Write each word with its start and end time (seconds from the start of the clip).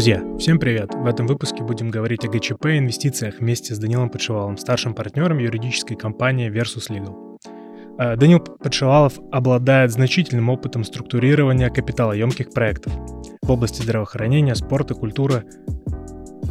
Друзья, 0.00 0.24
всем 0.38 0.58
привет! 0.58 0.94
В 0.94 1.04
этом 1.04 1.26
выпуске 1.26 1.62
будем 1.62 1.90
говорить 1.90 2.24
о 2.24 2.28
ГЧП 2.28 2.64
и 2.68 2.78
инвестициях 2.78 3.34
вместе 3.38 3.74
с 3.74 3.78
Данилом 3.78 4.08
Подшивалом, 4.08 4.56
старшим 4.56 4.94
партнером 4.94 5.36
юридической 5.36 5.94
компании 5.94 6.50
Versus 6.50 6.88
Legal. 6.88 7.38
Э, 7.98 8.16
Данил 8.16 8.40
Подшивалов 8.40 9.18
обладает 9.30 9.90
значительным 9.90 10.48
опытом 10.48 10.84
структурирования 10.84 11.68
капиталоемких 11.68 12.50
проектов 12.50 12.94
в 13.42 13.50
области 13.50 13.82
здравоохранения, 13.82 14.54
спорта, 14.54 14.94
культуры, 14.94 15.44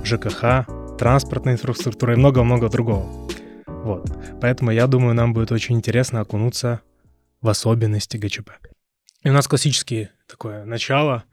ЖКХ, 0.04 0.68
транспортной 1.00 1.54
инфраструктуры 1.54 2.14
и 2.14 2.18
много-много 2.18 2.70
другого. 2.70 3.32
Вот. 3.66 4.12
Поэтому 4.42 4.70
я 4.70 4.86
думаю, 4.86 5.16
нам 5.16 5.34
будет 5.34 5.52
очень 5.52 5.76
интересно 5.76 6.22
окунуться 6.22 6.82
в 7.42 7.50
особенности 7.50 8.16
ГЧП. 8.16 8.52
И 9.24 9.30
у 9.32 9.34
нас 9.34 9.48
классические 9.48 10.12
такое 10.28 10.66
начало 10.66 11.24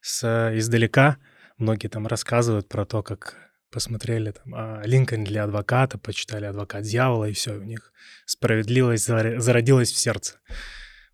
с 0.00 0.54
издалека— 0.56 1.18
Многие 1.60 1.88
там 1.88 2.06
рассказывают 2.06 2.70
про 2.70 2.86
то, 2.86 3.02
как 3.02 3.36
посмотрели 3.70 4.30
там 4.30 4.54
а, 4.54 4.82
Линкольн 4.82 5.24
для 5.24 5.44
адвоката, 5.44 5.98
почитали 5.98 6.46
«Адвокат 6.46 6.84
дьявола», 6.84 7.28
и 7.28 7.34
все, 7.34 7.52
у 7.52 7.62
них 7.62 7.92
справедливость 8.24 9.04
зародилась 9.04 9.92
в 9.92 9.98
сердце. 9.98 10.40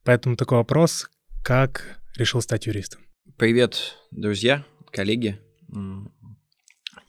Поэтому 0.05 0.36
такой 0.36 0.59
вопрос, 0.59 1.10
как 1.42 2.00
решил 2.14 2.41
стать 2.41 2.66
юристом? 2.66 3.02
Привет, 3.36 3.96
друзья, 4.12 4.64
коллеги. 4.92 5.41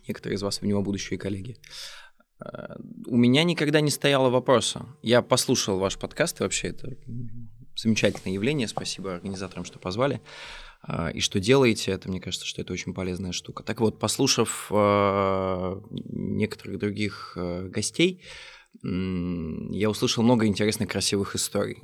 Некоторые 0.08 0.38
из 0.38 0.42
вас 0.42 0.62
в 0.62 0.66
него 0.66 0.82
будущие 0.82 1.20
коллеги. 1.20 1.58
А, 2.40 2.76
у 3.06 3.18
меня 3.18 3.44
никогда 3.44 3.82
не 3.82 3.92
стояло 3.92 4.32
вопроса. 4.32 4.88
Я 5.04 5.22
послушал 5.22 5.78
ваш 5.78 6.00
подкаст, 6.00 6.40
и 6.40 6.44
вообще 6.44 6.70
это 6.70 6.98
замечательное 7.76 8.34
явление. 8.34 8.68
Спасибо 8.68 9.14
организаторам, 9.14 9.64
что 9.64 9.78
позвали. 9.78 10.22
И 11.14 11.20
что 11.20 11.40
делаете, 11.40 11.92
это, 11.92 12.10
мне 12.10 12.22
кажется, 12.22 12.46
что 12.46 12.62
это 12.62 12.72
очень 12.74 12.94
полезная 12.94 13.34
штука. 13.34 13.64
Так 13.64 13.82
вот, 13.82 14.00
послушав 14.00 14.68
э, 14.72 15.82
некоторых 15.92 16.80
других 16.80 17.34
э, 17.36 17.68
гостей, 17.68 18.24
я 18.84 19.90
услышал 19.90 20.24
много 20.24 20.46
интересных, 20.46 20.90
красивых 20.90 21.36
историй. 21.36 21.80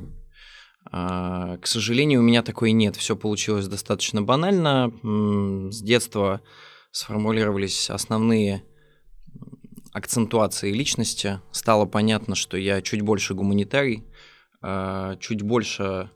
К 0.85 1.61
сожалению, 1.63 2.19
у 2.19 2.23
меня 2.23 2.43
такой 2.43 2.71
нет. 2.71 2.97
Все 2.97 3.15
получилось 3.15 3.67
достаточно 3.67 4.21
банально. 4.21 4.91
С 5.71 5.81
детства 5.81 6.41
сформулировались 6.91 7.89
основные 7.89 8.63
акцентуации 9.91 10.71
личности. 10.71 11.39
Стало 11.51 11.85
понятно, 11.85 12.35
что 12.35 12.57
я 12.57 12.81
чуть 12.81 13.01
больше 13.01 13.33
гуманитарий, 13.33 14.03
чуть 15.19 15.41
больше 15.41 16.11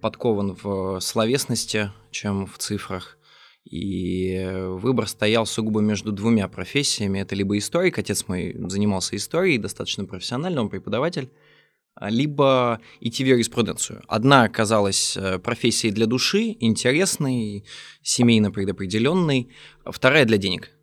подкован 0.00 0.56
в 0.62 1.00
словесности, 1.00 1.90
чем 2.10 2.46
в 2.46 2.58
цифрах. 2.58 3.18
И 3.64 4.48
выбор 4.68 5.08
стоял 5.08 5.44
сугубо 5.44 5.80
между 5.80 6.12
двумя 6.12 6.46
профессиями. 6.46 7.18
Это 7.18 7.34
либо 7.34 7.58
историк, 7.58 7.98
отец 7.98 8.28
мой 8.28 8.54
занимался 8.68 9.16
историей, 9.16 9.58
достаточно 9.58 10.04
профессионально, 10.04 10.60
он 10.60 10.68
преподаватель, 10.68 11.30
либо 12.00 12.80
идти 13.00 13.24
в 13.24 13.26
юриспруденцию. 13.26 14.02
Одна 14.06 14.44
оказалась 14.44 15.16
э, 15.16 15.38
профессией 15.38 15.92
для 15.92 16.06
души, 16.06 16.56
интересной, 16.60 17.64
семейно 18.02 18.50
предопределенной, 18.50 19.48
вторая 19.84 20.26
для 20.26 20.36
денег. 20.36 20.75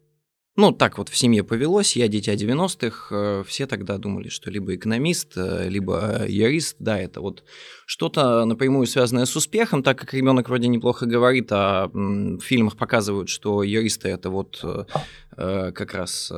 Ну, 0.55 0.71
так 0.71 0.99
вот 0.99 1.09
в 1.09 1.17
семье 1.17 1.43
повелось, 1.43 1.95
я 1.95 2.07
дитя 2.07 2.35
90-х, 2.35 3.07
э, 3.09 3.43
все 3.47 3.65
тогда 3.65 3.97
думали, 3.97 4.29
что 4.29 4.51
либо 4.51 4.75
экономист, 4.75 5.33
э, 5.35 5.67
либо 5.67 6.25
юрист, 6.27 6.75
да, 6.77 6.99
это 6.99 7.21
вот 7.21 7.43
что-то 7.87 8.45
напрямую 8.45 8.85
связанное 8.85 9.25
с 9.25 9.35
успехом, 9.35 9.81
так 9.81 9.97
как 9.97 10.13
ребенок 10.13 10.49
вроде 10.49 10.67
неплохо 10.67 11.07
говорит, 11.07 11.47
а 11.51 11.87
в 11.87 12.39
фильмах 12.41 12.77
показывают, 12.77 13.29
что 13.29 13.63
юристы 13.63 14.09
это 14.09 14.29
вот 14.29 14.63
э, 14.63 15.71
как 15.71 15.95
раз 15.95 16.31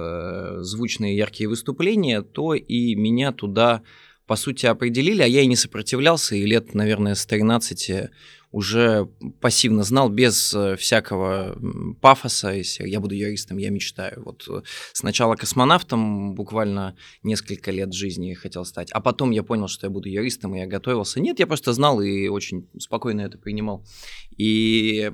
звучные 0.60 1.18
яркие 1.18 1.50
выступления, 1.50 2.22
то 2.22 2.54
и 2.54 2.96
меня 2.96 3.34
туда, 3.34 3.82
по 4.28 4.38
сути, 4.38 4.66
определили, 4.66 5.24
а 5.24 5.28
я 5.28 5.42
и 5.42 5.48
не 5.48 5.58
сопротивлялся, 5.58 6.38
и 6.38 6.46
лет, 6.46 6.74
наверное, 6.74 7.16
с 7.16 7.26
13 7.26 8.12
уже 8.56 9.10
пассивно 9.42 9.84
знал, 9.84 10.08
без 10.08 10.54
э, 10.54 10.78
всякого 10.78 11.58
пафоса, 12.00 12.52
если 12.52 12.88
я 12.88 13.02
буду 13.02 13.14
юристом, 13.14 13.58
я 13.58 13.70
мечтаю. 13.70 14.24
Вот 14.24 14.46
э, 14.48 14.62
сначала 14.94 15.36
космонавтом 15.36 16.36
буквально 16.36 16.96
несколько 17.22 17.72
лет 17.72 17.94
жизни 17.94 18.34
хотел 18.34 18.64
стать, 18.64 18.92
а 18.94 19.02
потом 19.02 19.32
я 19.32 19.44
понял, 19.44 19.68
что 19.68 19.88
я 19.88 19.92
буду 19.92 20.08
юристом, 20.08 20.56
и 20.56 20.60
я 20.60 20.68
готовился. 20.68 21.20
Нет, 21.20 21.40
я 21.40 21.48
просто 21.48 21.74
знал 21.74 22.00
и 22.00 22.30
очень 22.30 22.70
спокойно 22.80 23.22
это 23.22 23.38
принимал. 23.38 23.86
И 24.38 25.12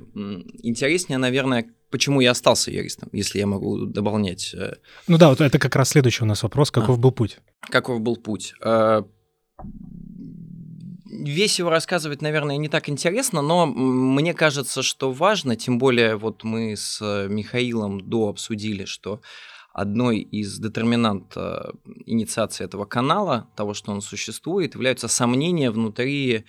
интереснее, 0.62 1.18
наверное, 1.18 1.68
почему 1.90 2.20
я 2.20 2.30
остался 2.30 2.70
юристом, 2.70 3.08
если 3.12 3.40
я 3.40 3.48
могу 3.48 3.86
дополнять. 3.86 4.54
Э, 4.54 4.76
ну 5.08 5.18
да, 5.18 5.30
вот 5.30 5.40
это 5.40 5.58
как 5.58 5.74
раз 5.74 5.88
следующий 5.88 6.22
у 6.22 6.28
нас 6.28 6.44
вопрос. 6.44 6.70
Каков 6.70 6.96
а. 6.96 7.00
был 7.00 7.10
путь? 7.10 7.38
Каков 7.62 8.00
был 8.00 8.14
путь? 8.14 8.54
Весь 11.12 11.58
его 11.58 11.70
рассказывать, 11.70 12.22
наверное, 12.22 12.56
не 12.56 12.68
так 12.68 12.88
интересно, 12.88 13.42
но 13.42 13.66
мне 13.66 14.34
кажется, 14.34 14.82
что 14.82 15.12
важно, 15.12 15.56
тем 15.56 15.78
более 15.78 16.16
вот 16.16 16.42
мы 16.42 16.74
с 16.76 17.00
Михаилом 17.28 18.00
до 18.00 18.28
обсудили, 18.28 18.86
что 18.86 19.20
одной 19.72 20.18
из 20.18 20.58
детерминант 20.58 21.36
инициации 22.06 22.64
этого 22.64 22.84
канала, 22.84 23.48
того, 23.56 23.74
что 23.74 23.92
он 23.92 24.00
существует, 24.00 24.74
являются 24.74 25.08
сомнения 25.08 25.70
внутри 25.70 26.44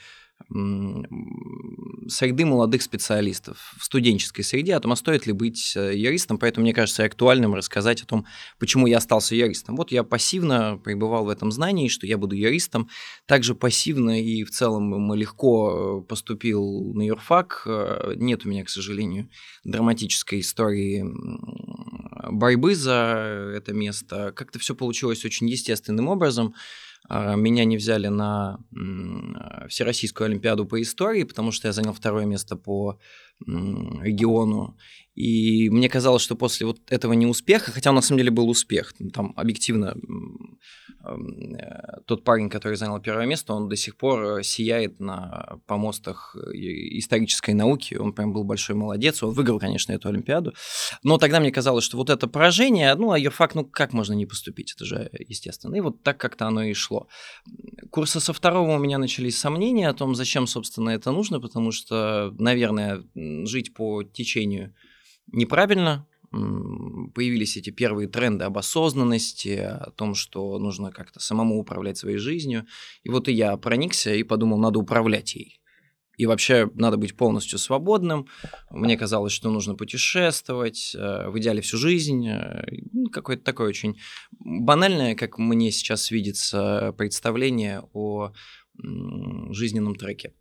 среды 2.07 2.45
молодых 2.45 2.81
специалистов 2.81 3.73
в 3.79 3.83
студенческой 3.83 4.43
среде 4.43 4.75
о 4.75 4.79
том, 4.79 4.91
а 4.91 4.95
стоит 4.95 5.25
ли 5.25 5.33
быть 5.33 5.73
э, 5.75 5.95
юристом. 5.95 6.37
Поэтому, 6.37 6.63
мне 6.63 6.73
кажется, 6.73 7.03
актуальным 7.03 7.55
рассказать 7.55 8.01
о 8.01 8.05
том, 8.05 8.25
почему 8.59 8.87
я 8.87 8.97
остался 8.97 9.35
юристом. 9.35 9.75
Вот 9.75 9.91
я 9.91 10.03
пассивно 10.03 10.77
пребывал 10.77 11.25
в 11.25 11.29
этом 11.29 11.51
знании, 11.51 11.87
что 11.87 12.05
я 12.05 12.17
буду 12.17 12.35
юристом. 12.35 12.89
Также 13.25 13.55
пассивно 13.55 14.21
и 14.21 14.43
в 14.43 14.51
целом 14.51 15.13
легко 15.13 16.01
э, 16.03 16.07
поступил 16.07 16.93
на 16.93 17.03
юрфак. 17.03 17.63
Э, 17.65 18.13
нет 18.15 18.45
у 18.45 18.49
меня, 18.49 18.63
к 18.63 18.69
сожалению, 18.69 19.29
драматической 19.63 20.41
истории 20.41 21.03
борьбы 22.31 22.75
за 22.75 23.53
это 23.55 23.73
место. 23.73 24.31
Как-то 24.35 24.59
все 24.59 24.75
получилось 24.75 25.25
очень 25.25 25.49
естественным 25.49 26.07
образом. 26.07 26.53
А, 27.09 27.35
меня 27.35 27.65
не 27.65 27.77
взяли 27.77 28.07
на 28.07 28.59
Всероссийскую 29.67 30.25
Олимпиаду 30.25 30.65
по 30.65 30.81
истории, 30.81 31.23
потому 31.23 31.51
что 31.51 31.67
я 31.67 31.73
занял 31.73 31.93
второе 31.93 32.25
место 32.25 32.55
по 32.55 32.99
региону. 33.45 34.77
И 35.15 35.69
мне 35.69 35.89
казалось, 35.89 36.23
что 36.23 36.35
после 36.35 36.65
вот 36.65 36.79
этого 36.89 37.13
неуспеха, 37.13 37.71
хотя 37.71 37.91
на 37.91 38.01
самом 38.01 38.17
деле 38.17 38.31
был 38.31 38.49
успех, 38.49 38.93
там 39.13 39.33
объективно 39.35 39.95
э, 41.03 42.01
тот 42.07 42.23
парень, 42.23 42.49
который 42.49 42.77
занял 42.77 42.99
первое 42.99 43.27
место, 43.27 43.53
он 43.53 43.69
до 43.69 43.75
сих 43.75 43.95
пор 43.95 44.39
э, 44.39 44.43
сияет 44.43 44.99
на 44.99 45.59
помостах 45.67 46.35
э, 46.35 46.57
исторической 46.97 47.51
науки, 47.51 47.93
он 47.93 48.13
прям 48.13 48.33
был 48.33 48.43
большой 48.43 48.75
молодец, 48.75 49.21
он 49.21 49.33
выиграл, 49.33 49.59
конечно, 49.59 49.93
эту 49.93 50.09
Олимпиаду, 50.09 50.55
но 51.03 51.19
тогда 51.19 51.39
мне 51.39 51.51
казалось, 51.51 51.83
что 51.83 51.97
вот 51.97 52.09
это 52.09 52.27
поражение, 52.27 52.95
ну, 52.95 53.11
а 53.11 53.19
юрфак, 53.19 53.53
ну, 53.53 53.65
как 53.65 53.93
можно 53.93 54.13
не 54.13 54.25
поступить, 54.25 54.73
это 54.75 54.83
же 54.83 55.11
естественно, 55.29 55.75
и 55.75 55.81
вот 55.81 56.01
так 56.01 56.17
как-то 56.17 56.47
оно 56.47 56.63
и 56.63 56.73
шло. 56.73 57.07
Курса 57.91 58.19
со 58.19 58.33
второго 58.33 58.77
у 58.77 58.79
меня 58.79 58.97
начались 58.97 59.37
сомнения 59.37 59.89
о 59.89 59.93
том, 59.93 60.15
зачем, 60.15 60.47
собственно, 60.47 60.89
это 60.89 61.11
нужно, 61.11 61.39
потому 61.39 61.71
что, 61.71 62.33
наверное, 62.39 63.03
жить 63.13 63.75
по 63.75 64.01
течению 64.01 64.73
неправильно, 65.31 66.07
появились 66.31 67.57
эти 67.57 67.69
первые 67.69 68.07
тренды 68.07 68.45
об 68.45 68.57
осознанности, 68.57 69.57
о 69.59 69.91
том, 69.91 70.15
что 70.15 70.57
нужно 70.57 70.91
как-то 70.91 71.19
самому 71.19 71.59
управлять 71.59 71.97
своей 71.97 72.17
жизнью. 72.17 72.65
И 73.03 73.09
вот 73.09 73.27
и 73.27 73.33
я 73.33 73.55
проникся 73.57 74.13
и 74.13 74.23
подумал, 74.23 74.57
надо 74.57 74.79
управлять 74.79 75.35
ей. 75.35 75.59
И 76.17 76.25
вообще 76.25 76.69
надо 76.75 76.97
быть 76.97 77.17
полностью 77.17 77.57
свободным. 77.57 78.27
Мне 78.69 78.97
казалось, 78.97 79.33
что 79.33 79.49
нужно 79.49 79.75
путешествовать, 79.75 80.95
э, 80.95 81.29
в 81.29 81.39
идеале 81.39 81.61
всю 81.61 81.77
жизнь. 81.77 82.27
Э, 82.27 82.65
ну, 82.91 83.09
какое-то 83.09 83.43
такое 83.43 83.69
очень 83.69 83.97
банальное, 84.39 85.15
как 85.15 85.39
мне 85.39 85.71
сейчас 85.71 86.11
видится, 86.11 86.93
представление 86.97 87.83
о 87.93 88.31
жизненном 88.75 89.95
треке. 89.95 90.33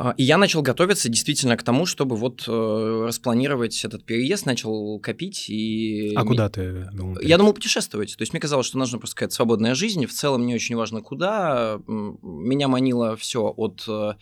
А, 0.00 0.14
и 0.16 0.22
я 0.22 0.38
начал 0.38 0.62
готовиться 0.62 1.08
действительно 1.08 1.56
к 1.56 1.64
тому, 1.64 1.84
чтобы 1.84 2.14
вот 2.14 2.44
э, 2.46 3.04
распланировать 3.08 3.84
этот 3.84 4.04
переезд, 4.04 4.46
начал 4.46 5.00
копить 5.00 5.50
и... 5.50 6.14
А 6.14 6.24
куда 6.24 6.48
ты 6.48 6.88
думал? 6.92 7.18
Я 7.20 7.36
думал 7.36 7.52
путешествовать. 7.52 8.16
То 8.16 8.22
есть 8.22 8.32
мне 8.32 8.38
казалось, 8.38 8.66
что 8.66 8.78
нужна 8.78 8.98
просто 8.98 9.16
какая-то 9.16 9.34
свободная 9.34 9.74
жизнь. 9.74 10.06
В 10.06 10.12
целом 10.12 10.46
не 10.46 10.54
очень 10.54 10.76
важно 10.76 11.02
куда. 11.02 11.80
Меня 11.88 12.68
манило 12.68 13.16
все 13.16 13.52
от 13.56 13.86
э, 13.88 14.12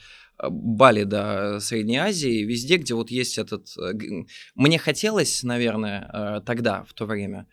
Бали 0.49 1.05
до 1.05 1.61
Средней 1.61 1.99
Азии, 1.99 2.45
везде, 2.45 2.79
где 2.79 2.95
вот 2.95 3.11
есть 3.11 3.37
этот... 3.37 3.69
Э, 3.77 3.93
мне 4.55 4.79
хотелось, 4.79 5.43
наверное, 5.43 6.43
тогда, 6.47 6.85
в 6.85 6.95
то 6.95 7.05
время, 7.05 7.49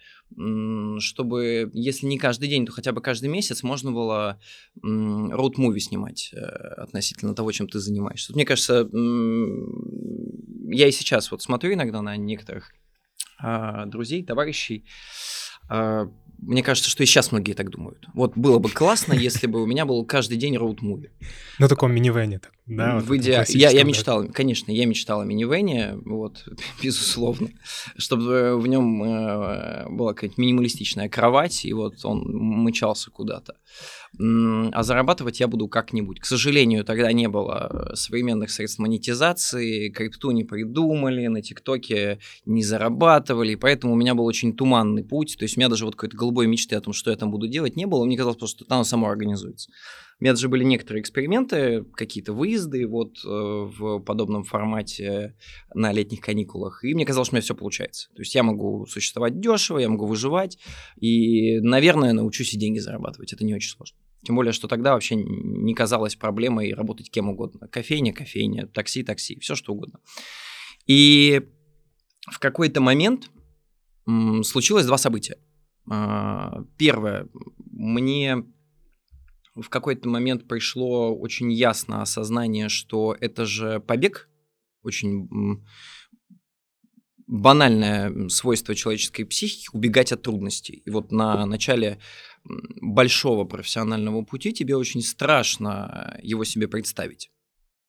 чтобы, 0.99 1.69
если 1.73 2.07
не 2.07 2.17
каждый 2.17 2.49
день, 2.49 2.65
то 2.65 2.71
хотя 2.71 2.91
бы 2.91 3.01
каждый 3.01 3.29
месяц 3.29 3.61
можно 3.63 3.91
было 3.91 4.39
роуд-муви 4.81 5.79
снимать 5.79 6.31
э, 6.33 6.39
относительно 6.39 7.35
того, 7.35 7.51
чем 7.51 7.67
ты 7.67 7.79
занимаешься. 7.79 8.33
Мне 8.33 8.45
кажется, 8.45 8.89
я 10.71 10.87
и 10.87 10.91
сейчас 10.91 11.31
вот 11.31 11.41
смотрю 11.43 11.73
иногда 11.73 12.01
на 12.01 12.17
некоторых 12.17 12.73
а, 13.39 13.85
друзей, 13.85 14.23
товарищей, 14.23 14.85
а, 15.69 16.09
мне 16.37 16.63
кажется, 16.63 16.89
что 16.89 17.03
и 17.03 17.05
сейчас 17.05 17.31
многие 17.31 17.53
так 17.53 17.69
думают. 17.69 18.05
Вот 18.13 18.33
было 18.35 18.59
бы 18.59 18.69
классно, 18.69 19.13
если 19.13 19.47
бы 19.47 19.61
у 19.61 19.65
меня 19.65 19.85
был 19.85 20.05
каждый 20.05 20.37
день 20.37 20.55
роуд-муви. 20.55 21.09
На 21.59 21.67
таком 21.67 21.93
минивене, 21.93 22.39
так, 22.39 22.51
да? 22.65 22.99
В 22.99 23.15
иде... 23.15 23.43
я, 23.47 23.69
я 23.69 23.83
мечтал, 23.83 24.27
конечно, 24.27 24.71
я 24.71 24.85
мечтал 24.85 25.21
о 25.21 25.25
минивене, 25.25 25.95
вот, 26.05 26.45
безусловно, 26.83 27.49
чтобы 27.97 28.59
в 28.59 28.67
нем 28.67 29.03
э, 29.03 29.89
была 29.89 30.13
какая-то 30.13 30.39
минималистичная 30.39 31.09
кровать, 31.09 31.65
и 31.65 31.73
вот 31.73 32.03
он 32.03 32.23
мычался 32.25 33.11
куда-то 33.11 33.55
а 34.19 34.83
зарабатывать 34.83 35.39
я 35.39 35.47
буду 35.47 35.67
как-нибудь. 35.67 36.19
К 36.19 36.25
сожалению, 36.25 36.85
тогда 36.85 37.11
не 37.11 37.27
было 37.27 37.91
современных 37.95 38.51
средств 38.51 38.79
монетизации, 38.79 39.89
крипту 39.89 40.31
не 40.31 40.43
придумали, 40.43 41.27
на 41.27 41.41
ТикТоке 41.41 42.19
не 42.45 42.63
зарабатывали, 42.63 43.55
поэтому 43.55 43.93
у 43.93 43.95
меня 43.95 44.13
был 44.13 44.25
очень 44.25 44.55
туманный 44.55 45.03
путь, 45.03 45.35
то 45.37 45.43
есть 45.43 45.57
у 45.57 45.59
меня 45.59 45.69
даже 45.69 45.85
вот 45.85 45.95
какой-то 45.95 46.15
голубой 46.15 46.47
мечты 46.47 46.75
о 46.75 46.81
том, 46.81 46.93
что 46.93 47.09
я 47.09 47.17
там 47.17 47.31
буду 47.31 47.47
делать, 47.47 47.75
не 47.75 47.85
было, 47.85 48.05
мне 48.05 48.17
казалось 48.17 48.37
просто, 48.37 48.65
что 48.65 48.75
оно 48.75 48.83
само 48.83 49.07
организуется. 49.07 49.71
У 50.19 50.23
меня 50.23 50.33
даже 50.33 50.47
были 50.47 50.63
некоторые 50.63 51.01
эксперименты, 51.01 51.83
какие-то 51.95 52.33
выезды 52.33 52.87
вот 52.87 53.17
э, 53.25 53.27
в 53.27 53.99
подобном 53.99 54.43
формате 54.43 55.35
на 55.73 55.91
летних 55.91 56.21
каникулах, 56.21 56.83
и 56.83 56.93
мне 56.93 57.05
казалось, 57.05 57.27
что 57.27 57.35
у 57.35 57.37
меня 57.37 57.43
все 57.43 57.55
получается. 57.55 58.09
То 58.15 58.21
есть 58.21 58.33
я 58.35 58.43
могу 58.43 58.85
существовать 58.85 59.39
дешево, 59.39 59.79
я 59.79 59.89
могу 59.89 60.05
выживать, 60.05 60.57
и, 60.97 61.59
наверное, 61.59 62.13
научусь 62.13 62.53
и 62.53 62.57
деньги 62.57 62.79
зарабатывать. 62.79 63.33
Это 63.33 63.43
не 63.43 63.53
очень 63.53 63.71
сложно. 63.71 63.97
Тем 64.23 64.35
более, 64.35 64.53
что 64.53 64.67
тогда 64.67 64.93
вообще 64.93 65.15
не 65.15 65.73
казалось 65.73 66.15
проблемой 66.15 66.73
работать 66.73 67.11
кем 67.11 67.29
угодно. 67.29 67.67
Кофейня, 67.67 68.13
кофейня, 68.13 68.67
такси, 68.67 69.03
такси, 69.03 69.37
все 69.39 69.55
что 69.55 69.73
угодно. 69.73 69.99
И 70.87 71.41
в 72.31 72.39
какой-то 72.39 72.79
момент 72.79 73.29
случилось 74.43 74.85
два 74.85 74.97
события. 74.97 75.37
А, 75.89 76.63
первое, 76.77 77.27
мне 77.57 78.45
в 79.55 79.69
какой-то 79.69 80.09
момент 80.09 80.47
пришло 80.47 81.15
очень 81.15 81.51
ясно 81.51 82.01
осознание, 82.01 82.69
что 82.69 83.15
это 83.19 83.45
же 83.45 83.79
побег, 83.79 84.29
очень 84.83 85.27
банальное 87.27 88.29
свойство 88.29 88.75
человеческой 88.75 89.23
психики 89.23 89.67
убегать 89.73 90.11
от 90.11 90.21
трудностей. 90.21 90.81
И 90.85 90.89
вот 90.89 91.11
на 91.11 91.45
начале 91.45 91.99
большого 92.43 93.45
профессионального 93.45 94.23
пути 94.23 94.53
тебе 94.53 94.75
очень 94.75 95.01
страшно 95.01 96.19
его 96.21 96.43
себе 96.43 96.67
представить 96.67 97.31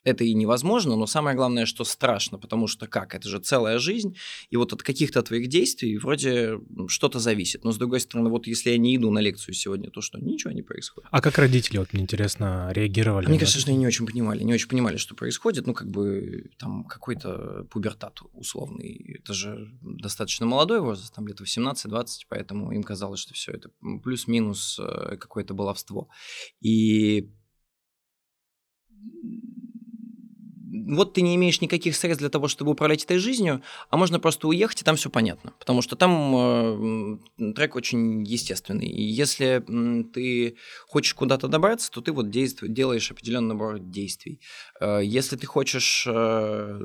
это 0.05 0.23
и 0.23 0.35
невозможно, 0.35 0.97
но 0.97 1.06
самое 1.06 1.37
главное, 1.37 1.67
что 1.67 1.85
страшно, 1.85 2.39
потому 2.39 2.67
что 2.67 2.87
как, 2.87 3.15
это 3.15 3.29
же 3.29 3.41
целая 3.41 3.79
жизнь, 3.79 4.17
и 4.51 4.56
вот 4.56 4.73
от 4.73 4.83
каких-то 4.83 5.23
твоих 5.23 5.49
действий 5.49 5.97
вроде 5.99 6.61
что-то 6.89 7.19
зависит. 7.19 7.65
Но 7.65 7.73
с 7.73 7.79
другой 7.79 8.01
стороны, 8.01 8.29
вот 8.29 8.47
если 8.47 8.71
я 8.71 8.79
не 8.79 8.97
иду 8.97 9.11
на 9.11 9.19
лекцию 9.19 9.55
сегодня, 9.55 9.91
то 9.91 10.03
что, 10.03 10.19
ничего 10.19 10.53
не 10.53 10.62
происходит. 10.62 11.09
А 11.11 11.21
как 11.21 11.39
родители, 11.39 11.79
вот 11.79 11.93
мне 11.93 12.03
интересно, 12.03 12.71
реагировали? 12.73 13.27
Мне 13.27 13.39
кажется, 13.39 13.61
что 13.61 13.71
они 13.71 13.79
не 13.79 13.87
очень 13.87 14.06
понимали, 14.06 14.43
не 14.43 14.53
очень 14.53 14.69
понимали, 14.69 14.99
что 14.99 15.15
происходит, 15.15 15.67
ну 15.67 15.73
как 15.73 15.89
бы 15.89 16.51
там 16.59 16.85
какой-то 16.85 17.67
пубертат 17.71 18.21
условный. 18.35 19.19
Это 19.21 19.33
же 19.33 19.71
достаточно 19.81 20.45
молодой 20.45 20.81
возраст, 20.81 21.15
там 21.15 21.25
где-то 21.25 21.45
18-20, 21.45 22.06
поэтому 22.29 22.73
им 22.73 22.83
казалось, 22.83 23.21
что 23.21 23.33
все 23.33 23.53
это 23.53 23.71
плюс-минус 24.03 24.79
э, 24.79 25.17
какое-то 25.17 25.55
баловство. 25.55 26.09
И 26.61 27.31
вот 30.86 31.14
ты 31.14 31.22
не 31.22 31.34
имеешь 31.36 31.60
никаких 31.60 31.96
средств 31.96 32.20
для 32.20 32.31
того, 32.31 32.48
чтобы 32.48 32.72
управлять 32.72 33.04
этой 33.04 33.19
жизнью, 33.19 33.62
а 33.90 33.96
можно 33.96 34.20
просто 34.20 34.48
уехать, 34.48 34.82
и 34.82 34.84
там 34.84 34.96
все 34.96 35.10
понятно. 35.10 35.52
Потому 35.58 35.82
что 35.82 35.96
там 35.96 37.19
э, 37.38 37.52
трек 37.54 37.76
очень 37.76 38.22
естественный. 38.25 38.86
И 38.86 39.02
если 39.02 39.62
э, 39.66 40.04
ты 40.12 40.56
хочешь 40.86 41.14
куда-то 41.14 41.48
добраться, 41.48 41.90
то 41.90 42.00
ты 42.00 42.12
вот 42.12 42.31
действ- 42.31 42.66
делаешь 42.69 43.10
определенный 43.10 43.48
набор 43.48 43.78
действий. 43.78 44.40
Э, 44.81 45.00
если 45.02 45.36
ты 45.36 45.46
хочешь 45.46 46.06
э, 46.06 46.81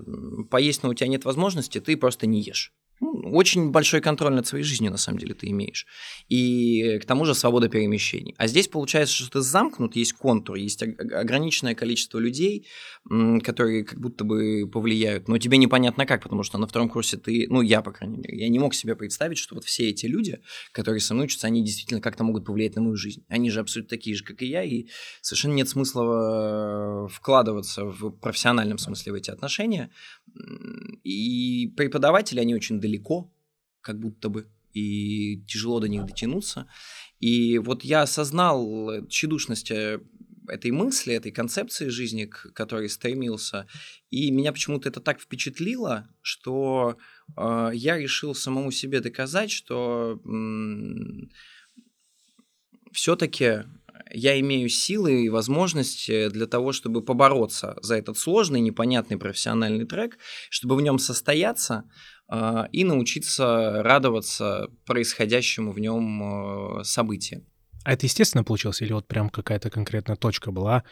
поесть, 0.50 0.84
но 0.84 0.90
у 0.90 0.94
тебя 0.94 1.08
нет 1.08 1.26
возможности, 1.26 1.80
ты 1.80 1.98
просто 1.98 2.28
не 2.28 2.42
ешь. 2.42 2.74
Ну, 3.02 3.32
очень 3.34 3.72
большой 3.72 4.02
контроль 4.02 4.34
над 4.34 4.46
своей 4.46 4.64
жизнью, 4.64 4.92
на 4.92 4.98
самом 4.98 5.20
деле, 5.20 5.34
ты 5.34 5.48
имеешь. 5.48 5.88
И 6.28 7.00
к 7.02 7.06
тому 7.06 7.26
же 7.26 7.34
свобода 7.34 7.70
перемещений. 7.70 8.36
А 8.38 8.48
здесь 8.48 8.68
получается, 8.68 9.16
что 9.16 9.30
ты 9.30 9.42
замкнут, 9.42 9.96
есть 9.96 10.14
контур, 10.14 10.56
есть 10.56 10.84
ограниченное 10.84 11.76
количество 11.76 12.20
людей, 12.20 12.68
которые 13.44 13.86
как 13.86 14.00
будто 14.00 14.24
бы 14.24 14.70
повлияют. 14.70 15.28
Но 15.28 15.38
тебе 15.38 15.58
непонятно 15.58 16.06
как, 16.06 16.24
потому 16.24 16.44
что 16.44 16.58
на 16.58 16.68
втором 16.68 16.90
курсе 16.90 17.18
ты, 17.18 17.48
ну, 17.50 17.62
я, 17.62 17.82
по 17.82 17.92
крайней 17.92 18.18
мере, 18.18 18.38
я 18.38 18.50
не 18.50 18.60
мог 18.60 18.74
себе 18.74 18.96
представить, 18.96 19.38
что 19.38 19.56
вот 19.56 19.64
все 19.64 19.90
эти 19.90 20.06
люди, 20.06 20.40
которые 20.74 21.00
со 21.00 21.14
мной 21.14 21.28
учатся, 21.28 21.48
они 21.48 21.64
действительно 21.64 22.02
как-то 22.02 22.24
могут 22.24 22.46
повлиять 22.46 22.76
на 22.76 22.82
мою 22.82 22.96
жизнь. 22.96 23.24
Они 23.30 23.50
же 23.50 23.62
абсолютно 23.62 23.90
такие 23.90 24.16
же, 24.16 24.24
как 24.24 24.42
и 24.42 24.46
я, 24.46 24.64
и 24.64 24.88
совершенно 25.22 25.54
нет 25.54 25.70
смысла 25.70 27.08
вкладываться 27.10 27.86
в 27.86 28.10
профессиональном 28.12 28.78
смысле 28.78 29.14
в 29.14 29.16
эти 29.16 29.32
отношения. 29.32 29.90
И 31.04 31.74
преподаватели, 31.78 32.40
они 32.40 32.54
очень 32.56 32.80
далеко, 32.80 32.89
как 33.82 34.00
будто 34.00 34.30
бы, 34.30 34.48
и 34.74 35.44
тяжело 35.48 35.80
до 35.80 35.88
них 35.88 36.06
дотянуться. 36.06 36.68
И 37.20 37.58
вот 37.58 37.84
я 37.84 38.04
осознал 38.04 39.06
тщедушность 39.08 39.72
э, 39.72 40.00
этой 40.50 40.72
мысли, 40.72 41.14
этой 41.14 41.32
концепции 41.32 41.90
жизни, 41.90 42.26
к 42.26 42.52
которой 42.54 42.90
стремился. 42.90 43.68
И 44.10 44.32
меня 44.32 44.52
почему-то 44.52 44.90
это 44.90 45.00
так 45.00 45.22
впечатлило, 45.22 46.10
что 46.22 46.98
э, 47.38 47.72
я 47.74 47.98
решил 47.98 48.36
самому 48.36 48.72
себе 48.72 49.00
доказать, 49.00 49.52
что 49.52 50.22
э, 50.24 51.28
все-таки 52.92 53.64
я 54.12 54.40
имею 54.40 54.70
силы 54.70 55.26
и 55.26 55.30
возможности 55.30 56.30
для 56.30 56.48
того, 56.48 56.72
чтобы 56.72 57.04
побороться 57.04 57.78
за 57.82 57.96
этот 57.96 58.18
сложный, 58.18 58.60
непонятный 58.60 59.18
профессиональный 59.18 59.86
трек, 59.86 60.18
чтобы 60.50 60.76
в 60.76 60.82
нем 60.82 61.00
состояться 61.00 61.84
э, 61.86 62.19
и 62.72 62.84
научиться 62.84 63.82
радоваться 63.84 64.70
происходящему 64.86 65.72
в 65.72 65.80
нем 65.80 66.80
э, 66.80 66.84
событиям. 66.84 67.44
А 67.84 67.94
это 67.94 68.06
естественно 68.06 68.44
получилось 68.44 68.82
или 68.82 68.94
вот 68.94 69.08
прям 69.08 69.30
какая-то 69.30 69.70
конкретная 69.70 70.16
точка 70.16 70.52
была? 70.52 70.84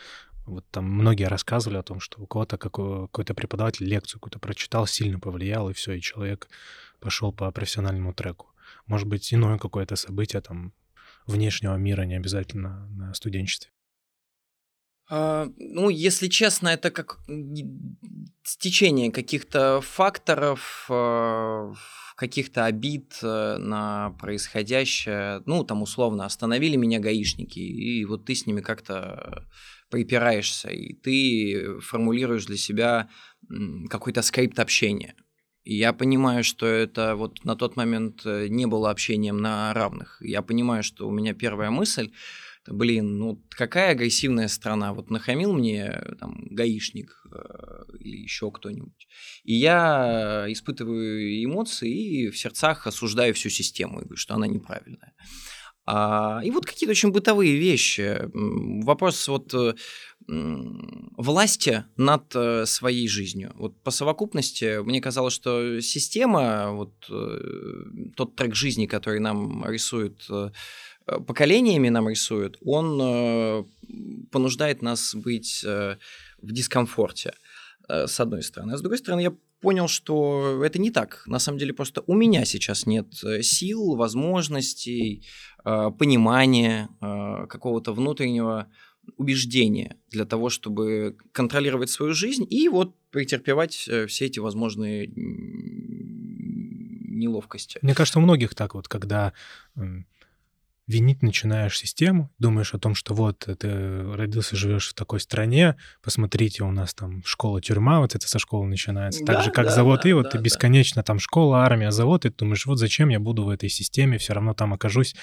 Вот 0.46 0.66
там 0.72 0.86
многие 0.86 1.28
рассказывали 1.28 1.78
о 1.78 1.84
том, 1.84 2.00
что 2.00 2.22
у 2.22 2.26
кого-то 2.26 2.58
какой-то 2.58 3.34
преподаватель 3.34 3.86
лекцию 3.86 4.20
какую-то 4.20 4.40
прочитал, 4.40 4.88
сильно 4.88 5.20
повлиял, 5.20 5.70
и 5.70 5.74
все, 5.74 5.92
и 5.92 6.02
человек 6.02 6.48
пошел 7.00 7.34
по 7.34 7.52
профессиональному 7.52 8.14
треку. 8.14 8.48
Может 8.86 9.08
быть, 9.08 9.34
иное 9.34 9.58
какое-то 9.58 9.96
событие 9.96 10.42
там 10.42 10.74
внешнего 11.26 11.76
мира, 11.76 12.04
не 12.04 12.16
обязательно 12.16 12.88
на 12.88 13.14
студенчестве? 13.14 13.72
А, 15.10 15.50
ну, 15.58 15.90
если 15.90 16.28
честно, 16.28 16.70
это 16.70 16.92
как 16.92 17.20
стечение 18.44 19.12
каких-то 19.12 19.82
факторов, 19.82 20.86
а, 20.90 21.74
каких-то 22.18 22.66
обид 22.66 23.20
э, 23.22 23.58
на 23.58 24.10
происходящее. 24.20 25.44
Ну, 25.46 25.64
там 25.64 25.84
условно 25.84 26.26
остановили 26.26 26.76
меня 26.76 27.00
гаишники, 27.00 27.60
и 27.60 28.04
вот 28.06 28.26
ты 28.26 28.34
с 28.34 28.48
ними 28.48 28.62
как-то 28.62 29.46
припираешься, 29.92 30.70
и 30.70 30.94
ты 30.94 31.80
формулируешь 31.80 32.48
для 32.48 32.58
себя 32.58 33.08
какой-то 33.90 34.24
скрипт 34.24 34.60
общения. 34.60 35.14
И 35.64 35.76
я 35.76 35.94
понимаю, 35.94 36.44
что 36.44 36.66
это 36.66 37.16
вот 37.16 37.46
на 37.46 37.56
тот 37.56 37.76
момент 37.76 38.26
э, 38.26 38.48
не 38.48 38.66
было 38.66 38.90
общением 38.90 39.38
на 39.38 39.72
равных. 39.74 40.18
Я 40.22 40.42
понимаю, 40.42 40.82
что 40.82 41.08
у 41.08 41.12
меня 41.12 41.36
первая 41.36 41.70
мысль, 41.70 42.12
блин, 42.68 43.18
ну 43.18 43.44
какая 43.50 43.92
агрессивная 43.92 44.48
страна, 44.48 44.94
вот 44.94 45.10
нахамил 45.10 45.54
мне 45.54 46.02
там 46.20 46.48
гаишник 46.52 47.12
э, 47.32 47.84
или 48.00 48.18
еще 48.18 48.52
кто-нибудь, 48.52 49.08
и 49.44 49.54
я 49.54 50.46
испытываю 50.48 51.44
эмоции 51.44 51.92
и 51.92 52.30
в 52.30 52.38
сердцах 52.38 52.88
осуждаю 52.88 53.34
всю 53.34 53.50
систему, 53.50 54.00
и 54.00 54.04
говорю, 54.04 54.18
что 54.18 54.36
она 54.36 54.48
неправильная. 54.48 55.14
А, 55.90 56.42
и 56.44 56.52
вот 56.52 56.66
какие-то 56.66 56.92
очень 56.92 57.12
бытовые 57.12 57.56
вещи. 57.56 58.20
Вопрос 58.84 59.26
вот 59.30 59.54
э, 59.54 59.74
власти 61.16 61.86
над 61.96 62.36
э, 62.36 62.66
своей 62.66 63.08
жизнью. 63.08 63.54
Вот 63.56 63.82
по 63.84 63.92
совокупности 63.92 64.82
мне 64.84 65.00
казалось, 65.00 65.34
что 65.34 65.80
система, 65.80 66.72
вот 66.74 66.94
э, 67.10 67.40
тот 68.18 68.36
трек 68.36 68.54
жизни, 68.54 68.86
который 68.86 69.22
нам 69.22 69.66
рисует 69.66 70.28
поколениями 71.26 71.90
нам 71.90 72.10
рисует, 72.10 72.58
он 72.64 73.68
понуждает 74.32 74.82
нас 74.82 75.16
быть 75.16 75.64
в 75.64 75.98
дискомфорте, 76.42 77.34
с 77.90 78.20
одной 78.20 78.44
стороны. 78.44 78.74
А 78.74 78.78
с 78.78 78.82
другой 78.82 78.98
стороны, 78.98 79.22
я 79.22 79.34
понял, 79.62 79.88
что 79.88 80.62
это 80.64 80.80
не 80.80 80.92
так. 80.92 81.24
На 81.26 81.40
самом 81.40 81.58
деле 81.58 81.74
просто 81.74 82.04
у 82.06 82.14
меня 82.14 82.46
сейчас 82.46 82.86
нет 82.86 83.08
сил, 83.42 83.96
возможностей, 83.96 85.24
понимания, 85.64 86.90
какого-то 87.48 87.94
внутреннего 87.94 88.68
убеждения 89.16 89.96
для 90.10 90.26
того, 90.26 90.50
чтобы 90.50 91.16
контролировать 91.32 91.90
свою 91.90 92.14
жизнь 92.14 92.46
и 92.50 92.68
вот 92.68 92.94
претерпевать 93.10 93.88
э, 93.88 94.06
все 94.08 94.26
эти 94.26 94.40
возможные 94.40 95.10
неловкости. 97.18 97.80
Мне 97.82 97.96
кажется, 97.96 98.20
у 98.20 98.22
многих 98.22 98.54
так 98.54 98.74
вот, 98.76 98.90
когда 98.90 99.32
винить 100.88 101.22
начинаешь 101.22 101.78
систему, 101.78 102.32
думаешь 102.40 102.74
о 102.74 102.80
том, 102.80 102.96
что 102.96 103.14
вот 103.14 103.40
ты 103.40 104.14
родился, 104.14 104.56
живешь 104.56 104.90
в 104.90 104.94
такой 104.94 105.20
стране, 105.20 105.76
посмотрите, 106.02 106.64
у 106.64 106.72
нас 106.72 106.94
там 106.94 107.24
школа-тюрьма, 107.26 108.00
вот 108.00 108.16
это 108.16 108.28
со 108.28 108.40
школы 108.40 108.68
начинается, 108.68 109.24
так 109.26 109.38
да, 109.38 109.42
же, 109.44 109.52
как 109.52 109.66
да, 109.66 109.72
завод 109.72 110.02
да, 110.04 110.10
и, 110.10 110.14
вот 110.14 110.24
да, 110.24 110.30
ты 110.32 110.38
бесконечно 110.38 111.04
там 111.04 111.20
школа, 111.20 111.66
армия, 111.66 111.92
завод, 111.92 112.26
и 112.26 112.30
ты 112.30 112.38
думаешь, 112.38 112.66
вот 112.66 112.80
зачем 112.80 113.10
я 113.10 113.20
буду 113.20 113.44
в 113.44 113.50
этой 113.50 113.70
системе, 113.70 114.18
все 114.18 114.34
равно 114.34 114.54
там 114.54 114.74
окажусь, 114.74 115.16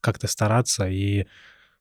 как-то 0.00 0.26
стараться 0.26 0.88
и 0.88 1.26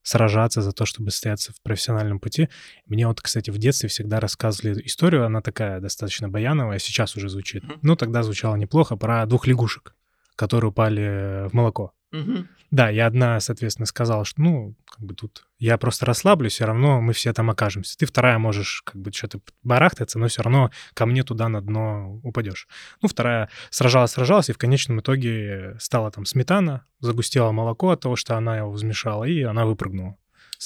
сражаться 0.04 0.62
за 0.62 0.72
то, 0.72 0.86
чтобы 0.86 1.12
стояться 1.12 1.54
в 1.54 1.62
профессиональном 1.62 2.20
пути. 2.20 2.50
Мне 2.88 3.08
вот, 3.08 3.22
кстати, 3.22 3.52
в 3.52 3.58
детстве 3.58 3.90
всегда 3.90 4.20
рассказывали 4.20 4.82
историю, 4.86 5.26
она 5.26 5.42
такая 5.42 5.80
достаточно 5.80 6.28
баяновая, 6.28 6.80
сейчас 6.80 7.16
уже 7.16 7.30
звучит. 7.30 7.64
Mm-hmm. 7.64 7.80
Ну, 7.84 7.96
тогда 7.96 8.24
звучало 8.24 8.56
неплохо, 8.56 8.96
про 8.96 9.26
двух 9.26 9.46
лягушек, 9.48 9.96
которые 10.36 10.70
упали 10.70 11.48
в 11.50 11.54
молоко. 11.54 11.94
Угу. 12.12 12.46
Да, 12.72 12.90
я 12.90 13.08
одна, 13.08 13.40
соответственно, 13.40 13.86
сказала, 13.86 14.24
что, 14.24 14.42
ну, 14.42 14.76
как 14.90 15.02
бы 15.02 15.14
тут 15.14 15.46
я 15.60 15.78
просто 15.78 16.06
расслаблюсь, 16.06 16.54
все 16.54 16.66
равно 16.66 17.02
мы 17.02 17.14
все 17.14 17.34
там 17.34 17.50
окажемся. 17.50 17.98
Ты 17.98 18.06
вторая 18.06 18.38
можешь 18.38 18.82
как 18.86 18.96
бы 19.02 19.12
что-то 19.12 19.42
барахтаться, 19.64 20.20
но 20.20 20.28
все 20.28 20.42
равно 20.42 20.72
ко 20.94 21.06
мне 21.06 21.24
туда 21.24 21.50
на 21.50 21.62
дно 21.62 22.20
упадешь. 22.24 22.68
Ну, 23.02 23.10
вторая 23.10 23.50
сражалась, 23.70 24.12
сражалась, 24.12 24.50
и 24.50 24.54
в 24.54 24.58
конечном 24.58 25.02
итоге 25.02 25.76
стала 25.80 26.12
там 26.12 26.26
сметана, 26.26 26.86
загустела 27.00 27.52
молоко 27.52 27.90
от 27.92 28.02
того, 28.02 28.16
что 28.16 28.38
она 28.38 28.58
его 28.58 28.72
взмешала, 28.72 29.26
и 29.26 29.42
она 29.42 29.66
выпрыгнула. 29.66 30.18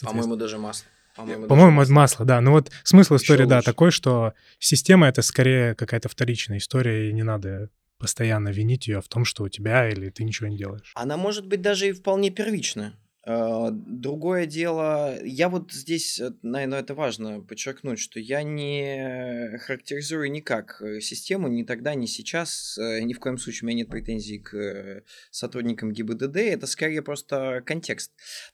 По-моему, 0.04 0.36
даже 0.36 0.58
масло. 0.58 0.88
По-моему, 1.16 1.48
По-моему 1.48 1.72
масло. 1.72 1.94
масло, 1.94 2.26
да. 2.26 2.42
Ну 2.42 2.52
вот 2.52 2.72
смысл 2.84 3.16
истории, 3.16 3.46
да, 3.46 3.62
такой, 3.62 3.92
что 3.92 4.34
система— 4.60 5.08
это 5.10 5.22
скорее 5.22 5.74
какая-то 5.74 6.10
вторичная 6.10 6.58
история, 6.58 7.10
и 7.10 7.14
не 7.14 7.24
надо 7.24 7.70
постоянно 7.98 8.50
винить 8.50 8.88
ее 8.88 9.02
в 9.02 9.08
том, 9.08 9.26
что 9.26 9.44
у 9.44 9.50
тебя 9.50 9.90
или 9.90 10.10
ты 10.10 10.24
ничего 10.24 10.48
не 10.48 10.58
делаешь. 10.58 10.92
Она 10.96 11.18
может 11.18 11.48
быть 11.48 11.62
даже 11.62 11.90
и 11.90 11.92
вполне 11.92 12.30
первичная. 12.30 12.94
А, 13.28 13.72
другое 13.72 14.46
дело, 14.46 15.18
я 15.24 15.50
вот 15.50 15.72
здесь, 15.72 16.20
э, 16.20 16.32
наверное, 16.44 16.82
это 16.82 16.94
важно 16.94 17.42
подчеркнуть, 17.42 17.98
что 17.98 18.20
я 18.20 18.44
не 18.44 19.58
характеризую 19.58 20.30
никак 20.30 20.80
э, 20.80 21.00
систему 21.02 21.48
ни 21.48 21.64
тогда, 21.64 21.96
ни 21.96 22.06
сейчас. 22.06 22.78
Э, 22.78 23.02
ни 23.02 23.14
в 23.14 23.20
коем 23.20 23.40
случае 23.40 23.64
у 23.64 23.66
меня 23.70 23.80
нет 23.80 23.90
претензий 23.90 24.38
к 24.38 25.04
сотрудникам 25.32 25.92
ГИБДД. 25.92 26.38
Это 26.38 26.68
скорее 26.68 27.02
просто 27.02 27.64
контекст. 27.66 28.12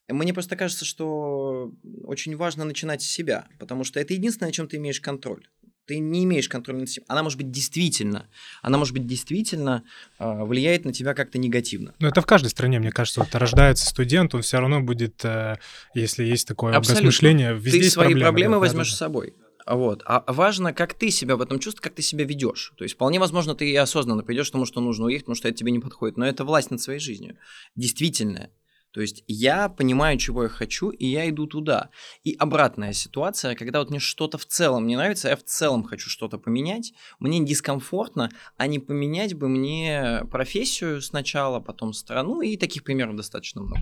Мне 0.08 0.34
просто 0.34 0.56
кажется, 0.56 0.86
что 0.86 1.74
очень 2.04 2.38
важно 2.38 2.64
начинать 2.64 3.02
с 3.02 3.08
себя, 3.08 3.50
потому 3.60 3.84
что 3.84 4.00
это 4.00 4.14
единственное, 4.14 4.52
о 4.52 4.54
чем 4.54 4.70
ты 4.70 4.78
имеешь 4.78 5.02
контроль 5.02 5.50
ты 5.86 6.00
не 6.00 6.24
имеешь 6.24 6.48
контроля 6.48 6.80
над 6.80 6.90
этим. 6.90 7.04
Она 7.08 7.24
может 7.24 7.38
быть 7.38 7.52
действительно, 7.52 8.30
она 8.62 8.78
может 8.78 8.94
быть 8.94 9.06
действительно 9.06 9.84
э, 10.20 10.44
влияет 10.44 10.86
на 10.86 10.94
тебя 10.94 11.14
как-то 11.14 11.38
негативно. 11.38 11.94
Но 12.00 12.08
это 12.08 12.22
в 12.22 12.26
каждой 12.26 12.48
стране, 12.48 12.80
мне 12.80 12.92
кажется, 12.92 13.22
вот 13.22 13.34
рождается 13.36 13.88
студент, 13.88 14.34
он 14.36 14.42
все 14.42 14.60
равно 14.60 14.82
будет, 14.82 15.24
э, 15.26 15.58
если 15.94 16.24
есть 16.24 16.48
такое 16.48 16.76
Абсолютно. 16.76 17.08
мышление, 17.08 17.54
везде 17.54 17.82
Ты 17.82 17.90
свои 17.90 18.08
проблемы, 18.08 18.26
проблемы 18.26 18.56
да, 18.56 18.60
возьмешь 18.60 18.88
да, 18.88 18.92
да. 18.92 18.96
с 18.96 19.00
собой. 19.00 19.36
Вот. 19.68 20.02
А 20.06 20.24
важно, 20.28 20.74
как 20.74 20.94
ты 20.94 21.12
себя 21.12 21.36
в 21.36 21.42
этом 21.42 21.60
чувствуешь, 21.60 21.82
как 21.82 21.94
ты 21.94 22.02
себя 22.02 22.26
ведешь. 22.26 22.74
То 22.78 22.84
есть 22.84 22.96
вполне 22.96 23.20
возможно, 23.20 23.56
ты 23.56 23.70
и 23.70 23.76
осознанно 23.76 24.24
придешь 24.24 24.50
к 24.50 24.52
тому, 24.52 24.66
что 24.66 24.82
нужно 24.82 25.06
уехать, 25.06 25.26
потому 25.26 25.36
что 25.36 25.48
это 25.48 25.58
тебе 25.58 25.72
не 25.72 25.80
подходит. 25.80 26.18
Но 26.18 26.26
это 26.26 26.44
власть 26.44 26.72
над 26.72 26.82
своей 26.82 27.00
жизнью. 27.00 27.38
Действительно. 27.76 28.50
То 28.92 29.02
есть 29.02 29.24
я 29.28 29.70
понимаю, 29.70 30.18
чего 30.18 30.44
я 30.44 30.50
хочу, 30.50 30.90
и 30.90 31.06
я 31.06 31.30
иду 31.30 31.48
туда. 31.48 31.90
И 32.24 32.36
обратная 32.38 32.94
ситуация, 32.94 33.56
когда 33.56 33.80
вот 33.80 33.90
мне 33.90 34.00
что-то 34.00 34.38
в 34.38 34.46
целом 34.46 34.88
не 34.88 34.96
нравится, 34.96 35.30
я 35.30 35.36
в 35.36 35.44
целом 35.44 35.84
хочу 35.84 36.10
что-то 36.10 36.38
поменять, 36.38 36.94
мне 37.20 37.44
дискомфортно, 37.44 38.30
а 38.58 38.68
не 38.68 38.80
поменять 38.80 39.34
бы 39.34 39.48
мне 39.48 40.24
профессию 40.30 41.02
сначала, 41.02 41.60
потом 41.60 41.94
страну, 41.94 42.42
и 42.42 42.58
таких 42.58 42.84
примеров 42.84 43.16
достаточно 43.16 43.62
много. 43.62 43.82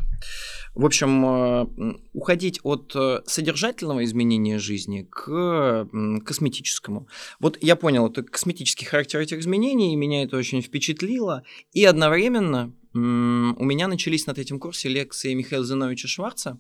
В 0.76 0.86
общем, 0.86 1.26
э, 1.26 1.96
уходить 2.14 2.60
от 2.64 2.96
э, 2.96 3.22
содержательного 3.26 4.04
изменения 4.04 4.60
жизни 4.60 5.08
к 5.10 5.88
косметическому. 6.26 7.08
Вот 7.40 7.58
я 7.62 7.76
понял, 7.76 8.08
это 8.08 8.24
косметический 8.24 8.86
характер 8.86 9.20
этих 9.20 9.40
изменений, 9.40 9.96
меня 9.96 10.24
это 10.24 10.38
очень 10.38 10.62
впечатлило, 10.62 11.44
и 11.74 11.84
одновременно 11.86 12.74
у 12.94 12.98
меня 13.64 13.88
начались 13.88 14.26
на 14.26 14.34
третьем 14.34 14.60
курсе 14.60 14.90
лекции 14.90 15.34
Михаила 15.34 15.66
Зиновича 15.66 16.08
Шварца. 16.08 16.60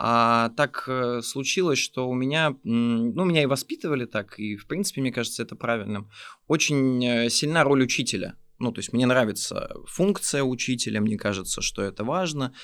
А 0.00 0.50
так 0.50 0.84
э, 0.86 1.22
случилось, 1.22 1.80
что 1.80 2.08
у 2.08 2.14
меня, 2.14 2.54
ну, 2.62 3.24
меня 3.24 3.42
и 3.42 3.46
воспитывали 3.46 4.04
так, 4.04 4.38
и, 4.38 4.54
в 4.54 4.68
принципе, 4.68 5.00
мне 5.00 5.10
кажется, 5.10 5.42
это 5.42 5.56
правильным. 5.56 6.08
Очень 6.46 7.04
э, 7.04 7.30
сильна 7.30 7.64
роль 7.64 7.82
учителя. 7.82 8.36
Ну, 8.60 8.70
то 8.70 8.78
есть 8.78 8.92
мне 8.92 9.06
нравится 9.06 9.74
функция 9.86 10.44
учителя, 10.44 11.00
мне 11.00 11.16
кажется, 11.16 11.62
что 11.62 11.82
это 11.82 12.04
важно. 12.04 12.54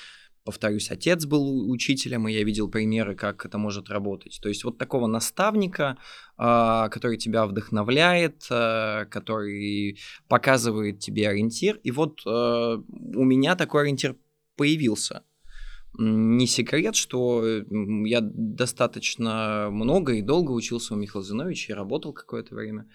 Повторюсь, 0.45 0.91
отец 0.91 1.25
был 1.25 1.71
учителем, 1.71 2.27
и 2.27 2.33
я 2.33 2.43
видел 2.43 2.69
примеры, 2.69 3.15
как 3.15 3.47
это 3.47 3.57
может 3.57 3.89
работать. 3.89 4.39
То 4.43 4.47
есть 4.47 4.63
вот 4.63 4.77
такого 4.77 5.07
наставника, 5.07 5.97
а, 6.37 6.87
который 6.89 7.17
тебя 7.17 7.47
вдохновляет, 7.47 8.45
а, 8.51 9.05
который 9.05 9.97
показывает 10.27 10.99
тебе 10.99 11.27
ориентир. 11.29 11.77
И 11.77 11.89
вот 11.89 12.21
а, 12.27 12.75
у 12.75 13.23
меня 13.23 13.55
такой 13.55 13.81
ориентир 13.81 14.17
появился. 14.55 15.23
Не 15.97 16.45
секрет, 16.45 16.95
что 16.95 17.43
я 18.05 18.19
достаточно 18.21 19.69
много 19.71 20.13
и 20.13 20.21
долго 20.21 20.51
учился 20.51 20.93
у 20.93 20.97
Михаила 20.97 21.25
Зиновича 21.25 21.73
и 21.73 21.75
работал 21.75 22.13
какое-то 22.13 22.53
время. 22.53 22.87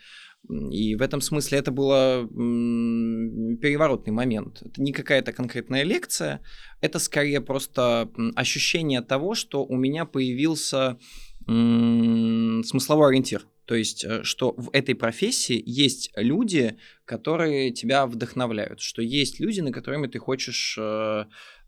И 0.49 0.95
в 0.97 1.03
этом 1.03 1.21
смысле 1.21 1.59
это 1.59 1.71
было 1.71 2.27
переворотный 2.27 4.13
момент. 4.13 4.63
Это 4.63 4.83
не 4.83 4.93
какая-то 4.93 5.33
конкретная 5.33 5.85
лекция, 5.85 6.41
это 6.81 6.99
скорее 6.99 7.41
просто 7.41 8.11
ощущение 8.35 9.03
того, 9.03 9.35
что 9.35 9.65
у 9.65 9.77
меня 9.77 10.07
появился 10.07 10.99
смысловой 11.47 13.09
ориентир. 13.09 13.47
То 13.71 13.77
есть, 13.77 14.05
э, 14.05 14.25
что 14.25 14.53
в 14.57 14.71
этой 14.73 14.97
профессии 14.97 15.63
есть 15.65 16.11
люди, 16.17 16.77
которые 17.05 17.71
тебя 17.71 18.07
вдохновляют, 18.07 18.81
что 18.81 19.01
есть 19.01 19.39
люди, 19.39 19.61
на 19.61 19.71
которыми 19.71 20.09
ты 20.09 20.19
хочешь 20.19 20.77
э, 20.77 21.25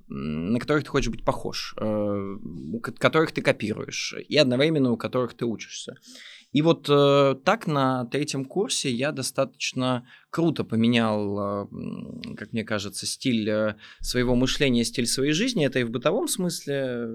на 0.09 0.59
которых 0.59 0.85
ты 0.85 0.91
хочешь 0.91 1.11
быть 1.11 1.25
похож, 1.25 1.75
э, 1.81 2.37
которых 2.99 3.33
ты 3.33 3.41
копируешь, 3.41 4.15
и 4.29 4.37
одновременно 4.37 4.91
у 4.91 4.97
которых 4.97 5.35
ты 5.35 5.47
учишься. 5.47 5.95
И 6.53 6.61
вот 6.61 6.87
э, 6.89 7.35
так 7.45 7.67
на 7.67 8.05
третьем 8.07 8.45
курсе 8.45 8.91
я 8.91 9.13
достаточно 9.13 10.07
круто 10.29 10.65
поменял, 10.65 11.65
э, 11.65 12.35
как 12.37 12.53
мне 12.53 12.63
кажется, 12.63 13.07
стиль 13.07 13.49
э, 13.49 13.77
своего 14.01 14.35
мышления, 14.35 14.85
стиль 14.85 15.07
своей 15.07 15.33
жизни. 15.33 15.67
Это 15.67 15.79
и 15.79 15.85
в 15.85 15.91
бытовом 15.91 16.29
смысле 16.29 17.09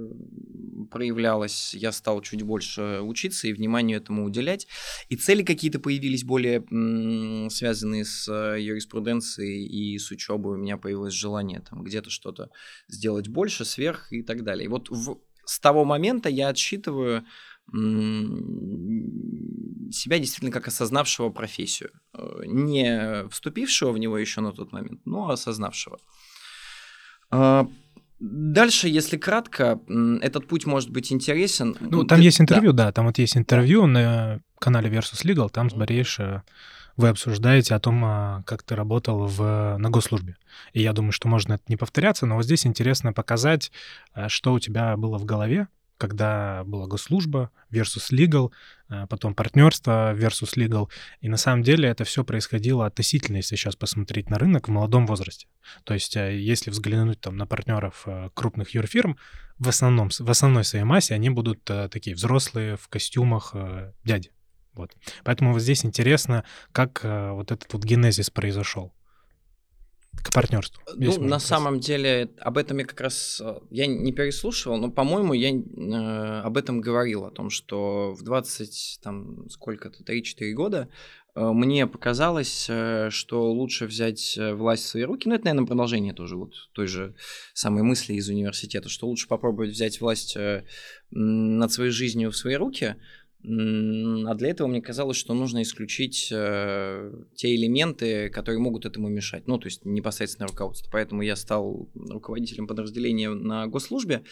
проявлялось. 0.89 1.74
Я 1.75 1.91
стал 1.91 2.22
чуть 2.22 2.41
больше 2.41 3.01
учиться 3.01 3.48
и 3.48 3.53
внимание 3.53 3.98
этому 3.98 4.25
уделять. 4.25 4.67
И 5.10 5.15
цели 5.15 5.44
какие-то 5.44 5.79
появились 5.79 6.24
более 6.24 6.63
м, 6.72 7.50
связанные 7.51 8.06
с 8.06 8.27
э, 8.27 8.60
юриспруденцией 8.60 9.65
и 9.67 10.00
с 10.00 10.10
учебой. 10.10 10.56
У 10.56 10.60
меня 10.60 10.77
появилось 10.77 11.13
желание 11.13 11.60
там 11.60 11.84
где-то 11.84 12.10
что-то 12.10 12.50
сделать 12.88 13.27
больше, 13.27 13.65
сверх 13.65 14.12
и 14.12 14.24
так 14.24 14.44
далее. 14.44 14.65
И 14.65 14.67
вот 14.67 14.89
в, 14.89 15.20
с 15.46 15.60
того 15.60 15.86
момента 15.86 16.27
я 16.27 16.50
отсчитываю 16.50 17.25
себя 19.92 20.20
действительно 20.20 20.52
как 20.52 20.68
осознавшего 20.68 21.30
профессию. 21.30 21.92
Э, 22.14 22.42
не 22.46 23.28
вступившего 23.30 23.92
в 23.92 23.98
него 23.98 24.18
еще 24.18 24.42
на 24.42 24.52
тот 24.52 24.72
момент, 24.72 25.02
но 25.06 25.30
осознавшего. 25.30 25.98
А, 27.30 27.68
дальше, 28.20 28.88
если 28.88 29.18
кратко, 29.18 29.82
этот 30.22 30.48
путь 30.48 30.66
может 30.66 30.90
быть 30.92 31.12
интересен. 31.12 31.76
Ну, 31.80 32.06
там 32.06 32.20
Ты... 32.20 32.26
есть 32.26 32.40
интервью, 32.40 32.72
да. 32.72 32.86
да, 32.86 32.92
там 32.94 33.06
вот 33.08 33.18
есть 33.18 33.36
интервью 33.36 33.86
на 33.86 34.40
канале 34.60 34.90
Versus 34.90 35.26
Legal, 35.26 35.50
там 35.50 35.70
с 35.70 35.74
Борис 35.74 36.18
вы 36.98 37.10
обсуждаете 37.10 37.76
о 37.76 37.80
том, 37.80 38.04
а, 38.04 38.44
как 38.46 38.64
ты 38.64 38.76
работал 38.76 39.28
в, 39.28 39.78
на 39.78 39.90
госслужбе. 39.90 40.36
И 40.74 40.82
я 40.82 40.94
думаю, 40.94 41.12
что 41.12 41.28
можно 41.28 41.54
это 41.54 41.64
не 41.68 41.78
повторяться, 41.78 42.26
но 42.26 42.36
вот 42.36 42.44
здесь 42.44 42.66
интересно 42.66 43.14
показать, 43.14 43.72
а, 44.14 44.30
что 44.30 44.54
у 44.54 44.60
тебя 44.60 44.98
было 44.98 45.20
в 45.20 45.26
голове, 45.26 45.68
когда 45.98 46.63
была 46.63 46.88
госслужба 46.88 47.51
versus 47.72 48.12
legal, 48.12 48.51
а, 48.89 49.08
потом 49.08 49.34
партнерство 49.36 50.13
versus 50.16 50.56
legal. 50.56 50.89
И 51.22 51.30
на 51.30 51.38
самом 51.38 51.63
деле 51.63 51.89
это 51.89 52.04
все 52.04 52.24
происходило 52.24 52.86
относительно, 52.86 53.38
если 53.38 53.56
сейчас 53.56 53.75
посмотреть 53.75 54.30
на 54.30 54.38
рынок, 54.38 54.68
в 54.68 54.72
молодом 54.72 55.06
возрасте. 55.08 55.48
То 55.84 55.94
есть 55.94 56.16
а, 56.16 56.30
если 56.30 56.70
взглянуть 56.70 57.20
там 57.20 57.36
на 57.36 57.46
партнеров 57.46 58.04
а, 58.06 58.30
крупных 58.34 58.75
юрфирм, 58.75 59.18
в 59.58 59.70
основном, 59.70 60.10
в 60.10 60.30
основной 60.30 60.63
своей 60.63 60.86
массе 60.86 61.16
они 61.16 61.32
будут 61.32 61.63
такие 61.63 62.16
взрослые 62.16 62.77
в 62.77 62.88
костюмах 62.89 63.56
дяди. 64.04 64.32
Вот. 64.74 64.92
Поэтому 65.24 65.51
вот 65.51 65.62
здесь 65.63 65.84
интересно, 65.84 66.44
как 66.72 67.04
вот 67.04 67.51
этот 67.51 67.74
вот 67.74 67.84
генезис 67.84 68.30
произошел. 68.30 68.94
К 70.27 70.34
партнерству? 70.34 70.81
Ну, 70.96 71.19
на 71.24 71.39
самом 71.39 71.79
деле, 71.79 72.29
об 72.39 72.57
этом 72.57 72.77
я 72.79 72.86
как 72.86 73.00
раз 73.01 73.41
я 73.69 73.88
не 73.88 74.12
переслушивал, 74.12 74.77
но, 74.77 74.91
по-моему, 74.91 75.34
я 75.34 75.51
э, 75.51 76.41
об 76.41 76.57
этом 76.57 76.81
говорил, 76.81 77.25
о 77.25 77.31
том, 77.31 77.50
что 77.50 78.13
в 78.13 78.24
20, 78.24 79.00
там, 79.01 79.50
сколько-то, 79.50 80.03
3-4 80.03 80.51
года 80.53 80.89
э, 81.36 81.41
мне 81.41 81.88
показалось, 81.88 82.67
э, 82.69 83.10
что 83.10 83.51
лучше 83.51 83.86
взять 83.86 84.38
э, 84.38 84.53
власть 84.53 84.84
в 84.84 84.88
свои 84.88 85.03
руки. 85.03 85.27
Ну, 85.27 85.36
это, 85.36 85.46
наверное, 85.46 85.67
продолжение 85.67 86.13
тоже 86.13 86.36
вот 86.36 86.53
той 86.74 86.88
же 86.88 87.15
самой 87.53 87.84
мысли 87.84 88.13
из 88.13 88.29
университета, 88.29 88.89
что 88.89 89.07
лучше 89.07 89.27
попробовать 89.27 89.72
взять 89.72 90.01
власть 90.01 90.36
э, 90.36 90.65
над 91.10 91.72
своей 91.72 91.91
жизнью 91.91 92.31
в 92.31 92.38
свои 92.38 92.55
руки, 92.55 92.96
а 93.44 94.34
для 94.34 94.50
этого 94.50 94.67
мне 94.67 94.82
казалось, 94.82 95.17
что 95.17 95.34
нужно 95.34 95.62
исключить 95.62 96.29
э, 96.32 97.12
те 97.36 97.56
элементы, 97.56 98.29
которые 98.29 98.60
могут 98.60 98.86
этому 98.86 99.08
мешать. 99.10 99.48
Ну, 99.48 99.58
то 99.58 99.67
есть 99.67 99.86
непосредственно 99.86 100.48
руководство. 100.48 100.89
Поэтому 100.91 101.22
я 101.22 101.36
стал 101.36 101.89
руководителем 101.96 102.67
подразделения 102.67 103.29
на 103.29 103.67
госслужбе. 103.67 104.24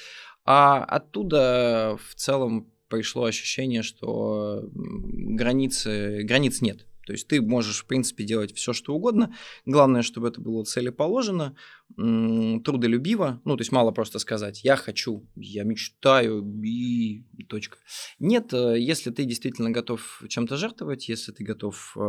А 0.43 0.83
оттуда 0.83 1.97
в 2.09 2.15
целом 2.15 2.71
пришло 2.89 3.25
ощущение, 3.25 3.83
что 3.83 4.69
границы, 4.73 6.21
границ 6.23 6.61
нет. 6.61 6.85
То 7.05 7.13
есть 7.13 7.27
ты 7.27 7.41
можешь, 7.41 7.83
в 7.83 7.85
принципе, 7.85 8.23
делать 8.23 8.55
все, 8.55 8.73
что 8.73 8.93
угодно. 8.93 9.33
Главное, 9.65 10.01
чтобы 10.01 10.27
это 10.27 10.41
было 10.41 10.63
целеположено, 10.63 11.55
трудолюбиво. 11.95 13.41
Ну, 13.45 13.55
то 13.55 13.61
есть 13.61 13.71
мало 13.71 13.91
просто 13.91 14.19
сказать 14.19 14.63
«я 14.63 14.75
хочу», 14.75 15.27
«я 15.35 15.63
мечтаю» 15.63 16.43
и 16.63 17.23
точка. 17.47 17.77
Нет, 18.19 18.53
э, 18.53 18.79
если 18.79 19.11
ты 19.11 19.23
действительно 19.23 19.69
готов 19.69 20.23
чем-то 20.27 20.57
жертвовать, 20.57 21.07
если 21.07 21.31
ты 21.31 21.43
готов 21.43 21.95
э, 21.95 21.99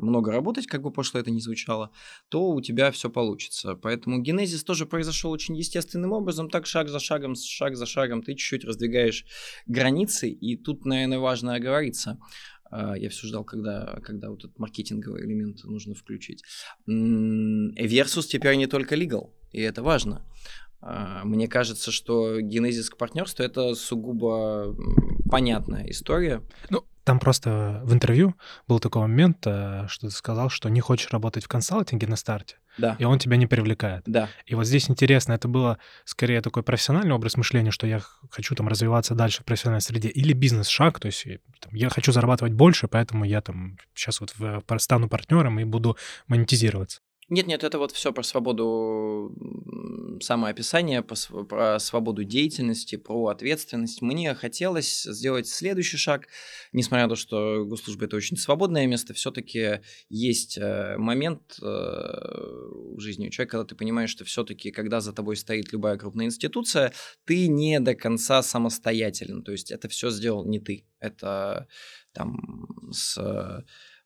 много 0.00 0.32
работать, 0.32 0.66
как 0.66 0.82
бы 0.82 0.92
пошло 0.92 1.18
это 1.18 1.30
ни 1.30 1.40
звучало, 1.40 1.90
то 2.28 2.50
у 2.50 2.60
тебя 2.60 2.90
все 2.90 3.10
получится. 3.10 3.74
Поэтому 3.74 4.20
генезис 4.20 4.62
тоже 4.62 4.86
произошел 4.86 5.30
очень 5.30 5.56
естественным 5.56 6.12
образом, 6.12 6.50
так 6.50 6.66
шаг 6.66 6.88
за 6.88 7.00
шагом, 7.00 7.34
шаг 7.34 7.76
за 7.76 7.86
шагом 7.86 8.22
ты 8.22 8.34
чуть-чуть 8.34 8.64
раздвигаешь 8.64 9.24
границы, 9.66 10.28
и 10.28 10.56
тут, 10.56 10.84
наверное, 10.84 11.18
важно 11.18 11.54
оговориться– 11.54 12.18
я 12.70 13.08
все 13.10 13.26
ждал, 13.26 13.44
когда, 13.44 14.00
когда 14.02 14.30
вот 14.30 14.44
этот 14.44 14.58
маркетинговый 14.58 15.24
элемент 15.24 15.64
нужно 15.64 15.94
включить. 15.94 16.42
Versus 16.86 18.22
теперь 18.22 18.56
не 18.56 18.66
только 18.66 18.94
legal, 18.96 19.32
и 19.52 19.60
это 19.60 19.82
важно. 19.82 20.24
А, 20.80 21.24
мне 21.24 21.48
кажется, 21.48 21.90
что 21.90 22.40
генезис 22.40 22.90
к 22.90 22.96
партнерству 22.96 23.44
это 23.44 23.74
сугубо 23.74 24.76
понятная 25.30 25.88
история. 25.90 26.42
Ну, 26.70 26.84
там 27.06 27.20
просто 27.20 27.80
в 27.84 27.94
интервью 27.94 28.34
был 28.66 28.80
такой 28.80 29.02
момент, 29.02 29.46
э, 29.46 29.84
что 29.86 30.08
ты 30.08 30.10
сказал, 30.12 30.50
что 30.50 30.68
не 30.68 30.80
хочешь 30.80 31.08
работать 31.12 31.44
в 31.44 31.48
консалтинге 31.48 32.08
на 32.08 32.16
старте, 32.16 32.56
да. 32.78 32.96
и 32.98 33.04
он 33.04 33.20
тебя 33.20 33.36
не 33.36 33.46
привлекает. 33.46 34.02
Да. 34.06 34.28
И 34.44 34.56
вот 34.56 34.66
здесь 34.66 34.90
интересно, 34.90 35.32
это 35.32 35.46
было 35.46 35.78
скорее 36.04 36.42
такой 36.42 36.64
профессиональный 36.64 37.14
образ 37.14 37.36
мышления, 37.36 37.70
что 37.70 37.86
я 37.86 38.00
хочу 38.28 38.56
там 38.56 38.66
развиваться 38.66 39.14
дальше 39.14 39.42
в 39.42 39.44
профессиональной 39.44 39.82
среде, 39.82 40.08
или 40.08 40.32
бизнес-шаг, 40.32 40.98
то 40.98 41.06
есть 41.06 41.24
там, 41.60 41.72
я 41.74 41.90
хочу 41.90 42.10
зарабатывать 42.10 42.54
больше, 42.54 42.88
поэтому 42.88 43.24
я 43.24 43.40
там 43.40 43.78
сейчас 43.94 44.20
вот 44.20 44.34
в, 44.36 44.60
стану 44.78 45.08
партнером 45.08 45.60
и 45.60 45.64
буду 45.64 45.96
монетизироваться. 46.26 47.02
Нет, 47.28 47.48
нет, 47.48 47.64
это 47.64 47.78
вот 47.78 47.90
все 47.90 48.12
про 48.12 48.22
свободу 48.22 49.34
самоописания, 50.22 51.02
про 51.02 51.78
свободу 51.80 52.22
деятельности, 52.22 52.94
про 52.96 53.26
ответственность. 53.26 54.00
Мне 54.00 54.32
хотелось 54.34 55.02
сделать 55.02 55.48
следующий 55.48 55.96
шаг, 55.96 56.28
несмотря 56.72 57.04
на 57.04 57.10
то, 57.10 57.16
что 57.16 57.64
госслужба 57.64 58.04
это 58.04 58.16
очень 58.16 58.36
свободное 58.36 58.86
место, 58.86 59.12
все-таки 59.12 59.80
есть 60.08 60.56
э, 60.56 60.96
момент 60.98 61.58
э, 61.60 61.64
в 61.64 63.00
жизни 63.00 63.26
у 63.26 63.30
человека, 63.30 63.58
когда 63.58 63.64
ты 63.64 63.74
понимаешь, 63.74 64.10
что 64.10 64.24
все-таки, 64.24 64.70
когда 64.70 65.00
за 65.00 65.12
тобой 65.12 65.36
стоит 65.36 65.72
любая 65.72 65.98
крупная 65.98 66.26
институция, 66.26 66.92
ты 67.24 67.48
не 67.48 67.80
до 67.80 67.96
конца 67.96 68.40
самостоятелен. 68.42 69.42
То 69.42 69.50
есть 69.50 69.72
это 69.72 69.88
все 69.88 70.10
сделал 70.10 70.44
не 70.44 70.60
ты. 70.60 70.86
Это 71.00 71.66
там 72.12 72.68
с 72.92 73.18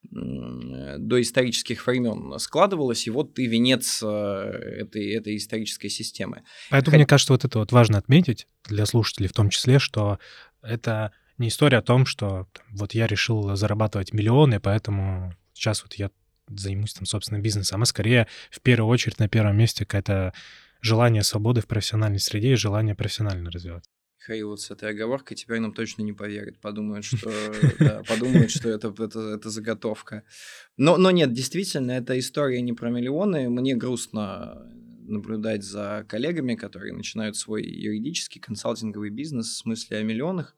до 0.03 1.21
исторических 1.21 1.85
времен 1.85 2.37
складывалось, 2.39 3.07
и 3.07 3.11
вот 3.11 3.35
ты 3.35 3.45
венец 3.45 4.01
э, 4.03 4.07
этой, 4.07 5.13
этой 5.13 5.37
исторической 5.37 5.89
системы. 5.89 6.43
Поэтому, 6.69 6.91
Хоть... 6.91 6.97
мне 6.99 7.05
кажется, 7.05 7.33
вот 7.33 7.45
это 7.45 7.59
вот 7.59 7.71
важно 7.71 7.97
отметить 7.97 8.47
для 8.67 8.85
слушателей 8.85 9.29
в 9.29 9.33
том 9.33 9.49
числе, 9.49 9.79
что 9.79 10.19
это 10.61 11.11
не 11.37 11.47
история 11.47 11.77
о 11.77 11.81
том, 11.81 12.05
что 12.05 12.47
вот 12.71 12.93
я 12.93 13.07
решил 13.07 13.55
зарабатывать 13.55 14.13
миллионы, 14.13 14.59
поэтому 14.59 15.33
сейчас 15.53 15.83
вот 15.83 15.93
я 15.93 16.09
займусь 16.47 16.93
там 16.93 17.05
собственным 17.05 17.41
бизнесом, 17.41 17.81
а 17.81 17.85
скорее 17.85 18.27
в 18.49 18.61
первую 18.61 18.89
очередь 18.89 19.19
на 19.19 19.29
первом 19.29 19.57
месте 19.57 19.85
какое-то 19.85 20.33
желание 20.81 21.23
свободы 21.23 21.61
в 21.61 21.67
профессиональной 21.67 22.19
среде 22.19 22.53
и 22.53 22.55
желание 22.55 22.95
профессионально 22.95 23.51
развиваться. 23.51 23.89
Михаил 24.21 24.49
вот 24.49 24.61
с 24.61 24.69
этой 24.69 24.91
оговоркой 24.91 25.35
теперь 25.35 25.59
нам 25.59 25.73
точно 25.73 26.03
не 26.03 26.13
поверят. 26.13 26.59
Подумают, 26.59 27.05
что, 27.05 27.31
да, 27.79 28.03
подумают, 28.07 28.51
что 28.51 28.69
это, 28.69 28.93
это, 28.99 29.19
это 29.19 29.49
заготовка. 29.49 30.23
Но, 30.77 30.97
но 30.97 31.09
нет, 31.09 31.33
действительно, 31.33 31.91
эта 31.91 32.19
история 32.19 32.61
не 32.61 32.73
про 32.73 32.91
миллионы. 32.91 33.49
Мне 33.49 33.75
грустно 33.75 34.71
наблюдать 35.07 35.63
за 35.63 36.05
коллегами, 36.07 36.53
которые 36.53 36.93
начинают 36.93 37.35
свой 37.35 37.63
юридический 37.63 38.39
консалтинговый 38.39 39.09
бизнес 39.09 39.47
в 39.47 39.57
смысле 39.57 39.97
о 39.97 40.03
миллионах. 40.03 40.55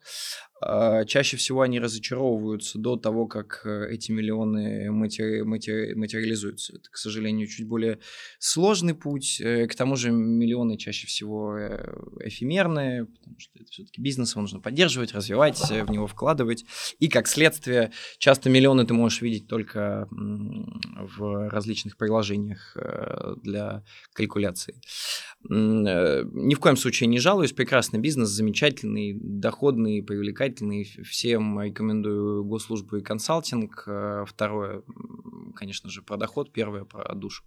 А, 0.65 1.05
чаще 1.05 1.37
всего 1.37 1.61
они 1.61 1.79
разочаровываются 1.79 2.79
до 2.79 2.95
того, 2.95 3.27
как 3.27 3.61
э, 3.65 3.87
эти 3.91 4.11
миллионы 4.11 4.91
матери... 4.91 5.41
Матери... 5.41 5.93
материализуются. 5.93 6.75
Это, 6.77 6.89
к 6.89 6.97
сожалению, 6.97 7.47
чуть 7.47 7.67
более 7.67 7.99
сложный 8.39 8.93
путь. 8.93 9.41
Э, 9.41 9.67
к 9.67 9.75
тому 9.75 9.95
же 9.95 10.11
миллионы 10.11 10.77
чаще 10.77 11.07
всего 11.07 11.57
э, 11.57 11.93
эфемерные, 12.21 13.05
потому 13.05 13.39
что 13.39 13.59
это 13.59 13.69
все-таки 13.71 14.01
бизнес, 14.01 14.31
его 14.31 14.41
нужно 14.41 14.59
поддерживать, 14.59 15.13
развивать, 15.13 15.59
в 15.59 15.91
него 15.91 16.07
вкладывать. 16.07 16.65
И, 16.99 17.09
как 17.09 17.27
следствие, 17.27 17.91
часто 18.17 18.49
миллионы 18.49 18.85
ты 18.85 18.93
можешь 18.93 19.21
видеть 19.21 19.47
только 19.47 20.07
в 20.09 21.49
различных 21.49 21.97
приложениях 21.97 22.77
для 23.43 23.83
калькуляции. 24.13 24.75
Ни 25.49 26.53
в 26.53 26.59
коем 26.59 26.77
случае 26.77 27.07
не 27.07 27.19
жалуюсь. 27.19 27.51
Прекрасный 27.51 27.99
бизнес, 27.99 28.29
замечательный, 28.29 29.17
доходный, 29.19 30.01
привлекательный 30.03 30.52
привлекательный. 30.53 30.83
Всем 31.03 31.61
рекомендую 31.61 32.43
госслужбу 32.43 32.97
и 32.97 33.01
консалтинг. 33.01 33.83
Э, 33.87 34.25
второе, 34.27 34.83
конечно 35.55 35.89
же, 35.89 36.01
про 36.01 36.17
доход. 36.17 36.51
Первое 36.51 36.85
про 36.85 37.13
душу. 37.15 37.43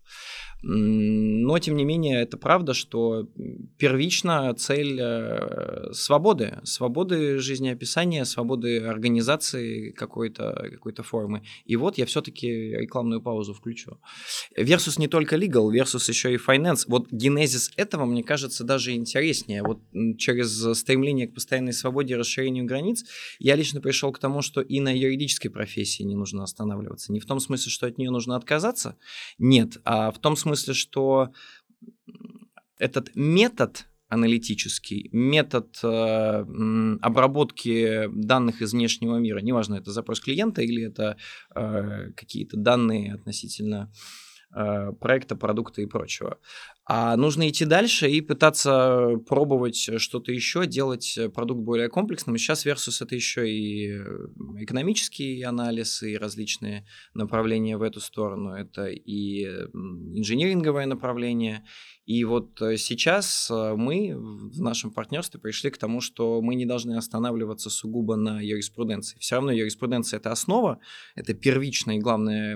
Но, 0.63 1.59
тем 1.59 1.77
не 1.77 1.85
менее, 1.85 2.23
это 2.23 2.37
правда, 2.37 2.75
что 2.75 3.29
первично 3.79 4.55
цель 4.55 4.99
э, 5.01 5.93
свободы. 5.93 6.61
Свободы 6.65 7.39
жизнеописания, 7.39 8.25
свободы 8.25 8.81
организации 8.81 9.91
какой-то 9.91 10.69
какой 10.73 10.93
формы. 10.97 11.43
И 11.67 11.77
вот 11.77 11.99
я 11.99 12.07
все-таки 12.07 12.49
рекламную 12.49 13.21
паузу 13.21 13.53
включу. 13.53 13.99
Versus 14.59 14.99
не 14.99 15.09
только 15.09 15.37
legal, 15.37 15.71
versus 15.71 16.09
еще 16.09 16.33
и 16.33 16.37
finance. 16.37 16.85
Вот 16.87 17.09
генезис 17.11 17.71
этого, 17.77 18.07
мне 18.07 18.23
кажется, 18.23 18.65
даже 18.65 18.93
интереснее. 18.93 19.63
Вот 19.63 19.81
через 20.19 20.79
стремление 20.79 21.29
к 21.29 21.35
постоянной 21.35 21.73
свободе 21.73 22.15
и 22.15 22.17
расширению 22.17 22.65
границ 22.65 22.96
границ, 22.97 23.05
я 23.39 23.57
лично 23.57 23.81
пришел 23.81 24.13
к 24.13 24.19
тому, 24.19 24.43
что 24.43 24.61
и 24.61 24.81
на 24.81 24.97
юридической 24.97 25.49
профессии 25.49 26.03
не 26.05 26.15
нужно 26.15 26.43
останавливаться. 26.43 27.13
Не 27.13 27.21
в 27.21 27.27
том 27.27 27.41
смысле, 27.41 27.71
что 27.71 27.87
от 27.87 27.99
нее 27.99 28.11
нужно 28.11 28.37
отказаться, 28.37 28.97
нет, 29.39 29.79
а 29.85 30.11
в 30.11 30.19
том 30.19 30.37
смысле, 30.37 30.75
что 30.75 31.31
этот 32.79 33.15
метод 33.15 33.87
аналитический, 34.09 35.09
метод 35.13 35.79
э, 35.83 36.45
обработки 37.03 38.09
данных 38.13 38.63
из 38.63 38.73
внешнего 38.73 39.17
мира, 39.19 39.41
неважно, 39.41 39.77
это 39.77 39.91
запрос 39.91 40.21
клиента 40.21 40.63
или 40.63 40.85
это 40.85 41.17
э, 41.55 42.13
какие-то 42.17 42.57
данные 42.57 43.15
относительно 43.15 43.91
э, 44.55 44.93
проекта, 45.01 45.35
продукта 45.35 45.83
и 45.83 45.87
прочего. 45.87 46.39
А 46.89 47.17
нужно 47.17 47.49
идти 47.49 47.65
дальше 47.65 48.09
и 48.09 48.21
пытаться 48.21 49.17
пробовать 49.27 49.91
что-то 49.99 50.31
еще, 50.31 50.67
делать 50.67 51.19
продукт 51.35 51.63
более 51.63 51.89
комплексным. 51.89 52.39
Сейчас 52.39 52.65
Versus 52.65 52.99
это 53.01 53.17
еще 53.17 53.51
и 53.51 53.91
э, 53.91 54.05
экономический 54.61 55.43
анализ, 55.43 56.05
и 56.05 56.17
различные 56.17 56.87
направления 57.13 57.77
в 57.77 57.83
эту 57.83 58.01
сторону. 58.01 58.53
Это 58.53 58.87
и 58.87 59.43
инжиниринговое 59.45 60.87
направление. 60.87 61.65
И 62.05 62.23
вот 62.23 62.63
э, 62.63 62.77
сейчас 62.77 63.51
э, 63.51 63.75
мы 63.75 64.15
в 64.15 64.63
нашем 64.63 64.93
партнерстве 64.93 65.41
пришли 65.41 65.71
к 65.71 65.79
тому, 65.79 66.01
что 66.01 66.41
мы 66.41 66.55
не 66.55 66.67
должны 66.67 66.97
останавливаться 66.97 67.69
сугубо 67.69 68.15
на 68.15 68.41
юриспруденции. 68.41 69.19
Все 69.19 69.35
равно 69.35 69.51
юриспруденция– 69.51 70.19
это 70.21 70.31
основа, 70.31 70.79
это 71.17 71.35
первичная 71.35 71.97
и 71.97 72.01
главная 72.01 72.55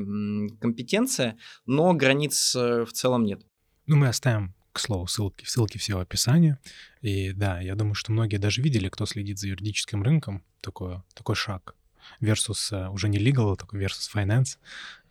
компетенция, 0.60 1.36
но 1.66 1.92
границ 1.94 2.54
в 2.54 2.92
целом 2.92 3.24
нет. 3.24 3.42
Ну, 3.90 3.96
мы 3.96 4.06
оставим, 4.06 4.54
к 4.72 4.78
слову, 4.78 5.08
ссылки, 5.08 5.44
ссылки 5.44 5.76
все 5.76 5.96
в 5.96 5.98
описании. 5.98 6.58
И 7.00 7.32
да, 7.32 7.60
я 7.60 7.74
думаю, 7.74 7.94
что 7.94 8.12
многие 8.12 8.36
даже 8.36 8.62
видели, 8.62 8.88
кто 8.88 9.04
следит 9.04 9.40
за 9.40 9.48
юридическим 9.48 10.04
рынком, 10.04 10.44
такой, 10.60 11.02
такой 11.12 11.34
шаг 11.34 11.74
versus 12.20 12.70
uh, 12.72 12.88
уже 12.90 13.08
не 13.08 13.18
legal, 13.18 13.52
а 13.52 13.56
такой 13.56 13.80
versus 13.84 14.08
finance. 14.14 14.58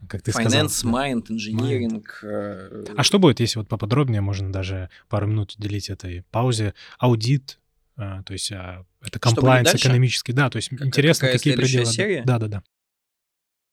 как 0.08 0.22
ты 0.22 0.32
Finance, 0.32 0.70
сказал. 0.70 0.94
mind, 0.96 1.26
инжиниринг. 1.28 2.20
э, 2.24 2.86
А 2.96 3.04
что 3.04 3.20
будет, 3.20 3.42
если 3.42 3.60
вот 3.60 3.68
поподробнее, 3.68 4.22
можно 4.22 4.50
даже 4.50 4.90
пару 5.10 5.28
минут 5.28 5.56
уделить 5.58 5.90
этой 5.90 6.24
паузе, 6.32 6.74
аудит, 6.98 7.60
э, 7.98 8.24
то 8.26 8.32
есть 8.32 8.50
а, 8.54 8.86
это 9.02 9.20
комплайнс 9.20 9.76
экономический, 9.76 10.32
да, 10.32 10.50
то 10.50 10.56
есть 10.56 10.70
Как- 10.70 10.88
интересно, 10.88 11.28
какая 11.28 11.38
какие 11.38 11.56
пределы. 11.58 11.86
серия? 11.86 12.24
Да, 12.24 12.40
да, 12.40 12.48
да. 12.48 12.64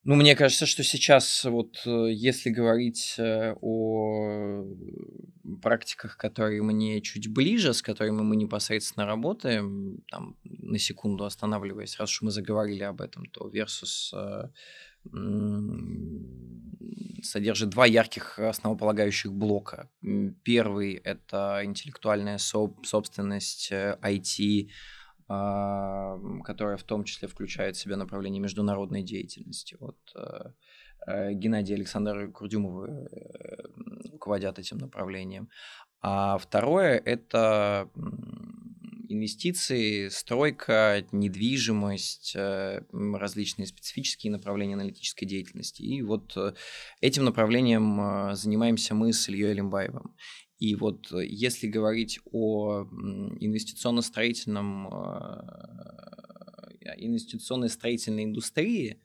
Ну, 0.08 0.14
мне 0.14 0.36
кажется, 0.36 0.66
что 0.66 0.84
сейчас 0.84 1.44
вот 1.44 1.82
э, 1.84 2.12
если 2.12 2.48
говорить 2.50 3.16
э, 3.18 3.56
о 3.60 4.64
практиках, 5.60 6.16
которые 6.16 6.62
мне 6.62 7.00
чуть 7.00 7.26
ближе, 7.26 7.74
с 7.74 7.82
которыми 7.82 8.22
мы 8.22 8.36
непосредственно 8.36 9.04
работаем, 9.04 10.04
там, 10.08 10.36
на 10.44 10.78
секунду 10.78 11.24
останавливаясь, 11.24 11.98
раз 11.98 12.10
уж 12.10 12.22
мы 12.22 12.30
заговорили 12.30 12.84
об 12.84 13.00
этом, 13.00 13.26
то 13.26 13.50
Versus 13.50 14.14
э, 14.14 14.48
содержит 17.22 17.70
два 17.70 17.86
ярких 17.86 18.38
основополагающих 18.38 19.32
блока. 19.32 19.90
Первый— 20.44 20.92
это 21.04 21.62
интеллектуальная 21.64 22.38
соб- 22.38 22.84
собственность, 22.84 23.72
IT, 23.72 24.68
которая 25.28 26.76
в 26.76 26.84
том 26.84 27.04
числе 27.04 27.26
включает 27.26 27.76
в 27.76 27.80
себя 27.80 27.96
направление 27.96 28.40
международной 28.40 29.02
деятельности. 29.02 29.76
Вот 29.80 29.98
э, 30.14 30.50
э, 31.06 31.32
Геннадий 31.32 31.74
и 31.74 31.78
Александр 31.78 32.30
Курдюмовы 32.30 33.08
э, 33.10 33.56
руководят 34.12 34.58
этим 34.60 34.78
направлением. 34.78 35.48
А 36.00 36.38
второе– 36.38 37.02
это 37.04 37.90
инвестиции, 39.08 40.08
стройка, 40.08 41.04
недвижимость, 41.10 42.36
различные 42.36 43.66
специфические 43.66 44.32
направления 44.32 44.74
аналитической 44.74 45.26
деятельности. 45.26 45.82
И 45.82 46.02
вот 46.02 46.36
этим 47.00 47.24
направлением 47.24 48.34
занимаемся 48.34 48.94
мы 48.94 49.12
с 49.12 49.28
Ильей 49.28 49.54
Лимбаевым. 49.54 50.14
И 50.58 50.74
вот 50.74 51.12
э, 51.12 51.24
если 51.26 51.66
говорить 51.66 52.20
о 52.32 52.84
инвестиционно-строительном, 53.40 54.88
э, 54.88 55.40
инвестиционной 56.98 57.68
строительной 57.68 58.24
индустрии, 58.24 59.00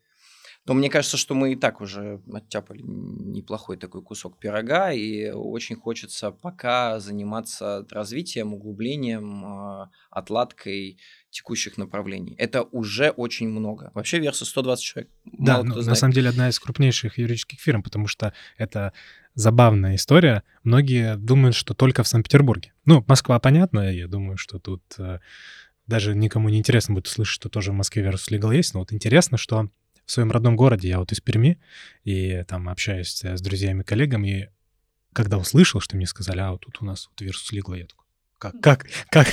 то 0.65 0.73
мне 0.75 0.89
кажется, 0.89 1.17
что 1.17 1.33
мы 1.33 1.53
и 1.53 1.55
так 1.55 1.81
уже 1.81 2.21
оттяпали 2.31 2.83
неплохой 2.83 3.77
такой 3.77 4.03
кусок 4.03 4.37
пирога, 4.37 4.91
и 4.91 5.31
очень 5.31 5.75
хочется 5.75 6.31
пока 6.31 6.99
заниматься 6.99 7.85
развитием, 7.89 8.53
углублением, 8.53 9.43
э, 9.45 9.89
отладкой 10.11 10.99
текущих 11.31 11.77
направлений. 11.77 12.35
Это 12.37 12.63
уже 12.63 13.09
очень 13.09 13.49
много. 13.49 13.91
Вообще 13.93 14.19
версия 14.19 14.45
120 14.45 14.83
человек. 14.83 15.11
Да, 15.25 15.63
ну, 15.63 15.81
на 15.81 15.95
самом 15.95 16.13
деле 16.13 16.29
одна 16.29 16.49
из 16.49 16.59
крупнейших 16.59 17.17
юридических 17.17 17.59
фирм, 17.59 17.81
потому 17.81 18.07
что 18.07 18.33
это 18.57 18.93
забавная 19.33 19.95
история. 19.95 20.43
Многие 20.63 21.15
думают, 21.15 21.55
что 21.55 21.73
только 21.73 22.03
в 22.03 22.07
Санкт-Петербурге. 22.07 22.73
Ну, 22.85 23.03
Москва, 23.07 23.39
понятно, 23.39 23.91
я 23.91 24.07
думаю, 24.07 24.37
что 24.37 24.59
тут 24.59 24.83
э, 24.97 25.19
даже 25.87 26.15
никому 26.15 26.49
не 26.49 26.59
интересно 26.59 26.93
будет 26.95 27.07
услышать, 27.07 27.33
что 27.33 27.49
тоже 27.49 27.71
в 27.71 27.75
Москве 27.75 28.03
Versus 28.03 28.29
Legal 28.29 28.55
есть, 28.55 28.73
но 28.73 28.81
вот 28.81 28.93
интересно, 28.93 29.37
что 29.37 29.69
в 30.05 30.11
своем 30.11 30.31
родном 30.31 30.55
городе, 30.55 30.89
я 30.89 30.99
вот 30.99 31.11
из 31.11 31.21
Перми, 31.21 31.59
и 32.03 32.43
там 32.47 32.67
общаюсь 32.67 33.23
э, 33.23 33.37
с 33.37 33.41
друзьями, 33.41 33.83
коллегами, 33.83 34.27
и 34.27 34.49
когда 35.13 35.37
услышал, 35.37 35.79
что 35.79 35.95
мне 35.95 36.07
сказали, 36.07 36.39
а 36.39 36.51
вот 36.51 36.61
тут 36.61 36.81
у 36.81 36.85
нас 36.85 37.09
вот 37.09 37.21
Versus 37.25 37.53
Legal, 37.53 37.77
я 37.77 37.85
такой, 37.85 38.00
как, 38.41 38.59
как, 38.59 38.85
как, 39.11 39.27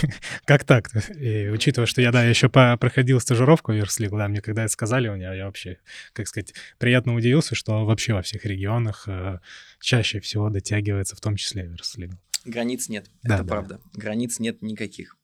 как 0.45 0.65
так? 0.65 0.91
И 1.17 1.49
учитывая, 1.49 1.87
что 1.87 2.03
я, 2.03 2.13
да, 2.13 2.23
я 2.23 2.29
еще 2.29 2.51
по- 2.51 2.77
проходил 2.77 3.21
стажировку 3.21 3.73
в 3.73 3.75
Legal, 3.77 4.19
да, 4.19 4.29
мне 4.29 4.43
когда 4.43 4.65
это 4.65 4.73
сказали, 4.73 5.09
у 5.09 5.17
меня 5.17 5.33
я 5.33 5.47
вообще, 5.47 5.79
как 6.13 6.29
сказать, 6.29 6.53
приятно 6.79 7.15
удивился, 7.15 7.55
что 7.55 7.87
вообще 7.87 8.13
во 8.13 8.21
всех 8.23 8.45
регионах 8.45 9.05
э, 9.09 9.39
чаще 9.81 10.21
всего 10.21 10.51
дотягивается, 10.51 11.17
в 11.17 11.21
том 11.21 11.37
числе 11.37 11.65
Legal. 11.99 12.13
Границ 12.45 12.89
нет, 12.91 13.11
Да, 13.23 13.37
это 13.37 13.45
да. 13.45 13.49
правда. 13.49 13.81
Границ 13.95 14.39
нет 14.41 14.61
никаких. 14.63 15.17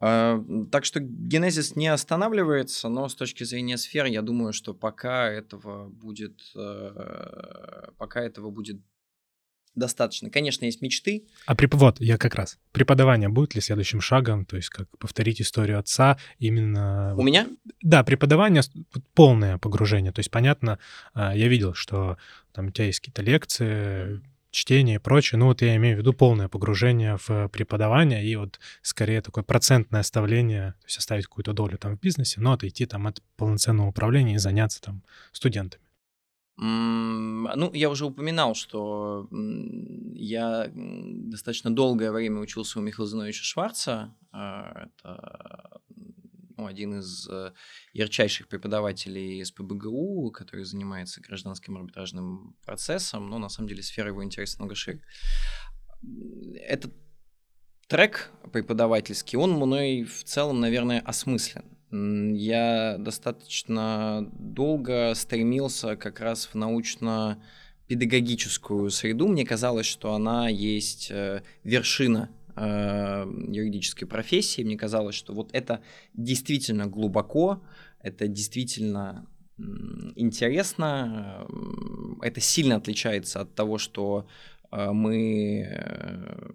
А, 0.00 0.42
Так 0.72 0.84
что 0.84 0.98
генезис 1.00 1.76
не 1.76 1.86
останавливается, 1.88 2.88
но 2.88 3.08
с 3.08 3.14
точки 3.14 3.44
зрения 3.44 3.78
сфер, 3.78 4.06
я 4.06 4.22
думаю, 4.22 4.52
что 4.52 4.74
пока 4.74 5.28
этого 5.30 5.88
будет, 5.88 6.40
э, 6.56 7.90
пока 7.96 8.20
этого 8.22 8.50
будет 8.50 8.80
достаточно. 9.74 10.30
Конечно, 10.30 10.64
есть 10.64 10.82
мечты. 10.82 11.24
А 11.46 11.54
преп... 11.54 11.74
вот, 11.74 12.00
я 12.00 12.18
как 12.18 12.34
раз. 12.34 12.58
Преподавание 12.72 13.28
будет 13.28 13.54
ли 13.54 13.60
следующим 13.60 14.00
шагом, 14.00 14.44
то 14.44 14.56
есть 14.56 14.68
как 14.68 14.88
повторить 14.98 15.40
историю 15.40 15.78
отца 15.78 16.18
именно... 16.38 17.14
У 17.16 17.22
меня 17.22 17.46
Да, 17.82 18.04
преподавание, 18.04 18.62
полное 19.14 19.58
погружение. 19.58 20.12
То 20.12 20.20
есть, 20.20 20.30
понятно, 20.30 20.78
а, 21.12 21.34
я 21.34 21.48
видел, 21.48 21.74
что 21.74 22.16
там 22.52 22.68
у 22.68 22.70
тебя 22.70 22.86
есть 22.86 23.00
какие-то 23.00 23.22
лекции, 23.22 24.22
чтение 24.54 24.96
и 24.96 24.98
прочее. 24.98 25.38
Ну 25.38 25.46
вот 25.46 25.60
я 25.60 25.76
имею 25.76 25.96
в 25.96 25.98
виду 25.98 26.14
полное 26.14 26.48
погружение 26.48 27.18
в 27.26 27.48
преподавание 27.48 28.24
и 28.24 28.36
вот 28.36 28.60
скорее 28.82 29.20
такое 29.20 29.44
процентное 29.44 30.00
оставление, 30.00 30.74
то 30.80 30.86
есть 30.86 30.98
оставить 30.98 31.26
какую-то 31.26 31.52
долю 31.52 31.76
там 31.76 31.96
в 31.96 32.00
бизнесе, 32.00 32.40
но 32.40 32.52
отойти 32.52 32.86
там 32.86 33.06
от 33.06 33.20
полноценного 33.36 33.88
управления 33.88 34.36
и 34.36 34.38
заняться 34.38 34.80
там 34.80 35.02
студентами. 35.32 35.82
Ну, 36.56 37.72
я 37.72 37.90
уже 37.90 38.06
упоминал, 38.06 38.54
что 38.54 39.28
я 39.30 40.70
достаточно 40.72 41.74
долгое 41.74 42.12
время 42.12 42.40
учился 42.40 42.78
у 42.78 42.82
Михаила 42.82 43.10
Зиновича 43.10 43.42
Шварца. 43.42 44.14
А, 44.30 44.86
Это 44.86 45.80
ну, 46.56 46.66
один 46.66 46.98
из 47.00 47.28
э, 47.28 47.52
ярчайших 47.92 48.48
преподавателей 48.48 49.44
СПБГУ, 49.44 50.30
который 50.30 50.64
занимается 50.64 51.20
гражданским 51.20 51.76
арбитражным 51.76 52.56
процессом, 52.64 53.28
но 53.28 53.38
на 53.38 53.48
самом 53.48 53.68
деле 53.68 53.82
сфера 53.82 54.08
его 54.08 54.22
интереса 54.22 54.58
много 54.58 54.74
шире. 54.74 55.02
Этот 56.54 56.94
трек 57.88 58.30
преподавательский, 58.52 59.36
он 59.36 59.52
мной 59.52 60.04
в 60.04 60.24
целом, 60.24 60.60
наверное, 60.60 61.00
осмыслен. 61.00 61.73
Я 61.94 62.96
достаточно 62.98 64.28
долго 64.32 65.14
стремился 65.14 65.94
как 65.94 66.18
раз 66.20 66.46
в 66.46 66.56
научно-педагогическую 66.56 68.90
среду. 68.90 69.28
Мне 69.28 69.46
казалось, 69.46 69.86
что 69.86 70.14
она 70.14 70.48
есть 70.48 71.12
э, 71.12 71.42
вершина 71.62 72.30
э, 72.56 73.24
юридической 73.48 74.06
профессии. 74.06 74.62
Мне 74.62 74.76
казалось, 74.76 75.14
что 75.14 75.32
вот 75.34 75.50
это 75.52 75.82
действительно 76.14 76.86
глубоко, 76.86 77.62
это 78.00 78.26
действительно 78.26 79.28
интересно, 80.16 81.46
м, 81.48 82.18
это 82.22 82.40
сильно 82.40 82.74
отличается 82.76 83.40
от 83.40 83.54
того, 83.54 83.78
что 83.78 84.26
э, 84.72 84.90
мы 84.90 85.68
э, 85.70 86.50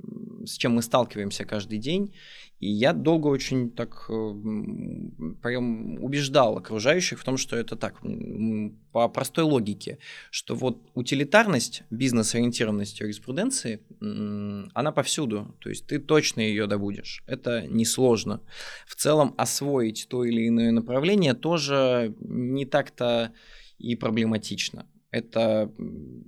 с 0.45 0.58
чем 0.58 0.75
мы 0.75 0.82
сталкиваемся 0.82 1.45
каждый 1.45 1.78
день. 1.78 2.13
И 2.60 2.69
я 2.69 2.93
долго 2.93 3.28
очень 3.28 3.72
так 3.72 4.06
э, 4.10 4.34
прям 5.41 6.04
убеждал 6.04 6.58
окружающих 6.58 7.19
в 7.19 7.24
том, 7.24 7.38
что 7.38 7.56
это 7.56 7.76
так, 7.76 7.95
по 8.91 9.08
простой 9.08 9.45
логике, 9.45 10.00
что 10.30 10.56
вот 10.56 10.82
утилитарность, 10.93 11.84
бизнес-ориентированность 11.89 13.00
юриспруденции, 13.00 13.82
она 14.02 14.91
повсюду, 14.91 15.56
то 15.60 15.69
есть 15.69 15.88
ты 15.88 16.00
точно 16.00 16.41
ее 16.41 16.67
добудешь, 16.67 17.24
это 17.28 17.65
несложно. 17.67 18.41
В 18.88 18.95
целом 18.95 19.36
освоить 19.38 20.08
то 20.10 20.26
или 20.26 20.48
иное 20.48 20.72
направление 20.72 21.34
тоже 21.34 22.13
не 22.19 22.65
так-то 22.65 23.32
и 23.78 23.95
проблематично. 23.95 24.86
Это 25.12 25.72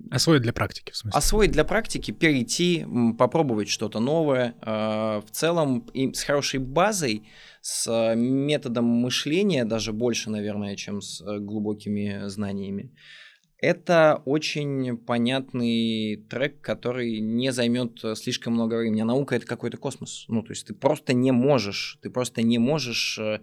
Освоить 0.10 0.41
для 0.41 0.54
практики, 0.54 0.91
в 0.91 0.98
смысле. 0.98 1.17
освоить 1.17 1.52
для 1.52 1.63
практики, 1.63 2.12
перейти, 2.12 2.86
попробовать 3.17 3.70
что-то 3.70 4.00
новое. 4.00 4.56
э, 4.62 5.22
В 5.26 5.32
целом 5.32 5.80
и 5.94 6.12
с 6.13 6.24
хорошей 6.24 6.60
базой, 6.60 7.24
с 7.62 8.13
методом 8.15 8.86
мышления, 8.86 9.65
даже 9.65 9.94
больше, 9.94 10.32
наверное, 10.32 10.76
чем 10.76 11.02
с 11.02 11.22
э, 11.22 11.38
глубокими 11.39 12.28
знаниями. 12.28 12.91
Это 13.60 14.24
очень 14.26 14.98
понятный 14.98 16.26
трек, 16.28 16.62
который 16.62 17.20
не 17.20 17.52
займет 17.52 18.04
э, 18.04 18.15
слишком 18.15 18.54
много 18.54 18.80
времени. 18.80 19.02
А 19.02 19.06
наука 19.06 19.36
это 19.36 19.46
какой-то 19.46 19.78
космос. 19.78 20.26
Ну, 20.28 20.41
то 20.41 20.54
есть 20.54 20.65
ты 20.65 20.74
просто 20.74 21.13
не 21.13 21.32
можешь, 21.32 22.00
ты 22.02 22.10
просто 22.10 22.41
не 22.41 22.58
можешь, 22.58 23.20
э, 23.20 23.41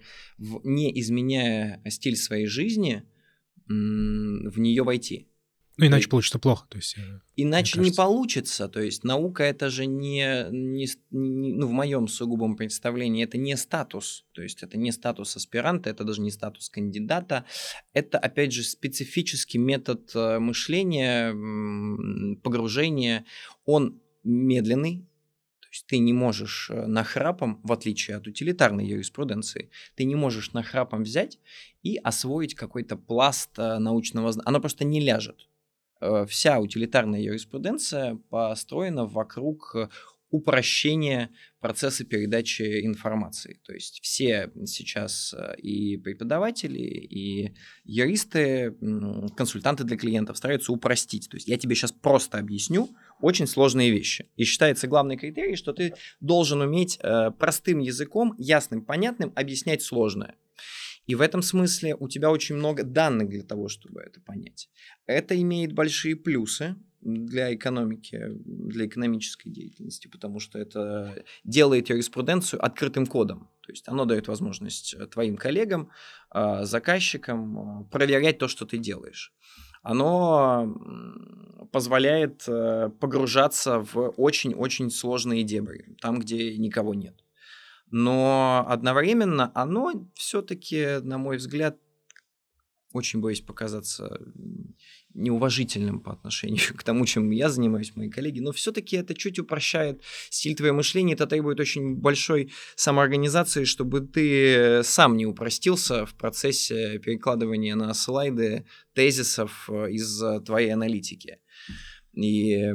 не 0.64 1.00
изменяя 1.00 1.80
стиль 1.88 2.16
своей 2.16 2.46
жизни, 2.46 3.04
в 3.70 4.58
нее 4.58 4.82
войти. 4.82 5.27
Ну, 5.78 5.86
иначе 5.86 6.06
и- 6.06 6.10
получится 6.10 6.38
плохо. 6.38 6.66
То 6.68 6.76
есть, 6.76 6.96
э, 6.98 7.20
Иначе 7.36 7.80
не 7.80 7.90
получится. 7.92 8.68
То 8.68 8.80
есть 8.80 9.04
наука 9.04 9.44
это 9.44 9.70
же 9.70 9.86
не, 9.86 10.46
не 10.50 10.86
не- 11.10 11.52
ну, 11.54 11.68
в 11.68 11.70
моем 11.72 12.08
сугубом 12.08 12.56
представлении, 12.56 13.22
это 13.24 13.38
не 13.38 13.56
статус. 13.56 14.24
То 14.32 14.42
есть 14.42 14.62
это 14.64 14.76
не 14.76 14.90
статус 14.92 15.36
аспиранта, 15.36 15.88
это 15.88 16.02
даже 16.04 16.20
не 16.20 16.30
статус 16.32 16.68
кандидата. 16.68 17.44
Это, 17.92 18.18
опять 18.18 18.52
же, 18.52 18.64
специфический 18.64 19.58
метод 19.58 20.10
э, 20.14 20.38
мышления, 20.40 21.32
погружения. 22.42 23.24
Он 23.64 24.00
медленный. 24.24 25.06
То 25.60 25.68
есть 25.70 25.86
ты 25.86 25.98
не 25.98 26.12
можешь 26.12 26.70
э, 26.70 26.86
нахрапом, 26.86 27.60
в 27.62 27.72
отличие 27.72 28.16
от 28.16 28.26
утилитарной 28.26 28.86
юриспруденции, 28.86 29.70
ты 29.96 30.04
не 30.04 30.14
можешь 30.14 30.52
нахрапом 30.52 31.02
взять 31.02 31.38
и 31.82 31.96
освоить 31.96 32.54
какой-то 32.54 32.96
пласт 32.96 33.56
научного 33.58 34.32
знания. 34.32 34.48
Оно 34.48 34.60
просто 34.60 34.84
не 34.84 35.00
ляжет. 35.00 35.46
Э, 36.00 36.26
вся 36.26 36.58
утилитарная 36.58 37.20
юриспруденция 37.20 38.16
построена 38.30 39.06
вокруг 39.06 39.74
упрощения 40.30 41.30
процесса 41.60 42.04
передачи 42.04 42.84
информации. 42.84 43.60
То 43.64 43.72
есть 43.72 44.00
все 44.02 44.50
сейчас 44.66 45.34
э, 45.36 45.56
и 45.58 45.96
преподаватели, 45.96 46.78
и 46.78 47.54
юристы, 47.84 48.76
консультанты 49.36 49.84
для 49.84 49.96
клиентов 49.96 50.36
стараются 50.36 50.72
упростить. 50.72 51.28
То 51.30 51.36
есть 51.36 51.48
я 51.48 51.56
тебе 51.56 51.74
сейчас 51.74 51.92
просто 51.92 52.38
объясню 52.38 52.90
очень 53.20 53.46
сложные 53.46 53.90
вещи. 53.90 54.26
И 54.36 54.44
считается 54.44 54.86
главный 54.86 55.16
критерий, 55.16 55.56
что 55.56 55.72
ты 55.72 55.94
должен 56.20 56.60
уметь 56.60 56.98
э, 57.02 57.30
простым 57.38 57.78
языком, 57.78 58.34
ясным, 58.38 58.82
понятным 58.82 59.32
объяснять 59.34 59.82
сложное. 59.82 60.34
И 61.08 61.14
в 61.14 61.20
этом 61.20 61.42
смысле 61.42 61.96
у 61.98 62.08
тебя 62.08 62.30
очень 62.30 62.54
много 62.54 62.84
данных 62.84 63.30
для 63.30 63.42
того, 63.42 63.68
чтобы 63.68 64.02
это 64.02 64.20
понять. 64.20 64.70
Это 65.06 65.40
имеет 65.40 65.72
большие 65.72 66.14
плюсы, 66.14 66.76
для 67.00 67.54
экономики, 67.54 68.20
для 68.44 68.86
экономической 68.86 69.50
деятельности, 69.50 70.08
потому 70.08 70.40
что 70.40 70.58
это 70.58 71.22
делает 71.44 71.90
юриспруденцию 71.90 72.64
открытым 72.64 73.06
кодом. 73.06 73.48
То 73.64 73.72
есть 73.72 73.88
оно 73.88 74.04
дает 74.04 74.28
возможность 74.28 74.94
э, 74.94 75.06
твоим 75.06 75.36
коллегам, 75.36 75.90
а, 76.30 76.64
заказчикам 76.64 77.82
э, 77.82 77.84
проверять 77.90 78.38
то, 78.38 78.48
что 78.48 78.66
ты 78.66 78.78
делаешь. 78.78 79.32
Оно 79.82 80.74
позволяет 81.70 82.44
э, 82.48 82.90
погружаться 82.98 83.78
в 83.78 84.12
очень-очень 84.16 84.90
сложные 84.90 85.44
дебри, 85.44 85.96
там, 86.00 86.18
где 86.18 86.56
никого 86.56 86.94
нет. 86.94 87.22
Но 87.90 88.64
одновременно 88.68 89.50
оно 89.54 90.08
все-таки, 90.14 90.98
на 91.02 91.18
мой 91.18 91.36
взгляд, 91.38 91.78
очень 92.92 93.20
боюсь 93.20 93.40
показаться 93.40 94.18
неуважительным 95.14 96.00
по 96.00 96.12
отношению 96.12 96.60
к 96.76 96.82
тому, 96.82 97.04
чем 97.06 97.30
я 97.30 97.48
занимаюсь, 97.50 97.94
мои 97.96 98.08
коллеги, 98.08 98.40
но 98.40 98.52
все-таки 98.52 98.96
это 98.96 99.14
чуть 99.14 99.38
упрощает 99.38 100.02
стиль 100.30 100.54
твоего 100.54 100.76
мышления, 100.76 101.14
это 101.14 101.26
требует 101.26 101.60
очень 101.60 101.96
большой 101.96 102.52
самоорганизации, 102.76 103.64
чтобы 103.64 104.00
ты 104.00 104.82
сам 104.84 105.16
не 105.16 105.26
упростился 105.26 106.06
в 106.06 106.14
процессе 106.14 106.98
перекладывания 106.98 107.74
на 107.74 107.92
слайды 107.94 108.66
тезисов 108.94 109.68
э, 109.70 109.90
из 109.90 110.22
твоей 110.44 110.70
аналитики. 110.70 111.38
И 112.18 112.74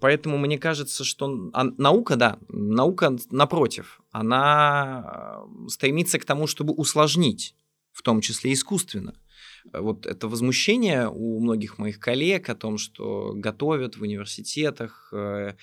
поэтому 0.00 0.38
мне 0.38 0.58
кажется, 0.58 1.02
что 1.04 1.50
а, 1.52 1.64
наука, 1.64 2.16
да, 2.16 2.38
наука 2.48 3.16
напротив, 3.30 4.00
она 4.12 5.42
э, 5.64 5.68
стремится 5.68 6.18
к 6.20 6.24
тому, 6.24 6.46
чтобы 6.46 6.72
усложнить, 6.72 7.56
в 7.92 8.02
том 8.02 8.20
числе 8.20 8.52
искусственно. 8.52 9.14
Вот 9.72 10.06
это 10.06 10.28
возмущение 10.28 11.08
у 11.08 11.40
многих 11.40 11.78
моих 11.78 11.98
коллег 11.98 12.48
о 12.48 12.54
том, 12.54 12.78
что 12.78 13.32
готовят 13.34 13.96
в 13.96 14.02
университетах 14.02 15.08
э, 15.12 15.54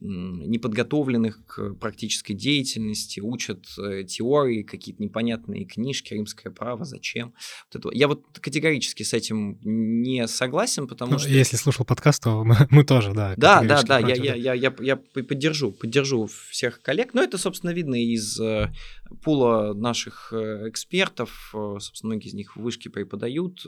неподготовленных 0.00 1.44
к 1.46 1.74
практической 1.74 2.32
деятельности, 2.34 3.20
учат 3.20 3.66
э, 3.78 4.04
теории, 4.04 4.62
какие-то 4.62 5.02
непонятные 5.02 5.64
книжки, 5.64 6.14
римское 6.14 6.52
право, 6.52 6.84
зачем. 6.84 7.34
Вот 7.72 7.78
это. 7.78 7.96
Я 7.96 8.08
вот 8.08 8.24
категорически 8.40 9.02
с 9.02 9.12
этим 9.12 9.58
не 9.62 10.26
согласен, 10.26 10.88
потому 10.88 11.12
ну, 11.12 11.18
что... 11.18 11.28
Если 11.28 11.56
слушал 11.56 11.84
подкаст, 11.84 12.22
то 12.22 12.42
мы, 12.42 12.56
мы 12.70 12.84
тоже, 12.84 13.12
да. 13.12 13.34
Да, 13.36 13.62
да, 13.62 13.82
да, 13.82 13.98
я, 13.98 14.14
я, 14.14 14.34
я, 14.34 14.54
я, 14.54 14.74
я 14.80 14.96
поддержу, 14.96 15.72
поддержу 15.72 16.26
всех 16.50 16.80
коллег, 16.80 17.12
но 17.12 17.22
это, 17.22 17.36
собственно, 17.36 17.70
видно 17.70 17.94
из 17.94 18.40
э, 18.40 18.72
пула 19.22 19.74
наших 19.74 20.32
экспертов, 20.32 21.50
собственно, 21.52 22.12
многие 22.12 22.28
из 22.28 22.34
них 22.34 22.56
в 22.56 22.60
вышке 22.60 22.88
преподают, 22.88 23.64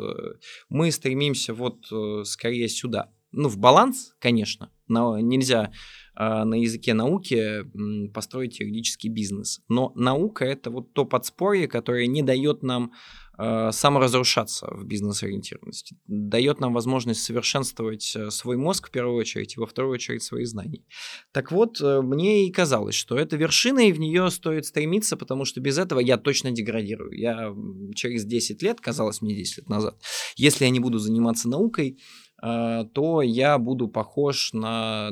мы 0.69 0.91
стремимся 0.91 1.53
вот 1.53 1.87
скорее 2.27 2.69
сюда. 2.69 3.11
Ну, 3.33 3.49
в 3.49 3.59
баланс, 3.59 4.15
конечно, 4.21 4.71
но 4.89 5.19
нельзя 5.19 5.73
а, 6.17 6.45
на 6.45 6.55
языке 6.55 6.95
науки 6.95 7.65
построить 8.13 8.61
юридический 8.61 9.11
бизнес. 9.11 9.61
Но 9.69 9.93
наука 9.97 10.45
это 10.45 10.71
вот 10.71 10.93
то 10.93 11.05
подспорье, 11.05 11.67
которое 11.67 12.07
не 12.07 12.23
дает 12.23 12.63
нам 12.63 12.93
э, 13.37 13.71
саморазрушаться 13.73 14.69
в 14.71 14.85
бизнес-ориентированности, 14.85 15.97
дает 16.07 16.61
нам 16.61 16.73
возможность 16.73 17.25
совершенствовать 17.25 18.15
э, 18.15 18.31
свой 18.31 18.57
мозг 18.57 18.89
в 18.89 18.91
первую 18.93 19.17
очередь 19.17 19.57
и 19.57 19.61
во 19.61 19.67
вторую 19.67 19.95
очередь 19.95 20.23
свои 20.23 20.45
знания. 20.45 20.85
Так 21.33 21.51
вот, 21.51 21.81
э, 21.81 22.01
мне 22.01 22.47
и 22.47 22.53
казалось, 22.53 22.95
что 22.95 23.19
это 23.19 23.37
вершина, 23.37 23.89
и 23.89 23.93
в 23.93 23.99
нее 23.99 24.31
стоит 24.31 24.67
стремиться, 24.67 25.17
потому 25.17 25.45
что 25.45 25.61
без 25.61 25.79
этого 25.79 25.99
я 25.99 26.17
точно 26.17 26.53
деградирую. 26.53 27.11
Я 27.19 27.53
через 27.97 28.25
10 28.25 28.63
лет, 28.63 28.81
казалось 28.81 29.21
мне 29.21 29.35
10 29.35 29.59
лет 29.59 29.69
назад, 29.69 30.01
если 30.37 30.65
я 30.65 30.71
не 30.71 30.81
буду 30.81 30.99
заниматься 30.99 31.49
наукой, 31.49 31.99
то 32.45 33.23
я 33.23 33.59
буду 33.59 33.89
похож 33.89 34.53
на 34.53 35.11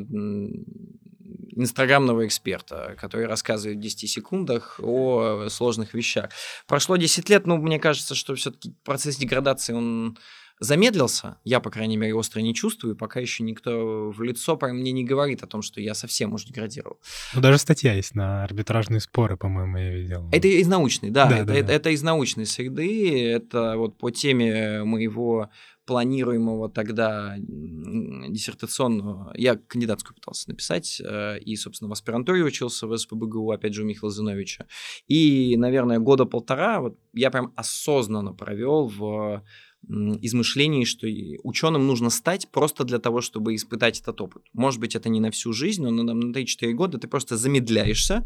инстаграмного 1.55 2.27
эксперта, 2.27 2.97
который 2.99 3.27
рассказывает 3.27 3.79
в 3.79 3.81
10 3.81 4.11
секундах 4.11 4.81
о 4.83 5.49
сложных 5.49 5.95
вещах. 5.95 6.31
Прошло 6.67 6.97
10 6.97 7.29
лет, 7.31 7.47
но 7.47 7.57
мне 7.57 7.79
кажется, 7.79 8.15
что 8.15 8.35
все-таки 8.35 8.75
процесс 8.85 9.17
деградации, 9.17 9.73
он 9.73 10.19
замедлился. 10.63 11.37
Я, 11.45 11.61
по 11.61 11.71
крайней 11.71 11.97
мере, 11.97 12.15
остро 12.15 12.41
не 12.41 12.55
чувствую, 12.55 12.97
пока 12.97 13.21
еще 13.21 13.43
никто 13.43 14.11
в 14.11 14.23
лицо 14.23 14.57
про 14.57 14.73
мне 14.73 14.93
не 14.93 15.05
говорит 15.05 15.43
о 15.43 15.47
том, 15.47 15.61
что 15.63 15.81
я 15.81 15.95
совсем 15.95 16.33
уж 16.33 16.45
деградировал. 16.45 16.99
Ну, 17.35 17.41
даже 17.41 17.59
статья 17.59 17.93
есть 17.95 18.15
на 18.15 18.45
арбитражные 18.45 19.01
споры, 19.01 19.37
по-моему, 19.37 19.77
я 19.79 19.91
видел. 19.93 20.29
Это 20.31 20.49
из 20.49 20.69
научной, 20.69 21.11
да, 21.11 21.27
да, 21.27 21.37
это, 21.39 21.45
да, 21.47 21.55
это, 21.55 21.67
да. 21.67 21.73
это 21.75 21.91
из 21.91 22.03
научной 22.03 22.47
среды, 22.47 23.29
это 23.29 23.77
вот 23.77 23.99
по 23.99 24.11
теме 24.11 24.85
моего 24.85 25.51
планируемого 25.85 26.71
тогда 26.71 27.37
диссертационного, 27.39 29.33
я 29.37 29.57
кандидатскую 29.57 30.15
пытался 30.15 30.49
написать, 30.49 31.01
э, 31.05 31.39
и, 31.41 31.57
собственно, 31.57 31.89
в 31.89 31.93
аспирантуре 31.93 32.45
учился 32.45 32.87
в 32.87 32.97
СПБГУ, 32.97 33.51
опять 33.51 33.75
же, 33.75 33.83
у 33.83 33.87
Михаила 33.87 34.13
Зиновича. 34.13 34.67
И, 35.09 35.57
наверное, 35.57 35.99
года 35.99 36.25
полтора 36.25 36.81
вот 36.81 36.99
я 37.13 37.31
прям 37.31 37.53
осознанно 37.57 38.33
провел 38.33 38.89
в 38.89 39.43
измышлении, 39.89 40.85
что 40.85 41.09
ученым 41.43 41.87
нужно 41.87 42.09
стать 42.11 42.49
просто 42.51 42.85
для 42.85 42.99
того, 42.99 43.21
чтобы 43.21 43.55
испытать 43.55 44.01
этот 44.01 44.21
опыт. 44.21 44.45
Может 44.53 44.79
быть, 44.79 44.95
это 44.95 45.09
не 45.09 45.19
на 45.19 45.33
всю 45.33 45.53
жизнь, 45.53 45.83
но 45.83 45.91
на, 45.91 46.15
на 46.15 46.33
3-4 46.33 46.73
года 46.73 46.99
ты 46.99 47.09
просто 47.09 47.37
замедляешься 47.37 48.25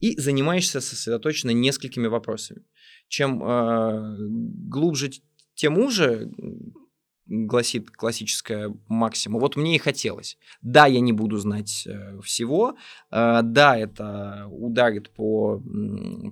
и 0.00 0.18
занимаешься 0.20 0.80
сосредоточенно 0.80 1.50
несколькими 1.52 2.06
вопросами. 2.06 2.62
Чем 3.08 3.42
э, 3.42 4.16
глубже, 4.68 5.10
тем 5.54 5.78
уже 5.78 6.30
гласит 7.28 7.90
классическая 7.90 8.74
максима. 8.88 9.38
Вот 9.38 9.56
мне 9.56 9.76
и 9.76 9.78
хотелось. 9.78 10.38
Да, 10.62 10.86
я 10.86 11.00
не 11.00 11.12
буду 11.12 11.36
знать 11.36 11.84
э, 11.86 12.18
всего. 12.22 12.76
Э, 13.10 13.40
да, 13.42 13.76
это 13.76 14.46
ударит 14.50 15.10
по 15.10 15.62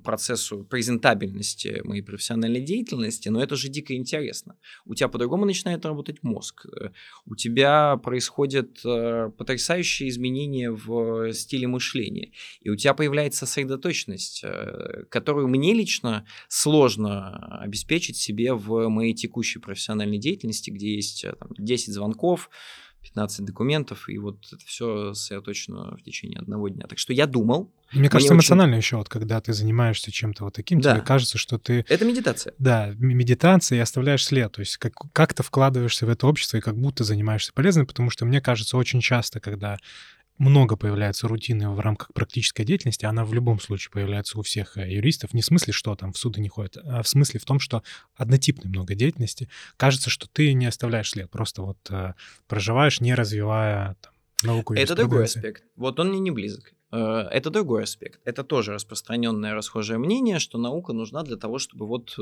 процессу 0.02 0.64
презентабельности 0.64 1.82
моей 1.84 2.02
профессиональной 2.02 2.62
деятельности, 2.62 3.28
но 3.28 3.42
это 3.42 3.56
же 3.56 3.68
дико 3.68 3.94
интересно. 3.94 4.56
У 4.86 4.94
тебя 4.94 5.08
по-другому 5.08 5.44
начинает 5.44 5.84
работать 5.84 6.22
мозг. 6.22 6.64
Э, 6.66 6.90
у 7.26 7.36
тебя 7.36 7.96
происходят 7.98 8.82
потрясающие 8.82 10.08
изменения 10.08 10.70
в 10.70 11.32
стиле 11.32 11.66
мышления. 11.66 12.32
И 12.60 12.70
у 12.70 12.76
тебя 12.76 12.94
появляется 12.94 13.44
сосредоточенность, 13.46 14.44
которую 15.10 15.48
мне 15.48 15.74
лично 15.74 16.26
сложно 16.48 17.60
обеспечить 17.60 18.16
себе 18.16 18.54
в 18.54 18.88
моей 18.88 19.14
текущей 19.14 19.58
профессиональной 19.58 20.18
деятельности, 20.18 20.70
где 20.70 20.85
где 20.85 20.85
есть 20.94 21.24
э, 21.24 21.34
там, 21.38 21.50
10 21.58 21.92
звонков, 21.92 22.50
15 23.02 23.44
документов, 23.44 24.08
и 24.08 24.18
вот 24.18 24.44
это 24.52 24.64
все 24.66 25.14
сосредоточено 25.14 25.96
в 25.96 26.02
течение 26.02 26.38
одного 26.38 26.68
дня. 26.68 26.86
Так 26.88 26.98
что 26.98 27.12
я 27.12 27.26
думал... 27.26 27.72
Мне 27.92 28.08
кажется, 28.08 28.34
эмоционально 28.34 28.76
очень... 28.76 28.84
еще, 28.84 28.96
вот 28.96 29.08
когда 29.08 29.40
ты 29.40 29.52
занимаешься 29.52 30.10
чем-то 30.10 30.44
вот 30.44 30.54
таким, 30.54 30.80
да. 30.80 30.94
тебе 30.94 31.04
кажется, 31.04 31.38
что 31.38 31.56
ты... 31.56 31.84
Это 31.88 32.04
медитация. 32.04 32.52
Да, 32.58 32.92
медитация, 32.98 33.78
и 33.78 33.80
оставляешь 33.80 34.24
след, 34.24 34.50
то 34.52 34.60
есть 34.60 34.76
как, 34.76 34.92
как 35.12 35.34
ты 35.34 35.42
вкладываешься 35.44 36.04
в 36.04 36.08
это 36.08 36.26
общество 36.26 36.56
и 36.56 36.60
как 36.60 36.76
будто 36.76 37.04
занимаешься 37.04 37.52
полезным, 37.52 37.86
потому 37.86 38.10
что 38.10 38.24
мне 38.24 38.40
кажется, 38.40 38.76
очень 38.76 39.00
часто, 39.00 39.38
когда 39.38 39.78
много 40.38 40.76
появляется 40.76 41.28
рутины 41.28 41.70
в 41.70 41.80
рамках 41.80 42.12
практической 42.12 42.64
деятельности, 42.64 43.06
она 43.06 43.24
в 43.24 43.32
любом 43.32 43.60
случае 43.60 43.90
появляется 43.90 44.38
у 44.38 44.42
всех 44.42 44.76
э, 44.76 44.92
юристов, 44.92 45.34
не 45.34 45.42
в 45.42 45.46
смысле, 45.46 45.72
что 45.72 45.94
там 45.94 46.12
в 46.12 46.18
суды 46.18 46.40
не 46.40 46.48
ходят, 46.48 46.76
а 46.84 47.02
в 47.02 47.08
смысле 47.08 47.40
в 47.40 47.44
том, 47.44 47.58
что 47.58 47.82
однотипной 48.14 48.68
много 48.68 48.94
деятельности. 48.94 49.48
Кажется, 49.76 50.10
что 50.10 50.28
ты 50.28 50.52
не 50.52 50.66
оставляешь 50.66 51.10
след, 51.10 51.30
просто 51.30 51.62
вот 51.62 51.78
э, 51.90 52.14
проживаешь, 52.48 53.00
не 53.00 53.14
развивая 53.14 53.96
там, 54.00 54.12
науку 54.42 54.74
Это 54.74 54.94
другой 54.94 55.24
аспект. 55.24 55.64
Вот 55.76 55.98
он 56.00 56.10
мне 56.10 56.18
не 56.18 56.30
близок. 56.30 56.72
Э, 56.92 57.28
это 57.30 57.50
другой 57.50 57.84
аспект. 57.84 58.20
Это 58.24 58.44
тоже 58.44 58.72
распространенное 58.72 59.54
расхожее 59.54 59.98
мнение, 59.98 60.38
что 60.38 60.58
наука 60.58 60.92
нужна 60.92 61.22
для 61.22 61.36
того, 61.36 61.58
чтобы 61.58 61.86
вот 61.86 62.16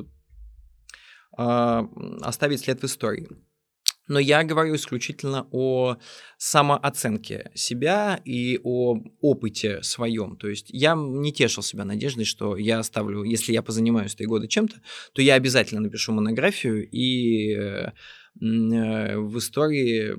э, 1.36 1.84
оставить 2.22 2.60
след 2.60 2.80
в 2.80 2.84
истории. 2.84 3.28
Но 4.06 4.18
я 4.18 4.44
говорю 4.44 4.74
исключительно 4.76 5.46
о 5.50 5.96
самооценке 6.36 7.50
себя 7.54 8.20
и 8.24 8.60
о 8.62 8.98
опыте 9.20 9.82
своем. 9.82 10.36
То 10.36 10.48
есть 10.48 10.66
я 10.68 10.94
не 10.94 11.32
тешил 11.32 11.62
себя 11.62 11.84
надеждой, 11.84 12.24
что 12.24 12.56
я 12.56 12.78
оставлю, 12.78 13.22
если 13.22 13.52
я 13.52 13.62
позанимаюсь 13.62 14.14
три 14.14 14.26
года 14.26 14.46
чем-то, 14.46 14.76
то 15.12 15.22
я 15.22 15.34
обязательно 15.34 15.80
напишу 15.80 16.12
монографию 16.12 16.88
и 16.90 17.54
э, 17.54 17.92
Э, 18.40 19.16
в 19.16 19.38
истории 19.38 20.12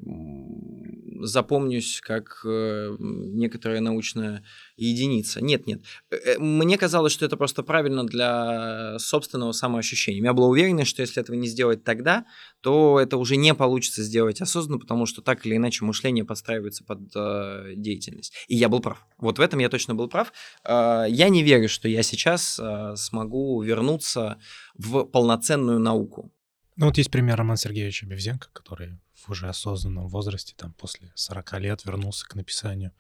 запомнюсь 1.22 2.02
как 2.02 2.42
э, 2.46 2.96
некоторая 3.00 3.80
научная 3.80 4.44
единица. 4.78 5.42
Нет, 5.42 5.68
нет. 5.68 5.82
Э, 6.12 6.38
мне 6.40 6.78
казалось, 6.78 7.14
что 7.14 7.26
это 7.26 7.38
просто 7.38 7.64
правильно 7.64 8.06
для 8.06 8.98
собственного 9.00 9.52
самоощущения. 9.52 10.24
Я 10.24 10.34
была 10.34 10.48
уверена, 10.48 10.86
что 10.86 11.02
если 11.02 11.22
этого 11.22 11.36
не 11.36 11.48
сделать 11.48 11.84
тогда, 11.84 12.26
то 12.62 13.00
это 13.00 13.18
уже 13.18 13.36
не 13.36 13.54
получится 13.54 14.04
сделать 14.04 14.42
осознанно, 14.42 14.80
потому 14.80 15.06
что 15.06 15.22
так 15.22 15.46
или 15.46 15.56
иначе 15.56 15.86
мышление 15.86 16.26
подстраивается 16.26 16.84
под 16.84 17.00
э, 17.16 17.74
деятельность. 17.76 18.34
И 18.48 18.56
я 18.56 18.70
был 18.70 18.80
прав. 18.80 19.06
Вот 19.18 19.38
в 19.38 19.42
этом 19.42 19.60
я 19.60 19.70
точно 19.70 19.96
был 19.96 20.08
прав. 20.08 20.34
Э, 20.64 21.06
я 21.08 21.30
не 21.30 21.44
верю, 21.44 21.70
что 21.70 21.88
я 21.88 22.04
сейчас 22.04 22.60
э, 22.60 22.96
смогу 22.96 23.62
вернуться 23.62 24.38
в 24.76 25.04
полноценную 25.04 25.80
науку. 25.80 26.32
Ну 26.78 26.88
вот 26.88 26.98
есть 26.98 27.12
пример 27.12 27.38
Романа 27.38 27.58
Сергеевича 27.58 28.06
Бевзенко, 28.06 28.50
который 28.52 29.00
в 29.28 29.32
уже 29.32 29.48
осознанном 29.48 30.08
возрасте, 30.08 30.54
там 30.58 30.74
после 30.74 31.12
40 31.16 31.60
лет 31.60 31.86
вернулся 31.86 32.26
к 32.28 32.36
написанию 32.36 32.92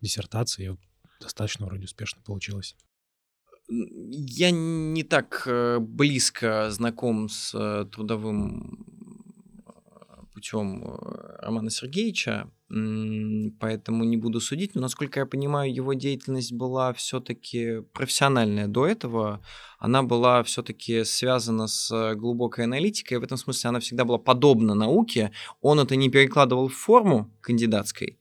диссертации, 0.00 0.72
и 0.72 0.76
достаточно 1.20 1.66
вроде 1.66 1.84
успешно 1.84 2.22
получилось. 2.22 2.76
Я 3.68 4.50
не 4.50 5.04
так 5.04 5.44
э, 5.46 5.78
близко 5.78 6.70
знаком 6.70 7.28
с 7.28 7.54
э, 7.54 7.86
трудовым 7.90 8.84
путем 10.32 10.82
э, 10.84 11.36
Романа 11.40 11.70
Сергеевича, 11.70 12.50
поэтому 12.70 14.04
не 14.04 14.16
буду 14.16 14.40
судить. 14.40 14.74
Но, 14.74 14.80
насколько 14.80 15.20
я 15.20 15.26
понимаю, 15.26 15.74
его 15.74 15.94
деятельность 15.94 16.52
была 16.52 16.92
все-таки 16.92 17.80
профессиональная 17.92 18.68
до 18.68 18.86
этого. 18.86 19.42
Она 19.78 20.02
была 20.02 20.42
все-таки 20.44 21.04
связана 21.04 21.66
с 21.66 22.14
глубокой 22.14 22.64
аналитикой. 22.64 23.18
В 23.18 23.24
этом 23.24 23.38
смысле 23.38 23.70
она 23.70 23.80
всегда 23.80 24.04
была 24.04 24.18
подобна 24.18 24.74
науке. 24.74 25.32
Он 25.60 25.80
это 25.80 25.96
не 25.96 26.10
перекладывал 26.10 26.68
в 26.68 26.74
форму 26.74 27.30
кандидатской, 27.40 28.20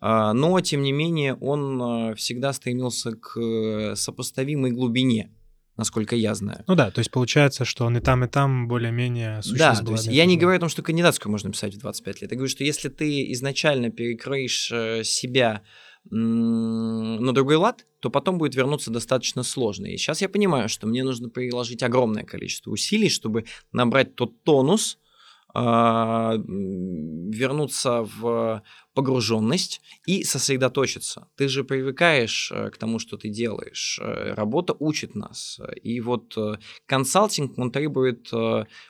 а, 0.00 0.32
но, 0.32 0.58
тем 0.60 0.82
не 0.82 0.92
менее, 0.92 1.34
он 1.34 1.82
э, 1.82 2.14
всегда 2.14 2.54
стремился 2.54 3.12
к 3.12 3.38
э, 3.38 3.94
сопоставимой 3.96 4.70
глубине 4.70 5.30
насколько 5.76 6.16
я 6.16 6.34
знаю. 6.34 6.64
Ну 6.66 6.74
да, 6.74 6.90
то 6.90 6.98
есть 6.98 7.10
получается, 7.10 7.64
что 7.64 7.84
он 7.86 7.96
и 7.96 8.00
там, 8.00 8.24
и 8.24 8.28
там 8.28 8.68
более-менее 8.68 9.40
Да, 9.56 9.74
то 9.76 9.92
есть 9.92 10.06
я 10.06 10.26
не 10.26 10.36
говорю 10.36 10.58
о 10.58 10.60
том, 10.60 10.68
что 10.68 10.82
кандидатскую 10.82 11.30
можно 11.30 11.50
писать 11.50 11.74
в 11.74 11.78
25 11.78 12.22
лет. 12.22 12.30
Я 12.30 12.36
говорю, 12.36 12.50
что 12.50 12.64
если 12.64 12.88
ты 12.88 13.32
изначально 13.32 13.90
перекроешь 13.90 14.70
э, 14.72 15.04
себя 15.04 15.62
на 16.08 17.32
другой 17.32 17.56
лад, 17.56 17.86
то 18.00 18.10
потом 18.10 18.38
будет 18.38 18.54
вернуться 18.54 18.90
достаточно 18.90 19.42
сложно. 19.42 19.86
И 19.86 19.96
сейчас 19.98 20.22
я 20.22 20.28
понимаю, 20.28 20.68
что 20.68 20.86
мне 20.86 21.04
нужно 21.04 21.28
приложить 21.28 21.82
огромное 21.82 22.24
количество 22.24 22.70
усилий, 22.70 23.10
чтобы 23.10 23.44
набрать 23.72 24.14
тот 24.14 24.42
тонус, 24.42 24.98
вернуться 27.30 28.02
в 28.02 28.62
погруженность 28.94 29.80
и 30.06 30.24
сосредоточиться. 30.24 31.28
Ты 31.36 31.48
же 31.48 31.64
привыкаешь 31.64 32.50
э, 32.52 32.70
к 32.70 32.76
тому, 32.76 32.98
что 32.98 33.16
ты 33.16 33.28
делаешь. 33.28 34.00
Э, 34.02 34.34
работа 34.34 34.74
учит 34.78 35.14
нас. 35.14 35.60
И 35.82 36.00
вот 36.00 36.36
э, 36.36 36.56
консалтинг, 36.86 37.58
он 37.58 37.70
требует 37.70 38.30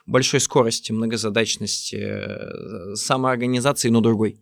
большой 0.05 0.39
скорости, 0.39 0.91
многозадачности, 0.91 2.95
самоорганизации, 2.95 3.89
но 3.89 4.01
другой. 4.01 4.39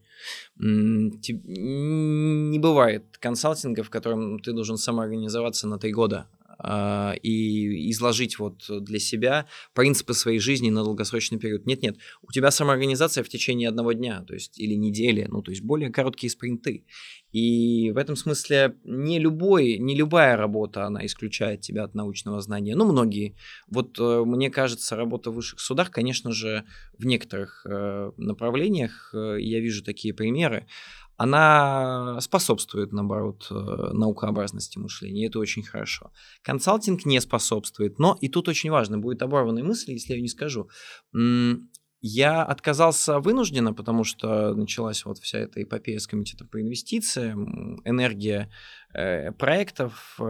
Не 0.58 2.60
бывает 2.60 3.18
консалтинга, 3.20 3.84
в 3.84 3.90
котором 3.90 4.40
ты 4.40 4.54
должен 4.54 4.78
самоорганизоваться 4.78 5.68
на 5.68 5.78
три 5.78 5.94
года, 5.94 6.28
а, 6.60 7.14
и 7.24 7.90
изложить 7.92 8.38
вот 8.38 8.66
для 8.70 9.00
себя 9.00 9.48
принципы 9.74 10.14
своей 10.14 10.40
жизни 10.40 10.70
на 10.70 10.84
долгосрочный 10.84 11.40
период. 11.40 11.66
Нет-нет, 11.66 11.98
у 12.22 12.32
тебя 12.32 12.52
самоорганизация 12.52 13.24
в 13.24 13.30
течение 13.30 13.70
одного 13.70 13.94
дня, 13.94 14.24
то 14.28 14.34
есть 14.34 14.60
или 14.60 14.76
недели, 14.76 15.26
ну 15.30 15.42
то 15.42 15.52
есть 15.52 15.64
более 15.64 15.90
короткие 15.90 16.30
спринты. 16.30 16.86
И 17.32 17.92
в 17.92 17.98
этом 17.98 18.16
смысле 18.16 18.76
не 18.84 19.20
любой, 19.20 19.78
не 19.78 19.96
любая 19.96 20.36
работа, 20.36 20.86
она 20.86 21.06
исключает 21.06 21.62
тебя 21.62 21.84
от 21.84 21.94
научного 21.94 22.42
знания. 22.42 22.76
Ну, 22.76 22.92
многие. 22.92 23.36
Вот 23.68 24.00
э, 24.00 24.24
мне 24.26 24.50
кажется, 24.50 24.96
работа 24.96 25.30
в 25.30 25.36
высших 25.36 25.60
судах, 25.60 25.92
конечно 25.92 26.32
же, 26.32 26.66
в 26.98 27.06
некоторых 27.06 27.66
э, 27.70 28.12
направлениях, 28.18 29.12
э, 29.14 29.38
я 29.40 29.60
вижу 29.60 29.84
такие 29.84 30.14
примеры, 30.14 30.66
она 31.20 32.18
способствует, 32.22 32.94
наоборот, 32.94 33.48
э, 33.52 33.54
наукообразности 33.54 34.80
мышления, 34.80 35.28
это 35.28 35.40
очень 35.40 35.64
хорошо. 35.64 36.12
Консалтинг 36.44 37.06
не 37.06 37.20
способствует, 37.20 38.00
но 38.00 38.18
и 38.22 38.30
тут 38.30 38.48
очень 38.48 38.72
важно, 38.72 38.98
будет 39.00 39.22
оборванной 39.22 39.64
мысли, 39.64 39.92
если 39.92 40.14
я 40.14 40.22
не 40.22 40.30
скажу. 40.30 40.70
Я 42.02 42.44
отказался 42.44 43.20
вынужденно, 43.20 43.74
потому 43.74 44.06
что 44.06 44.54
началась 44.54 45.04
вот 45.04 45.18
вся 45.18 45.40
эта 45.40 45.62
эпопея 45.62 46.00
с 46.00 46.08
комитетом 46.08 46.48
по 46.48 46.62
инвестициям, 46.62 47.82
энергия 47.84 48.50
э, 48.94 49.34
проектов, 49.34 50.16
э, 50.18 50.24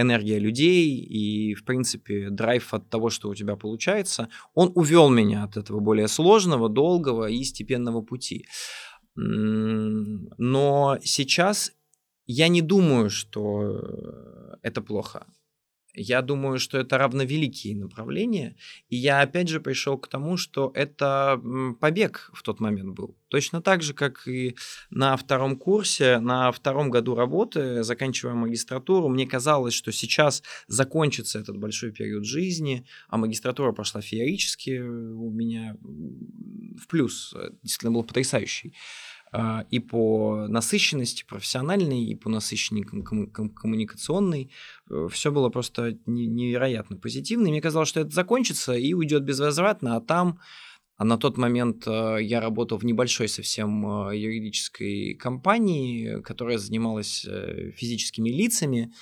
энергия 0.00 0.38
людей 0.38 0.88
и, 0.96 1.54
в 1.54 1.64
принципе, 1.64 2.30
драйв 2.30 2.72
от 2.72 2.88
того, 2.88 3.10
что 3.10 3.28
у 3.28 3.34
тебя 3.34 3.56
получается, 3.56 4.28
он 4.54 4.70
увел 4.76 5.10
меня 5.10 5.42
от 5.42 5.56
этого 5.56 5.80
более 5.80 6.06
сложного, 6.06 6.68
долгого 6.68 7.28
и 7.28 7.42
степенного 7.42 8.02
пути. 8.02 8.46
Но 9.16 10.98
сейчас 11.02 11.72
я 12.26 12.48
не 12.48 12.60
думаю, 12.60 13.08
что 13.10 13.80
э, 13.80 14.56
это 14.62 14.82
плохо. 14.82 15.26
Я 15.96 16.20
думаю, 16.20 16.58
что 16.58 16.78
это 16.78 16.98
равновеликие 16.98 17.74
направления. 17.74 18.54
И 18.90 18.96
я 18.96 19.22
опять 19.22 19.48
же 19.48 19.60
пришел 19.60 19.96
к 19.96 20.08
тому, 20.08 20.36
что 20.36 20.70
это 20.74 21.40
побег 21.80 22.30
в 22.34 22.42
тот 22.42 22.60
момент 22.60 22.94
был. 22.94 23.16
Точно 23.28 23.62
так 23.62 23.82
же, 23.82 23.94
как 23.94 24.28
и 24.28 24.56
на 24.90 25.16
втором 25.16 25.56
курсе, 25.56 26.18
на 26.18 26.52
втором 26.52 26.90
году 26.90 27.14
работы, 27.14 27.82
заканчивая 27.82 28.34
магистратуру, 28.34 29.08
мне 29.08 29.26
казалось, 29.26 29.72
что 29.72 29.90
сейчас 29.90 30.42
закончится 30.68 31.38
этот 31.38 31.56
большой 31.56 31.92
период 31.92 32.26
жизни, 32.26 32.86
а 33.08 33.16
магистратура 33.16 33.72
прошла 33.72 34.02
феерически 34.02 34.78
у 34.80 35.30
меня 35.30 35.76
в 35.80 36.86
плюс. 36.88 37.34
Действительно 37.62 37.92
был 37.92 38.04
потрясающий. 38.04 38.74
А, 39.38 39.66
и 39.70 39.80
по 39.80 40.46
насыщенности 40.48 41.26
профессиональной, 41.28 42.02
и 42.04 42.14
по 42.14 42.30
насыщенности 42.30 43.02
коммуникационной. 43.54 44.50
Э, 44.90 45.08
Все 45.10 45.30
было 45.30 45.50
просто 45.50 45.98
невероятно 46.06 46.96
позитивно. 46.96 47.48
И 47.48 47.50
мне 47.50 47.60
казалось, 47.60 47.90
что 47.90 48.00
это 48.00 48.10
закончится 48.10 48.72
и 48.72 48.94
уйдет 48.94 49.24
безвозвратно, 49.24 49.96
а 49.96 50.00
там 50.00 50.38
а 50.96 51.04
на 51.04 51.18
тот 51.18 51.36
момент 51.36 51.86
э, 51.86 52.18
я 52.22 52.40
работал 52.40 52.78
в 52.78 52.84
небольшой 52.84 53.28
совсем 53.28 54.08
э, 54.08 54.16
юридической 54.16 55.14
компании, 55.16 56.22
которая 56.22 56.56
занималась 56.56 57.26
физическими 57.76 58.30
лицами, 58.30 58.94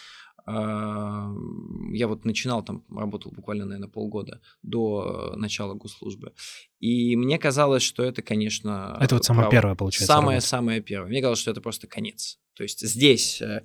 я 0.46 2.06
вот 2.06 2.24
начинал 2.24 2.62
там, 2.62 2.84
работал 2.90 3.32
буквально, 3.32 3.64
наверное, 3.64 3.88
полгода 3.88 4.40
до 4.62 5.34
начала 5.36 5.74
госслужбы. 5.74 6.32
И 6.80 7.16
мне 7.16 7.38
казалось, 7.38 7.82
что 7.82 8.02
это, 8.02 8.20
конечно... 8.22 8.98
Это 9.00 9.14
вот 9.14 9.24
самое 9.24 9.48
первое, 9.50 9.74
получается. 9.74 10.12
Самое-самое 10.12 10.80
первое. 10.82 11.08
Мне 11.08 11.20
казалось, 11.20 11.38
что 11.38 11.50
это 11.50 11.60
просто 11.60 11.86
конец. 11.86 12.38
То 12.54 12.62
есть 12.62 12.86
здесь 12.86 13.40
э, 13.40 13.62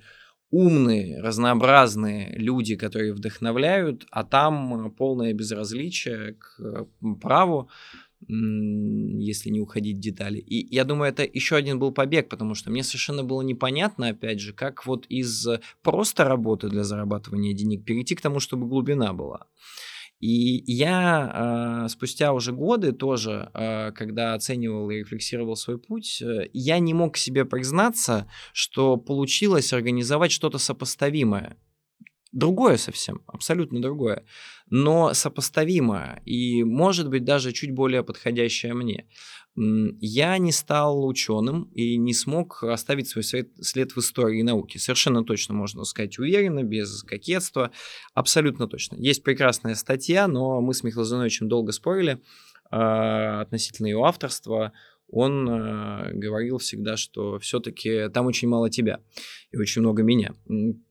умные, 0.50 1.20
разнообразные 1.20 2.34
люди, 2.36 2.76
которые 2.76 3.12
вдохновляют, 3.12 4.06
а 4.10 4.24
там 4.24 4.90
полное 4.92 5.32
безразличие 5.32 6.34
к 6.34 6.88
праву, 7.20 7.68
если 8.28 9.50
не 9.50 9.60
уходить 9.60 9.96
в 9.96 10.00
детали. 10.00 10.38
И 10.38 10.74
я 10.74 10.84
думаю, 10.84 11.10
это 11.10 11.22
еще 11.24 11.56
один 11.56 11.78
был 11.78 11.92
побег, 11.92 12.28
потому 12.28 12.54
что 12.54 12.70
мне 12.70 12.82
совершенно 12.82 13.24
было 13.24 13.42
непонятно, 13.42 14.08
опять 14.08 14.40
же, 14.40 14.52
как 14.52 14.86
вот 14.86 15.06
из 15.06 15.46
просто 15.82 16.24
работы 16.24 16.68
для 16.68 16.84
зарабатывания 16.84 17.54
денег 17.54 17.84
перейти 17.84 18.14
к 18.14 18.20
тому, 18.20 18.40
чтобы 18.40 18.66
глубина 18.66 19.12
была. 19.12 19.46
И 20.20 20.62
я 20.70 21.86
э, 21.86 21.88
спустя 21.88 22.34
уже 22.34 22.52
годы 22.52 22.92
тоже, 22.92 23.50
э, 23.54 23.90
когда 23.92 24.34
оценивал 24.34 24.90
и 24.90 24.96
рефлексировал 24.96 25.56
свой 25.56 25.78
путь, 25.78 26.20
э, 26.20 26.50
я 26.52 26.78
не 26.78 26.92
мог 26.92 27.16
себе 27.16 27.46
признаться, 27.46 28.30
что 28.52 28.98
получилось 28.98 29.72
организовать 29.72 30.30
что-то 30.30 30.58
сопоставимое 30.58 31.56
Другое 32.32 32.76
совсем, 32.76 33.22
абсолютно 33.26 33.82
другое, 33.82 34.24
но 34.68 35.14
сопоставимое 35.14 36.22
и, 36.24 36.62
может 36.62 37.08
быть, 37.08 37.24
даже 37.24 37.52
чуть 37.52 37.72
более 37.72 38.04
подходящее 38.04 38.72
мне. 38.72 39.08
Я 39.56 40.38
не 40.38 40.52
стал 40.52 41.04
ученым 41.04 41.64
и 41.74 41.96
не 41.96 42.14
смог 42.14 42.62
оставить 42.62 43.08
свой 43.08 43.24
след 43.24 43.96
в 43.96 43.98
истории 43.98 44.42
науки. 44.42 44.78
Совершенно 44.78 45.24
точно 45.24 45.54
можно 45.54 45.82
сказать 45.82 46.20
уверенно, 46.20 46.62
без 46.62 47.02
кокетства. 47.02 47.72
Абсолютно 48.14 48.68
точно. 48.68 48.94
Есть 48.96 49.24
прекрасная 49.24 49.74
статья, 49.74 50.28
но 50.28 50.60
мы 50.60 50.72
с 50.72 50.84
Михаилом 50.84 51.08
Зиновичем 51.08 51.48
долго 51.48 51.72
спорили 51.72 52.22
э, 52.70 52.76
относительно 52.76 53.88
ее 53.88 54.04
авторства 54.04 54.72
он 55.12 55.48
э, 55.48 56.12
говорил 56.12 56.58
всегда, 56.58 56.96
что 56.96 57.38
все-таки 57.38 58.08
там 58.08 58.26
очень 58.26 58.48
мало 58.48 58.70
тебя 58.70 59.00
и 59.50 59.56
очень 59.56 59.82
много 59.82 60.02
меня. 60.02 60.34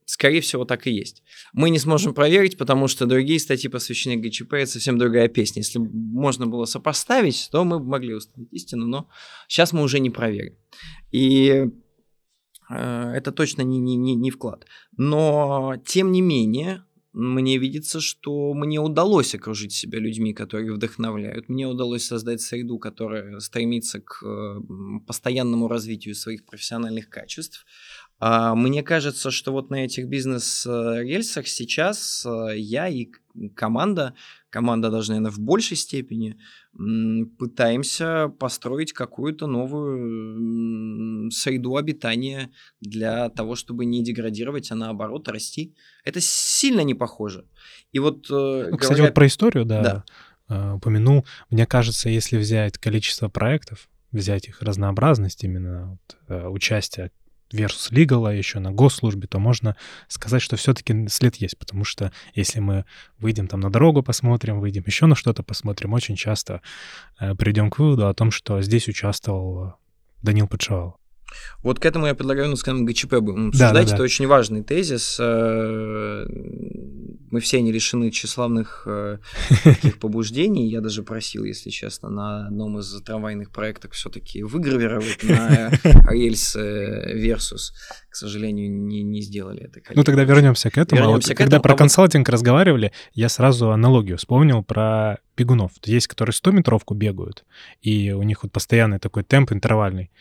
Скорее 0.05 0.41
всего, 0.41 0.65
так 0.65 0.87
и 0.87 0.91
есть. 0.91 1.23
Мы 1.53 1.69
не 1.69 1.79
сможем 1.79 2.13
проверить, 2.13 2.57
потому 2.57 2.87
что 2.87 3.05
другие 3.05 3.39
статьи, 3.39 3.69
посвященные 3.69 4.17
ГЧП, 4.17 4.53
это 4.53 4.71
совсем 4.71 4.97
другая 4.97 5.27
песня. 5.27 5.61
Если 5.61 5.79
можно 5.79 6.47
было 6.47 6.65
сопоставить, 6.65 7.49
то 7.51 7.63
мы 7.63 7.79
бы 7.79 7.85
могли 7.85 8.15
установить 8.15 8.51
истину, 8.51 8.85
но 8.87 9.09
сейчас 9.47 9.71
мы 9.71 9.83
уже 9.83 9.99
не 9.99 10.09
проверим. 10.09 10.55
И 11.11 11.67
э, 12.69 13.13
это 13.15 13.31
точно 13.31 13.61
не, 13.61 13.79
не, 13.79 13.95
не, 13.95 14.15
не 14.15 14.31
вклад. 14.31 14.65
Но, 14.97 15.75
тем 15.85 16.11
не 16.11 16.21
менее, 16.21 16.83
мне 17.19 17.57
видится, 17.57 17.99
что 17.99 18.53
мне 18.53 18.79
удалось 18.79 19.35
окружить 19.35 19.73
себя 19.73 19.99
людьми, 19.99 20.33
которые 20.33 20.73
вдохновляют. 20.73 21.49
Мне 21.49 21.67
удалось 21.67 22.05
создать 22.05 22.41
среду, 22.41 22.79
которая 22.79 23.39
стремится 23.39 23.99
к 23.99 24.23
постоянному 25.05 25.67
развитию 25.67 26.15
своих 26.15 26.45
профессиональных 26.45 27.09
качеств. 27.09 27.65
А, 28.19 28.53
мне 28.55 28.83
кажется, 28.83 29.31
что 29.31 29.51
вот 29.51 29.69
на 29.69 29.85
этих 29.85 30.07
бизнес-рельсах 30.07 31.47
сейчас 31.47 32.25
э, 32.25 32.57
я 32.57 32.89
и 32.89 33.07
команда, 33.55 34.13
команда 34.49 34.89
даже, 34.89 35.11
наверное, 35.11 35.31
в 35.31 35.39
большей 35.39 35.77
степени, 35.77 36.37
пытаемся 37.37 38.29
построить 38.39 38.93
какую-то 38.93 39.47
новую 39.47 41.31
среду 41.31 41.77
обитания 41.77 42.51
для 42.81 43.29
того, 43.29 43.55
чтобы 43.55 43.85
не 43.85 44.03
деградировать, 44.03 44.71
а 44.71 44.75
наоборот 44.75 45.27
расти. 45.27 45.75
Это 46.03 46.19
сильно 46.21 46.81
не 46.81 46.93
похоже. 46.93 47.45
И 47.91 47.99
вот... 47.99 48.27
Э, 48.29 48.69
ну, 48.71 48.77
кстати, 48.77 49.01
вот 49.01 49.13
про 49.13 49.27
историю, 49.27 49.65
да, 49.65 49.81
да. 49.81 50.03
Э, 50.49 50.73
упомянул. 50.73 51.25
Мне 51.49 51.65
кажется, 51.65 52.09
если 52.09 52.37
взять 52.37 52.77
количество 52.77 53.29
проектов, 53.29 53.89
взять 54.11 54.47
их 54.47 54.61
разнообразность 54.61 55.43
именно 55.43 55.97
вот, 56.27 56.51
участия 56.51 57.11
versus 57.51 57.91
legal, 57.91 58.27
а 58.27 58.33
еще 58.33 58.59
на 58.59 58.71
госслужбе, 58.71 59.27
то 59.27 59.39
можно 59.39 59.75
сказать, 60.07 60.41
что 60.41 60.55
все-таки 60.55 61.07
след 61.07 61.35
есть, 61.37 61.57
потому 61.57 61.83
что 61.83 62.11
если 62.33 62.59
мы 62.59 62.85
выйдем 63.19 63.47
там 63.47 63.59
на 63.59 63.71
дорогу 63.71 64.03
посмотрим, 64.03 64.59
выйдем 64.59 64.83
еще 64.85 65.05
на 65.05 65.15
что-то 65.15 65.43
посмотрим, 65.43 65.93
очень 65.93 66.15
часто 66.15 66.61
э, 67.19 67.35
придем 67.35 67.69
к 67.69 67.79
выводу 67.79 68.07
о 68.07 68.13
том, 68.13 68.31
что 68.31 68.61
здесь 68.61 68.87
участвовал 68.87 69.75
Данил 70.21 70.47
Подшивал. 70.47 70.98
Вот 71.61 71.79
к 71.79 71.85
этому 71.85 72.07
я 72.07 72.15
предлагаю, 72.15 72.49
ну, 72.49 72.55
скажем, 72.55 72.85
ГЧП 72.85 73.15
будем 73.19 73.49
обсуждать. 73.49 73.73
Да, 73.73 73.81
да, 73.81 73.85
да. 73.85 73.93
Это 73.95 74.03
очень 74.03 74.27
важный 74.27 74.63
тезис. 74.63 75.17
Э, 75.19 76.25
мы 77.31 77.39
все 77.39 77.61
не 77.61 77.71
лишены 77.71 78.11
тщеславных 78.11 78.83
э, 78.85 79.17
таких 79.63 79.99
побуждений. 79.99 80.69
Я 80.69 80.81
даже 80.81 81.03
просил, 81.03 81.43
если 81.43 81.69
честно, 81.69 82.09
на 82.09 82.47
одном 82.47 82.79
из 82.79 83.01
трамвайных 83.01 83.51
проектов 83.51 83.93
все-таки 83.93 84.43
выгравировать 84.43 85.23
на 85.23 85.69
рельс 86.11 86.55
Versus. 86.55 87.71
К 88.09 88.15
сожалению, 88.15 88.71
не, 88.71 89.03
не 89.03 89.21
сделали 89.21 89.63
это. 89.63 89.81
Ну, 89.93 90.03
тогда 90.03 90.23
вернемся 90.23 90.69
к 90.69 90.77
этому. 90.77 91.01
Вернемся 91.01 91.29
вот, 91.29 91.35
к 91.35 91.37
когда 91.37 91.57
этому. 91.57 91.63
про 91.63 91.73
а 91.73 91.77
консалтинг 91.77 92.29
разговаривали, 92.29 92.91
я 93.13 93.29
сразу 93.29 93.71
аналогию 93.71 94.17
вспомнил 94.17 94.63
про 94.63 95.17
бегунов. 95.37 95.71
Есть, 95.85 96.07
которые 96.07 96.33
100-метровку 96.33 96.95
бегают, 96.95 97.45
и 97.81 98.11
у 98.11 98.23
них 98.23 98.43
вот 98.43 98.51
постоянный 98.51 98.99
такой 98.99 99.23
темп 99.23 99.51
интервальный. 99.51 100.11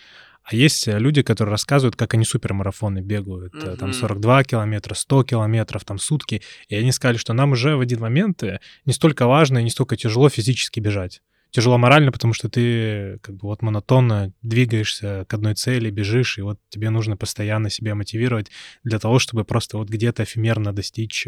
А 0.50 0.56
есть 0.56 0.88
э, 0.88 0.98
люди, 0.98 1.20
которые 1.22 1.52
рассказывают, 1.52 1.94
как 1.94 2.14
они 2.14 2.24
супермарафоны 2.24 3.00
бегают, 3.00 3.54
mm-hmm. 3.54 3.76
там 3.76 3.92
42 3.92 4.44
километра, 4.44 4.94
100 4.94 5.24
километров, 5.24 5.84
там 5.84 5.98
сутки. 5.98 6.40
И 6.68 6.74
они 6.74 6.90
сказали, 6.90 7.18
что 7.18 7.34
нам 7.34 7.52
уже 7.52 7.76
в 7.76 7.80
один 7.80 8.00
момент 8.00 8.42
э, 8.42 8.58
не 8.86 8.94
столько 8.94 9.26
важно 9.26 9.58
и 9.58 9.62
не 9.62 9.70
столько 9.70 9.98
тяжело 9.98 10.30
физически 10.30 10.80
бежать. 10.80 11.20
Тяжело 11.50 11.76
морально, 11.76 12.12
потому 12.12 12.32
что 12.32 12.48
ты 12.48 13.18
как 13.22 13.34
бы 13.36 13.48
вот 13.48 13.60
монотонно 13.60 14.32
двигаешься 14.40 15.26
к 15.28 15.34
одной 15.34 15.54
цели, 15.54 15.90
бежишь, 15.90 16.38
и 16.38 16.42
вот 16.42 16.58
тебе 16.70 16.88
нужно 16.88 17.18
постоянно 17.18 17.68
себя 17.68 17.94
мотивировать 17.94 18.50
для 18.84 18.98
того, 18.98 19.18
чтобы 19.18 19.44
просто 19.44 19.78
вот 19.78 19.88
где-то 19.88 20.24
эфемерно 20.24 20.74
достичь 20.74 21.26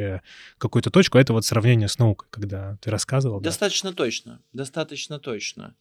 какую-то 0.58 0.90
точку. 0.90 1.16
Это 1.16 1.32
вот 1.32 1.46
сравнение 1.46 1.88
с 1.88 1.98
наукой, 1.98 2.28
когда 2.30 2.76
ты 2.82 2.90
рассказывал. 2.90 3.40
Достаточно 3.40 3.90
да? 3.90 3.96
точно, 3.96 4.42
достаточно 4.52 5.18
точно. 5.18 5.74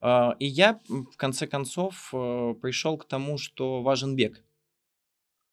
А, 0.00 0.36
и 0.38 0.46
я, 0.46 0.80
в 0.88 1.16
конце 1.16 1.46
концов, 1.46 2.10
э, 2.12 2.54
пришел 2.60 2.98
к 2.98 3.08
тому, 3.08 3.38
что 3.38 3.82
важен 3.82 4.14
бег. 4.14 4.42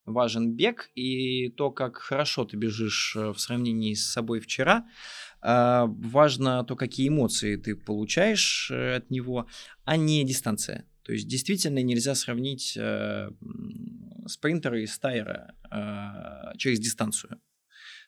Важен 0.06 0.54
бег, 0.54 0.92
и 0.96 1.50
то, 1.50 1.72
как 1.72 1.98
хорошо 1.98 2.44
ты 2.44 2.58
бежишь 2.58 3.16
э, 3.16 3.30
в 3.32 3.40
сравнении 3.40 3.94
с 3.94 4.06
собой 4.06 4.42
вчера, 4.42 4.86
а, 5.42 5.86
важно 5.88 6.64
то, 6.66 6.76
какие 6.76 7.08
эмоции 7.08 7.56
ты 7.56 7.76
получаешь 7.76 8.70
э, 8.72 8.96
от 8.98 9.10
него, 9.10 9.48
а 9.86 9.96
не 9.96 10.26
дистанция. 10.26 10.86
То 11.04 11.14
есть 11.14 11.28
действительно 11.28 11.80
нельзя 11.84 12.16
сравнить 12.16 12.78
спринтера 14.26 14.82
и 14.82 14.86
стайера 14.86 15.54
через 16.58 16.80
дистанцию. 16.80 17.42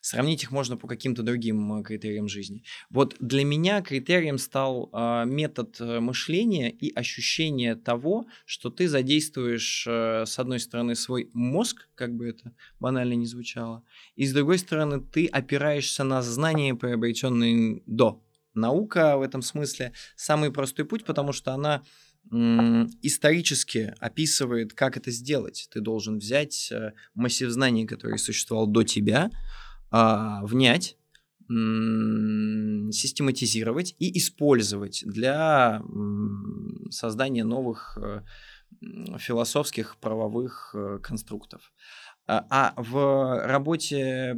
Сравнить 0.06 0.44
их 0.44 0.52
можно 0.52 0.76
по 0.76 0.86
каким-то 0.86 1.24
другим 1.24 1.80
э, 1.80 1.82
критериям 1.82 2.28
жизни. 2.28 2.62
Вот 2.90 3.16
для 3.18 3.44
меня 3.44 3.82
критерием 3.82 4.38
стал 4.38 4.88
э, 4.92 5.24
метод 5.26 5.80
э, 5.80 5.98
мышления 5.98 6.70
и 6.70 6.94
ощущение 6.94 7.74
того, 7.74 8.28
что 8.44 8.70
ты 8.70 8.86
задействуешь, 8.86 9.84
э, 9.84 10.22
с 10.24 10.38
одной 10.38 10.60
стороны, 10.60 10.94
свой 10.94 11.28
мозг, 11.32 11.88
как 11.96 12.14
бы 12.14 12.28
это 12.28 12.52
банально 12.78 13.14
не 13.14 13.26
звучало, 13.26 13.82
и 14.14 14.26
с 14.26 14.32
другой 14.32 14.58
стороны, 14.58 15.00
ты 15.00 15.26
опираешься 15.26 16.04
на 16.04 16.22
знания, 16.22 16.76
приобретенные 16.76 17.82
до. 17.86 18.22
Наука 18.54 19.16
в 19.16 19.22
этом 19.22 19.42
смысле 19.42 19.92
самый 20.14 20.52
простой 20.52 20.84
путь, 20.84 21.04
потому 21.04 21.32
что 21.32 21.52
она 21.52 21.82
исторически 23.02 23.94
описывает, 24.00 24.72
как 24.72 24.96
это 24.96 25.12
сделать. 25.12 25.68
Ты 25.72 25.80
должен 25.80 26.18
взять 26.18 26.72
массив 27.14 27.50
знаний, 27.50 27.86
который 27.86 28.18
существовал 28.18 28.66
до 28.66 28.82
тебя, 28.82 29.30
а, 29.96 30.44
внять, 30.44 30.98
систематизировать 32.92 33.94
и 34.00 34.18
использовать 34.18 35.04
для 35.06 35.80
создания 36.90 37.44
новых 37.44 37.96
э, 38.02 38.22
философских 39.18 39.96
правовых 39.98 40.74
э, 40.74 40.98
конструктов. 41.02 41.72
А, 42.26 42.44
а 42.50 42.74
в 42.82 43.46
работе 43.46 44.34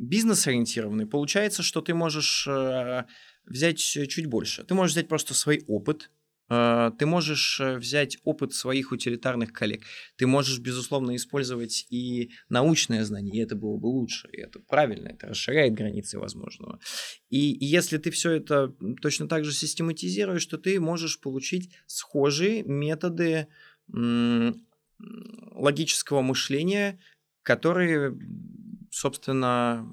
бизнес-ориентированной 0.00 1.06
получается, 1.06 1.62
что 1.62 1.80
ты 1.80 1.92
можешь 1.92 2.46
э, 2.48 3.04
взять 3.44 3.78
чуть 3.78 4.26
больше. 4.26 4.64
Ты 4.64 4.74
можешь 4.74 4.92
взять 4.92 5.08
просто 5.08 5.34
свой 5.34 5.64
опыт, 5.66 6.10
ты 6.50 7.06
можешь 7.06 7.60
э, 7.60 7.76
взять 7.76 8.18
опыт 8.24 8.52
своих 8.52 8.90
утилитарных 8.90 9.52
коллег. 9.52 9.84
Ты 10.16 10.26
можешь, 10.26 10.58
безусловно, 10.58 11.14
использовать 11.14 11.86
и 11.90 12.32
научное 12.48 13.04
знание, 13.04 13.36
и 13.36 13.44
это 13.44 13.54
было 13.54 13.76
бы 13.76 13.86
лучше, 13.86 14.28
и 14.32 14.40
это 14.40 14.58
правильно, 14.58 15.08
это 15.08 15.28
расширяет 15.28 15.74
границы 15.74 16.18
возможного. 16.18 16.80
И, 17.28 17.52
и 17.52 17.64
если 17.64 17.98
ты 17.98 18.10
все 18.10 18.32
это 18.32 18.74
точно 19.00 19.28
так 19.28 19.44
же 19.44 19.52
систематизируешь, 19.52 20.44
то 20.46 20.58
ты 20.58 20.80
можешь 20.80 21.20
получить 21.20 21.70
схожие 21.86 22.64
методы 22.64 23.46
логического 25.52 26.22
мышления, 26.22 26.98
которые, 27.42 28.18
собственно, 28.90 29.86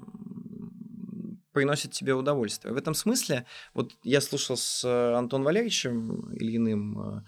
приносит 1.58 1.90
тебе 1.90 2.14
удовольствие. 2.14 2.72
В 2.72 2.76
этом 2.76 2.94
смысле, 2.94 3.44
вот 3.74 3.92
я 4.04 4.20
слушал 4.20 4.56
с 4.56 4.84
э, 4.84 5.14
Антоном 5.14 5.46
Валерьевичем 5.46 6.32
Ильиным 6.34 7.00
э, 7.00 7.22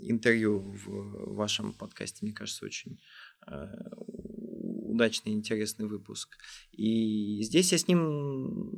интервью 0.00 0.60
в 0.60 1.34
вашем 1.34 1.74
подкасте, 1.74 2.20
мне 2.22 2.32
кажется, 2.32 2.64
очень 2.64 2.98
э, 3.46 3.66
удачный, 3.90 5.34
интересный 5.34 5.86
выпуск. 5.86 6.38
И 6.72 7.42
здесь 7.42 7.72
я 7.72 7.78
с 7.78 7.88
ним 7.88 8.72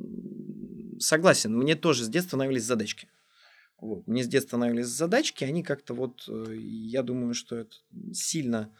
согласен. 0.99 1.55
Мне 1.55 1.75
тоже 1.75 2.03
с 2.03 2.09
детства 2.09 2.35
нравились 2.35 2.65
задачки. 2.65 3.07
Вот. 3.79 4.07
Мне 4.07 4.25
с 4.25 4.27
детства 4.27 4.57
нравились 4.57 4.87
задачки, 4.87 5.45
они 5.45 5.63
как-то 5.63 5.93
вот, 5.93 6.27
я 6.27 7.01
думаю, 7.01 7.33
что 7.33 7.55
это 7.55 7.77
сильно 8.11 8.75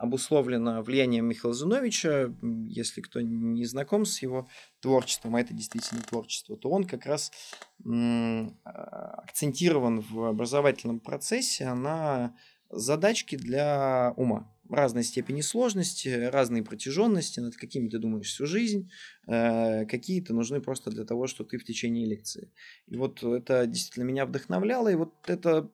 обусловлено 0.00 0.82
влиянием 0.82 1.26
Михаила 1.26 1.54
Зуновича. 1.54 2.32
Если 2.68 3.00
кто 3.00 3.20
не 3.20 3.64
знаком 3.64 4.04
с 4.04 4.22
его 4.22 4.48
творчеством, 4.80 5.36
а 5.36 5.40
это 5.40 5.54
действительно 5.54 6.02
творчество, 6.02 6.56
то 6.56 6.70
он 6.70 6.84
как 6.84 7.06
раз 7.06 7.32
а, 7.84 8.50
акцентирован 8.64 10.00
в 10.00 10.24
образовательном 10.24 11.00
процессе 11.00 11.72
на 11.74 12.34
задачки 12.70 13.36
для 13.36 14.12
ума 14.16 14.52
разной 14.68 15.02
степени 15.02 15.40
сложности, 15.40 16.08
разной 16.08 16.62
протяженности, 16.62 17.40
над 17.40 17.56
какими 17.56 17.88
ты 17.88 17.98
думаешь 17.98 18.28
всю 18.28 18.46
жизнь, 18.46 18.90
э, 19.26 19.86
какие-то 19.86 20.34
нужны 20.34 20.60
просто 20.60 20.90
для 20.90 21.04
того, 21.04 21.26
что 21.26 21.44
ты 21.44 21.58
в 21.58 21.64
течение 21.64 22.06
лекции. 22.06 22.52
И 22.86 22.96
вот 22.96 23.22
это 23.22 23.66
действительно 23.66 24.04
меня 24.04 24.26
вдохновляло, 24.26 24.88
и 24.88 24.94
вот 24.94 25.14
эта 25.26 25.70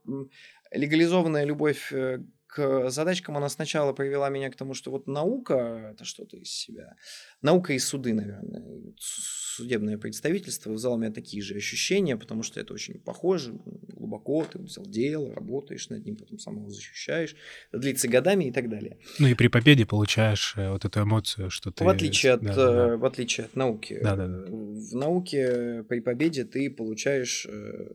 легализованная 0.70 1.44
любовь 1.44 1.92
э, 1.92 2.22
к 2.54 2.88
задачкам 2.88 3.36
она 3.36 3.48
сначала 3.48 3.92
привела 3.92 4.28
меня 4.28 4.48
к 4.48 4.54
тому, 4.54 4.74
что 4.74 4.92
вот 4.92 5.08
наука 5.08 5.90
это 5.92 6.04
что-то 6.04 6.36
из 6.36 6.50
себя. 6.50 6.94
Наука 7.42 7.72
и 7.72 7.80
суды, 7.80 8.14
наверное. 8.14 8.62
Судебное 8.96 9.98
представительство 9.98 10.70
вызвало 10.70 10.94
у 10.94 10.98
меня 10.98 11.10
такие 11.10 11.42
же 11.42 11.56
ощущения, 11.56 12.16
потому 12.16 12.44
что 12.44 12.60
это 12.60 12.72
очень 12.72 13.00
похоже, 13.00 13.54
глубоко, 13.64 14.44
ты 14.44 14.60
взял 14.60 14.86
дело, 14.86 15.34
работаешь 15.34 15.88
над 15.88 16.04
ним, 16.04 16.16
потом 16.16 16.38
самого 16.38 16.70
защищаешь, 16.70 17.34
длится 17.72 18.06
годами 18.06 18.44
и 18.44 18.52
так 18.52 18.68
далее. 18.68 18.98
Ну 19.18 19.26
и 19.26 19.34
при 19.34 19.48
победе 19.48 19.84
получаешь 19.84 20.54
э, 20.56 20.70
вот 20.70 20.84
эту 20.84 21.02
эмоцию, 21.02 21.50
что 21.50 21.72
ты... 21.72 21.82
В 21.82 21.88
отличие 21.88 22.34
от, 22.34 22.42
да, 22.42 22.54
да, 22.54 22.72
да. 22.72 22.88
э, 22.92 22.96
В 22.96 23.04
отличие 23.04 23.46
от 23.46 23.56
науки. 23.56 23.98
Да, 24.00 24.14
да, 24.14 24.28
да. 24.28 24.44
В 24.48 24.94
науке 24.94 25.82
при 25.88 25.98
победе 25.98 26.44
ты 26.44 26.70
получаешь 26.70 27.46
э, 27.46 27.86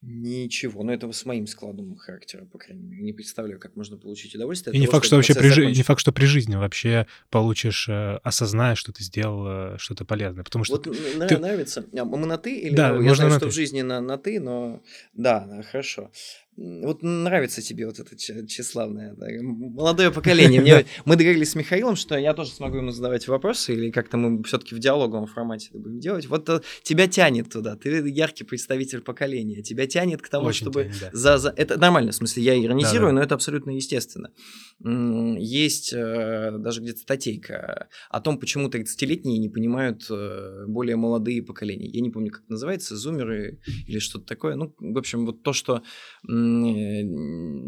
Ничего, 0.00 0.84
но 0.84 0.92
это 0.92 1.10
с 1.10 1.24
моим 1.24 1.48
складом 1.48 1.96
характера, 1.96 2.44
по 2.44 2.56
крайней 2.58 2.84
мере. 2.84 3.02
Не 3.02 3.12
представляю, 3.12 3.58
как 3.58 3.74
можно 3.74 3.96
получить 3.96 4.32
удовольствие. 4.36 4.76
И 4.76 4.78
не 4.78 4.86
факт, 4.86 5.04
что 5.04 5.16
вообще 5.16 5.34
при, 5.34 5.48
жи- 5.48 5.66
не 5.66 5.82
факт, 5.82 6.00
что 6.00 6.12
при 6.12 6.26
жизни 6.26 6.54
вообще 6.54 7.08
получишь, 7.30 7.88
э, 7.88 8.20
осознаешь, 8.22 8.78
что 8.78 8.92
ты 8.92 9.02
сделал 9.02 9.74
э, 9.74 9.78
что-то 9.78 10.04
полезное. 10.04 10.44
Потому 10.44 10.64
что 10.64 10.76
вот 10.76 10.84
ты... 10.84 11.38
нравится. 11.38 11.84
Мы 11.92 12.26
на 12.26 12.38
ты 12.38 12.60
или 12.60 12.76
да, 12.76 12.92
на... 12.92 13.02
Я 13.02 13.14
знаю, 13.16 13.30
на 13.30 13.38
что 13.38 13.46
ты. 13.46 13.52
в 13.52 13.54
жизни 13.54 13.82
на, 13.82 14.00
на 14.00 14.18
ты, 14.18 14.38
но 14.38 14.80
да, 15.14 15.64
хорошо. 15.68 16.12
Вот 16.60 17.04
нравится 17.04 17.62
тебе 17.62 17.86
вот 17.86 18.00
это 18.00 18.16
тщеславное 18.16 19.14
да, 19.14 19.26
молодое 19.40 20.10
поколение. 20.10 20.60
Мне, 20.60 20.86
мы 21.04 21.14
договорились 21.14 21.50
с 21.50 21.54
Михаилом, 21.54 21.94
что 21.94 22.18
я 22.18 22.34
тоже 22.34 22.50
смогу 22.50 22.78
ему 22.78 22.90
задавать 22.90 23.28
вопросы, 23.28 23.74
или 23.74 23.90
как-то 23.92 24.16
мы 24.16 24.42
все-таки 24.42 24.74
в 24.74 24.80
диалоговом 24.80 25.28
формате 25.28 25.68
это 25.70 25.78
будем 25.78 26.00
делать. 26.00 26.26
Вот 26.26 26.48
э, 26.48 26.60
тебя 26.82 27.06
тянет 27.06 27.48
туда, 27.52 27.76
ты 27.76 28.08
яркий 28.08 28.42
представитель 28.42 29.02
поколения, 29.02 29.62
тебя 29.62 29.86
тянет 29.86 30.20
к 30.20 30.28
тому, 30.28 30.46
Очень 30.46 30.62
чтобы... 30.62 30.84
тянет, 30.84 30.96
да. 31.00 31.10
за, 31.12 31.38
за... 31.38 31.54
Это 31.56 31.78
нормально, 31.78 32.10
в 32.10 32.16
смысле, 32.16 32.42
я 32.42 32.60
иронизирую, 32.60 33.10
Да-да. 33.10 33.12
но 33.12 33.22
это 33.22 33.36
абсолютно 33.36 33.70
естественно. 33.70 34.32
Есть 34.80 35.92
э, 35.92 36.56
даже 36.58 36.80
где-то 36.80 36.98
статейка 36.98 37.88
о 38.10 38.20
том, 38.20 38.36
почему 38.36 38.68
30-летние 38.68 39.38
не 39.38 39.48
понимают 39.48 40.06
э, 40.10 40.64
более 40.66 40.96
молодые 40.96 41.40
поколения. 41.44 41.86
Я 41.88 42.00
не 42.00 42.10
помню, 42.10 42.32
как 42.32 42.42
это 42.42 42.52
называется, 42.52 42.96
зумеры 42.96 43.60
или 43.86 44.00
что-то 44.00 44.26
такое. 44.26 44.56
Ну, 44.56 44.74
в 44.78 44.98
общем, 44.98 45.24
вот 45.24 45.44
то, 45.44 45.52
что 45.52 45.82
м, 46.28 46.47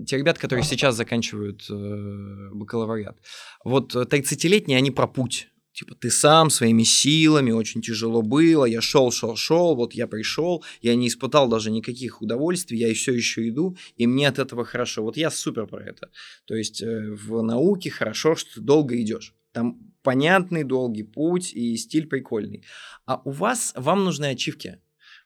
те 0.06 0.16
ребята, 0.16 0.40
которые 0.40 0.64
сейчас 0.64 0.96
заканчивают 0.96 1.66
э, 1.70 2.50
бакалавриат, 2.52 3.18
вот 3.64 3.94
э, 3.94 4.02
30-летние, 4.02 4.78
они 4.78 4.90
про 4.90 5.06
путь. 5.06 5.48
Типа, 5.72 5.94
ты 5.94 6.10
сам 6.10 6.50
своими 6.50 6.82
силами, 6.82 7.52
очень 7.52 7.80
тяжело 7.80 8.22
было, 8.22 8.64
я 8.64 8.80
шел, 8.80 9.12
шел, 9.12 9.36
шел, 9.36 9.76
вот 9.76 9.94
я 9.94 10.06
пришел, 10.08 10.64
я 10.82 10.96
не 10.96 11.06
испытал 11.06 11.48
даже 11.48 11.70
никаких 11.70 12.20
удовольствий, 12.22 12.78
я 12.78 12.92
все 12.92 13.12
еще 13.12 13.48
иду, 13.48 13.76
и 13.96 14.06
мне 14.06 14.28
от 14.28 14.38
этого 14.38 14.64
хорошо. 14.64 15.02
Вот 15.02 15.16
я 15.16 15.30
супер 15.30 15.66
про 15.66 15.84
это. 15.84 16.10
То 16.46 16.54
есть 16.54 16.82
э, 16.82 17.14
в 17.14 17.42
науке 17.42 17.88
хорошо, 17.90 18.34
что 18.34 18.54
ты 18.54 18.60
долго 18.60 19.00
идешь. 19.00 19.34
Там 19.52 19.78
понятный 20.02 20.64
долгий 20.64 21.04
путь 21.04 21.52
и 21.54 21.76
стиль 21.76 22.06
прикольный. 22.06 22.64
А 23.06 23.22
у 23.24 23.30
вас, 23.30 23.72
вам 23.76 24.04
нужны 24.04 24.26
ачивки. 24.26 24.80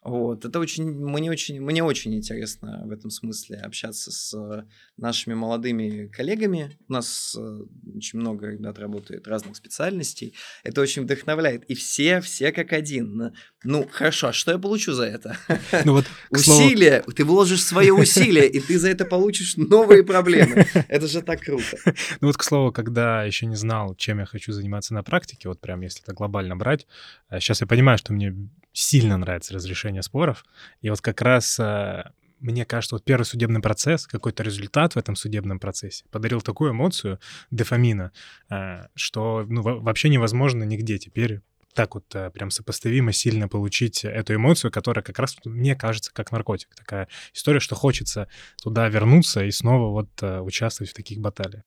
Вот, 0.05 0.45
это 0.45 0.59
очень, 0.59 0.85
мне 0.85 1.31
очень, 1.31 1.63
мне 1.63 1.83
очень 1.83 2.15
интересно 2.15 2.83
в 2.85 2.93
этом 2.93 3.11
смысле 3.11 3.57
общаться 3.57 4.13
с 4.13 4.67
нашими 4.97 5.35
молодыми 5.35 6.07
коллегами. 6.07 6.79
У 6.89 6.93
нас 6.93 7.37
э, 7.39 7.61
очень 7.97 8.21
много 8.21 8.51
ребят 8.51 8.79
работает 8.79 9.27
разных 9.27 9.57
специальностей. 9.57 10.35
Это 10.63 10.81
очень 10.81 11.03
вдохновляет. 11.03 11.65
И 11.65 11.75
все, 11.75 12.21
все 12.21 12.53
как 12.53 12.73
один. 12.73 13.33
Ну, 13.65 13.89
хорошо, 13.91 14.29
а 14.29 14.33
что 14.33 14.53
я 14.53 14.59
получу 14.59 14.93
за 14.93 15.05
это? 15.05 15.37
Ну 15.85 15.95
вот, 15.95 16.05
к 16.31 16.39
слову, 16.39 16.65
Усилия, 16.65 17.03
ты 17.15 17.25
вложишь 17.25 17.63
свое 17.63 17.93
усилие, 17.93 18.49
и 18.49 18.61
ты 18.61 18.79
за 18.79 18.89
это 18.91 19.05
получишь 19.05 19.57
новые 19.57 20.05
проблемы. 20.05 20.67
Это 20.89 21.09
же 21.09 21.23
так 21.23 21.41
круто. 21.41 21.77
ну 22.21 22.29
вот, 22.29 22.37
к 22.37 22.43
слову, 22.45 22.73
когда 22.73 23.25
еще 23.25 23.47
не 23.47 23.57
знал, 23.57 23.95
чем 23.97 24.21
я 24.21 24.27
хочу 24.27 24.53
заниматься 24.53 24.95
на 24.95 25.03
практике, 25.03 25.49
вот 25.49 25.61
прям 25.61 25.81
если 25.81 26.03
это 26.03 26.13
глобально 26.13 26.57
брать, 26.57 26.87
сейчас 27.31 27.61
я 27.61 27.67
понимаю, 27.67 27.99
что 27.99 28.13
мне 28.13 28.35
сильно 28.73 29.17
нравится 29.17 29.55
разрешение 29.55 30.03
споров, 30.03 30.45
и 30.83 30.91
вот 30.91 31.01
как 31.01 31.21
раз 31.23 31.59
э, 31.59 32.05
мне 32.45 32.65
кажется, 32.65 32.97
вот 32.97 33.05
первый 33.05 33.25
судебный 33.25 33.61
процесс, 33.61 34.07
какой-то 34.07 34.43
результат 34.43 34.95
в 34.95 34.99
этом 34.99 35.17
судебном 35.17 35.59
процессе 35.59 36.05
подарил 36.11 36.43
такую 36.43 36.73
эмоцию 36.73 37.19
дофамина, 37.51 38.13
э, 38.51 38.83
что 38.95 39.45
ну, 39.49 39.63
во- 39.63 39.81
вообще 39.81 40.11
невозможно 40.11 40.63
нигде 40.65 40.99
теперь 40.99 41.41
так 41.75 41.95
вот 41.95 42.05
э, 42.15 42.31
прям 42.31 42.51
сопоставимо 42.51 43.13
сильно 43.13 43.49
получить 43.49 44.05
эту 44.05 44.35
эмоцию, 44.35 44.71
которая 44.71 45.03
как 45.03 45.19
раз, 45.19 45.37
мне 45.45 45.75
кажется, 45.75 46.13
как 46.13 46.33
наркотик. 46.33 46.75
Такая 46.75 47.09
история, 47.33 47.61
что 47.61 47.75
хочется 47.75 48.29
туда 48.63 48.89
вернуться 48.89 49.45
и 49.45 49.51
снова 49.51 49.91
вот 49.91 50.11
э, 50.23 50.41
участвовать 50.41 50.91
в 50.91 50.95
таких 50.95 51.19
баталиях. 51.19 51.65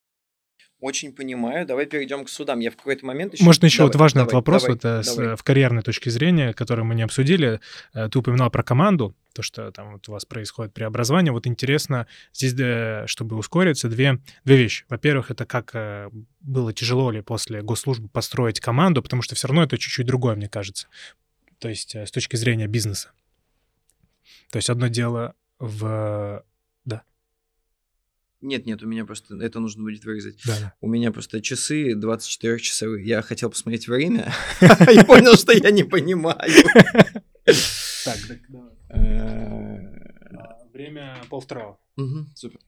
Очень 0.80 1.12
понимаю. 1.12 1.66
Давай 1.66 1.88
перейдем 1.88 2.24
к 2.24 2.30
судам. 2.30 2.60
Я 2.60 2.70
в 2.70 2.76
какой-то 2.76 3.04
момент 3.04 3.34
еще... 3.34 3.44
Можно 3.44 3.66
еще 3.66 3.80
Давай, 3.80 3.94
вот 3.94 4.00
важный 4.00 4.20
давай, 4.22 4.36
вопрос 4.36 4.62
давай, 4.62 4.76
вот, 4.76 4.86
э, 4.86 5.04
с, 5.04 5.16
давай. 5.16 5.34
э, 5.34 5.36
в 5.36 5.44
карьерной 5.44 5.82
точке 5.82 6.12
зрения, 6.12 6.54
который 6.54 6.86
мы 6.86 6.94
не 6.94 7.02
обсудили. 7.02 7.60
Э, 7.96 8.10
Ты 8.10 8.20
упоминал 8.20 8.52
про 8.52 8.62
команду, 8.62 9.16
то, 9.34 9.42
что 9.42 9.72
там 9.72 9.94
вот 9.94 10.08
у 10.08 10.12
вас 10.12 10.26
происходит 10.26 10.76
преобразование. 10.76 11.32
Вот 11.32 11.48
интересно 11.48 12.06
здесь, 12.32 13.10
чтобы 13.10 13.38
ускориться, 13.38 13.90
две, 13.90 14.20
две 14.46 14.58
вещи. 14.58 14.86
Во-первых, 14.88 15.32
это 15.32 15.46
как 15.46 16.12
было 16.42 16.74
тяжело 16.74 17.10
ли 17.12 17.22
после 17.22 17.62
госслужбы 17.62 18.08
построить 18.08 18.60
команду, 18.60 19.02
потому 19.02 19.22
что 19.24 19.36
все 19.36 19.48
равно 19.48 19.64
это 19.64 19.78
чуть-чуть 19.78 20.06
другое, 20.06 20.36
мне 20.36 20.48
кажется. 20.48 20.88
То 21.60 21.70
есть 21.70 21.96
с 21.96 22.12
точки 22.12 22.36
зрения 22.36 22.68
бизнеса. 22.68 23.12
То 24.52 24.58
есть 24.58 24.70
одно 24.70 24.88
дело 24.88 25.34
в... 25.60 26.44
Нет, 28.42 28.66
нет, 28.68 28.84
у 28.84 28.88
меня 28.88 29.04
просто... 29.06 29.36
Это 29.42 29.60
нужно 29.60 29.84
будет 29.84 30.06
вырезать. 30.06 30.40
Да, 30.46 30.74
У 30.80 30.88
меня 30.88 31.12
просто 31.12 31.42
часы 31.42 31.94
24-часовые. 31.94 33.04
Я 33.04 33.22
хотел 33.24 33.50
посмотреть 33.50 33.88
время 33.88 34.32
и 34.62 35.04
понял, 35.04 35.36
что 35.36 35.54
я 35.54 35.72
не 35.72 35.84
понимаю. 35.84 36.38
Так, 38.06 38.18
давай. 38.50 38.72
Э, 38.90 39.98
Время 40.72 41.18
полвторого. 41.30 41.80
Супер. 42.36 42.60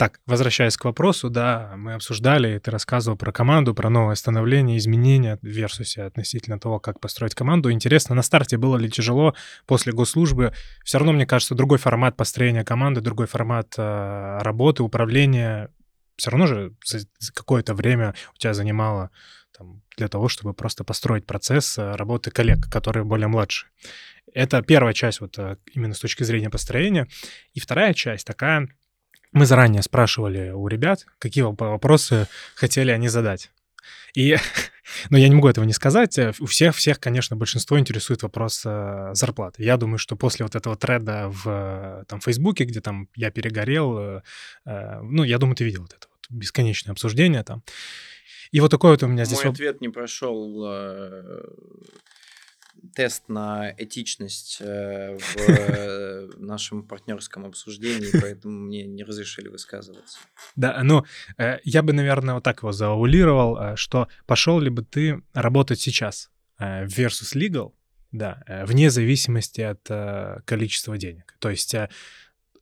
Так, 0.00 0.18
возвращаясь 0.24 0.78
к 0.78 0.86
вопросу, 0.86 1.28
да, 1.28 1.74
мы 1.76 1.92
обсуждали, 1.92 2.58
ты 2.58 2.70
рассказывал 2.70 3.18
про 3.18 3.32
команду, 3.32 3.74
про 3.74 3.90
новое 3.90 4.14
становление, 4.14 4.78
изменения 4.78 5.38
в 5.42 5.46
Версусе 5.46 6.04
относительно 6.04 6.58
того, 6.58 6.80
как 6.80 7.00
построить 7.00 7.34
команду. 7.34 7.70
Интересно, 7.70 8.14
на 8.14 8.22
старте 8.22 8.56
было 8.56 8.78
ли 8.78 8.88
тяжело 8.88 9.34
после 9.66 9.92
госслужбы? 9.92 10.54
Все 10.86 10.96
равно, 10.96 11.12
мне 11.12 11.26
кажется, 11.26 11.54
другой 11.54 11.76
формат 11.76 12.16
построения 12.16 12.64
команды, 12.64 13.02
другой 13.02 13.26
формат 13.26 13.74
э, 13.76 14.38
работы, 14.40 14.82
управления. 14.82 15.68
Все 16.16 16.30
равно 16.30 16.46
же 16.46 16.72
какое-то 17.34 17.74
время 17.74 18.14
у 18.34 18.38
тебя 18.38 18.54
занимало 18.54 19.10
там, 19.54 19.82
для 19.98 20.08
того, 20.08 20.28
чтобы 20.28 20.54
просто 20.54 20.82
построить 20.82 21.26
процесс 21.26 21.76
э, 21.76 21.94
работы 21.96 22.30
коллег, 22.30 22.70
которые 22.70 23.04
более 23.04 23.28
младшие. 23.28 23.70
Это 24.32 24.62
первая 24.62 24.94
часть 24.94 25.20
вот 25.20 25.38
э, 25.38 25.58
именно 25.74 25.92
с 25.92 26.00
точки 26.00 26.22
зрения 26.22 26.48
построения. 26.48 27.06
И 27.52 27.60
вторая 27.60 27.92
часть 27.92 28.26
такая, 28.26 28.68
мы 29.32 29.46
заранее 29.46 29.82
спрашивали 29.82 30.50
у 30.50 30.66
ребят, 30.68 31.06
какие 31.18 31.44
воп- 31.44 31.70
вопросы 31.70 32.26
хотели 32.54 32.90
они 32.90 33.08
задать. 33.08 33.50
И, 34.14 34.36
но 35.10 35.18
я 35.18 35.28
не 35.28 35.34
могу 35.34 35.48
этого 35.48 35.64
не 35.64 35.72
сказать. 35.72 36.18
э, 36.18 36.32
У 36.40 36.46
всех, 36.46 36.74
всех, 36.74 36.98
конечно, 36.98 37.36
большинство 37.36 37.78
интересует 37.78 38.22
вопрос 38.22 38.62
э, 38.64 39.10
зарплаты. 39.12 39.62
Я 39.62 39.76
думаю, 39.76 39.98
что 39.98 40.16
после 40.16 40.44
вот 40.44 40.56
этого 40.56 40.76
треда 40.76 41.28
в 41.28 41.42
э, 41.46 42.04
там, 42.08 42.20
Фейсбуке, 42.20 42.64
где 42.64 42.80
там 42.80 43.08
я 43.14 43.30
перегорел, 43.30 44.22
ну, 44.64 45.22
я 45.22 45.38
думаю, 45.38 45.56
ты 45.56 45.64
видел 45.64 45.82
вот 45.82 45.92
это 45.92 46.06
вот 46.08 46.36
бесконечное 46.36 46.92
обсуждение 46.92 47.42
там. 47.44 47.62
И 48.50 48.60
вот 48.60 48.70
такой 48.70 48.90
вот 48.90 49.02
у 49.02 49.06
меня 49.06 49.24
здесь... 49.24 49.44
Мой 49.44 49.52
ответ 49.52 49.80
не 49.80 49.88
прошел 49.90 50.66
тест 52.94 53.28
на 53.28 53.74
этичность 53.76 54.58
э, 54.60 55.16
в 55.18 55.36
э, 55.36 56.28
нашем 56.38 56.82
партнерском 56.82 57.46
обсуждении, 57.46 58.10
поэтому 58.20 58.58
мне 58.66 58.86
не 58.86 59.04
разрешили 59.04 59.48
высказываться. 59.48 60.18
Да, 60.56 60.80
ну, 60.82 61.04
э, 61.38 61.58
я 61.64 61.82
бы, 61.82 61.92
наверное, 61.92 62.34
вот 62.34 62.44
так 62.44 62.62
его 62.62 62.72
заулировал, 62.72 63.76
что 63.76 64.08
пошел 64.26 64.60
ли 64.60 64.70
бы 64.70 64.82
ты 64.82 65.22
работать 65.32 65.80
сейчас 65.80 66.30
в 66.58 66.86
Versus 66.86 67.34
Legal, 67.34 67.72
да, 68.12 68.42
вне 68.66 68.90
зависимости 68.90 69.60
от 69.60 70.44
количества 70.44 70.98
денег. 70.98 71.36
То 71.38 71.50
есть 71.50 71.74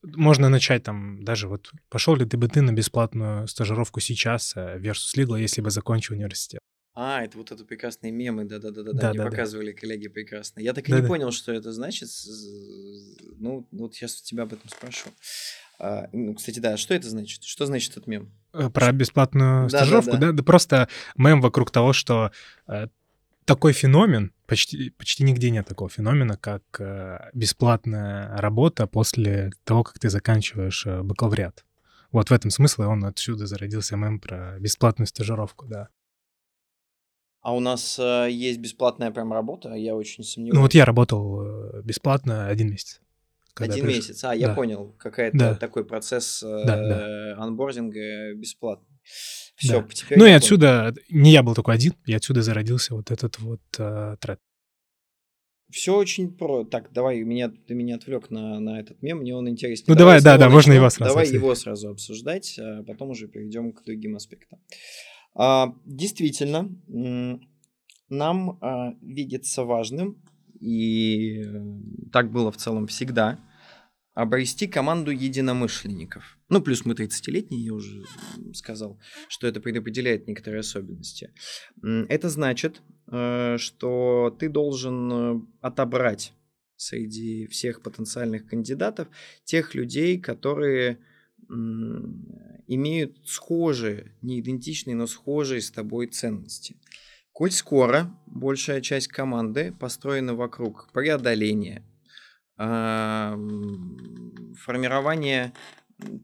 можно 0.02 0.48
начать 0.48 0.84
там 0.84 1.24
даже 1.24 1.48
вот, 1.48 1.72
пошел 1.88 2.14
ли 2.14 2.24
ты 2.24 2.36
бы 2.36 2.48
ты 2.48 2.62
на 2.62 2.72
бесплатную 2.72 3.48
стажировку 3.48 4.00
сейчас 4.00 4.54
в 4.54 4.76
Versus 4.76 5.16
Legal, 5.16 5.40
если 5.40 5.60
бы 5.60 5.70
закончил 5.70 6.14
университет? 6.14 6.60
А, 7.00 7.22
это 7.22 7.38
вот 7.38 7.52
это 7.52 7.64
прекрасные 7.64 8.10
мемы, 8.10 8.44
да-да-да-да, 8.44 8.90
мне 8.90 9.00
Да-да-да. 9.00 9.30
показывали 9.30 9.70
коллеги 9.70 10.08
прекрасно. 10.08 10.58
Я 10.58 10.72
так 10.72 10.88
и 10.88 10.90
не 10.90 10.96
Да-да. 10.98 11.06
понял, 11.06 11.30
что 11.30 11.52
это 11.52 11.70
значит. 11.72 12.08
Ну, 13.38 13.68
вот 13.70 13.94
сейчас 13.94 14.20
тебя 14.20 14.42
об 14.42 14.52
этом 14.52 14.68
спрошу. 14.68 15.10
А, 15.78 16.08
ну, 16.12 16.34
кстати, 16.34 16.58
да, 16.58 16.76
что 16.76 16.94
это 16.94 17.08
значит? 17.08 17.44
Что 17.44 17.66
значит 17.66 17.92
этот 17.92 18.08
мем? 18.08 18.32
Э, 18.52 18.68
Про 18.68 18.90
бесплатную 18.90 19.68
стажировку, 19.68 20.16
да, 20.18 20.32
да, 20.32 20.42
просто 20.42 20.88
мем 21.16 21.40
вокруг 21.40 21.70
того, 21.70 21.92
что 21.92 22.32
э, 22.66 22.88
такой 23.44 23.74
феномен, 23.74 24.32
почти, 24.46 24.90
почти 24.90 25.22
нигде 25.22 25.50
нет 25.50 25.68
такого 25.68 25.88
феномена, 25.88 26.36
как 26.36 26.64
э, 26.80 27.30
бесплатная 27.32 28.36
работа 28.38 28.88
после 28.88 29.52
того, 29.62 29.84
как 29.84 30.00
ты 30.00 30.10
заканчиваешь 30.10 30.84
э, 30.84 31.02
бакалавриат. 31.04 31.64
Вот 32.10 32.30
в 32.30 32.32
этом 32.32 32.50
смысл, 32.50 32.82
и 32.82 32.86
он 32.86 33.04
отсюда 33.04 33.46
зародился 33.46 33.96
мем 33.96 34.18
про 34.18 34.58
бесплатную 34.58 35.06
стажировку, 35.06 35.64
да. 35.66 35.90
А 37.40 37.54
у 37.54 37.60
нас 37.60 37.98
э, 37.98 38.28
есть 38.30 38.58
бесплатная 38.58 39.10
прям 39.10 39.32
работа, 39.32 39.72
я 39.74 39.94
очень 39.94 40.24
сомневаюсь. 40.24 40.54
Ну 40.56 40.62
вот 40.62 40.74
я 40.74 40.84
работал 40.84 41.42
э, 41.78 41.82
бесплатно 41.82 42.48
один 42.48 42.70
месяц. 42.70 43.00
Один 43.54 43.84
приш- 43.86 43.88
месяц, 43.96 44.22
а, 44.24 44.34
я 44.34 44.48
Да. 44.48 44.54
понял, 44.54 44.94
какая-то 44.98 45.36
Да. 45.38 45.54
такой 45.56 45.84
процесс 45.84 46.42
э, 46.44 46.62
Да, 46.64 46.76
да. 46.76 47.36
анбординга 47.42 48.34
бесплатный. 48.34 48.86
Все, 49.56 49.80
Да. 49.80 49.86
Ну 49.86 49.86
и 49.86 50.12
я 50.12 50.18
понял. 50.18 50.36
отсюда, 50.36 50.94
не 51.10 51.32
я 51.32 51.42
был 51.42 51.54
только 51.54 51.72
один, 51.72 51.94
и 52.06 52.12
отсюда 52.12 52.42
зародился 52.42 52.94
вот 52.94 53.10
этот 53.10 53.38
вот 53.40 53.60
э, 53.78 54.16
тред. 54.20 54.38
Все 55.70 55.96
очень 55.96 56.32
про. 56.32 56.64
Так, 56.64 56.92
давай, 56.92 57.20
меня, 57.24 57.50
ты 57.50 57.74
меня 57.74 57.96
отвлек 57.96 58.30
на, 58.30 58.58
на 58.60 58.80
этот 58.80 59.02
мем, 59.02 59.18
мне 59.18 59.34
он 59.34 59.48
интересен. 59.48 59.84
Ну, 59.88 59.94
давай, 59.96 60.20
с 60.20 60.24
да, 60.24 60.38
да, 60.38 60.48
можно 60.48 60.72
его 60.72 60.88
сразу 60.88 61.10
Давай 61.10 61.24
обсудить. 61.24 61.42
его 61.42 61.54
сразу 61.54 61.90
обсуждать, 61.90 62.58
а 62.58 62.82
потом 62.84 63.10
уже 63.10 63.28
перейдем 63.28 63.72
к 63.72 63.84
другим 63.84 64.16
аспектам. 64.16 64.60
А, 64.60 64.64
действительно, 65.34 66.70
м, 66.88 67.48
нам 68.08 68.58
а, 68.60 68.94
видится 69.02 69.64
важным, 69.64 70.22
и 70.60 71.42
э, 71.42 72.10
так 72.12 72.32
было 72.32 72.50
в 72.50 72.56
целом 72.56 72.86
всегда, 72.86 73.38
обрести 74.14 74.66
команду 74.66 75.12
единомышленников. 75.12 76.38
Ну, 76.48 76.60
плюс 76.60 76.84
мы 76.84 76.94
30-летние, 76.94 77.66
я 77.66 77.72
уже 77.72 78.02
сказал, 78.52 78.98
что 79.28 79.46
это 79.46 79.60
предопределяет 79.60 80.26
некоторые 80.26 80.60
особенности. 80.60 81.32
Это 81.82 82.28
значит, 82.28 82.82
э, 83.12 83.56
что 83.58 84.36
ты 84.36 84.48
должен 84.48 85.12
э, 85.12 85.40
отобрать 85.60 86.32
среди 86.74 87.46
всех 87.46 87.82
потенциальных 87.82 88.46
кандидатов 88.46 89.08
тех 89.44 89.74
людей, 89.74 90.18
которые 90.18 90.98
имеют 91.50 93.16
схожие, 93.26 94.16
не 94.22 94.40
идентичные, 94.40 94.94
но 94.94 95.06
схожие 95.06 95.60
с 95.60 95.70
тобой 95.70 96.06
ценности. 96.08 96.76
Коль 97.32 97.50
скоро 97.50 98.14
большая 98.26 98.80
часть 98.80 99.08
команды 99.08 99.72
построена 99.72 100.34
вокруг 100.34 100.90
преодоления, 100.92 101.82
а, 102.56 103.38
формирования 104.56 105.52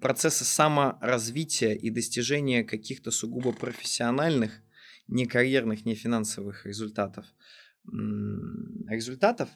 процесса 0.01 0.45
саморазвития 0.45 1.73
и 1.73 1.91
достижения 1.91 2.65
каких-то 2.65 3.11
сугубо 3.11 3.53
профессиональных, 3.53 4.61
не 5.09 5.27
карьерных, 5.27 5.85
не 5.85 5.95
финансовых 5.95 6.67
результатов, 6.67 7.27
результатов, 8.89 9.51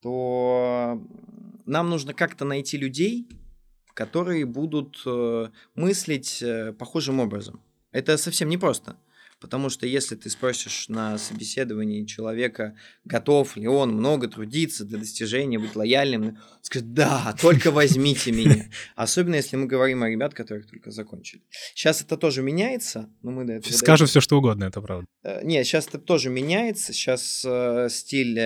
то 0.00 1.06
нам 1.66 1.90
нужно 1.90 2.14
как-то 2.14 2.44
найти 2.44 2.76
людей, 2.76 3.28
которые 3.94 4.44
будут 4.44 5.00
э, 5.06 5.48
мыслить 5.74 6.42
э, 6.42 6.72
похожим 6.72 7.20
образом. 7.20 7.60
Это 7.92 8.16
совсем 8.18 8.48
непросто. 8.48 8.96
Потому 9.40 9.68
что 9.68 9.86
если 9.86 10.14
ты 10.14 10.30
спросишь 10.30 10.88
на 10.88 11.18
собеседовании 11.18 12.06
человека, 12.06 12.76
готов 13.04 13.56
ли 13.56 13.68
он 13.68 13.92
много 13.92 14.26
трудиться 14.26 14.86
для 14.86 14.98
достижения, 14.98 15.58
быть 15.58 15.76
лояльным, 15.76 16.38
скажет, 16.62 16.94
да, 16.94 17.36
только 17.38 17.70
возьмите 17.70 18.32
меня. 18.32 18.70
Особенно 18.96 19.34
если 19.34 19.56
мы 19.56 19.66
говорим 19.66 20.02
о 20.02 20.08
ребят, 20.08 20.32
которых 20.32 20.66
только 20.66 20.90
закончили. 20.90 21.42
Сейчас 21.74 22.00
это 22.00 22.16
тоже 22.16 22.40
меняется, 22.40 23.10
но 23.22 23.32
мы 23.32 23.44
до 23.44 23.54
этого 23.54 23.70
Скажу 23.70 24.06
все, 24.06 24.22
что 24.22 24.38
угодно, 24.38 24.64
это 24.64 24.80
правда. 24.80 25.06
Э, 25.22 25.44
Нет, 25.44 25.66
сейчас 25.66 25.88
это 25.88 25.98
тоже 25.98 26.30
меняется. 26.30 26.94
Сейчас 26.94 27.44
э, 27.46 27.88
стиль 27.90 28.40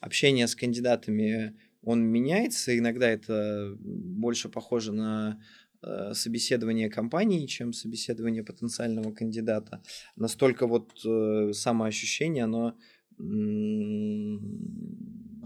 общения 0.00 0.46
с 0.46 0.54
кандидатами, 0.54 1.56
он 1.86 2.02
меняется. 2.02 2.76
Иногда 2.76 3.08
это 3.08 3.76
больше 3.78 4.48
похоже 4.48 4.92
на 4.92 5.40
э, 5.82 6.14
собеседование 6.14 6.90
компании, 6.90 7.46
чем 7.46 7.72
собеседование 7.72 8.42
потенциального 8.42 9.12
кандидата. 9.12 9.80
Настолько 10.16 10.66
вот 10.66 10.90
э, 11.06 11.52
самоощущение, 11.52 12.44
оно 12.44 12.76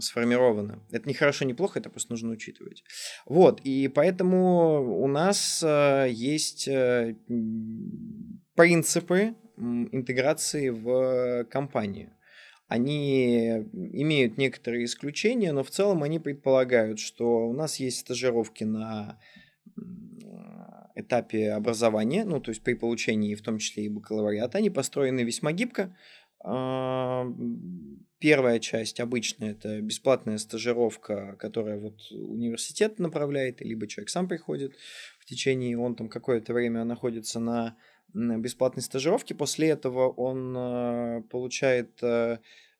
сформировано. 0.01 0.83
Это 0.91 1.07
не 1.07 1.13
хорошо, 1.13 1.45
не 1.45 1.53
плохо, 1.53 1.79
это 1.79 1.89
просто 1.89 2.11
нужно 2.11 2.31
учитывать. 2.31 2.83
Вот, 3.27 3.61
и 3.63 3.87
поэтому 3.87 4.99
у 4.99 5.07
нас 5.07 5.63
э, 5.63 6.07
есть 6.09 6.67
принципы 8.55 9.35
интеграции 9.57 10.69
в 10.69 11.45
компанию. 11.51 12.09
Они 12.71 13.49
имеют 13.49 14.37
некоторые 14.37 14.85
исключения, 14.85 15.51
но 15.51 15.61
в 15.61 15.69
целом 15.69 16.03
они 16.03 16.19
предполагают, 16.19 16.99
что 16.99 17.49
у 17.49 17.51
нас 17.51 17.81
есть 17.81 17.99
стажировки 17.99 18.63
на 18.63 19.19
этапе 20.95 21.51
образования, 21.51 22.23
ну, 22.23 22.39
то 22.39 22.51
есть 22.51 22.61
при 22.61 22.75
получении 22.75 23.35
в 23.35 23.41
том 23.41 23.57
числе 23.57 23.83
и 23.83 23.89
бакалавриата, 23.89 24.57
они 24.57 24.69
построены 24.69 25.19
весьма 25.19 25.51
гибко. 25.51 25.93
А, 26.45 27.25
Первая 28.19 28.59
часть 28.59 29.01
обычно 29.01 29.45
это 29.45 29.81
бесплатная 29.81 30.37
стажировка, 30.37 31.35
которая 31.39 31.77
вот 31.77 32.09
университет 32.11 32.99
направляет, 32.99 33.59
либо 33.59 33.85
человек 33.85 34.09
сам 34.09 34.29
приходит 34.29 34.75
в 35.19 35.25
течение, 35.25 35.77
он 35.77 35.95
там 35.95 36.07
какое-то 36.07 36.53
время 36.53 36.85
находится 36.85 37.41
на 37.41 37.75
бесплатной 38.13 38.83
стажировке. 38.83 39.35
После 39.35 39.69
этого 39.69 40.09
он 40.09 40.55
э, 40.57 41.21
получает, 41.29 41.91
э, 42.01 42.37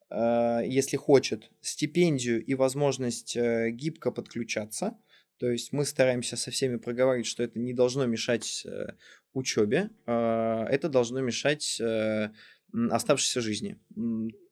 э, 0.09 0.61
если 0.65 0.97
хочет, 0.97 1.51
стипендию 1.61 2.43
и 2.43 2.53
возможность 2.53 3.37
гибко 3.37 4.11
подключаться. 4.11 4.97
То 5.37 5.49
есть 5.49 5.73
мы 5.73 5.85
стараемся 5.85 6.37
со 6.37 6.51
всеми 6.51 6.75
проговорить, 6.75 7.25
что 7.25 7.43
это 7.43 7.57
не 7.57 7.73
должно 7.73 8.05
мешать 8.05 8.65
учебе, 9.33 9.89
а 10.05 10.67
это 10.69 10.87
должно 10.87 11.19
мешать 11.21 11.81
оставшейся 12.73 13.41
жизни. 13.41 13.79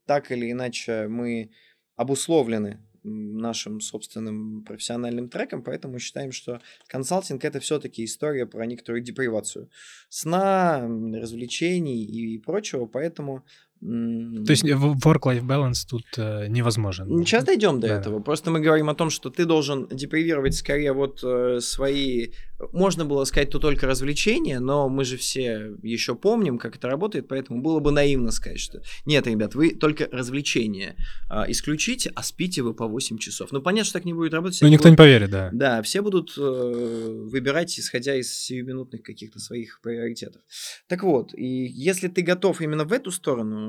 Так 0.08 0.32
или 0.32 0.52
иначе 0.52 1.08
мы 1.08 1.52
обусловлены 1.96 2.80
нашим 3.04 3.82
собственным 3.82 4.64
профессиональным 4.64 5.30
треком, 5.30 5.64
поэтому 5.64 6.00
считаем, 6.00 6.32
что 6.32 6.62
консалтинг 6.88 7.44
это 7.46 7.60
все-таки 7.60 8.04
история 8.04 8.46
про 8.46 8.66
некоторую 8.66 9.02
депривацию 9.02 9.70
сна, 10.10 10.82
развлечений 10.82 12.04
и 12.04 12.38
прочего, 12.38 12.86
поэтому 12.86 13.46
То 13.82 14.52
есть 14.52 14.66
э, 14.66 14.74
work-life 14.74 15.42
balance 15.46 15.88
тут 15.90 16.04
э, 16.18 16.48
невозможен. 16.48 17.08
Сейчас 17.26 17.46
дойдем 17.46 17.80
до 17.80 17.88
Да. 17.88 18.00
этого. 18.00 18.20
Просто 18.20 18.52
мы 18.52 18.60
говорим 18.60 18.90
о 18.90 18.96
том, 18.96 19.10
что 19.10 19.30
ты 19.30 19.46
должен 19.46 19.88
депривировать 19.88 20.56
скорее 20.56 20.92
вот 20.94 21.22
э, 21.24 21.60
свои... 21.62 22.30
Можно 22.74 23.06
было 23.06 23.24
сказать, 23.24 23.52
то 23.52 23.60
только 23.60 23.88
развлечения, 23.88 24.60
но 24.60 24.90
мы 24.90 25.06
же 25.06 25.16
все 25.16 25.72
еще 25.82 26.14
помним, 26.16 26.58
как 26.58 26.76
это 26.76 26.90
работает, 26.90 27.30
поэтому 27.30 27.62
было 27.62 27.80
бы 27.80 27.92
наивно 27.92 28.32
сказать, 28.32 28.60
что 28.60 28.82
нет, 29.06 29.28
ребят, 29.28 29.56
вы 29.56 29.70
только 29.74 30.10
развлечения 30.12 30.98
а, 31.30 31.50
исключите, 31.50 32.12
а 32.16 32.22
спите 32.22 32.62
вы 32.62 32.74
по 32.74 32.86
8 32.86 33.18
часов. 33.18 33.54
Ну, 33.54 33.62
понятно, 33.62 33.86
что 33.86 33.94
так 33.94 34.04
не 34.04 34.14
будет 34.14 34.34
работать. 34.34 34.60
Ну, 34.62 34.68
никто 34.68 34.90
не 34.90 34.96
будут- 34.96 34.98
поверит, 34.98 35.30
да. 35.30 35.50
Да, 35.54 35.82
все 35.84 36.02
будут 36.02 36.34
э, 36.38 36.42
выбирать, 37.32 37.80
исходя 37.80 38.16
из 38.16 38.34
сиюминутных 38.34 39.04
каких-то 39.04 39.40
своих 39.40 39.80
приоритетов. 39.82 40.42
Так 40.88 41.04
вот, 41.04 41.34
и 41.34 41.46
если 41.66 42.10
ты 42.10 42.22
готов 42.24 42.60
именно 42.60 42.84
в 42.84 42.92
эту 42.92 43.12
сторону 43.12 43.69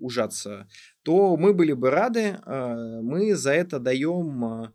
ужаться, 0.00 0.68
то 1.02 1.36
мы 1.36 1.54
были 1.54 1.72
бы 1.72 1.90
рады. 1.90 2.38
э, 2.44 3.00
Мы 3.02 3.34
за 3.34 3.52
это 3.52 3.78
даем 3.78 4.44
э, 4.44 4.68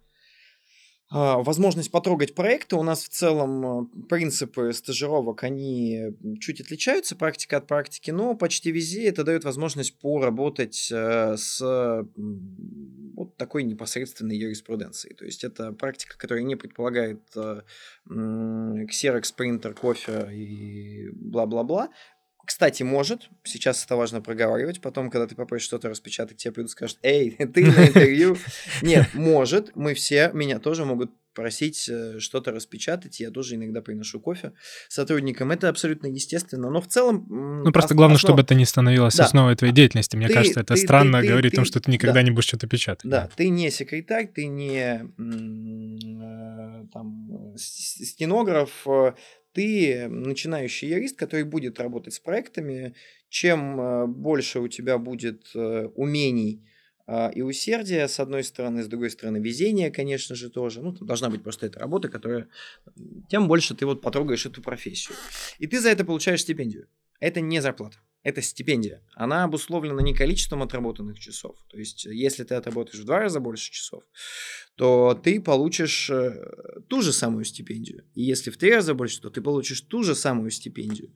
возможность 1.12 1.92
потрогать 1.92 2.36
проекты. 2.36 2.76
У 2.76 2.84
нас 2.84 3.04
в 3.04 3.10
целом 3.10 3.66
э, 3.66 3.86
принципы 4.10 4.74
стажировок, 4.74 5.44
они 5.44 6.16
чуть 6.40 6.62
отличаются, 6.62 7.16
практика 7.16 7.58
от 7.58 7.68
практики, 7.68 8.12
но 8.12 8.36
почти 8.36 8.72
везде 8.72 9.08
это 9.08 9.24
дает 9.24 9.44
возможность 9.44 10.00
поработать 10.00 10.90
э, 10.92 11.36
с 11.38 11.62
вот 13.16 13.36
такой 13.38 13.64
непосредственной 13.64 14.38
юриспруденцией. 14.38 15.14
То 15.14 15.26
есть 15.26 15.44
это 15.44 15.74
практика, 15.74 16.18
которая 16.18 16.44
не 16.44 16.56
предполагает 16.56 17.22
э, 17.36 17.62
ксерокс, 18.88 19.32
принтер, 19.32 19.74
кофе 19.74 20.30
и 20.34 21.10
бла-бла-бла. 21.12 21.90
Кстати, 22.50 22.82
может, 22.82 23.30
сейчас 23.44 23.86
это 23.86 23.96
важно 23.96 24.22
проговаривать, 24.22 24.82
потом, 24.82 25.12
когда 25.12 25.28
ты 25.28 25.36
попросишь 25.36 25.68
что-то 25.68 25.88
распечатать, 25.88 26.38
тебе 26.38 26.52
придут 26.52 26.70
и 26.70 26.72
скажут, 26.72 26.98
эй, 27.04 27.30
ты 27.54 27.64
на 27.64 27.86
интервью. 27.88 28.38
Нет, 28.82 29.10
может, 29.14 29.76
мы 29.76 29.94
все, 29.94 30.32
меня 30.34 30.58
тоже 30.58 30.84
могут 30.84 31.12
просить 31.36 31.88
э, 31.88 32.18
что-то 32.18 32.52
распечатать, 32.52 33.20
я 33.20 33.30
тоже 33.30 33.54
иногда 33.56 33.82
приношу 33.82 34.20
кофе 34.20 34.52
сотрудникам, 34.90 35.52
это 35.52 35.70
абсолютно 35.70 36.08
естественно, 36.08 36.72
но 36.72 36.82
в 36.82 36.88
целом... 36.88 37.28
Ну, 37.64 37.72
просто 37.72 37.94
ос- 37.94 37.98
главное, 37.98 38.18
чтобы 38.18 38.42
это 38.42 38.56
не 38.56 38.66
становилось 38.66 39.16
Да. 39.16 39.26
основой 39.26 39.56
твоей 39.56 39.72
деятельности. 39.72 40.18
Мне 40.18 40.28
Ты- 40.28 40.34
кажется, 40.34 40.62
это 40.62 40.74
ты- 40.74 40.82
странно 40.82 41.20
ты- 41.20 41.28
ты- 41.28 41.32
говорить 41.32 41.54
о 41.54 41.58
том, 41.58 41.66
ты- 41.66 41.70
что 41.70 41.80
ты 41.80 41.92
никогда 41.92 42.16
да. 42.16 42.24
не 42.24 42.32
будешь 42.32 42.48
что-то 42.48 42.66
печатать. 42.68 43.10
Да, 43.10 43.30
ты 43.38 43.48
не 43.50 43.70
секретарь, 43.70 44.28
ты 44.28 44.48
не 44.48 45.06
э, 45.06 46.86
там, 46.92 47.54
э, 47.54 47.58
стенограф, 47.58 48.86
ты 49.60 50.08
начинающий 50.08 50.88
юрист, 50.88 51.18
который 51.18 51.44
будет 51.44 51.82
работать 51.82 52.14
с 52.14 52.20
проектами. 52.20 52.96
Чем 53.28 53.82
э, 53.82 54.08
больше 54.08 54.62
у 54.62 54.70
тебя 54.70 54.98
будет 54.98 55.52
э, 55.54 55.90
умений 55.96 56.66
а, 57.06 57.30
и 57.36 57.42
усердие, 57.42 58.08
с 58.08 58.22
одной 58.22 58.46
стороны, 58.46 58.84
с 58.84 58.88
другой 58.88 59.10
стороны, 59.10 59.38
везение, 59.38 59.92
конечно 59.92 60.34
же, 60.36 60.50
тоже. 60.50 60.82
Ну, 60.82 60.94
должна 60.94 61.30
быть 61.30 61.44
просто 61.44 61.66
эта 61.66 61.80
работа, 61.80 62.08
которая... 62.08 62.48
Тем 63.30 63.50
больше 63.50 63.76
ты 63.76 63.86
вот 63.86 64.02
потрогаешь 64.02 64.46
эту 64.46 64.62
профессию. 64.62 65.18
И 65.58 65.68
ты 65.68 65.82
за 65.82 65.90
это 65.90 66.06
получаешь 66.06 66.42
стипендию. 66.42 66.88
Это 67.20 67.42
не 67.42 67.62
зарплата 67.62 67.98
это 68.24 68.42
стипендия. 68.42 69.02
Она 69.16 69.44
обусловлена 69.44 70.02
не 70.02 70.14
количеством 70.14 70.62
отработанных 70.62 71.20
часов. 71.20 71.56
То 71.70 71.78
есть, 71.78 72.06
если 72.06 72.44
ты 72.44 72.56
отработаешь 72.56 73.02
в 73.02 73.06
два 73.06 73.20
раза 73.20 73.40
больше 73.40 73.72
часов, 73.72 74.04
то 74.76 75.20
ты 75.22 75.42
получишь 75.42 76.10
э, 76.10 76.34
ту 76.88 77.02
же 77.02 77.14
самую 77.14 77.46
стипендию. 77.46 78.06
И 78.16 78.24
если 78.24 78.52
в 78.52 78.58
три 78.58 78.74
раза 78.74 78.94
больше, 78.94 79.22
то 79.22 79.30
ты 79.30 79.42
получишь 79.42 79.82
ту 79.82 80.04
же 80.04 80.16
самую 80.16 80.52
стипендию. 80.52 81.14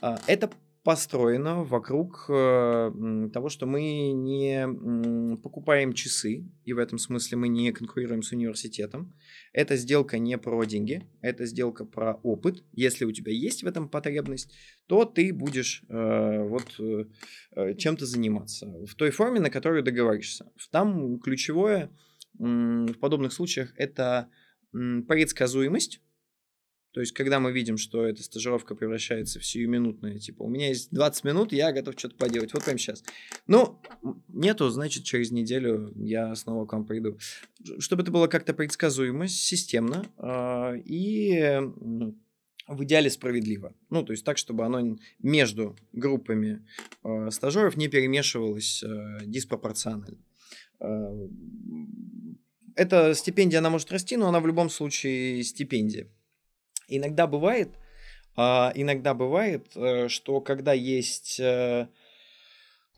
А, 0.00 0.20
это 0.26 0.50
построено 0.84 1.62
вокруг 1.62 2.26
э, 2.28 3.28
того, 3.32 3.48
что 3.48 3.66
мы 3.66 4.12
не 4.12 5.36
покупаем 5.36 5.92
часы, 5.92 6.44
и 6.64 6.72
в 6.72 6.78
этом 6.78 6.98
смысле 6.98 7.38
мы 7.38 7.48
не 7.48 7.70
конкурируем 7.72 8.22
с 8.22 8.32
университетом. 8.32 9.14
Эта 9.52 9.76
сделка 9.76 10.18
не 10.18 10.36
про 10.38 10.64
деньги, 10.64 11.08
это 11.20 11.46
сделка 11.46 11.84
про 11.84 12.14
опыт. 12.24 12.64
Если 12.72 13.04
у 13.04 13.12
тебя 13.12 13.32
есть 13.32 13.62
в 13.62 13.66
этом 13.66 13.88
потребность, 13.88 14.52
то 14.88 15.04
ты 15.04 15.32
будешь 15.32 15.84
э, 15.88 16.42
вот 16.42 16.80
э, 16.80 17.74
чем-то 17.76 18.04
заниматься 18.04 18.66
в 18.84 18.94
той 18.96 19.10
форме, 19.10 19.38
на 19.38 19.50
которую 19.50 19.84
договоришься. 19.84 20.50
Там 20.72 21.20
ключевое 21.20 21.90
в 22.34 22.94
подобных 22.94 23.32
случаях 23.32 23.72
это 23.76 24.28
предсказуемость 24.72 26.00
то 26.92 27.00
есть, 27.00 27.12
когда 27.12 27.40
мы 27.40 27.52
видим, 27.52 27.78
что 27.78 28.04
эта 28.04 28.22
стажировка 28.22 28.74
превращается 28.74 29.40
в 29.40 29.46
сиюминутное, 29.46 30.18
типа, 30.18 30.42
у 30.42 30.48
меня 30.48 30.68
есть 30.68 30.90
20 30.92 31.24
минут, 31.24 31.52
я 31.52 31.72
готов 31.72 31.94
что-то 31.98 32.16
поделать, 32.16 32.52
вот 32.52 32.64
прямо 32.64 32.78
сейчас. 32.78 33.02
Ну, 33.46 33.80
нету, 34.28 34.68
значит, 34.68 35.04
через 35.04 35.30
неделю 35.30 35.90
я 35.96 36.34
снова 36.34 36.66
к 36.66 36.72
вам 36.74 36.84
приду. 36.86 37.18
Чтобы 37.78 38.02
это 38.02 38.10
было 38.10 38.26
как-то 38.26 38.52
предсказуемо, 38.52 39.26
системно 39.26 40.04
э, 40.18 40.80
и 40.84 41.60
в 42.68 42.84
идеале 42.84 43.08
справедливо. 43.08 43.74
Ну, 43.88 44.02
то 44.02 44.12
есть 44.12 44.24
так, 44.24 44.36
чтобы 44.36 44.66
оно 44.66 44.98
между 45.18 45.76
группами 45.92 46.66
э, 47.04 47.30
стажеров 47.30 47.78
не 47.78 47.88
перемешивалось 47.88 48.82
э, 48.82 49.20
диспропорционально. 49.24 50.18
Эта 52.74 53.14
стипендия, 53.14 53.60
она 53.60 53.70
может 53.70 53.90
расти, 53.92 54.16
но 54.16 54.28
она 54.28 54.40
в 54.40 54.46
любом 54.46 54.68
случае 54.68 55.42
стипендия. 55.44 56.08
Иногда 56.96 57.26
бывает, 57.26 57.70
а, 58.36 58.72
иногда 58.74 59.14
бывает, 59.14 59.66
э, 59.74 60.08
что 60.08 60.40
когда 60.40 60.72
есть, 60.72 61.38
э, 61.38 61.88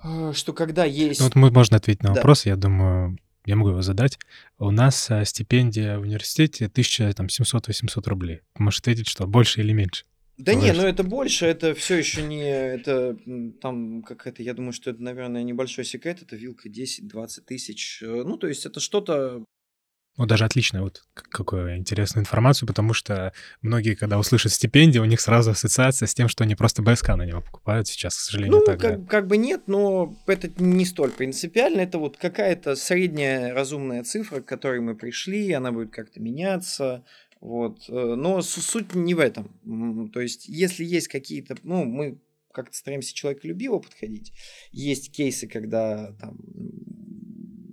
э, 0.03 0.33
что 0.33 0.53
когда 0.53 0.85
есть... 0.85 1.21
Ну, 1.21 1.27
вот 1.27 1.35
мы, 1.35 1.51
можно 1.51 1.77
ответить 1.77 2.03
на 2.03 2.11
да. 2.11 2.17
вопрос, 2.17 2.47
я 2.47 2.57
думаю, 2.57 3.19
я 3.45 3.57
могу 3.57 3.71
его 3.71 3.83
задать. 3.83 4.19
У 4.59 4.71
нас 4.71 5.11
стипендия 5.25 5.99
в 5.99 6.03
университете 6.03 6.67
1700-800 6.67 8.09
рублей. 8.09 8.41
Можешь 8.57 8.81
ответить, 8.81 9.09
что 9.09 9.27
больше 9.27 9.61
или 9.61 9.73
меньше? 9.73 10.05
Да 10.37 10.55
не, 10.55 10.73
ну 10.73 10.83
это 10.83 11.05
больше, 11.05 11.47
это 11.47 11.75
все 11.75 11.97
еще 11.97 12.23
не, 12.23 12.43
это 12.43 13.17
там 13.61 14.03
как 14.03 14.27
это, 14.27 14.43
я 14.43 14.53
думаю, 14.53 14.73
что 14.73 14.91
это, 14.91 15.01
наверное, 15.01 15.45
небольшой 15.45 15.85
секрет, 15.85 16.23
это 16.23 16.35
вилка 16.35 16.69
10-20 16.69 17.43
тысяч, 17.47 18.03
ну 18.03 18.37
то 18.37 18.49
есть 18.49 18.67
это 18.67 18.81
что-то 18.81 19.45
ну, 20.17 20.27
даже 20.27 20.45
отлично, 20.45 20.83
вот 20.83 21.03
какую 21.13 21.77
интересную 21.77 22.23
информацию, 22.23 22.69
потому 22.69 22.93
что 22.93 23.33
многие, 23.63 23.95
когда 23.95 24.19
услышат 24.19 24.53
стипендию, 24.53 25.03
у 25.03 25.07
них 25.07 25.21
сразу 25.21 25.51
ассоциация 25.51 26.07
с 26.07 26.15
тем, 26.15 26.29
что 26.29 26.45
они 26.45 26.55
просто 26.55 26.83
БСК 26.83 27.09
на 27.11 27.27
него 27.27 27.41
покупают 27.41 27.89
сейчас, 27.89 28.17
к 28.17 28.21
сожалению, 28.21 28.59
ну, 28.59 28.65
так. 28.65 28.81
Как, 28.81 29.01
да. 29.01 29.07
как 29.09 29.27
бы 29.27 29.37
нет, 29.37 29.63
но 29.67 30.17
это 30.27 30.51
не 30.59 30.85
столь 30.85 31.11
принципиально. 31.11 31.81
Это 31.81 31.99
вот 31.99 32.17
какая-то 32.17 32.77
средняя 32.77 33.53
разумная 33.53 34.05
цифра, 34.05 34.41
к 34.41 34.47
которой 34.47 34.81
мы 34.81 34.95
пришли, 34.95 35.51
она 35.53 35.73
будет 35.73 35.91
как-то 35.91 36.21
меняться. 36.21 37.05
Вот. 37.41 37.89
Э, 37.89 38.15
но 38.15 38.41
суть 38.41 38.95
не 38.95 39.15
в 39.15 39.19
этом. 39.19 40.11
То 40.13 40.21
есть, 40.21 40.49
если 40.49 40.85
есть 40.85 41.09
какие-то, 41.09 41.57
ну, 41.65 41.85
мы 41.85 42.21
как-то 42.53 42.77
стараемся 42.77 43.15
человеколюбиво 43.15 43.81
подходить. 43.81 44.33
Есть 44.71 45.11
кейсы, 45.13 45.49
когда 45.49 46.13
там 46.21 46.39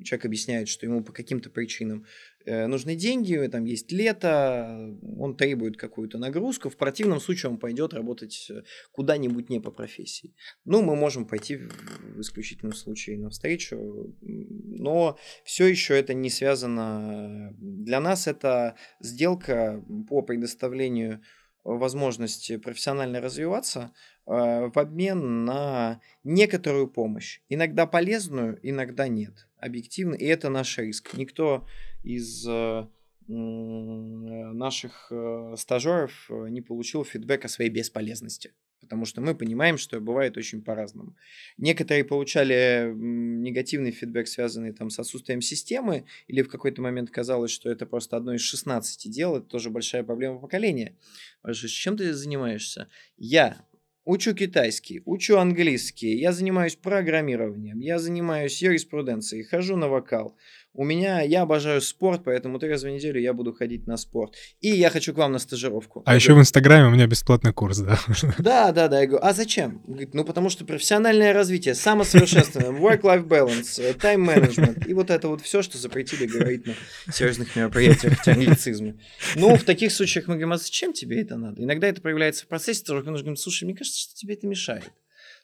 человек 0.03 0.25
объясняет, 0.25 0.67
что 0.67 0.85
ему 0.85 1.03
по 1.03 1.13
каким-то 1.13 1.49
причинам 1.49 2.05
нужны 2.45 2.95
деньги, 2.95 3.47
там 3.51 3.65
есть 3.65 3.91
лето, 3.91 4.97
он 5.17 5.35
требует 5.35 5.77
какую-то 5.77 6.17
нагрузку, 6.17 6.69
в 6.69 6.77
противном 6.77 7.19
случае 7.19 7.51
он 7.51 7.57
пойдет 7.57 7.93
работать 7.93 8.47
э, 8.49 8.63
куда-нибудь 8.91 9.49
не 9.49 9.59
по 9.59 9.71
профессии. 9.71 10.33
Ну, 10.65 10.81
мы 10.81 10.95
можем 10.95 11.25
пойти 11.25 11.57
в 11.57 12.21
исключительном 12.21 12.73
случае 12.73 13.17
навстречу, 13.19 14.15
но 14.21 15.17
все 15.43 15.67
еще 15.67 15.97
это 15.97 16.13
не 16.13 16.29
связано. 16.29 17.53
Для 17.59 17.99
нас 17.99 18.27
это 18.27 18.75
сделка 18.99 19.83
по 20.09 20.21
предоставлению 20.21 21.21
возможности 21.63 22.57
профессионально 22.57 23.21
развиваться 23.21 23.93
э, 24.25 24.31
в 24.73 24.77
обмен 24.77 25.45
на 25.45 26.01
некоторую 26.23 26.87
помощь. 26.87 27.41
Иногда 27.49 27.85
полезную, 27.85 28.59
иногда 28.63 29.07
нет. 29.07 29.47
Объективно. 29.57 30.15
И 30.15 30.25
это 30.25 30.49
наш 30.49 30.77
риск. 30.79 31.13
Никто 31.13 31.67
из 32.03 32.45
э, 32.47 32.87
наших 33.27 35.07
э, 35.11 35.55
стажеров 35.57 36.27
э, 36.29 36.47
не 36.49 36.61
получил 36.61 37.03
фидбэк 37.03 37.45
о 37.45 37.49
своей 37.49 37.69
бесполезности. 37.69 38.53
Потому 38.79 39.05
что 39.05 39.21
мы 39.21 39.35
понимаем, 39.35 39.77
что 39.77 39.99
бывает 39.99 40.37
очень 40.37 40.63
по-разному. 40.63 41.15
Некоторые 41.57 42.03
получали 42.03 42.91
негативный 42.91 43.91
фидбэк, 43.91 44.27
связанный 44.27 44.73
там, 44.73 44.89
с 44.89 44.97
отсутствием 44.97 45.39
системы, 45.39 46.05
или 46.27 46.41
в 46.41 46.49
какой-то 46.49 46.81
момент 46.81 47.11
казалось, 47.11 47.51
что 47.51 47.69
это 47.69 47.85
просто 47.85 48.17
одно 48.17 48.33
из 48.33 48.41
16 48.41 49.09
дел, 49.11 49.37
это 49.37 49.45
тоже 49.45 49.69
большая 49.69 50.03
проблема 50.03 50.39
поколения. 50.39 50.97
С 51.43 51.69
чем 51.69 51.95
ты 51.95 52.11
занимаешься? 52.13 52.89
Я 53.17 53.63
Учу 54.03 54.33
китайский, 54.33 55.03
учу 55.05 55.37
английский, 55.37 56.17
я 56.17 56.31
занимаюсь 56.31 56.75
программированием, 56.75 57.79
я 57.81 57.99
занимаюсь 57.99 58.59
юриспруденцией, 58.59 59.43
хожу 59.43 59.77
на 59.77 59.89
вокал, 59.89 60.35
у 60.73 60.85
меня, 60.85 61.21
я 61.21 61.41
обожаю 61.41 61.81
спорт, 61.81 62.21
поэтому 62.23 62.57
три 62.57 62.69
раза 62.69 62.87
в 62.87 62.91
неделю 62.91 63.19
я 63.19 63.33
буду 63.33 63.53
ходить 63.53 63.87
на 63.87 63.97
спорт. 63.97 64.35
И 64.61 64.69
я 64.69 64.89
хочу 64.89 65.13
к 65.13 65.17
вам 65.17 65.33
на 65.33 65.39
стажировку. 65.39 66.01
А 66.05 66.11
я 66.11 66.15
еще 66.15 66.29
говорю, 66.29 66.39
в 66.39 66.43
Инстаграме 66.43 66.87
у 66.87 66.91
меня 66.91 67.07
бесплатный 67.07 67.51
курс, 67.51 67.79
да? 67.79 67.99
Да, 68.37 68.71
да, 68.71 68.87
да. 68.87 69.01
Я 69.01 69.07
говорю, 69.07 69.25
а 69.25 69.33
зачем? 69.33 69.81
Говорит, 69.85 70.13
ну, 70.13 70.23
потому 70.23 70.49
что 70.49 70.65
профессиональное 70.65 71.33
развитие, 71.33 71.75
самосовершенствование, 71.75 72.71
work-life 72.71 73.27
balance, 73.27 73.81
э, 73.81 73.93
time 73.93 74.25
management 74.25 74.87
и 74.87 74.93
вот 74.93 75.09
это 75.09 75.27
вот 75.27 75.41
все, 75.41 75.61
что 75.61 75.77
запретили 75.77 76.25
говорить 76.25 76.65
на 76.65 76.75
серьезных 77.11 77.55
мероприятиях, 77.55 78.17
хотя 78.17 78.31
англицизмы. 78.33 78.99
Ну, 79.35 79.55
в 79.55 79.63
таких 79.63 79.91
случаях 79.91 80.27
мы 80.27 80.35
говорим, 80.35 80.53
а 80.53 80.57
зачем 80.57 80.93
тебе 80.93 81.21
это 81.21 81.35
надо? 81.35 81.61
Иногда 81.61 81.87
это 81.87 82.01
проявляется 82.01 82.45
в 82.45 82.47
процессе, 82.47 82.79
стажировки, 82.79 83.09
нужно 83.09 83.25
говорить, 83.25 83.41
слушай, 83.41 83.65
мне 83.65 83.75
кажется, 83.75 83.99
что 83.99 84.15
тебе 84.15 84.35
это 84.35 84.47
мешает 84.47 84.91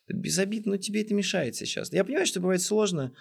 без 0.09 0.39
обид, 0.39 0.65
но 0.65 0.77
тебе 0.77 1.01
это 1.01 1.13
мешает 1.13 1.55
сейчас. 1.55 1.91
Я 1.91 2.03
понимаю, 2.03 2.25
что 2.25 2.39
бывает 2.39 2.61
сложно. 2.61 3.13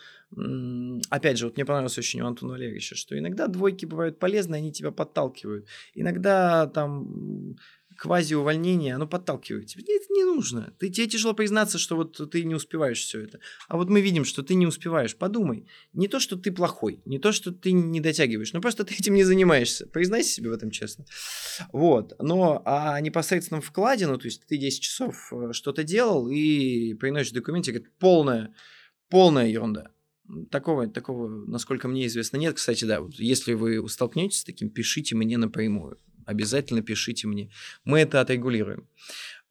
Опять 1.11 1.39
же, 1.39 1.47
вот 1.47 1.57
мне 1.57 1.65
понравилось 1.65 1.99
очень 1.99 2.21
у 2.21 2.27
Антона 2.27 2.53
Валерьевича, 2.53 2.95
что 2.95 3.19
иногда 3.19 3.47
двойки 3.47 3.87
бывают 3.87 4.19
полезны, 4.19 4.57
они 4.57 4.73
тебя 4.73 4.91
подталкивают. 4.91 5.67
Иногда 5.95 6.67
там 6.67 7.57
квази-увольнение, 7.97 8.95
оно 8.95 9.07
подталкивает 9.07 9.67
тебя. 9.67 9.83
это 9.83 10.13
не 10.13 10.25
нужно. 10.25 10.73
Ты, 10.79 10.91
тебе 10.91 11.07
тяжело 11.07 11.35
признаться, 11.35 11.79
что 11.79 11.97
вот 11.97 12.31
ты 12.31 12.45
не 12.45 12.55
успеваешь 12.55 13.01
все 13.01 13.21
это. 13.21 13.41
А 13.69 13.77
вот 13.77 13.89
мы 13.89 14.01
видим, 14.01 14.25
что 14.25 14.43
ты 14.43 14.55
не 14.55 14.67
успеваешь. 14.67 15.17
Подумай. 15.17 15.67
Не 15.93 16.09
то, 16.09 16.21
что 16.21 16.37
ты 16.37 16.53
плохой, 16.53 17.01
не 17.05 17.19
то, 17.19 17.33
что 17.33 17.53
ты 17.53 17.73
не 17.73 18.01
дотягиваешь, 18.01 18.53
но 18.53 18.61
просто 18.61 18.85
ты 18.85 18.95
этим 18.95 19.15
не 19.15 19.25
занимаешься. 19.25 19.87
Признайся 19.87 20.31
себе 20.31 20.51
в 20.51 20.53
этом 20.53 20.71
честно. 20.71 21.05
Вот. 21.73 22.13
Но 22.21 22.63
о 22.65 23.01
непосредственном 23.01 23.63
вкладе, 23.63 24.07
ну, 24.07 24.19
то 24.19 24.27
есть 24.27 24.47
ты 24.47 24.57
10 24.57 24.81
часов 24.81 25.33
э, 25.33 25.53
что-то 25.53 25.83
делал 25.83 26.29
и 26.29 26.95
приносишь 26.95 27.33
документы, 27.33 27.73
это 27.73 27.89
полная, 27.99 28.55
полная 29.09 29.49
ерунда. 29.49 29.91
Такого, 30.51 30.89
такого, 30.89 31.29
насколько 31.29 31.89
мне 31.89 32.07
известно, 32.07 32.37
нет. 32.37 32.57
Кстати, 32.57 32.85
да, 32.85 33.01
вот 33.01 33.15
если 33.15 33.53
вы 33.55 33.89
столкнетесь 33.89 34.41
с 34.41 34.45
таким, 34.45 34.71
пишите 34.71 35.15
мне 35.15 35.39
напрямую 35.39 35.99
обязательно 36.27 36.83
пишите 36.83 37.27
мне. 37.27 37.51
Мы 37.85 38.01
это 38.01 38.21
отрегулируем. 38.21 38.87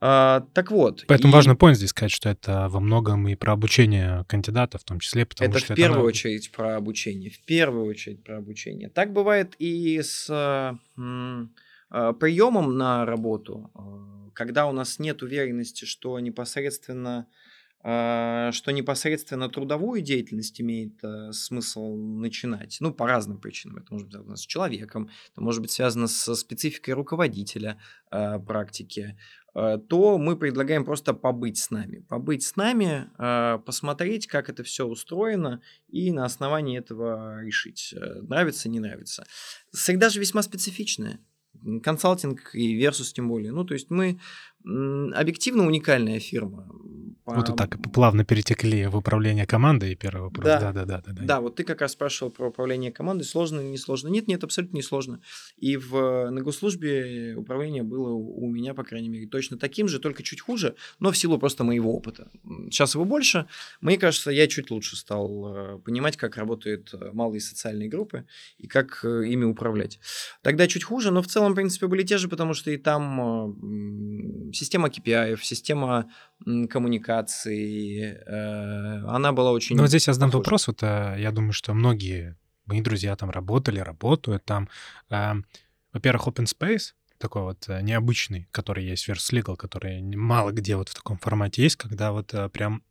А, 0.01 0.45
так 0.53 0.71
вот. 0.71 1.05
Поэтому 1.07 1.31
и... 1.31 1.33
важно 1.33 1.53
point 1.53 1.73
здесь 1.73 1.89
сказать, 1.89 2.11
что 2.11 2.29
это 2.29 2.67
во 2.69 2.79
многом 2.79 3.27
и 3.27 3.35
про 3.35 3.53
обучение 3.53 4.25
кандидата 4.27 4.77
в 4.77 4.83
том 4.83 4.99
числе, 4.99 5.25
потому 5.25 5.49
это 5.49 5.59
что 5.59 5.73
в 5.73 5.77
первую 5.77 6.01
это... 6.01 6.07
очередь 6.07 6.51
про 6.51 6.75
обучение, 6.75 7.31
в 7.31 7.39
первую 7.41 7.85
очередь 7.85 8.23
про 8.23 8.37
обучение. 8.37 8.89
Так 8.89 9.13
бывает 9.13 9.55
и 9.57 9.99
с 10.01 10.29
а, 10.29 12.13
приемом 12.13 12.77
на 12.77 13.05
работу, 13.05 13.71
а, 13.73 14.29
когда 14.33 14.67
у 14.67 14.73
нас 14.73 14.99
нет 14.99 15.23
уверенности, 15.23 15.85
что 15.85 16.19
непосредственно 16.19 17.27
что 17.85 18.71
непосредственно 18.71 19.47
трудовую 19.47 20.01
деятельность 20.01 20.59
имеет 20.59 21.03
э, 21.03 21.31
смысл 21.33 21.95
начинать, 21.95 22.77
ну, 22.79 22.91
по 22.91 23.05
разным 23.05 23.37
причинам. 23.37 23.77
Это 23.77 23.93
может 23.93 24.07
быть 24.07 24.13
связано 24.13 24.35
с 24.37 24.41
человеком, 24.41 25.09
это 25.31 25.41
может 25.41 25.61
быть 25.61 25.69
связано 25.69 26.07
со 26.07 26.33
спецификой 26.33 26.95
руководителя 26.95 27.79
э, 28.09 28.39
практики, 28.39 29.19
э, 29.53 29.77
то 29.87 30.17
мы 30.17 30.35
предлагаем 30.35 30.83
просто 30.83 31.13
побыть 31.13 31.59
с 31.59 31.69
нами. 31.69 31.99
Побыть 32.09 32.41
с 32.41 32.55
нами, 32.55 33.07
посмотреть, 33.65 34.25
как 34.25 34.49
это 34.49 34.63
все 34.63 34.87
устроено, 34.87 35.61
и 35.87 36.11
на 36.11 36.25
основании 36.25 36.79
этого 36.79 37.43
решить, 37.43 37.93
нравится, 38.23 38.67
не 38.67 38.79
нравится. 38.79 39.27
Среда 39.71 40.09
же 40.09 40.19
весьма 40.19 40.41
специфичная 40.41 41.19
консалтинг 41.83 42.53
и 42.53 42.79
Versus 42.79 43.13
тем 43.13 43.27
более. 43.27 43.51
Ну, 43.51 43.63
то 43.63 43.73
есть 43.73 43.89
мы 43.89 44.19
объективно 44.65 45.65
уникальная 45.65 46.19
фирма. 46.19 46.67
Вот 47.25 47.49
и 47.49 47.53
так 47.53 47.79
плавно 47.91 48.23
перетекли 48.23 48.85
в 48.85 48.95
управление 48.95 49.47
командой 49.47 49.93
и 49.93 49.95
первый 49.95 50.23
вопрос. 50.25 50.45
Да. 50.45 50.59
Да, 50.59 50.71
да, 50.71 50.85
да, 50.85 51.01
да, 51.01 51.13
да. 51.13 51.23
Да, 51.23 51.41
вот 51.41 51.55
ты 51.55 51.63
как 51.63 51.81
раз 51.81 51.93
спрашивал 51.93 52.31
про 52.31 52.49
управление 52.49 52.91
командой. 52.91 53.23
Сложно 53.23 53.61
или 53.61 53.67
не 53.69 53.77
сложно? 53.77 54.09
Нет, 54.09 54.27
нет, 54.27 54.43
абсолютно 54.43 54.75
не 54.75 54.83
сложно. 54.83 55.21
И 55.57 55.75
в, 55.75 56.29
на 56.29 56.41
госслужбе 56.41 57.33
управление 57.35 57.81
было 57.81 58.13
у 58.13 58.47
меня, 58.47 58.75
по 58.75 58.83
крайней 58.83 59.09
мере, 59.09 59.27
точно 59.27 59.57
таким 59.57 59.87
же, 59.87 59.99
только 59.99 60.21
чуть 60.21 60.39
хуже, 60.39 60.75
но 60.99 61.11
в 61.11 61.17
силу 61.17 61.39
просто 61.39 61.63
моего 61.63 61.95
опыта. 61.95 62.29
Сейчас 62.69 62.93
его 62.93 63.05
больше. 63.05 63.47
Мне 63.81 63.97
кажется, 63.97 64.29
я 64.29 64.47
чуть 64.47 64.69
лучше 64.69 64.95
стал 64.95 65.55
э, 65.55 65.79
понимать, 65.79 66.17
как 66.17 66.37
работают 66.37 66.93
э, 66.93 67.09
малые 67.11 67.41
социальные 67.41 67.89
группы 67.89 68.25
и 68.59 68.67
как 68.67 68.99
э, 69.03 69.25
ими 69.27 69.45
управлять. 69.45 69.99
Тогда 70.43 70.67
чуть 70.67 70.83
хуже, 70.83 71.09
но 71.09 71.23
в 71.23 71.27
целом, 71.27 71.53
в 71.53 71.55
принципе, 71.55 71.87
были 71.87 72.03
те 72.03 72.19
же, 72.19 72.27
потому 72.27 72.53
что 72.53 72.69
и 72.69 72.77
там 72.77 74.51
система 74.55 74.87
KPI, 74.87 75.37
система 75.41 76.09
коммуникации, 76.69 78.17
э, 78.25 79.05
она 79.07 79.31
была 79.31 79.51
очень... 79.51 79.75
Ну, 79.75 79.83
вот 79.83 79.89
здесь 79.89 80.07
я 80.07 80.13
задам 80.13 80.29
вопрос, 80.29 80.67
вот 80.67 80.83
э, 80.83 81.15
я 81.19 81.31
думаю, 81.31 81.53
что 81.53 81.73
многие 81.73 82.37
мои 82.65 82.81
друзья 82.81 83.15
там 83.15 83.29
работали, 83.29 83.79
работают 83.79 84.45
там. 84.45 84.69
Э, 85.09 85.33
во-первых, 85.93 86.27
open 86.27 86.45
space, 86.45 86.93
такой 87.17 87.43
вот 87.43 87.67
необычный, 87.81 88.47
который 88.51 88.85
есть, 88.85 89.07
Verse 89.07 89.31
Legal, 89.31 89.55
который 89.55 90.01
мало 90.01 90.51
где 90.51 90.75
вот 90.75 90.89
в 90.89 90.95
таком 90.95 91.17
формате 91.17 91.63
есть, 91.63 91.75
когда 91.77 92.11
вот 92.11 92.33
прям 92.51 92.83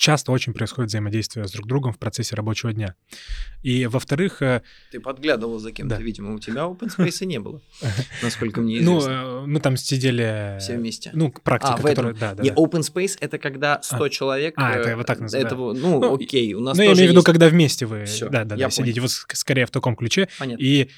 часто 0.00 0.32
очень 0.32 0.54
происходит 0.54 0.88
взаимодействие 0.88 1.46
с 1.46 1.52
друг 1.52 1.66
другом 1.66 1.92
в 1.92 1.98
процессе 1.98 2.34
рабочего 2.34 2.72
дня. 2.72 2.94
И, 3.62 3.86
во-вторых... 3.86 4.40
Э, 4.40 4.62
Ты 4.90 4.98
подглядывал 4.98 5.58
за 5.58 5.72
кем-то, 5.72 5.96
да. 5.96 6.02
видимо, 6.02 6.34
у 6.34 6.38
тебя 6.38 6.62
open 6.62 6.90
space 6.96 7.26
не 7.26 7.38
было, 7.38 7.60
насколько 8.22 8.62
мне 8.62 8.80
ну, 8.80 8.98
известно. 8.98 9.22
Ну, 9.22 9.46
мы 9.46 9.60
там 9.60 9.76
сидели... 9.76 10.56
Все 10.58 10.76
вместе? 10.78 11.10
Ну, 11.12 11.30
практика, 11.30 11.74
а, 11.74 11.82
которая... 11.82 12.14
Да, 12.14 12.34
да, 12.34 12.42
Не, 12.42 12.50
open 12.50 12.80
space— 12.80 13.18
это 13.20 13.38
когда 13.38 13.80
100 13.82 14.02
а. 14.02 14.08
человек... 14.08 14.54
А, 14.56 14.72
это 14.72 14.96
вот 14.96 15.06
так 15.06 15.20
называют. 15.20 15.46
Этого, 15.46 15.74
ну, 15.74 16.00
ну, 16.00 16.14
окей, 16.14 16.54
у 16.54 16.60
нас 16.60 16.78
Ну, 16.78 16.82
я 16.82 16.94
имею 16.94 17.08
в 17.08 17.10
виду, 17.10 17.22
когда 17.22 17.48
вместе 17.48 17.84
вы... 17.84 18.06
Да, 18.30 18.44
да, 18.44 18.56
да, 18.56 18.70
сидите 18.70 19.02
вот 19.02 19.10
скорее 19.10 19.66
в 19.66 19.70
таком 19.70 19.96
ключе. 19.96 20.28
Понятно. 20.38 20.62
И 20.62 20.88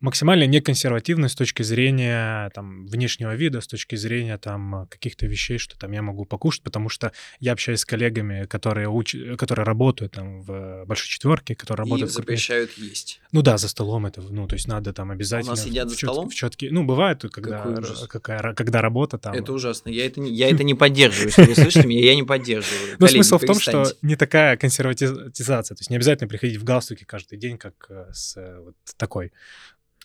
максимально 0.00 0.44
неконсервативны 0.44 1.28
с 1.28 1.34
точки 1.34 1.62
зрения 1.62 2.50
там, 2.54 2.86
внешнего 2.86 3.34
вида, 3.34 3.60
с 3.60 3.66
точки 3.66 3.96
зрения 3.96 4.38
там, 4.38 4.86
каких-то 4.90 5.26
вещей, 5.26 5.58
что 5.58 5.78
там 5.78 5.92
я 5.92 6.02
могу 6.02 6.24
покушать, 6.24 6.62
потому 6.62 6.88
что 6.88 7.12
я 7.40 7.52
общаюсь 7.52 7.80
с 7.80 7.84
коллегами, 7.84 8.46
которые, 8.46 8.88
уч... 8.88 9.14
которые 9.36 9.64
работают 9.64 10.12
там, 10.12 10.42
в 10.42 10.84
большой 10.86 11.08
четверке, 11.08 11.54
которые 11.54 11.84
работают... 11.84 12.10
И 12.10 12.14
запрещают 12.14 12.70
в... 12.72 12.78
есть. 12.78 13.20
Ну 13.32 13.42
да, 13.42 13.58
за 13.58 13.68
столом 13.68 14.06
это, 14.06 14.20
ну 14.22 14.46
то 14.46 14.54
есть 14.54 14.68
надо 14.68 14.92
там 14.92 15.10
обязательно... 15.10 15.52
У 15.52 15.56
нас 15.56 15.64
сидят 15.64 15.88
за 15.88 15.96
чет... 15.96 16.10
столом? 16.10 16.30
В 16.30 16.34
четке... 16.34 16.68
Ну 16.70 16.84
бывает, 16.84 17.22
когда, 17.30 17.64
какая... 18.08 18.54
когда 18.54 18.80
работа 18.80 19.18
там... 19.18 19.34
Это 19.34 19.52
ужасно, 19.52 19.90
я 19.90 20.06
это 20.06 20.20
не, 20.20 20.32
я 20.32 20.50
это 20.50 20.64
не 20.64 20.74
поддерживаю, 20.74 21.28
если 21.28 21.42
вы 21.42 21.54
слышите 21.54 21.86
меня, 21.86 22.04
я 22.04 22.14
не 22.14 22.22
поддерживаю. 22.22 22.96
Но 22.98 23.06
смысл 23.06 23.38
в 23.38 23.44
том, 23.44 23.58
что 23.58 23.84
не 24.02 24.16
такая 24.16 24.56
консерватизация, 24.56 25.74
то 25.74 25.80
есть 25.80 25.90
не 25.90 25.96
обязательно 25.96 26.28
приходить 26.28 26.56
в 26.56 26.64
галстуке 26.64 27.04
каждый 27.04 27.38
день, 27.38 27.58
как 27.58 27.86
э, 27.88 28.10
с 28.12 28.36
э, 28.36 28.60
вот 28.60 28.74
такой. 28.96 29.32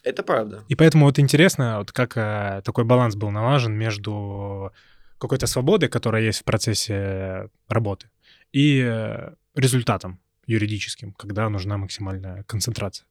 Это 0.04 0.22
правда. 0.24 0.64
И 0.68 0.76
поэтому 0.76 1.06
вот 1.06 1.18
интересно, 1.18 1.80
вот 1.80 1.92
как 1.92 2.18
э, 2.18 2.62
такой 2.64 2.84
баланс 2.84 3.16
был 3.16 3.32
налажен 3.32 3.74
между 3.74 4.72
какой-то 5.18 5.48
свободой, 5.48 5.88
которая 5.88 6.24
есть 6.24 6.42
в 6.42 6.44
процессе 6.44 7.50
работы, 7.70 8.10
и 8.52 8.84
э, 8.86 9.34
результатом 9.56 10.20
юридическим, 10.46 11.14
когда 11.14 11.48
нужна 11.50 11.78
максимальная 11.78 12.44
концентрация. 12.44 13.06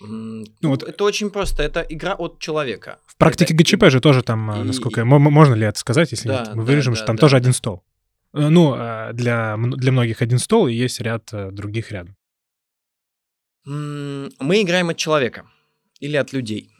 Ну, 0.00 0.44
ну, 0.60 0.68
вот 0.68 0.82
это 0.82 1.04
очень 1.04 1.30
просто, 1.30 1.62
это 1.62 1.80
игра 1.80 2.14
от 2.14 2.38
человека. 2.38 2.98
В 3.06 3.16
практике 3.16 3.54
это... 3.54 3.62
ГЧП 3.62 3.84
же 3.90 4.00
тоже 4.00 4.22
там, 4.22 4.50
э, 4.50 4.60
и... 4.60 4.64
насколько... 4.64 5.00
И... 5.00 5.04
Можно 5.04 5.54
ли 5.54 5.64
это 5.64 5.78
сказать, 5.78 6.10
если 6.10 6.28
да, 6.28 6.40
нет? 6.40 6.48
Мы 6.54 6.62
да, 6.62 6.66
вырежем, 6.66 6.92
да, 6.92 6.96
что 6.98 7.06
там 7.06 7.16
да, 7.16 7.20
тоже 7.20 7.32
да. 7.32 7.38
один 7.38 7.52
стол. 7.54 7.82
Э, 8.34 8.48
ну, 8.48 8.76
для, 9.14 9.56
для 9.56 9.92
многих 9.92 10.20
один 10.20 10.38
стол, 10.38 10.68
и 10.68 10.74
есть 10.74 11.00
ряд 11.00 11.30
других 11.32 11.90
рядом. 11.90 12.14
Мы 13.64 14.62
играем 14.62 14.90
от 14.90 14.98
человека 14.98 15.46
или 16.00 16.16
от 16.16 16.32
людей. 16.32 16.70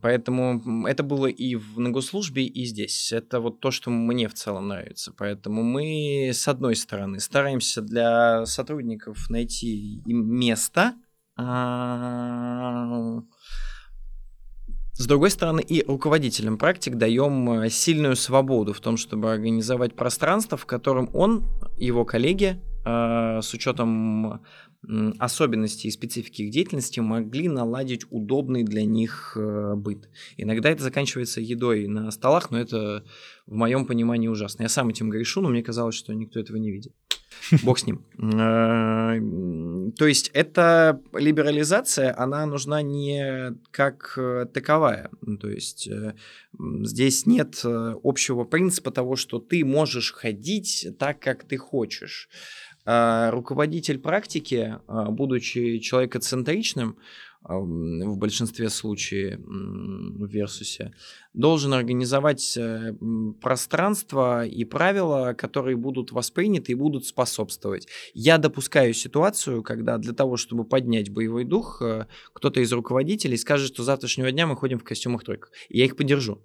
Поэтому 0.00 0.86
это 0.86 1.02
было 1.02 1.26
и 1.26 1.54
в, 1.54 1.78
на 1.78 1.90
госслужбе, 1.90 2.44
и 2.44 2.64
здесь. 2.64 3.12
Это 3.12 3.40
вот 3.40 3.60
то, 3.60 3.70
что 3.70 3.90
мне 3.90 4.28
в 4.28 4.34
целом 4.34 4.68
нравится. 4.68 5.12
Поэтому 5.16 5.62
мы, 5.62 6.30
с 6.32 6.48
одной 6.48 6.74
стороны, 6.74 7.20
стараемся 7.20 7.80
для 7.80 8.44
сотрудников 8.46 9.30
найти 9.30 10.02
им 10.04 10.26
место, 10.26 10.94
а, 11.36 13.22
с 14.94 15.06
другой 15.06 15.30
стороны, 15.30 15.60
и 15.60 15.84
руководителям 15.84 16.58
практик 16.58 16.96
даем 16.96 17.50
э, 17.50 17.70
сильную 17.70 18.14
свободу 18.14 18.74
в 18.74 18.80
том, 18.80 18.96
чтобы 18.96 19.32
организовать 19.32 19.94
пространство, 19.94 20.58
в 20.58 20.66
котором 20.66 21.08
он, 21.14 21.46
его 21.78 22.04
коллеги, 22.04 22.60
с 22.84 23.54
учетом 23.54 24.42
особенностей 25.18 25.88
и 25.88 25.92
специфики 25.92 26.42
их 26.42 26.50
деятельности 26.50 26.98
могли 26.98 27.48
наладить 27.48 28.04
удобный 28.10 28.64
для 28.64 28.84
них 28.84 29.36
э, 29.36 29.74
быт. 29.76 30.08
Иногда 30.36 30.70
это 30.70 30.82
заканчивается 30.82 31.40
едой 31.40 31.86
на 31.86 32.10
столах, 32.10 32.50
но 32.50 32.58
это 32.58 33.04
в 33.46 33.54
моем 33.54 33.86
понимании 33.86 34.26
ужасно. 34.26 34.62
Я 34.62 34.68
сам 34.68 34.88
этим 34.88 35.08
грешу, 35.08 35.40
но 35.40 35.50
мне 35.50 35.62
казалось, 35.62 35.94
что 35.94 36.12
никто 36.12 36.40
этого 36.40 36.56
не 36.56 36.72
видит. 36.72 36.92
Бог 37.62 37.78
с 37.78 37.86
ним. 37.86 38.04
Э, 38.18 39.20
то 39.96 40.06
есть 40.06 40.30
эта 40.34 41.00
либерализация, 41.12 42.18
она 42.18 42.44
нужна 42.46 42.82
не 42.82 43.56
как 43.70 44.14
э, 44.16 44.46
таковая. 44.52 45.10
То 45.40 45.48
есть 45.48 45.88
здесь 46.58 47.26
нет 47.26 47.62
общего 47.64 48.42
принципа 48.42 48.90
того, 48.90 49.14
что 49.14 49.38
ты 49.38 49.64
можешь 49.64 50.12
ходить 50.12 50.88
так, 50.98 51.20
как 51.20 51.44
ты 51.44 51.56
хочешь. 51.56 52.28
А 52.84 53.30
руководитель 53.30 53.98
практики, 53.98 54.78
а, 54.86 55.10
будучи 55.10 55.78
человекоцентричным, 55.78 56.96
в 57.44 58.16
большинстве 58.18 58.68
случаев 58.70 59.40
в 59.44 60.26
Версусе, 60.26 60.92
должен 61.34 61.74
организовать 61.74 62.56
э, 62.56 62.94
пространство 63.40 64.46
и 64.46 64.64
правила, 64.64 65.34
которые 65.36 65.76
будут 65.76 66.12
восприняты 66.12 66.72
и 66.72 66.76
будут 66.76 67.06
способствовать. 67.06 67.88
Я 68.14 68.38
допускаю 68.38 68.94
ситуацию, 68.94 69.62
когда 69.62 69.98
для 69.98 70.12
того, 70.12 70.36
чтобы 70.36 70.64
поднять 70.64 71.10
боевой 71.10 71.44
дух, 71.44 71.82
э, 71.82 72.06
кто-то 72.32 72.60
из 72.60 72.72
руководителей 72.72 73.36
скажет, 73.36 73.72
что 73.74 73.82
завтрашнего 73.82 74.30
дня 74.30 74.46
мы 74.46 74.56
ходим 74.56 74.78
в 74.78 74.84
костюмах 74.84 75.24
тройках. 75.24 75.50
Я 75.68 75.84
их 75.84 75.96
поддержу. 75.96 76.40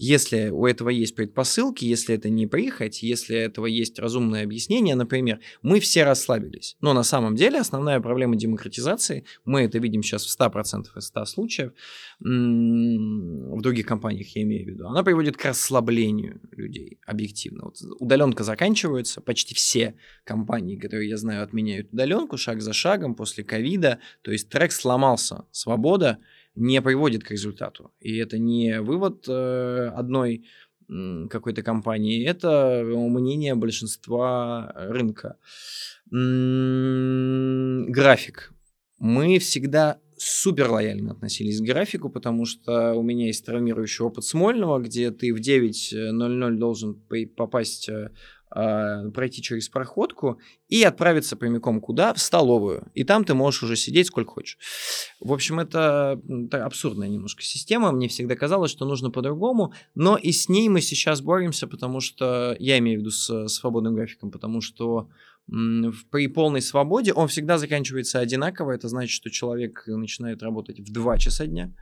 Если 0.00 0.50
у 0.50 0.64
этого 0.64 0.90
есть 0.90 1.16
предпосылки, 1.16 1.84
если 1.84 2.14
это 2.14 2.30
не 2.30 2.46
прихоть, 2.46 3.02
если 3.02 3.36
этого 3.36 3.66
есть 3.66 3.98
разумное 3.98 4.44
объяснение, 4.44 4.94
например, 4.94 5.40
мы 5.60 5.80
все 5.80 6.04
расслабились. 6.04 6.76
Но 6.80 6.92
на 6.92 7.02
самом 7.02 7.34
деле 7.34 7.58
основная 7.58 8.00
проблема 8.00 8.36
демократизации, 8.36 9.24
мы 9.44 9.62
это 9.62 9.78
видим 9.78 10.04
сейчас 10.04 10.24
в 10.24 10.40
100% 10.40 10.86
из 10.96 11.04
100 11.04 11.24
случаев, 11.24 11.72
в 12.20 13.60
других 13.60 13.86
компаниях 13.86 14.28
я 14.36 14.42
имею 14.42 14.66
в 14.66 14.68
виду, 14.68 14.86
она 14.86 15.02
приводит 15.02 15.36
к 15.36 15.44
расслаблению 15.44 16.40
людей 16.52 17.00
объективно. 17.04 17.64
Вот 17.64 17.76
удаленка 17.98 18.44
заканчивается, 18.44 19.20
почти 19.20 19.56
все 19.56 19.96
компании, 20.22 20.76
которые 20.76 21.08
я 21.08 21.16
знаю, 21.16 21.42
отменяют 21.42 21.92
удаленку 21.92 22.36
шаг 22.36 22.60
за 22.60 22.72
шагом 22.72 23.16
после 23.16 23.42
ковида, 23.42 23.98
то 24.22 24.30
есть 24.30 24.48
трек 24.48 24.70
сломался, 24.70 25.44
свобода, 25.50 26.18
не 26.58 26.82
приводит 26.82 27.24
к 27.24 27.30
результату. 27.30 27.92
И 28.00 28.16
это 28.16 28.38
не 28.38 28.80
вывод 28.80 29.24
э, 29.28 29.92
одной 29.94 30.44
какой-то 30.88 31.62
компании, 31.62 32.26
это 32.26 32.82
мнение 32.82 33.54
большинства 33.54 34.72
рынка. 34.74 35.36
график. 36.10 38.54
Мы 38.98 39.38
всегда 39.38 40.00
супер 40.16 40.70
лояльно 40.70 41.12
относились 41.12 41.60
к 41.60 41.64
графику, 41.64 42.08
потому 42.08 42.46
что 42.46 42.94
у 42.94 43.02
меня 43.02 43.26
есть 43.26 43.44
травмирующий 43.44 44.04
опыт 44.04 44.24
Смольного, 44.24 44.80
где 44.80 45.10
ты 45.10 45.34
в 45.34 45.40
9.00 45.40 46.56
должен 46.56 46.94
попасть 47.36 47.90
э, 48.54 49.10
пройти 49.10 49.42
через 49.42 49.68
проходку 49.68 50.38
и 50.68 50.82
отправиться 50.82 51.36
прямиком 51.36 51.80
куда? 51.80 52.14
В 52.14 52.18
столовую. 52.18 52.90
И 52.94 53.04
там 53.04 53.24
ты 53.24 53.34
можешь 53.34 53.62
уже 53.62 53.76
сидеть 53.76 54.08
сколько 54.08 54.32
хочешь. 54.32 54.58
В 55.20 55.32
общем, 55.32 55.60
это, 55.60 56.20
это 56.28 56.64
абсурдная 56.64 57.08
немножко 57.08 57.42
система. 57.42 57.92
Мне 57.92 58.08
всегда 58.08 58.36
казалось, 58.36 58.70
что 58.70 58.84
нужно 58.84 59.10
по-другому, 59.10 59.72
но 59.94 60.16
и 60.16 60.32
с 60.32 60.48
ней 60.48 60.68
мы 60.68 60.80
сейчас 60.80 61.20
боремся, 61.20 61.66
потому 61.66 62.00
что, 62.00 62.56
я 62.58 62.78
имею 62.78 62.98
в 62.98 63.00
виду 63.00 63.10
с 63.10 63.48
свободным 63.48 63.94
графиком, 63.94 64.30
потому 64.30 64.60
что 64.60 65.08
при 65.48 66.26
полной 66.26 66.60
свободе 66.60 67.12
он 67.12 67.28
всегда 67.28 67.56
заканчивается 67.56 68.18
одинаково. 68.18 68.72
Это 68.72 68.88
значит, 68.88 69.12
что 69.12 69.30
человек 69.30 69.84
начинает 69.86 70.42
работать 70.42 70.78
в 70.80 70.92
2 70.92 71.18
часа 71.18 71.46
дня, 71.46 71.72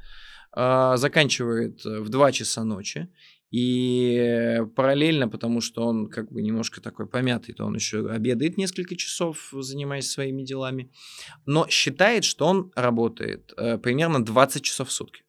а, 0.52 0.96
заканчивает 0.96 1.84
э, 1.84 2.00
в 2.00 2.08
2 2.08 2.32
часа 2.32 2.62
ночи, 2.62 3.08
и 3.50 4.62
параллельно, 4.74 5.28
потому 5.28 5.60
что 5.60 5.82
он 5.82 6.08
как 6.08 6.30
бы 6.32 6.42
немножко 6.42 6.80
такой 6.80 7.06
помятый, 7.06 7.54
то 7.54 7.64
он 7.64 7.74
еще 7.74 8.08
обедает 8.10 8.58
несколько 8.58 8.96
часов, 8.96 9.48
занимаясь 9.52 10.10
своими 10.10 10.42
делами, 10.42 10.90
но 11.46 11.66
считает, 11.68 12.24
что 12.24 12.46
он 12.46 12.72
работает 12.74 13.52
э, 13.56 13.78
примерно 13.78 14.24
20 14.24 14.62
часов 14.62 14.88
в 14.88 14.92
сутки. 14.92 15.25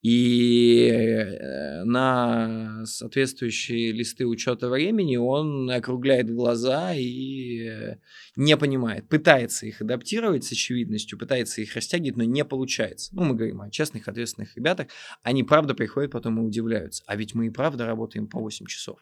И 0.00 0.90
э, 0.90 1.82
на 1.82 2.84
соответствующие 2.86 3.90
листы 3.90 4.26
учета 4.26 4.68
времени 4.68 5.16
он 5.16 5.68
округляет 5.68 6.30
глаза 6.30 6.94
и 6.94 7.66
э, 7.66 7.96
не 8.36 8.56
понимает. 8.56 9.08
Пытается 9.08 9.66
их 9.66 9.80
адаптировать 9.80 10.44
с 10.44 10.52
очевидностью, 10.52 11.18
пытается 11.18 11.62
их 11.62 11.74
растягивать, 11.74 12.16
но 12.16 12.22
не 12.22 12.44
получается. 12.44 13.10
Ну, 13.12 13.24
мы 13.24 13.34
говорим 13.34 13.60
о 13.60 13.70
честных, 13.70 14.06
ответственных 14.06 14.56
ребятах. 14.56 14.86
Они 15.24 15.42
правда 15.42 15.74
приходят 15.74 16.12
потом 16.12 16.40
и 16.40 16.46
удивляются. 16.46 17.02
А 17.08 17.16
ведь 17.16 17.34
мы 17.34 17.48
и 17.48 17.50
правда 17.50 17.84
работаем 17.84 18.28
по 18.28 18.38
8 18.38 18.66
часов. 18.66 19.00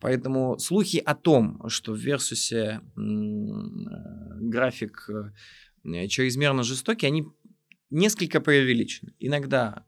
Поэтому 0.00 0.58
слухи 0.58 0.96
о 0.96 1.14
том, 1.14 1.62
что 1.68 1.92
в 1.92 1.98
Версусе 1.98 2.80
э, 2.96 3.00
график 4.40 5.08
чрезмерно 5.84 6.62
жестокий, 6.64 7.06
они 7.06 7.26
несколько 7.92 8.40
преувеличены. 8.40 9.12
Иногда 9.18 9.84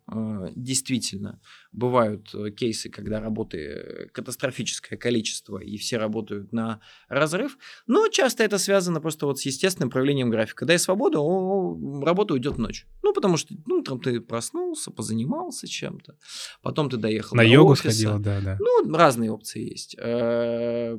действительно 0.54 1.40
бывают 1.72 2.32
э, 2.34 2.50
кейсы, 2.50 2.88
когда 2.88 3.20
работы 3.20 3.58
э, 3.58 4.06
катастрофическое 4.12 4.98
количество, 4.98 5.58
и 5.58 5.76
все 5.76 5.98
работают 5.98 6.52
на 6.52 6.80
разрыв, 7.08 7.58
но 7.86 8.08
часто 8.08 8.44
это 8.44 8.58
связано 8.58 9.00
просто 9.00 9.26
вот 9.26 9.40
с 9.40 9.46
естественным 9.46 9.90
проявлением 9.90 10.30
графика. 10.30 10.64
Дай 10.66 10.78
свободу, 10.78 12.00
работа 12.04 12.34
уйдет 12.34 12.58
ночь. 12.58 12.86
Ну, 13.02 13.12
потому 13.12 13.36
что 13.36 13.54
ну, 13.66 13.82
там 13.82 14.00
ты 14.00 14.20
проснулся, 14.20 14.90
позанимался 14.90 15.66
чем-то, 15.66 16.16
потом 16.62 16.88
ты 16.88 16.96
доехал 16.96 17.36
на 17.36 17.42
йогу 17.42 17.72
офиса. 17.72 17.90
сходил, 17.90 18.18
да, 18.20 18.40
да. 18.40 18.56
Ну, 18.60 18.94
разные 18.94 19.32
опции 19.32 19.68
есть. 19.68 19.96
Э, 19.98 20.96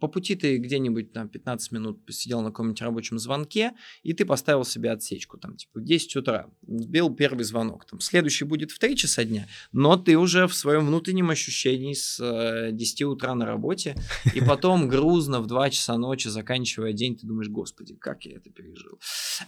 по 0.00 0.08
пути 0.08 0.36
ты 0.36 0.56
где-нибудь 0.56 1.12
там 1.12 1.28
15 1.28 1.72
минут 1.72 2.06
посидел 2.06 2.40
на 2.40 2.48
каком-нибудь 2.48 2.80
рабочем 2.80 3.18
звонке, 3.18 3.72
и 4.02 4.14
ты 4.14 4.24
поставил 4.24 4.64
себе 4.64 4.90
отсечку, 4.90 5.36
там, 5.36 5.56
типа, 5.56 5.80
в 5.80 5.84
10 5.84 6.16
утра, 6.16 6.46
сбил 6.66 7.14
первый 7.14 7.44
звонок, 7.44 7.84
там, 7.84 8.00
следующий 8.00 8.44
будет 8.54 8.70
в 8.70 8.78
3 8.78 8.96
часа 8.96 9.24
дня, 9.24 9.48
но 9.72 9.96
ты 9.96 10.16
уже 10.16 10.46
в 10.46 10.54
своем 10.54 10.86
внутреннем 10.86 11.30
ощущении 11.30 11.92
с 11.92 12.70
10 12.70 13.00
э, 13.00 13.04
утра 13.04 13.34
на 13.34 13.46
работе, 13.46 13.96
и 14.32 14.40
потом 14.48 14.88
грузно 14.88 15.40
в 15.40 15.46
2 15.46 15.70
часа 15.70 15.96
ночи, 15.96 16.28
заканчивая 16.28 16.92
день, 16.92 17.16
ты 17.16 17.26
думаешь, 17.26 17.48
господи, 17.48 17.96
как 17.96 18.24
я 18.26 18.36
это 18.36 18.50
пережил. 18.50 19.00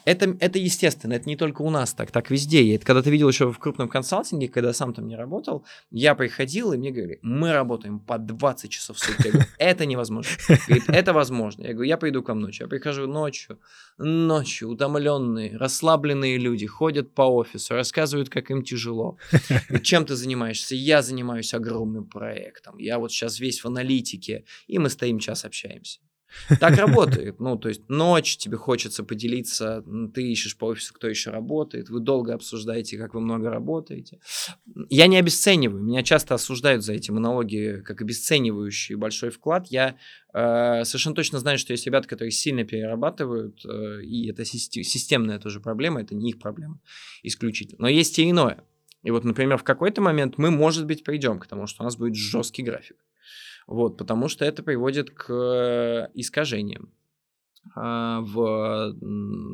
Это, 0.04 0.36
это 0.40 0.58
естественно, 0.58 1.12
это 1.12 1.28
не 1.28 1.36
только 1.36 1.62
у 1.62 1.70
нас 1.70 1.94
так, 1.94 2.10
так 2.10 2.30
везде. 2.30 2.62
И 2.62 2.70
это 2.70 2.84
когда 2.84 3.00
ты 3.00 3.10
видел 3.10 3.28
еще 3.28 3.52
в 3.52 3.58
крупном 3.60 3.88
консалтинге, 3.88 4.48
когда 4.48 4.72
сам 4.72 4.92
там 4.92 5.06
не 5.06 5.16
работал, 5.16 5.64
я 5.90 6.16
приходил, 6.16 6.72
и 6.72 6.76
мне 6.76 6.90
говорили, 6.90 7.20
мы 7.22 7.52
работаем 7.52 8.00
по 8.00 8.18
20 8.18 8.70
часов 8.70 8.96
в 8.96 9.00
сутки. 9.00 9.26
Я 9.26 9.32
говорю, 9.32 9.48
это 9.58 9.86
невозможно. 9.86 10.32
Говорит, 10.66 10.88
это 10.88 11.12
возможно. 11.12 11.62
Я 11.62 11.74
говорю, 11.74 11.88
я 11.88 11.96
приду 11.96 12.22
к 12.24 12.28
вам 12.28 12.40
ночью. 12.40 12.64
Я 12.64 12.68
прихожу 12.68 13.06
ночью, 13.06 13.60
ночью, 13.98 14.70
утомленные, 14.70 15.56
расслабленные 15.56 16.38
люди 16.38 16.66
ходят 16.66 17.14
по 17.14 17.22
офису, 17.22 17.74
рассказывают, 17.74 18.28
как 18.28 18.50
им 18.50 18.62
тяжело. 18.62 18.95
И 19.70 19.78
чем 19.80 20.04
ты 20.06 20.14
занимаешься? 20.16 20.74
Я 20.74 21.02
занимаюсь 21.02 21.54
огромным 21.54 22.06
проектом. 22.06 22.78
Я 22.78 22.98
вот 22.98 23.12
сейчас 23.12 23.40
весь 23.40 23.62
в 23.62 23.66
аналитике, 23.66 24.44
и 24.66 24.78
мы 24.78 24.90
стоим 24.90 25.18
час 25.18 25.44
общаемся. 25.44 26.00
Так 26.60 26.76
работает. 26.76 27.40
Ну, 27.40 27.56
то 27.56 27.68
есть 27.68 27.88
ночь, 27.88 28.36
тебе 28.36 28.56
хочется 28.56 29.04
поделиться, 29.04 29.84
ты 30.14 30.30
ищешь 30.30 30.56
по 30.56 30.66
офису, 30.66 30.94
кто 30.94 31.08
еще 31.08 31.30
работает, 31.30 31.88
вы 31.88 32.00
долго 32.00 32.34
обсуждаете, 32.34 32.98
как 32.98 33.14
вы 33.14 33.20
много 33.20 33.50
работаете. 33.50 34.20
Я 34.88 35.06
не 35.06 35.16
обесцениваю, 35.16 35.82
меня 35.82 36.02
часто 36.02 36.34
осуждают 36.34 36.84
за 36.84 36.94
эти 36.94 37.10
монологи 37.10 37.82
как 37.84 38.02
обесценивающий 38.02 38.96
большой 38.96 39.30
вклад. 39.30 39.68
Я 39.68 39.96
э, 40.32 40.84
совершенно 40.84 41.14
точно 41.14 41.38
знаю, 41.38 41.58
что 41.58 41.72
есть 41.72 41.86
ребята, 41.86 42.08
которые 42.08 42.32
сильно 42.32 42.64
перерабатывают, 42.64 43.64
э, 43.64 44.02
и 44.02 44.30
это 44.30 44.44
системная 44.44 45.38
тоже 45.38 45.60
проблема, 45.60 46.00
это 46.00 46.14
не 46.14 46.30
их 46.30 46.38
проблема 46.38 46.80
исключительно. 47.22 47.82
Но 47.82 47.88
есть 47.88 48.18
и 48.18 48.30
иное. 48.30 48.64
И 49.06 49.10
вот, 49.12 49.22
например, 49.22 49.56
в 49.56 49.62
какой-то 49.62 50.00
момент 50.00 50.36
мы, 50.36 50.50
может 50.50 50.84
быть, 50.84 51.04
придем 51.04 51.38
к 51.38 51.46
тому, 51.46 51.68
что 51.68 51.82
у 51.82 51.84
нас 51.84 51.96
будет 51.96 52.16
жесткий 52.16 52.64
график. 52.64 52.96
Вот, 53.68 53.96
потому 53.96 54.26
что 54.26 54.44
это 54.44 54.64
приводит 54.64 55.10
к 55.10 56.10
искажениям 56.12 56.92
а, 57.76 58.20
в 58.22 58.96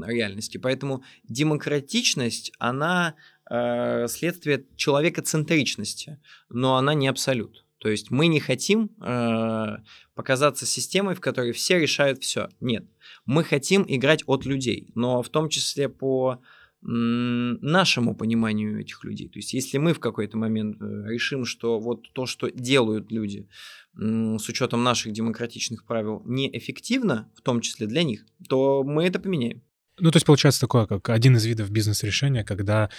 реальности. 0.07 0.57
Поэтому 0.57 1.05
демократичность, 1.25 2.53
она 2.59 3.15
э, 3.51 4.07
следствие 4.09 4.65
человекоцентричности, 4.77 6.19
но 6.49 6.77
она 6.77 6.95
не 6.95 7.09
абсолют. 7.09 7.67
То 7.77 7.91
есть 7.91 8.11
мы 8.11 8.29
не 8.29 8.41
хотим 8.41 8.91
э, 9.03 9.77
показаться 10.15 10.65
системой, 10.65 11.15
в 11.15 11.21
которой 11.21 11.53
все 11.53 11.79
решают 11.79 12.23
все. 12.23 12.49
Нет, 12.61 12.87
мы 13.27 13.45
хотим 13.45 13.85
играть 13.87 14.23
от 14.27 14.47
людей, 14.47 14.89
но 14.95 15.23
в 15.23 15.29
том 15.29 15.51
числе 15.51 15.91
по 15.91 16.41
нашему 16.83 18.15
пониманию 18.17 18.81
этих 18.81 19.05
людей. 19.05 19.29
То 19.29 19.39
есть, 19.39 19.55
если 19.55 19.79
мы 19.79 19.93
в 19.93 20.01
какой-то 20.01 20.37
момент 20.37 20.79
э, 20.81 21.05
решим, 21.07 21.45
что 21.45 21.79
вот 21.79 22.13
то, 22.13 22.27
что 22.27 22.51
делают 22.51 23.13
люди 23.13 23.49
с 23.95 24.49
учетом 24.49 24.83
наших 24.83 25.13
демократичных 25.13 25.85
правил, 25.85 26.23
неэффективно, 26.25 27.31
в 27.37 27.43
том 27.43 27.61
числе 27.61 27.87
для 27.87 28.03
них, 28.03 28.25
то 28.49 28.83
мы 28.85 29.05
это 29.05 29.21
поменяем. 29.21 29.63
Ну, 29.99 30.11
то 30.11 30.17
есть 30.17 30.27
получается 30.27 30.61
такое, 30.61 30.87
как 30.87 31.11
один 31.11 31.37
из 31.37 31.45
видов 31.45 31.71
бизнес-решения, 31.71 32.43
когда 32.43 32.91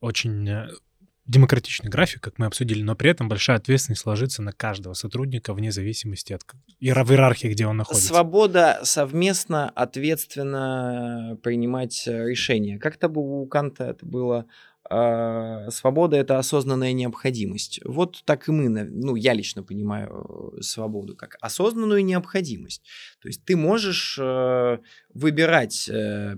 очень 0.00 0.48
э, 0.48 0.68
демократичный 1.26 1.90
график, 1.90 2.20
как 2.20 2.38
мы 2.38 2.46
обсудили, 2.46 2.82
но 2.82 2.94
при 2.94 3.10
этом 3.10 3.28
большая 3.28 3.56
ответственность 3.56 4.04
ложится 4.04 4.42
на 4.42 4.52
каждого 4.52 4.94
сотрудника 4.94 5.54
вне 5.54 5.72
зависимости 5.72 6.32
от 6.32 6.44
в 7.04 7.10
иерархии, 7.12 7.48
где 7.48 7.66
он 7.66 7.78
находится. 7.78 8.08
Свобода 8.08 8.80
совместно, 8.82 9.70
ответственно 9.70 11.38
принимать 11.42 12.06
э, 12.06 12.28
решения. 12.28 12.78
Как-то 12.78 13.08
у 13.08 13.46
Канта 13.46 13.84
это 13.84 14.04
было 14.04 14.46
свобода 14.88 16.16
это 16.16 16.38
осознанная 16.38 16.92
необходимость. 16.92 17.80
Вот 17.84 18.22
так 18.24 18.48
и 18.48 18.52
мы, 18.52 18.68
ну, 18.68 19.16
я 19.16 19.32
лично 19.32 19.62
понимаю 19.62 20.52
э, 20.58 20.62
свободу 20.62 21.16
как 21.16 21.36
осознанную 21.40 22.04
необходимость. 22.04 22.82
То 23.22 23.28
есть 23.28 23.44
ты 23.44 23.56
можешь 23.56 24.18
э, 24.20 24.78
выбирать 25.14 25.88
э, 25.88 26.36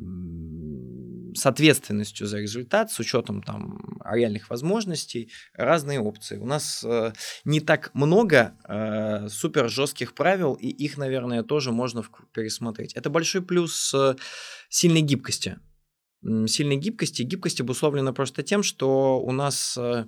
с 1.34 1.44
ответственностью 1.44 2.26
за 2.26 2.38
результат, 2.38 2.92
с 2.92 3.00
учетом 3.00 3.42
там 3.42 4.00
реальных 4.04 4.48
возможностей, 4.48 5.30
разные 5.52 6.00
опции. 6.00 6.38
У 6.38 6.46
нас 6.46 6.84
не 7.44 7.60
так 7.60 7.90
много 7.92 8.54
супер 9.28 9.68
жестких 9.68 10.14
правил, 10.14 10.54
и 10.54 10.68
их, 10.68 10.96
наверное, 10.96 11.42
тоже 11.42 11.72
можно 11.72 12.02
пересмотреть. 12.32 12.94
Это 12.94 13.10
большой 13.10 13.42
плюс 13.42 13.94
сильной 14.70 15.02
гибкости 15.02 15.58
сильной 16.22 16.76
гибкости. 16.76 17.22
Гибкость 17.22 17.60
обусловлена 17.60 18.12
просто 18.12 18.42
тем, 18.42 18.62
что 18.62 19.20
у 19.20 19.32
нас 19.32 19.76
э, 19.76 20.06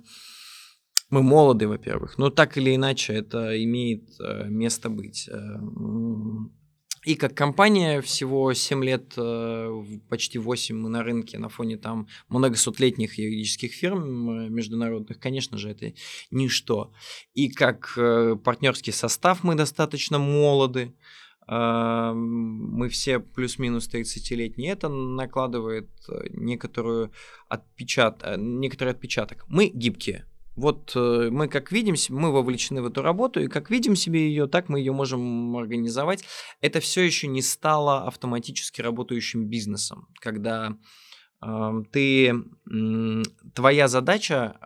мы 1.09 1.23
молоды, 1.23 1.67
во-первых, 1.67 2.17
но 2.17 2.29
так 2.29 2.57
или 2.57 2.75
иначе 2.75 3.13
это 3.13 3.61
имеет 3.63 4.09
э, 4.19 4.45
место 4.49 4.89
быть. 4.89 5.29
Э, 5.31 5.37
и 7.05 7.15
как 7.15 7.33
компания 7.33 8.01
всего 8.01 8.53
7 8.53 8.83
лет, 8.83 9.15
почти 10.09 10.37
8 10.37 10.75
мы 10.75 10.89
на 10.89 11.01
рынке 11.01 11.39
на 11.39 11.47
фоне 11.47 11.77
там 11.77 12.07
многосотлетних 12.27 13.17
юридических 13.17 13.71
фирм 13.71 14.53
международных, 14.53 15.17
конечно 15.17 15.57
же, 15.57 15.69
это 15.69 15.93
ничто. 16.29 16.91
И 17.33 17.47
как 17.47 17.93
партнерский 18.43 18.91
состав 18.91 19.45
мы 19.45 19.55
достаточно 19.55 20.19
молоды, 20.19 20.93
мы 21.51 22.89
все 22.89 23.19
плюс-минус 23.19 23.89
30-летние, 23.91 24.71
это 24.71 24.87
накладывает 24.87 25.89
э, 26.07 26.27
некоторую 26.29 27.11
отпечат... 27.47 28.21
Э, 28.23 28.35
некоторый 28.37 28.89
отпечаток. 28.89 29.45
Мы 29.47 29.67
гибкие. 29.67 30.25
Вот 30.55 30.91
э, 30.95 31.29
мы 31.31 31.47
как 31.47 31.71
видим, 31.71 31.95
мы 32.09 32.31
вовлечены 32.31 32.83
в 32.83 32.85
эту 32.85 33.01
работу, 33.01 33.39
и 33.39 33.47
как 33.47 33.71
видим 33.71 33.95
себе 33.95 34.27
ее, 34.27 34.45
так 34.45 34.69
мы 34.69 34.79
ее 34.79 34.91
можем 34.91 35.55
организовать. 35.57 36.23
Это 36.61 36.79
все 36.81 37.01
еще 37.01 37.27
не 37.27 37.41
стало 37.41 38.05
автоматически 38.05 38.81
работающим 38.81 39.45
бизнесом, 39.47 40.07
когда 40.19 40.77
ты, 41.91 42.33
твоя 43.55 43.87
задача 43.87 44.59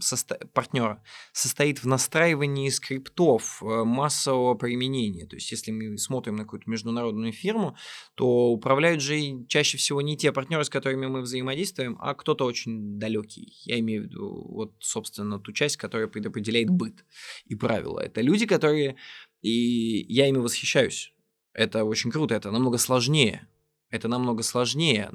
состо, 0.00 0.38
партнера 0.54 1.02
состоит 1.32 1.82
в 1.82 1.86
настраивании 1.86 2.70
скриптов 2.70 3.62
э, 3.62 3.84
массового 3.84 4.54
применения. 4.54 5.26
То 5.26 5.36
есть, 5.36 5.50
если 5.50 5.72
мы 5.72 5.98
смотрим 5.98 6.36
на 6.36 6.44
какую-то 6.44 6.70
международную 6.70 7.32
фирму, 7.32 7.76
то 8.14 8.48
управляют 8.48 9.02
же 9.02 9.44
чаще 9.46 9.76
всего 9.76 10.00
не 10.00 10.16
те 10.16 10.32
партнеры, 10.32 10.64
с 10.64 10.70
которыми 10.70 11.06
мы 11.06 11.20
взаимодействуем, 11.20 11.98
а 12.00 12.14
кто-то 12.14 12.46
очень 12.46 12.98
далекий. 12.98 13.52
Я 13.64 13.78
имею 13.80 14.02
в 14.02 14.04
виду, 14.06 14.46
вот, 14.48 14.74
собственно, 14.80 15.38
ту 15.38 15.52
часть, 15.52 15.76
которая 15.76 16.08
предопределяет 16.08 16.70
быт 16.70 17.04
и 17.44 17.54
правила. 17.54 18.00
Это 18.00 18.22
люди, 18.22 18.46
которые... 18.46 18.96
И 19.42 20.04
я 20.12 20.28
ими 20.28 20.38
восхищаюсь. 20.38 21.14
Это 21.52 21.84
очень 21.84 22.10
круто, 22.10 22.34
это 22.34 22.50
намного 22.50 22.78
сложнее 22.78 23.48
это 23.90 24.08
намного 24.08 24.42
сложнее 24.42 25.10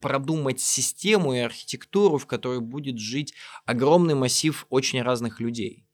продумать 0.00 0.60
систему 0.60 1.34
и 1.34 1.38
архитектуру, 1.38 2.18
в 2.18 2.26
которой 2.26 2.60
будет 2.60 2.98
жить 2.98 3.34
огромный 3.64 4.14
массив 4.14 4.66
очень 4.70 5.02
разных 5.02 5.40
людей. 5.40 5.86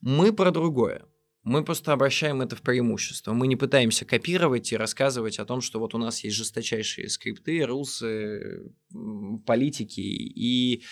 Мы 0.00 0.32
про 0.32 0.50
другое. 0.50 1.06
Мы 1.42 1.62
просто 1.62 1.92
обращаем 1.92 2.42
это 2.42 2.56
в 2.56 2.60
преимущество. 2.62 3.32
Мы 3.32 3.46
не 3.46 3.54
пытаемся 3.54 4.04
копировать 4.04 4.72
и 4.72 4.76
рассказывать 4.76 5.38
о 5.38 5.44
том, 5.44 5.60
что 5.60 5.78
вот 5.78 5.94
у 5.94 5.98
нас 5.98 6.24
есть 6.24 6.34
жесточайшие 6.34 7.08
скрипты, 7.08 7.62
русы, 7.64 8.72
политики 9.46 10.00
и 10.00 10.82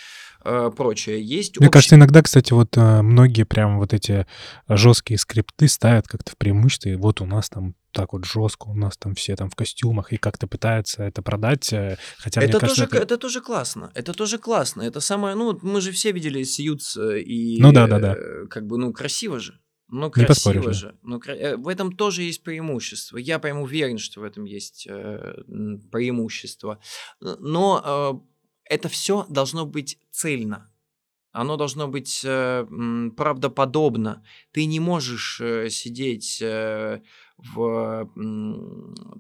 э, 0.44 0.70
прочее. 0.76 1.20
Есть 1.20 1.58
Мне 1.58 1.66
общий... 1.66 1.72
кажется, 1.72 1.96
иногда, 1.96 2.22
кстати, 2.22 2.52
вот 2.52 2.76
э, 2.76 3.02
многие 3.02 3.42
прям 3.42 3.78
вот 3.78 3.92
эти 3.92 4.28
жесткие 4.68 5.18
скрипты 5.18 5.66
ставят 5.66 6.06
как-то 6.06 6.30
в 6.30 6.36
преимущество. 6.36 6.88
И 6.88 6.94
вот 6.94 7.20
у 7.20 7.26
нас 7.26 7.50
там 7.50 7.74
так 7.94 8.12
вот 8.12 8.24
жестко, 8.24 8.68
у 8.68 8.74
нас 8.74 8.96
там 8.96 9.14
все 9.14 9.36
там 9.36 9.48
в 9.48 9.54
костюмах 9.54 10.12
и 10.12 10.16
как-то 10.16 10.46
пытаются 10.46 11.02
это 11.04 11.22
продать, 11.22 11.72
э, 11.72 11.96
хотя 12.18 12.42
это 12.42 12.50
мне 12.50 12.60
кажется, 12.60 12.86
тоже, 12.86 12.96
это... 12.96 13.04
это 13.04 13.18
тоже 13.18 13.40
классно, 13.40 13.90
это 13.94 14.12
тоже 14.12 14.38
классно, 14.38 14.82
это 14.82 15.00
самое, 15.00 15.34
ну 15.34 15.58
мы 15.62 15.80
же 15.80 15.92
все 15.92 16.12
видели 16.12 16.42
Сьюз 16.42 16.96
и 16.96 17.56
ну 17.60 17.72
да 17.72 17.86
да 17.86 17.98
да, 17.98 18.16
как 18.50 18.66
бы 18.66 18.76
ну 18.76 18.92
красиво 18.92 19.40
же. 19.40 19.58
Ну, 19.88 20.10
красиво 20.10 20.28
поспоришь, 20.28 20.76
же. 20.76 20.88
Да. 20.88 20.98
Ну, 21.02 21.20
э, 21.26 21.56
в 21.56 21.68
этом 21.68 21.92
тоже 21.92 22.22
есть 22.22 22.42
преимущество. 22.42 23.18
Я 23.18 23.38
прям 23.38 23.60
уверен, 23.60 23.98
что 23.98 24.20
в 24.20 24.24
этом 24.24 24.44
есть 24.44 24.86
э, 24.88 25.34
преимущество. 25.92 26.80
Но 27.20 28.24
э, 28.64 28.74
это 28.74 28.88
все 28.88 29.26
должно 29.28 29.66
быть 29.66 29.98
цельно. 30.10 30.70
Оно 31.32 31.56
должно 31.56 31.88
быть 31.88 32.22
э, 32.24 32.64
правдоподобно. 33.16 34.24
Ты 34.52 34.66
не 34.66 34.80
можешь 34.80 35.40
э, 35.40 35.68
сидеть 35.68 36.38
э, 36.40 37.00
в 37.36 38.08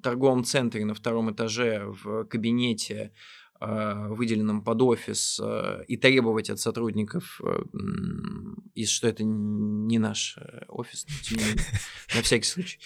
торговом 0.02 0.44
центре 0.44 0.84
на 0.84 0.94
втором 0.94 1.32
этаже 1.32 1.84
в 1.86 2.24
кабинете 2.24 3.12
а, 3.66 4.08
выделенном 4.08 4.62
под 4.62 4.82
офис, 4.82 5.40
а, 5.40 5.82
и 5.88 5.96
требовать 5.96 6.50
от 6.50 6.60
сотрудников, 6.60 7.40
а, 7.42 7.64
и 8.74 8.84
что 8.84 9.08
это 9.08 9.22
не 9.24 9.98
наш 9.98 10.36
э, 10.36 10.64
офис, 10.68 11.06
на 12.14 12.22
всякий 12.22 12.46
случай, 12.46 12.78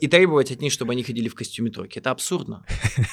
и 0.00 0.08
требовать 0.08 0.50
от 0.50 0.60
них, 0.60 0.72
чтобы 0.72 0.92
они 0.92 1.04
ходили 1.04 1.28
в 1.28 1.34
костюме 1.34 1.70
тройки. 1.70 1.98
Это 1.98 2.10
абсурдно. 2.10 2.64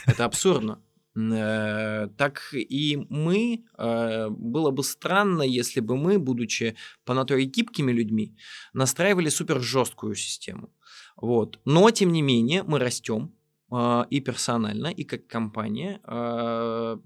Это 0.07 0.25
абсурдно. 0.25 0.81
Э, 1.15 2.07
так 2.17 2.41
и 2.53 3.05
мы, 3.09 3.65
было 3.77 4.71
бы 4.71 4.83
странно, 4.83 5.43
если 5.43 5.81
бы 5.81 5.97
мы, 5.97 6.17
будучи 6.17 6.75
по 7.03 7.13
натуре 7.13 7.43
гибкими 7.43 7.91
людьми, 7.91 8.35
настраивали 8.73 9.29
супер 9.29 9.61
жесткую 9.61 10.15
систему. 10.15 10.73
Вот. 11.15 11.59
Но, 11.65 11.89
тем 11.91 12.11
не 12.11 12.21
менее, 12.21 12.63
мы 12.63 12.79
растем, 12.79 13.33
а, 13.73 14.05
и 14.09 14.19
персонально, 14.19 14.87
и 14.87 15.05
как 15.05 15.27
компания. 15.27 16.01
А, 16.03 16.99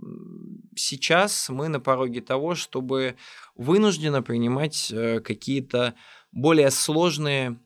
сейчас 0.75 1.49
мы 1.49 1.67
на 1.67 1.79
пороге 1.79 2.21
того, 2.21 2.55
чтобы 2.55 3.17
вынужденно 3.55 4.23
принимать 4.23 4.91
э, 4.91 5.19
какие-то 5.19 5.93
более 6.31 6.71
сложные 6.71 7.59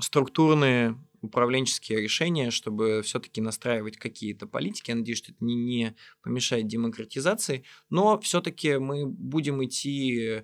структурные 0.00 0.96
управленческие 1.20 2.00
решения, 2.00 2.50
чтобы 2.50 3.02
все-таки 3.04 3.42
настраивать 3.42 3.98
какие-то 3.98 4.46
политики. 4.46 4.90
Я 4.90 4.96
надеюсь, 4.96 5.18
что 5.18 5.32
это 5.32 5.44
не, 5.44 5.54
не 5.54 5.96
помешает 6.22 6.68
демократизации, 6.68 7.64
но 7.90 8.18
все-таки 8.20 8.78
мы 8.78 9.04
будем 9.06 9.62
идти 9.62 10.42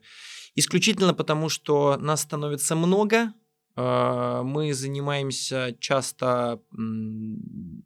исключительно 0.55 1.15
потому, 1.15 1.49
что 1.49 1.97
нас 1.97 2.21
становится 2.21 2.77
много, 2.77 3.33
мы 3.77 4.73
занимаемся 4.73 5.77
часто 5.81 6.61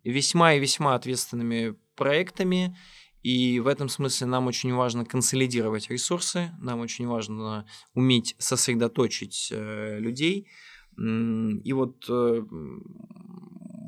весьма 0.04 0.54
и 0.54 0.60
весьма 0.60 0.94
ответственными 0.94 1.76
проектами, 1.94 2.76
и 3.22 3.60
в 3.60 3.66
этом 3.66 3.88
смысле 3.88 4.26
нам 4.28 4.46
очень 4.46 4.72
важно 4.72 5.04
консолидировать 5.04 5.90
ресурсы, 5.90 6.52
нам 6.60 6.80
очень 6.80 7.06
важно 7.06 7.66
уметь 7.94 8.36
сосредоточить 8.38 9.50
э, 9.52 9.98
людей. 9.98 10.48
И 10.96 11.72
вот, 11.72 12.06
э, 12.08 12.42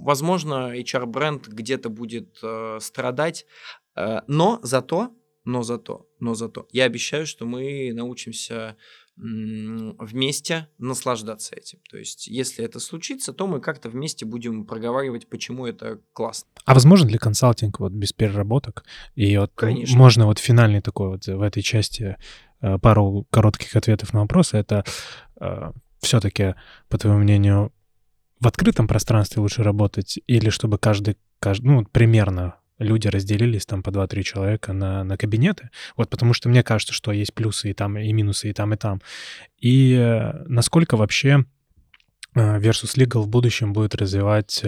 возможно, 0.02 0.76
HR-бренд 0.76 1.48
где-то 1.48 1.88
будет 1.88 2.38
э, 2.42 2.78
страдать, 2.80 3.46
но 4.26 4.60
зато, 4.62 5.10
но 5.44 5.62
зато, 5.62 6.08
но 6.20 6.34
зато, 6.34 6.68
я 6.70 6.84
обещаю, 6.84 7.26
что 7.26 7.44
мы 7.44 7.92
научимся 7.92 8.76
вместе 9.22 10.68
наслаждаться 10.78 11.54
этим. 11.54 11.78
То 11.90 11.98
есть, 11.98 12.26
если 12.26 12.64
это 12.64 12.80
случится, 12.80 13.32
то 13.32 13.46
мы 13.46 13.60
как-то 13.60 13.88
вместе 13.90 14.24
будем 14.24 14.64
проговаривать, 14.64 15.28
почему 15.28 15.66
это 15.66 16.00
классно. 16.12 16.48
А 16.64 16.74
возможно 16.74 17.08
ли 17.08 17.18
консалтинг 17.18 17.80
вот 17.80 17.92
без 17.92 18.12
переработок? 18.12 18.84
И 19.14 19.36
вот 19.36 19.52
Конечно. 19.54 19.98
можно 19.98 20.26
вот 20.26 20.38
финальный 20.38 20.80
такой 20.80 21.08
вот 21.08 21.26
в 21.26 21.42
этой 21.42 21.62
части 21.62 22.16
э, 22.60 22.78
пару 22.78 23.26
коротких 23.30 23.76
ответов 23.76 24.12
на 24.12 24.20
вопросы. 24.20 24.56
Это 24.56 24.84
э, 25.40 25.72
все-таки, 26.00 26.54
по 26.88 26.98
твоему 26.98 27.18
мнению, 27.18 27.72
в 28.40 28.46
открытом 28.46 28.88
пространстве 28.88 29.42
лучше 29.42 29.62
работать 29.62 30.18
или 30.26 30.48
чтобы 30.48 30.78
каждый, 30.78 31.18
каждый 31.40 31.66
ну, 31.66 31.84
примерно 31.84 32.54
люди 32.80 33.06
разделились 33.06 33.66
там 33.66 33.82
по 33.82 33.90
2-3 33.90 34.22
человека 34.22 34.72
на, 34.72 35.04
на 35.04 35.16
кабинеты. 35.16 35.70
Вот 35.96 36.10
потому 36.10 36.34
что 36.34 36.48
мне 36.48 36.62
кажется, 36.64 36.92
что 36.92 37.12
есть 37.12 37.32
плюсы 37.32 37.70
и 37.70 37.74
там, 37.74 37.96
и 37.96 38.12
минусы 38.12 38.50
и 38.50 38.52
там, 38.52 38.74
и 38.74 38.76
там. 38.76 39.00
И 39.60 39.94
э, 39.94 40.44
насколько 40.48 40.96
вообще 40.96 41.44
Э, 42.34 42.58
Versus 42.58 42.96
Legal 42.96 43.22
в 43.22 43.28
будущем 43.28 43.72
будет 43.72 43.94
развивать 43.94 44.60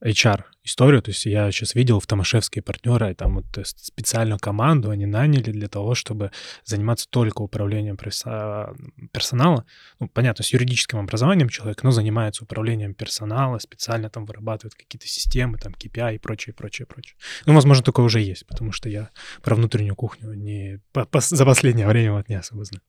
э, 0.00 0.10
HR 0.10 0.44
историю. 0.64 1.02
То 1.02 1.10
есть 1.10 1.26
я 1.26 1.50
сейчас 1.50 1.74
видел 1.74 2.00
в 2.00 2.06
Томашевские 2.06 2.62
партнеры, 2.62 3.14
там 3.14 3.36
вот 3.36 3.46
специальную 3.64 4.38
команду 4.38 4.90
они 4.90 5.06
наняли 5.06 5.50
для 5.50 5.68
того, 5.68 5.94
чтобы 5.94 6.30
заниматься 6.64 7.06
только 7.08 7.42
управлением 7.42 7.96
персонала. 7.96 9.64
Ну, 9.98 10.08
понятно, 10.08 10.44
с 10.44 10.52
юридическим 10.52 10.98
образованием 10.98 11.48
человек, 11.48 11.82
но 11.82 11.90
занимается 11.90 12.44
управлением 12.44 12.94
персонала, 12.94 13.58
специально 13.58 14.10
там 14.10 14.26
вырабатывает 14.26 14.74
какие-то 14.74 15.06
системы, 15.06 15.58
там 15.58 15.72
KPI 15.72 16.16
и 16.16 16.18
прочее, 16.18 16.54
прочее, 16.54 16.86
прочее. 16.86 17.16
Ну, 17.46 17.54
возможно, 17.54 17.84
такое 17.84 18.04
уже 18.04 18.20
есть, 18.20 18.46
потому 18.46 18.72
что 18.72 18.88
я 18.88 19.10
про 19.42 19.54
внутреннюю 19.54 19.96
кухню 19.96 20.34
не, 20.34 20.80
по, 20.92 21.04
по, 21.04 21.20
за 21.20 21.44
последнее 21.44 21.86
время 21.86 22.12
вот 22.12 22.28
не 22.28 22.36
особо 22.36 22.64
знаю. 22.64 22.82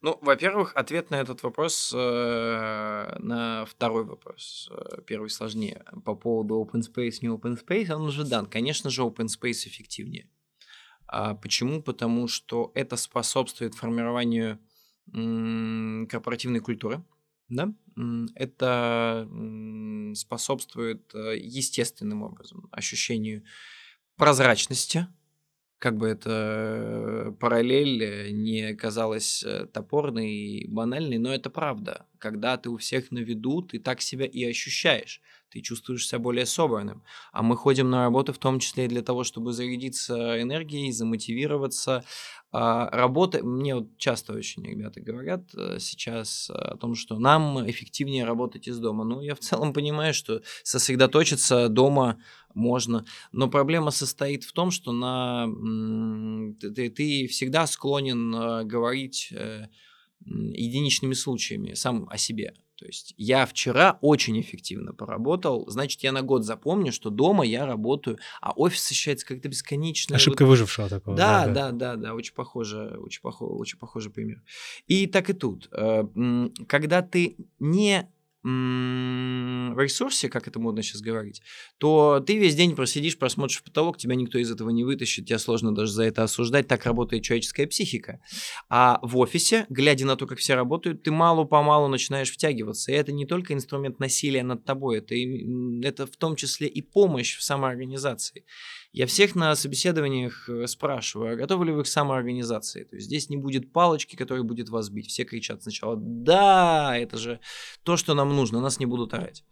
Ну, 0.00 0.16
во-первых, 0.22 0.76
ответ 0.76 1.10
на 1.10 1.16
этот 1.16 1.42
вопрос, 1.42 1.92
э, 1.92 3.16
на 3.18 3.64
второй 3.64 4.04
вопрос, 4.04 4.70
э, 4.70 5.02
первый 5.04 5.28
сложнее, 5.28 5.84
по 6.04 6.14
поводу 6.14 6.54
open 6.62 6.82
space, 6.82 7.18
не 7.20 7.28
open 7.28 7.58
space, 7.60 7.92
он 7.92 8.02
уже 8.02 8.24
дан. 8.24 8.46
Конечно 8.46 8.90
же, 8.90 9.02
open 9.02 9.26
space 9.26 9.66
эффективнее. 9.66 10.28
А 11.08 11.34
почему? 11.34 11.82
Потому 11.82 12.28
что 12.28 12.70
это 12.74 12.96
способствует 12.96 13.74
формированию 13.74 14.60
корпоративной 15.10 16.60
культуры, 16.60 17.02
да? 17.48 17.72
Это 18.34 19.26
способствует 20.14 21.14
э, 21.14 21.38
естественным 21.38 22.22
образом 22.22 22.68
ощущению 22.72 23.42
прозрачности, 24.16 25.08
как 25.78 25.96
бы 25.96 26.08
эта 26.08 27.34
параллель 27.40 28.02
э, 28.02 28.30
не 28.30 28.74
казалась 28.74 29.42
э, 29.44 29.66
топорной 29.66 30.30
и 30.30 30.68
банальной, 30.68 31.18
но 31.18 31.32
это 31.34 31.50
правда. 31.50 32.06
Когда 32.18 32.56
ты 32.56 32.70
у 32.70 32.76
всех 32.78 33.10
на 33.12 33.20
виду, 33.20 33.62
ты 33.62 33.78
так 33.78 34.00
себя 34.00 34.26
и 34.26 34.44
ощущаешь. 34.44 35.20
Ты 35.50 35.60
чувствуешь 35.60 36.06
себя 36.06 36.18
более 36.18 36.46
собранным. 36.46 37.02
А 37.32 37.42
мы 37.42 37.56
ходим 37.56 37.90
на 37.90 38.04
работу 38.04 38.32
в 38.32 38.38
том 38.38 38.60
числе 38.60 38.84
и 38.84 38.88
для 38.88 39.02
того, 39.02 39.24
чтобы 39.24 39.52
зарядиться 39.52 40.40
энергией, 40.40 40.92
замотивироваться, 40.92 42.04
а, 42.50 42.88
работа, 42.90 43.44
мне 43.44 43.74
вот 43.74 43.98
часто 43.98 44.32
очень 44.32 44.64
ребята 44.64 45.02
говорят 45.02 45.42
э, 45.54 45.78
сейчас 45.80 46.48
о 46.48 46.76
том, 46.78 46.94
что 46.94 47.18
нам 47.18 47.68
эффективнее 47.70 48.24
работать 48.24 48.68
из 48.68 48.78
дома. 48.78 49.04
Ну, 49.04 49.20
я 49.20 49.34
в 49.34 49.40
целом 49.40 49.74
понимаю, 49.74 50.14
что 50.14 50.40
сосредоточиться 50.62 51.68
дома 51.68 52.22
можно, 52.54 53.04
но 53.32 53.48
проблема 53.48 53.90
состоит 53.90 54.44
в 54.44 54.52
том, 54.52 54.70
что 54.70 54.92
на 54.92 55.46
ты, 56.58 56.88
ты 56.88 57.26
всегда 57.26 57.66
склонен 57.66 58.34
э, 58.34 58.64
говорить 58.64 59.28
э, 59.30 59.66
единичными 60.24 61.14
случаями 61.14 61.74
сам 61.74 62.08
о 62.10 62.18
себе. 62.18 62.54
То 62.78 62.86
есть 62.86 63.12
я 63.16 63.44
вчера 63.44 63.98
очень 64.02 64.40
эффективно 64.40 64.92
поработал, 64.92 65.68
значит, 65.68 66.00
я 66.04 66.12
на 66.12 66.22
год 66.22 66.44
запомню, 66.44 66.92
что 66.92 67.10
дома 67.10 67.44
я 67.44 67.66
работаю, 67.66 68.18
а 68.40 68.52
офис 68.52 68.88
ощущается 68.88 69.26
как-то 69.26 69.48
бесконечно. 69.48 70.14
Ошибка 70.14 70.44
вот... 70.44 70.50
выжившего 70.50 70.88
такого. 70.88 71.16
Да, 71.16 71.46
да, 71.46 71.52
да, 71.52 71.72
да, 71.72 71.96
да, 71.96 72.14
очень 72.14 72.34
похоже, 72.34 72.96
очень 73.00 73.20
похоже, 73.20 73.52
очень 73.54 73.78
похожий 73.78 74.12
пример. 74.12 74.42
И 74.86 75.08
так 75.08 75.28
и 75.28 75.32
тут. 75.32 75.68
Э, 75.72 76.04
когда 76.68 77.02
ты 77.02 77.36
не 77.58 78.08
в 79.78 79.80
ресурсе, 79.80 80.28
как 80.28 80.48
это 80.48 80.58
модно 80.58 80.82
сейчас 80.82 81.00
говорить, 81.00 81.40
то 81.78 82.22
ты 82.26 82.36
весь 82.36 82.56
день 82.56 82.74
просидишь, 82.74 83.16
просмотришь 83.16 83.62
потолок, 83.62 83.96
тебя 83.96 84.16
никто 84.16 84.36
из 84.38 84.50
этого 84.50 84.70
не 84.70 84.82
вытащит, 84.82 85.26
тебя 85.26 85.38
сложно 85.38 85.72
даже 85.72 85.92
за 85.92 86.02
это 86.02 86.24
осуждать, 86.24 86.66
так 86.66 86.84
работает 86.84 87.22
человеческая 87.22 87.68
психика. 87.68 88.20
А 88.68 88.98
в 89.02 89.16
офисе, 89.18 89.66
глядя 89.68 90.04
на 90.04 90.16
то, 90.16 90.26
как 90.26 90.38
все 90.38 90.54
работают, 90.54 91.04
ты 91.04 91.12
мало-помалу 91.12 91.86
начинаешь 91.86 92.30
втягиваться. 92.30 92.90
И 92.90 92.94
это 92.94 93.12
не 93.12 93.24
только 93.24 93.54
инструмент 93.54 94.00
насилия 94.00 94.42
над 94.42 94.64
тобой, 94.64 94.98
это, 94.98 95.14
это 95.86 96.06
в 96.06 96.16
том 96.16 96.34
числе 96.34 96.66
и 96.66 96.82
помощь 96.82 97.36
в 97.36 97.42
самоорганизации. 97.42 98.44
Я 98.92 99.06
всех 99.06 99.34
на 99.34 99.54
собеседованиях 99.54 100.48
э, 100.48 100.66
спрашиваю, 100.66 101.34
а 101.34 101.36
готовы 101.36 101.66
ли 101.66 101.72
вы 101.72 101.84
к 101.84 101.86
самоорганизации? 101.86 102.84
То 102.84 102.96
есть 102.96 103.06
здесь 103.06 103.28
не 103.28 103.36
будет 103.36 103.72
палочки, 103.72 104.16
которая 104.16 104.44
будет 104.44 104.70
вас 104.70 104.88
бить. 104.88 105.08
Все 105.08 105.24
кричат 105.24 105.62
сначала, 105.62 105.96
да, 105.96 106.96
это 106.96 107.18
же 107.18 107.40
то, 107.82 107.96
что 107.96 108.14
нам 108.14 108.34
нужно, 108.34 108.60
нас 108.60 108.78
не 108.78 108.86
будут 108.86 109.12
орать. 109.12 109.44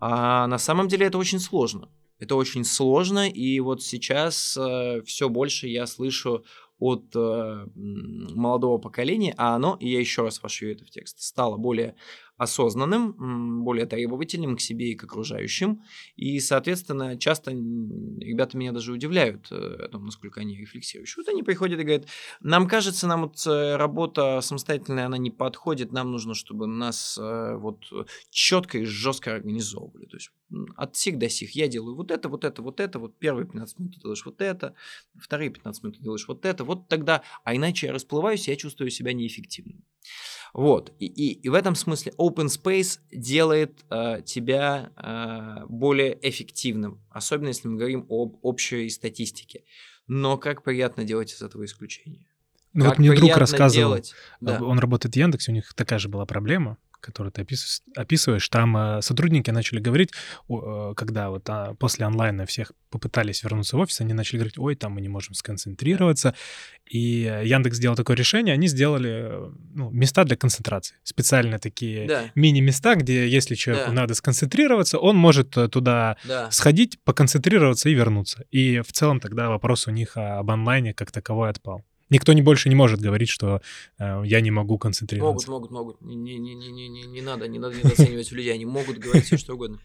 А 0.00 0.48
на 0.48 0.58
самом 0.58 0.88
деле 0.88 1.06
это 1.06 1.18
очень 1.18 1.38
сложно. 1.38 1.88
Это 2.18 2.36
очень 2.36 2.64
сложно, 2.64 3.28
и 3.28 3.58
вот 3.60 3.82
сейчас 3.82 4.56
э, 4.56 5.02
все 5.04 5.28
больше 5.28 5.66
я 5.68 5.86
слышу 5.86 6.44
от 6.78 7.14
э, 7.14 7.66
молодого 7.74 8.78
поколения, 8.78 9.34
а 9.36 9.54
оно, 9.54 9.76
и 9.80 9.88
я 9.88 10.00
еще 10.00 10.22
раз 10.22 10.42
вошью 10.42 10.72
это 10.72 10.84
в 10.84 10.90
текст, 10.90 11.20
стало 11.20 11.56
более 11.56 11.94
осознанным, 12.42 13.64
более 13.64 13.86
требовательным 13.86 14.56
к 14.56 14.60
себе 14.60 14.90
и 14.90 14.94
к 14.94 15.04
окружающим. 15.04 15.82
И, 16.16 16.40
соответственно, 16.40 17.16
часто 17.16 17.52
ребята 17.52 18.56
меня 18.56 18.72
даже 18.72 18.92
удивляют 18.92 19.48
э, 19.50 19.84
о 19.84 19.88
том, 19.88 20.04
насколько 20.04 20.40
они 20.40 20.56
рефлексирующие. 20.56 21.22
Вот 21.24 21.32
они 21.32 21.42
приходят 21.42 21.78
и 21.78 21.84
говорят, 21.84 22.06
нам 22.40 22.66
кажется, 22.66 23.06
нам 23.06 23.22
вот 23.22 23.46
э, 23.46 23.76
работа 23.76 24.40
самостоятельная, 24.40 25.06
она 25.06 25.18
не 25.18 25.30
подходит, 25.30 25.92
нам 25.92 26.10
нужно, 26.10 26.34
чтобы 26.34 26.66
нас 26.66 27.18
э, 27.20 27.56
вот 27.56 27.84
четко 28.30 28.78
и 28.78 28.84
жестко 28.84 29.34
организовывали. 29.34 30.06
То 30.06 30.16
есть 30.16 30.30
от 30.76 30.96
сих 30.96 31.18
до 31.18 31.28
сих 31.28 31.52
я 31.52 31.68
делаю 31.68 31.96
вот 31.96 32.10
это, 32.10 32.28
вот 32.28 32.44
это, 32.44 32.62
вот 32.62 32.80
это, 32.80 32.98
вот 32.98 33.18
первые 33.18 33.46
15 33.46 33.78
минут 33.78 33.94
ты 33.94 34.00
делаешь 34.00 34.24
вот 34.24 34.40
это, 34.40 34.74
вторые 35.18 35.50
15 35.50 35.82
минут 35.82 35.96
ты 35.98 36.02
делаешь 36.02 36.28
вот 36.28 36.44
это, 36.44 36.64
вот 36.64 36.88
тогда, 36.88 37.22
а 37.44 37.54
иначе 37.54 37.86
я 37.86 37.92
расплываюсь, 37.92 38.48
я 38.48 38.56
чувствую 38.56 38.90
себя 38.90 39.12
неэффективным. 39.12 39.84
Вот. 40.52 40.92
И, 40.98 41.06
и, 41.06 41.32
и 41.32 41.48
в 41.48 41.54
этом 41.54 41.74
смысле 41.74 42.12
open 42.32 42.46
space 42.46 42.98
делает 43.10 43.84
э, 43.90 44.22
тебя 44.24 44.90
э, 44.96 45.64
более 45.68 46.18
эффективным, 46.28 47.00
особенно 47.10 47.48
если 47.48 47.68
мы 47.68 47.76
говорим 47.76 48.06
об 48.08 48.36
общей 48.42 48.88
статистике. 48.90 49.64
Но 50.06 50.36
как 50.36 50.62
приятно 50.62 51.04
делать 51.04 51.32
из 51.32 51.42
этого 51.42 51.64
исключение. 51.64 52.26
Ну 52.72 52.86
вот 52.86 52.98
мне 52.98 53.12
друг 53.12 53.36
рассказывал, 53.36 53.90
делать. 53.90 54.14
Да. 54.40 54.62
он 54.62 54.78
работает 54.78 55.14
в 55.14 55.18
Яндексе, 55.18 55.52
у 55.52 55.54
них 55.54 55.74
такая 55.74 55.98
же 55.98 56.08
была 56.08 56.26
проблема 56.26 56.78
который 57.02 57.32
ты 57.32 57.46
описываешь, 57.96 58.48
там 58.48 58.76
э, 58.76 59.02
сотрудники 59.02 59.50
начали 59.50 59.80
говорить, 59.80 60.10
э, 60.48 60.94
когда 60.96 61.30
вот 61.30 61.48
а, 61.48 61.74
после 61.74 62.06
онлайна 62.06 62.46
всех 62.46 62.72
попытались 62.90 63.42
вернуться 63.42 63.76
в 63.76 63.80
офис, 63.80 64.00
они 64.00 64.14
начали 64.14 64.38
говорить, 64.38 64.58
ой, 64.58 64.76
там 64.76 64.92
мы 64.92 65.00
не 65.00 65.08
можем 65.08 65.34
сконцентрироваться. 65.34 66.34
И 66.86 67.42
Яндекс 67.44 67.76
сделал 67.76 67.96
такое 67.96 68.16
решение, 68.16 68.54
они 68.54 68.68
сделали 68.68 69.30
ну, 69.74 69.90
места 69.90 70.24
для 70.24 70.36
концентрации. 70.36 70.96
Специально 71.02 71.58
такие 71.58 72.06
да. 72.06 72.30
мини-места, 72.34 72.94
где 72.94 73.28
если 73.28 73.54
человеку 73.54 73.90
да. 73.90 74.02
надо 74.02 74.14
сконцентрироваться, 74.14 74.98
он 74.98 75.16
может 75.16 75.56
э, 75.56 75.68
туда 75.68 76.16
да. 76.24 76.50
сходить, 76.50 77.00
поконцентрироваться 77.02 77.88
и 77.88 77.94
вернуться. 77.94 78.44
И 78.50 78.80
в 78.80 78.92
целом 78.92 79.20
тогда 79.20 79.48
вопрос 79.48 79.88
у 79.88 79.90
них 79.90 80.16
об 80.16 80.50
онлайне 80.50 80.94
как 80.94 81.10
таковой 81.10 81.50
отпал. 81.50 81.82
Никто 82.12 82.34
не 82.34 82.42
больше 82.42 82.68
не 82.68 82.74
может 82.74 83.00
говорить, 83.00 83.30
что 83.30 83.62
э, 83.98 84.22
я 84.26 84.42
не 84.42 84.50
могу 84.50 84.76
концентрироваться. 84.76 85.50
Могут, 85.50 85.70
могут, 85.70 86.00
могут. 86.00 86.02
Не, 86.02 86.38
не, 86.38 86.54
не, 86.54 86.70
не, 86.70 86.88
не, 86.88 87.06
не 87.06 87.22
надо, 87.22 87.48
не 87.48 87.58
надо 87.58 87.74
недооценивать 87.76 88.30
людей. 88.32 88.52
Они 88.52 88.66
могут 88.66 88.98
говорить 88.98 89.24
все, 89.24 89.38
что 89.38 89.54
угодно. 89.54 89.78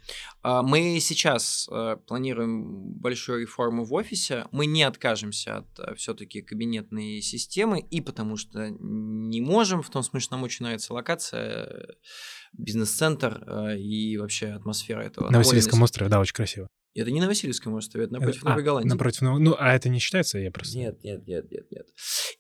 А, 0.43 0.61
мы 0.61 0.99
сейчас 0.99 1.69
э, 1.71 1.95
планируем 2.05 2.91
большую 2.95 3.43
реформу 3.43 3.85
в 3.85 3.93
офисе. 3.93 4.45
Мы 4.51 4.65
не 4.65 4.83
откажемся 4.83 5.59
от 5.59 5.79
э, 5.79 5.95
все-таки 5.95 6.41
кабинетной 6.41 7.21
системы, 7.21 7.79
и 7.79 8.01
потому 8.01 8.35
что 8.35 8.67
не 8.69 9.39
можем, 9.39 9.81
в 9.81 9.89
том 9.89 10.03
смысле, 10.03 10.25
что 10.25 10.35
нам 10.35 10.43
очень 10.43 10.65
нравится 10.65 10.93
локация, 10.93 11.95
бизнес-центр 12.51 13.41
э, 13.47 13.77
и 13.77 14.17
вообще 14.17 14.47
атмосфера 14.47 15.01
этого. 15.01 15.29
На 15.29 15.37
Васильевском 15.37 15.81
острове, 15.81 16.09
да, 16.09 16.19
очень 16.19 16.35
красиво. 16.35 16.67
Это 16.97 17.11
не 17.11 17.21
на 17.21 17.27
Васильевском 17.27 17.73
острове, 17.73 18.05
это 18.05 18.13
напротив 18.13 18.41
а, 18.43 18.49
Новой 18.49 18.63
Голландии. 18.63 18.89
Напротив 18.89 19.21
Новой 19.21 19.39
Ну, 19.39 19.55
а 19.57 19.73
это 19.73 19.87
не 19.87 19.99
считается, 19.99 20.39
я 20.39 20.51
просто... 20.51 20.77
Нет, 20.77 21.03
нет, 21.03 21.27
нет, 21.27 21.51
нет, 21.51 21.71
нет. 21.71 21.87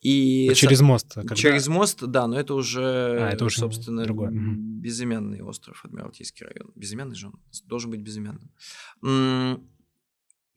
И... 0.01 0.49
А 0.51 0.55
через 0.55 0.81
мост? 0.81 1.13
Когда... 1.13 1.35
Через 1.35 1.67
мост, 1.67 2.03
да, 2.03 2.27
но 2.27 2.39
это 2.39 2.55
уже, 2.55 2.81
а, 2.81 3.29
это 3.29 3.45
уже 3.45 3.59
собственно, 3.59 4.03
другой. 4.03 4.29
безымянный 4.31 5.41
остров, 5.41 5.85
Адмиралтейский 5.85 6.45
район. 6.45 6.71
Безымянный 6.75 7.15
же 7.15 7.27
он 7.27 7.39
должен 7.65 7.91
быть 7.91 8.01
безымянным. 8.01 8.51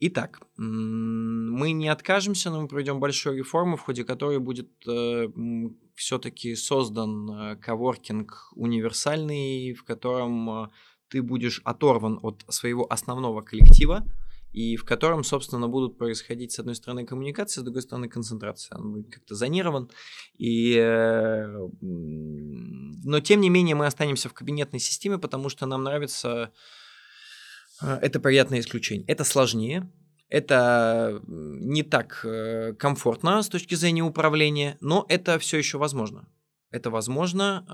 Итак, 0.03 0.41
мы 0.57 1.73
не 1.73 1.87
откажемся, 1.87 2.49
но 2.49 2.63
мы 2.63 2.67
проведем 2.67 2.99
большую 2.99 3.37
реформу, 3.37 3.77
в 3.77 3.81
ходе 3.81 4.03
которой 4.03 4.39
будет 4.39 4.71
э, 4.87 5.27
все-таки 5.93 6.55
создан 6.55 7.29
э, 7.29 7.55
коворкинг 7.57 8.49
универсальный, 8.55 9.73
в 9.73 9.83
котором 9.83 10.49
э, 10.49 10.69
ты 11.11 11.21
будешь 11.21 11.61
оторван 11.65 12.19
от 12.23 12.45
своего 12.47 12.91
основного 12.91 13.41
коллектива, 13.41 14.07
и 14.53 14.75
в 14.75 14.85
котором, 14.85 15.23
собственно, 15.23 15.67
будут 15.67 15.97
происходить, 15.97 16.51
с 16.51 16.59
одной 16.59 16.75
стороны, 16.75 17.05
коммуникация, 17.05 17.61
с 17.61 17.63
другой 17.63 17.81
стороны, 17.81 18.09
концентрация. 18.09 18.77
Он 18.77 18.93
будет 18.93 19.13
как-то 19.13 19.35
зонирован. 19.35 19.89
И... 20.37 20.75
Э, 20.77 21.67
но, 21.81 23.19
тем 23.21 23.41
не 23.41 23.49
менее, 23.49 23.75
мы 23.75 23.85
останемся 23.85 24.29
в 24.29 24.33
кабинетной 24.33 24.79
системе, 24.79 25.17
потому 25.17 25.49
что 25.49 25.65
нам 25.65 25.83
нравится... 25.83 26.51
Э, 27.81 27.99
это 28.01 28.19
приятное 28.19 28.59
исключение. 28.59 29.05
Это 29.07 29.23
сложнее, 29.23 29.89
это 30.27 31.21
не 31.27 31.83
так 31.83 32.21
э, 32.25 32.73
комфортно 32.73 33.41
с 33.41 33.49
точки 33.49 33.75
зрения 33.75 34.03
управления, 34.03 34.77
но 34.81 35.05
это 35.07 35.39
все 35.39 35.57
еще 35.57 35.77
возможно. 35.77 36.27
Это 36.71 36.89
возможно 36.89 37.65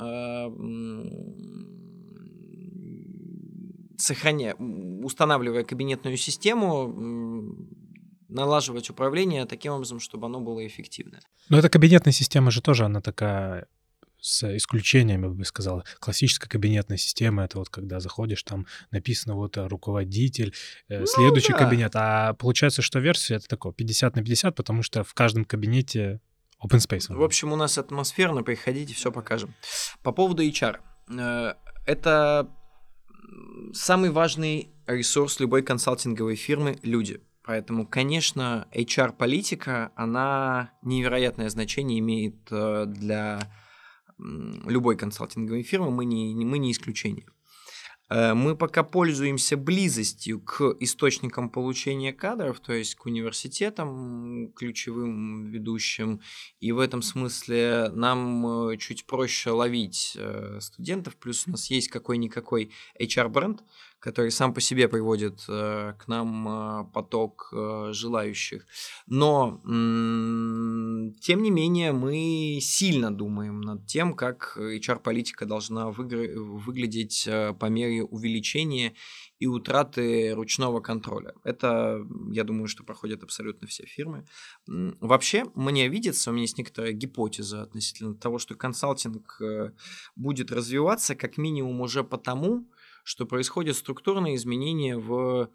сохраняя, 3.98 4.56
устанавливая 4.56 5.64
кабинетную 5.64 6.18
систему, 6.18 7.56
налаживать 8.30 8.90
управление 8.90 9.46
таким 9.46 9.74
образом, 9.74 10.00
чтобы 10.00 10.28
оно 10.28 10.40
было 10.40 10.66
эффективно. 10.66 11.20
Но 11.50 11.58
эта 11.58 11.70
кабинетная 11.70 12.14
система 12.14 12.52
же 12.52 12.62
тоже, 12.62 12.86
она 12.86 13.02
такая 13.02 13.68
с 14.20 14.56
исключением, 14.58 15.24
я 15.24 15.30
бы 15.30 15.46
сказал, 15.46 15.84
классическая 16.00 16.50
кабинетная 16.50 16.98
система, 16.98 17.44
это 17.44 17.60
вот 17.60 17.70
когда 17.70 18.00
заходишь, 18.00 18.44
там 18.44 18.66
написано 18.92 19.36
вот 19.36 19.58
э, 19.58 19.68
руководитель, 19.68 20.54
э, 20.90 21.00
ну, 21.00 21.06
следующий 21.06 21.54
да. 21.54 21.60
кабинет, 21.60 21.92
а 21.96 22.34
получается, 22.34 22.82
что 22.82 23.00
версия 23.00 23.36
это 23.36 23.48
такое 23.48 23.72
50 23.72 24.16
на 24.16 24.24
50, 24.24 24.56
потому 24.56 24.82
что 24.82 25.04
в 25.04 25.14
каждом 25.14 25.46
кабинете 25.46 26.20
open 26.64 26.80
space. 26.80 27.16
В 27.16 27.24
общем, 27.24 27.54
у 27.54 27.56
нас 27.56 27.78
атмосферно, 27.78 28.44
приходите, 28.44 28.94
все 28.94 29.12
покажем. 29.12 29.54
По 30.02 30.12
поводу 30.12 30.44
HR. 30.44 30.80
Э, 31.18 31.54
это 31.86 32.50
самый 33.74 34.10
важный 34.10 34.70
ресурс 34.86 35.40
любой 35.40 35.64
консалтинговой 35.64 36.36
фирмы– 36.36 36.78
люди. 36.84 37.22
Поэтому, 37.44 37.88
конечно, 37.88 38.68
HR-политика, 38.74 39.92
она 39.96 40.72
невероятное 40.82 41.50
значение 41.50 42.00
имеет 42.00 42.36
э, 42.52 42.86
для 42.88 43.40
любой 44.18 44.98
консалтинговой 44.98 45.64
фирмы, 45.64 45.92
мы 45.92 46.06
не, 46.06 46.36
мы 46.36 46.58
не 46.58 46.72
исключение. 46.72 47.26
Э, 48.10 48.34
мы 48.34 48.56
пока 48.56 48.84
пользуемся 48.84 49.58
близостью 49.58 50.40
к 50.40 50.76
источникам 50.80 51.50
получения 51.50 52.14
кадров, 52.14 52.60
то 52.60 52.74
есть 52.74 52.96
к 52.96 53.06
университетам, 53.06 54.52
ключевым 54.56 55.46
ведущим, 55.46 56.22
и 56.60 56.72
в 56.72 56.80
этом 56.80 57.02
смысле 57.02 57.90
нам 57.94 58.70
э, 58.70 58.78
чуть 58.78 59.06
проще 59.06 59.52
ловить 59.52 60.14
э, 60.16 60.60
студентов, 60.62 61.18
плюс 61.18 61.48
у 61.48 61.52
нас 61.52 61.70
есть 61.70 61.90
какой-никакой 61.90 62.72
HR-бренд, 63.00 63.64
который 64.08 64.32
сам 64.32 64.54
по 64.54 64.62
себе 64.62 64.88
приводит 64.88 65.44
э, 65.50 65.94
к 66.00 66.08
нам 66.08 66.48
э, 66.48 66.86
поток 66.94 67.50
э, 67.52 67.90
желающих. 67.92 68.66
Но, 69.06 69.60
тем 69.66 71.44
не 71.44 71.52
менее, 71.52 71.92
мы 71.92 72.60
сильно 72.62 73.12
думаем 73.12 73.60
над 73.60 73.86
тем, 73.86 74.14
как 74.14 74.58
HR-политика 74.58 75.46
должна 75.46 75.90
выглядеть 75.90 77.28
по 77.60 77.66
мере 77.66 78.04
увеличения 78.04 78.94
и 79.40 79.48
утраты 79.48 80.34
ручного 80.34 80.80
контроля. 80.80 81.34
Это, 81.44 82.00
я 82.32 82.46
думаю, 82.46 82.68
что 82.68 82.86
проходят 82.86 83.24
абсолютно 83.24 83.68
все 83.68 83.86
фирмы. 83.86 84.26
Вообще, 85.02 85.44
мне 85.54 85.90
видится, 85.90 86.30
у 86.30 86.34
меня 86.34 86.44
есть 86.44 86.58
некоторая 86.58 86.94
гипотеза 86.94 87.64
относительно 87.64 88.16
того, 88.16 88.40
что 88.40 88.56
консалтинг 88.56 89.42
будет 90.16 90.52
развиваться 90.52 91.16
как 91.16 91.38
минимум 91.38 91.82
уже 91.82 92.04
потому, 92.04 92.68
что 93.08 93.26
происходят 93.26 93.78
структурные 93.78 94.36
изменения 94.36 94.98
в 94.98 95.50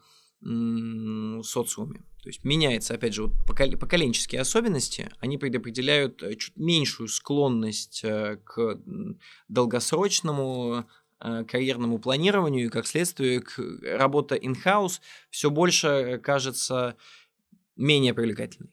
социуме. 1.45 2.01
То 2.23 2.29
есть 2.31 2.45
меняется, 2.45 2.95
опять 2.95 3.15
же, 3.15 3.25
вот 3.27 3.33
поколенческие 3.47 4.41
особенности, 4.41 5.11
они 5.21 5.39
предопределяют 5.39 6.23
э, 6.23 6.35
чуть 6.35 6.57
меньшую 6.57 7.09
склонность 7.09 8.03
э, 8.03 8.39
к 8.43 8.81
долгосрочному 9.49 10.85
э, 11.21 11.45
карьерному 11.45 11.99
планированию, 11.99 12.67
и 12.67 12.71
как 12.71 12.87
следствие 12.87 13.41
к 13.41 13.57
работа 13.83 14.35
in-house 14.35 15.01
все 15.31 15.51
больше 15.51 16.21
кажется 16.25 16.97
менее 17.77 18.15
привлекательной. 18.15 18.73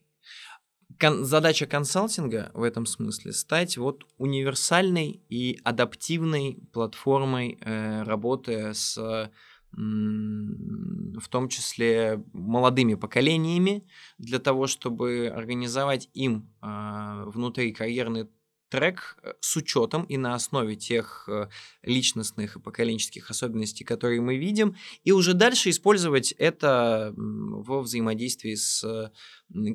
Кон- 0.99 1.23
задача 1.23 1.65
консалтинга 1.65 2.51
в 2.53 2.63
этом 2.63 2.85
смысле 2.85 3.31
стать 3.31 3.77
вот 3.77 4.05
универсальной 4.17 5.23
и 5.29 5.59
адаптивной 5.63 6.59
платформой 6.73 7.57
э, 7.61 8.03
работы 8.03 8.73
с 8.73 9.31
в 9.71 11.27
том 11.29 11.47
числе 11.47 12.23
молодыми 12.33 12.95
поколениями, 12.95 13.87
для 14.17 14.39
того, 14.39 14.65
чтобы 14.65 15.31
организовать 15.33 16.09
им 16.13 16.49
э, 16.61 17.23
внутри 17.27 17.71
карьерный 17.71 18.27
трек 18.69 19.17
э, 19.23 19.33
с 19.39 19.57
учетом 19.57 20.03
и 20.03 20.17
на 20.17 20.35
основе 20.35 20.75
тех 20.75 21.27
э, 21.27 21.49
личностных 21.83 22.55
и 22.55 22.59
поколенческих 22.59 23.29
особенностей, 23.29 23.83
которые 23.83 24.21
мы 24.21 24.37
видим, 24.37 24.75
и 25.03 25.11
уже 25.11 25.33
дальше 25.33 25.69
использовать 25.69 26.31
это 26.33 27.13
во 27.15 27.81
взаимодействии 27.81 28.55
с 28.55 29.11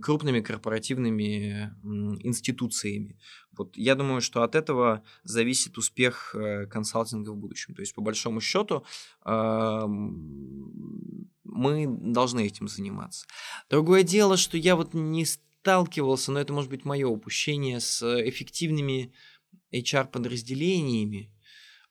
крупными 0.02 0.40
корпоративными 0.40 1.74
институциями. 2.22 3.18
Вот 3.56 3.76
я 3.76 3.94
думаю, 3.94 4.20
что 4.20 4.42
от 4.42 4.54
этого 4.54 5.02
зависит 5.22 5.78
успех 5.78 6.34
э, 6.34 6.66
консалтинга 6.66 7.30
в 7.30 7.36
будущем. 7.36 7.74
То 7.74 7.82
есть, 7.82 7.94
по 7.94 8.00
большому 8.00 8.40
счету, 8.40 8.84
мы 11.44 11.86
должны 11.86 12.46
этим 12.46 12.68
заниматься. 12.68 13.26
Другое 13.70 14.02
дело, 14.02 14.36
что 14.36 14.56
я 14.56 14.76
вот 14.76 14.94
не 14.94 15.24
сталкивался, 15.64 16.30
но 16.30 16.40
это 16.40 16.52
может 16.52 16.68
быть 16.68 16.84
мое 16.84 17.08
упущение, 17.08 17.80
с 17.80 18.02
эффективными 18.02 19.14
HR-подразделениями. 19.72 21.30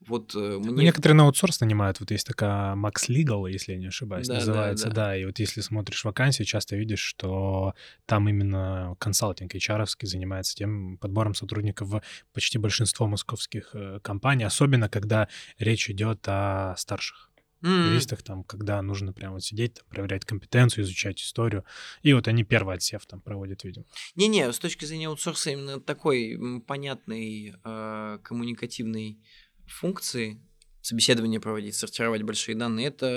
Вот 0.07 0.35
э, 0.35 0.59
мне... 0.59 0.71
Ну, 0.71 0.81
некоторые 0.81 1.15
на 1.15 1.23
аутсорс 1.23 1.59
нанимают. 1.59 1.99
Вот 1.99 2.11
есть 2.11 2.27
такая 2.27 2.75
Max 2.75 3.09
Legal, 3.09 3.49
если 3.49 3.71
я 3.71 3.79
не 3.79 3.87
ошибаюсь, 3.87 4.27
да, 4.27 4.35
называется. 4.35 4.89
Да, 4.89 4.93
да. 4.93 5.07
да, 5.07 5.17
и 5.17 5.25
вот 5.25 5.39
если 5.39 5.61
смотришь 5.61 6.03
вакансии, 6.03 6.43
часто 6.43 6.75
видишь, 6.75 6.99
что 6.99 7.73
там 8.05 8.29
именно 8.29 8.95
консалтинг 8.99 9.55
HR 9.55 9.87
занимается 10.03 10.55
тем 10.55 10.97
подбором 10.99 11.33
сотрудников 11.33 11.87
в 11.87 12.01
почти 12.31 12.59
большинство 12.59 13.07
московских 13.07 13.71
э, 13.73 13.99
компаний, 14.03 14.43
особенно 14.43 14.87
когда 14.87 15.29
речь 15.57 15.89
идет 15.89 16.19
о 16.27 16.75
старших 16.77 17.31
mm-hmm. 17.63 17.87
юристах, 17.87 18.21
там, 18.21 18.43
когда 18.43 18.81
нужно 18.81 19.13
прямо 19.13 19.35
вот 19.35 19.43
сидеть, 19.43 19.75
там, 19.75 19.85
проверять 19.89 20.25
компетенцию, 20.25 20.83
изучать 20.83 21.21
историю. 21.21 21.63
И 22.01 22.13
вот 22.13 22.27
они 22.27 22.43
первый 22.43 22.75
отсев 22.75 23.05
там 23.05 23.21
проводят, 23.21 23.63
видимо. 23.63 23.85
Не-не, 24.15 24.51
с 24.51 24.59
точки 24.59 24.85
зрения 24.85 25.07
аутсорса 25.07 25.51
именно 25.51 25.79
такой 25.79 26.61
понятной 26.67 27.55
э, 27.63 28.19
коммуникативной 28.23 29.19
функции 29.65 30.39
собеседование 30.83 31.39
проводить, 31.39 31.75
сортировать 31.75 32.23
большие 32.23 32.55
данные, 32.55 32.87
это 32.87 33.07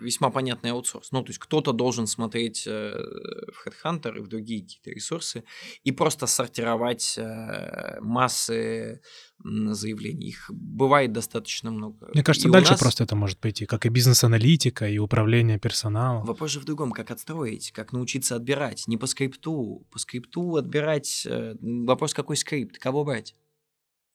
весьма 0.00 0.30
понятный 0.30 0.70
аутсорс. 0.70 1.12
Ну, 1.12 1.22
то 1.22 1.28
есть 1.28 1.38
кто-то 1.38 1.72
должен 1.72 2.06
смотреть 2.06 2.66
э, 2.66 2.90
в 3.52 3.66
Headhunter 3.66 4.16
и 4.16 4.20
в 4.20 4.28
другие 4.28 4.62
какие-то 4.62 4.90
ресурсы 4.90 5.44
и 5.84 5.92
просто 5.92 6.26
сортировать 6.26 7.18
э, 7.18 8.00
массы 8.00 9.02
заявлений. 9.44 10.28
Их 10.28 10.50
бывает 10.50 11.12
достаточно 11.12 11.70
много. 11.70 12.08
Мне 12.14 12.22
кажется, 12.22 12.48
и 12.48 12.50
дальше 12.50 12.72
нас... 12.72 12.80
просто 12.80 13.04
это 13.04 13.14
может 13.14 13.38
пойти, 13.38 13.66
как 13.66 13.84
и 13.84 13.90
бизнес-аналитика, 13.90 14.88
и 14.88 14.96
управление 14.96 15.58
персоналом. 15.58 16.24
Вопрос 16.24 16.52
же 16.52 16.60
в 16.60 16.64
другом, 16.64 16.92
как 16.92 17.10
отстроить, 17.10 17.72
как 17.72 17.92
научиться 17.92 18.36
отбирать. 18.36 18.84
Не 18.86 18.96
по 18.96 19.06
скрипту, 19.06 19.86
по 19.90 19.98
скрипту 19.98 20.56
отбирать. 20.56 21.26
Э, 21.26 21.56
вопрос, 21.60 22.14
какой 22.14 22.38
скрипт, 22.38 22.78
кого 22.78 23.04
брать 23.04 23.34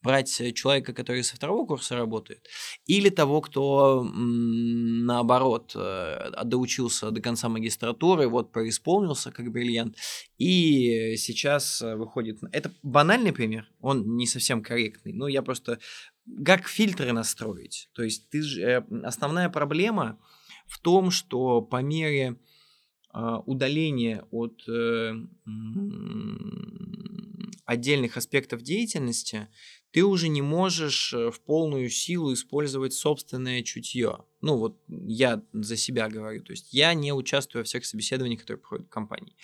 брать 0.02 0.40
э, 0.42 0.52
человека, 0.52 0.94
который 0.94 1.24
со 1.24 1.36
второго 1.36 1.66
курса 1.66 1.96
работает, 1.96 2.48
или 2.86 3.10
того, 3.10 3.42
кто 3.42 4.04
наоборот 4.04 5.74
э, 5.76 6.32
доучился 6.46 7.12
до 7.12 7.22
конца 7.22 7.50
магистратуры, 7.50 8.28
вот 8.28 8.52
преисполнился 8.52 9.32
как 9.32 9.52
бриллиант, 9.52 9.98
и 10.38 11.16
сейчас 11.18 11.82
э, 11.82 11.96
выходит... 11.96 12.40
Это 12.52 12.72
банальный 12.84 13.34
пример, 13.34 13.70
он 13.80 14.16
не 14.16 14.28
совсем 14.28 14.64
корректный, 14.64 15.14
но 15.14 15.28
я 15.28 15.42
просто... 15.42 15.80
Как 16.46 16.68
фильтры 16.68 17.12
настроить? 17.12 17.90
То 17.94 18.04
есть 18.04 18.30
ты 18.30 18.42
же... 18.42 18.86
основная 19.04 19.50
проблема 19.50 20.20
в 20.68 20.80
том, 20.80 21.10
что 21.10 21.62
по 21.62 21.82
мере 21.82 22.38
удаления 23.48 24.24
от 24.30 24.62
отдельных 27.70 28.18
аспектов 28.18 28.64
деятельности, 28.64 29.48
ты 29.92 30.04
уже 30.04 30.28
не 30.28 30.42
можешь 30.42 31.14
э, 31.14 31.32
в 31.32 31.42
полную 31.42 31.90
силу 31.90 32.34
использовать 32.34 32.94
собственное 32.94 33.64
чутье. 33.64 34.20
Ну 34.42 34.58
вот 34.58 34.80
я 34.88 35.44
за 35.52 35.76
себя 35.76 36.08
говорю, 36.08 36.44
то 36.44 36.52
есть 36.52 36.74
я 36.74 36.94
не 36.94 37.12
участвую 37.12 37.62
во 37.62 37.66
всех 37.66 37.86
собеседованиях, 37.86 38.42
которые 38.42 38.62
проходят 38.62 38.88
в 38.88 38.90
компании. 38.90 39.36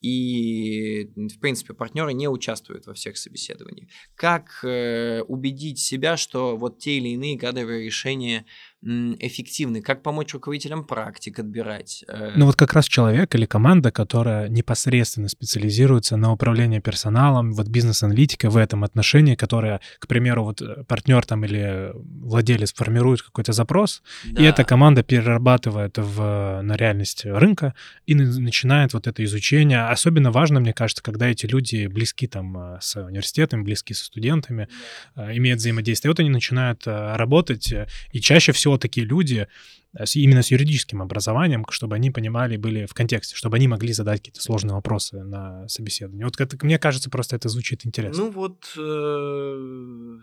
И, 0.00 1.10
в 1.16 1.40
принципе, 1.40 1.74
партнеры 1.74 2.12
не 2.12 2.28
участвуют 2.28 2.86
во 2.86 2.94
всех 2.94 3.16
собеседованиях. 3.16 3.88
Как 4.14 4.60
э, 4.62 5.22
убедить 5.22 5.78
себя, 5.78 6.16
что 6.16 6.56
вот 6.56 6.78
те 6.78 6.98
или 6.98 7.08
иные 7.08 7.38
кадровые 7.38 7.84
решения 7.84 8.46
эффективны? 8.82 9.80
Как 9.80 10.02
помочь 10.02 10.34
руководителям 10.34 10.84
практик 10.84 11.38
отбирать? 11.38 12.04
Э? 12.08 12.32
Ну 12.36 12.46
вот 12.46 12.56
как 12.56 12.72
раз 12.74 12.86
человек 12.86 13.34
или 13.34 13.46
команда, 13.46 13.90
которая 13.90 14.48
непосредственно 14.48 15.28
специализируется 15.28 16.16
на 16.16 16.32
управлении 16.32 16.78
персоналом, 16.78 17.52
вот 17.52 17.68
бизнес-аналитика 17.68 18.50
в 18.50 18.56
этом 18.56 18.84
отношении, 18.84 19.34
которая, 19.34 19.80
к 19.98 20.06
примеру, 20.06 20.44
вот 20.44 20.62
э, 20.62 20.84
партнер 20.84 21.24
там 21.24 21.44
или 21.44 21.92
владелец 21.94 22.72
формирует 22.74 23.22
какой-то 23.22 23.52
запрос, 23.52 24.02
да. 24.24 24.42
и 24.42 24.44
эта 24.44 24.62
команда 24.64 25.02
перерабатывает 25.02 25.96
в, 25.96 26.60
на 26.62 26.76
реальность 26.76 27.24
рынка 27.24 27.74
и 28.04 28.14
начинает 28.14 28.92
вот 28.92 29.06
это 29.06 29.24
изучение. 29.24 29.86
Особенно 29.86 30.30
важно, 30.30 30.60
мне 30.60 30.72
кажется, 30.72 31.02
когда 31.02 31.28
эти 31.28 31.46
люди 31.46 31.86
близки 31.86 32.26
там 32.26 32.56
э, 32.56 32.78
с 32.80 32.94
университетом, 33.00 33.64
близки 33.64 33.94
со 33.94 34.04
студентами, 34.04 34.68
имеют 35.16 35.60
взаимодействие. 35.60 36.10
И 36.10 36.12
вот 36.12 36.20
они 36.20 36.30
начинают 36.30 36.82
работать, 36.86 37.72
и 38.12 38.20
чаще 38.20 38.52
всего 38.52 38.65
такие 38.76 39.06
люди 39.06 39.46
э, 39.94 40.04
именно 40.14 40.42
с 40.42 40.50
юридическим 40.50 41.00
образованием, 41.00 41.64
чтобы 41.70 41.94
они 41.96 42.10
понимали, 42.10 42.56
были 42.56 42.86
в 42.86 42.94
контексте, 42.94 43.36
чтобы 43.36 43.56
они 43.56 43.68
могли 43.68 43.92
задать 43.92 44.18
какие-то 44.20 44.42
сложные 44.42 44.74
вопросы 44.74 45.22
на 45.22 45.68
собеседовании. 45.68 46.24
Вот 46.24 46.40
это, 46.40 46.56
мне 46.64 46.78
кажется, 46.78 47.10
просто 47.10 47.36
это 47.36 47.48
звучит 47.48 47.86
интересно. 47.86 48.24
Ну 48.24 48.30
вот 48.30 48.72
э, 48.76 50.18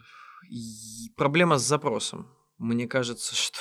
проблема 1.16 1.58
с 1.58 1.64
запросом. 1.68 2.28
Мне 2.58 2.88
кажется, 2.88 3.36
что 3.42 3.60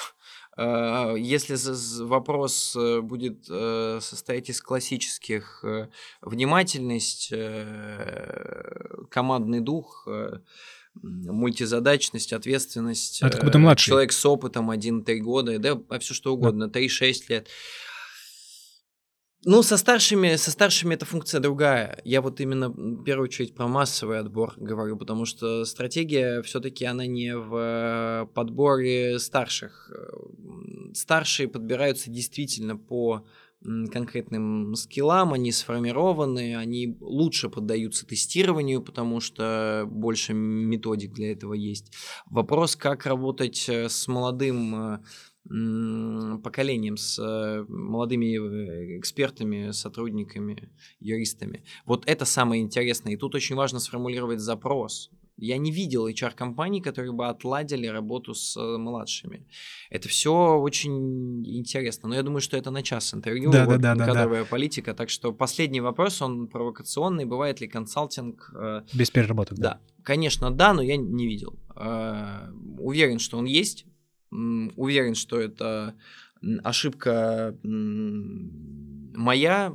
э, 0.57 1.15
если 1.19 1.57
вопрос 2.05 2.77
будет 3.03 3.45
состоять 3.45 4.51
из 4.51 4.61
классических 4.61 5.65
внимательность, 6.21 7.33
командный 9.11 9.61
дух, 9.61 10.09
мультизадачность, 11.01 12.32
ответственность. 12.32 13.23
Это 13.23 13.36
как 13.36 13.44
будто 13.44 13.59
младший. 13.59 13.89
Человек 13.89 14.12
с 14.12 14.27
опытом 14.27 14.70
1-3 14.70 15.19
года, 15.19 15.59
да, 15.59 15.81
а 15.89 15.98
все 15.98 16.14
что 16.14 16.35
угодно, 16.35 16.69
да. 16.69 16.81
3-6 16.81 17.14
лет. 17.28 17.48
Ну, 19.44 19.64
со 19.64 19.77
старшими, 19.77 20.36
со 20.36 20.52
старшими 20.52 20.94
эта 20.94 21.05
функция 21.05 21.40
другая. 21.40 22.01
Я 22.05 22.23
вот 22.23 22.40
именно 22.40 22.69
в 22.69 23.02
первую 23.02 23.24
очередь 23.24 23.56
про 23.56 23.66
массовый 23.66 24.20
отбор 24.20 24.55
говорю, 24.56 24.97
потому 24.97 25.24
что 25.24 25.64
стратегия 25.64 26.43
все-таки 26.43 26.85
она 26.85 27.06
не 27.06 27.36
в 27.36 28.31
подборе 28.35 29.19
старших. 29.19 29.90
Старшие 30.94 31.48
подбираются 31.48 32.09
действительно 32.09 32.77
по 32.77 33.27
конкретным 33.91 34.75
скиллам, 34.75 35.33
они 35.33 35.53
сформированы, 35.53 36.57
они 36.57 36.97
лучше 37.01 37.49
поддаются 37.49 38.07
тестированию, 38.07 38.83
потому 38.83 39.21
что 39.21 39.87
больше 39.89 40.35
методик 40.35 41.13
для 41.13 41.33
этого 41.33 41.55
есть. 41.55 41.93
Вопрос, 42.27 42.77
как 42.77 43.07
работать 43.07 43.69
э, 43.69 43.89
с 43.89 44.09
молодым 44.09 44.75
э, 44.75 44.99
поколением, 46.43 46.97
с 46.97 47.19
э, 47.19 47.65
молодыми 47.69 48.99
экспертами, 48.99 49.71
сотрудниками, 49.71 50.71
юристами. 51.01 51.65
Вот 51.85 52.05
это 52.07 52.25
самое 52.25 52.63
интересное. 52.63 53.15
И 53.15 53.17
тут 53.17 53.35
очень 53.35 53.57
важно 53.57 53.79
сформулировать 53.79 54.41
запрос. 54.41 55.11
Я 55.43 55.59
не 55.59 55.73
видел 55.73 56.06
HR-компаний, 56.06 56.81
которые 56.81 57.12
бы 57.12 57.28
отладили 57.28 57.86
работу 57.86 58.35
с 58.35 58.56
э, 58.56 58.78
младшими. 58.78 59.44
Это 59.90 60.09
все 60.09 60.59
очень 60.59 61.44
интересно. 61.44 62.09
Но 62.09 62.14
я 62.14 62.23
думаю, 62.23 62.40
что 62.40 62.56
это 62.56 62.70
на 62.70 62.82
час 62.82 63.12
интервью. 63.12 63.51
Да, 63.51 63.64
вот, 63.64 63.81
да, 63.81 63.94
да, 63.94 64.06
кадровая 64.06 64.44
да. 64.44 64.48
политика. 64.48 64.94
Так 64.94 65.10
что 65.10 65.32
последний 65.32 65.81
вопрос, 65.81 66.23
он 66.23 66.47
провокационный. 66.47 67.24
Бывает 67.24 67.60
ли 67.60 67.66
консалтинг... 67.66 68.52
Э, 68.55 68.82
Без 68.94 69.10
переработок, 69.10 69.59
да. 69.59 69.70
да. 69.70 69.81
Конечно, 70.05 70.51
да, 70.51 70.73
но 70.73 70.82
я 70.82 70.97
не 70.97 71.27
видел. 71.27 71.59
Э, 71.74 72.48
уверен, 72.78 73.19
что 73.19 73.39
он 73.39 73.47
есть 73.47 73.86
уверен, 74.77 75.14
что 75.14 75.39
это 75.39 75.94
ошибка 76.64 77.55
моя, 77.62 79.74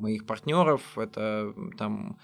моих 0.00 0.26
партнеров, 0.26 0.98
это 0.98 1.54
там 1.78 2.18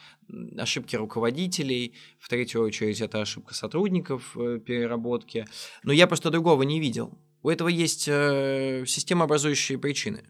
ошибки 0.59 0.97
руководителей, 0.97 1.94
в 2.19 2.28
третью 2.28 2.62
очередь 2.62 3.01
это 3.01 3.20
ошибка 3.20 3.55
сотрудников 3.55 4.36
э, 4.36 4.59
переработки. 4.59 5.47
Но 5.85 5.93
я 5.93 6.07
просто 6.07 6.31
другого 6.31 6.62
не 6.62 6.81
видел. 6.81 7.19
У 7.43 7.51
этого 7.51 7.69
есть 7.69 8.09
э, 8.09 8.85
системообразующие 8.86 9.78
причины. 9.78 10.24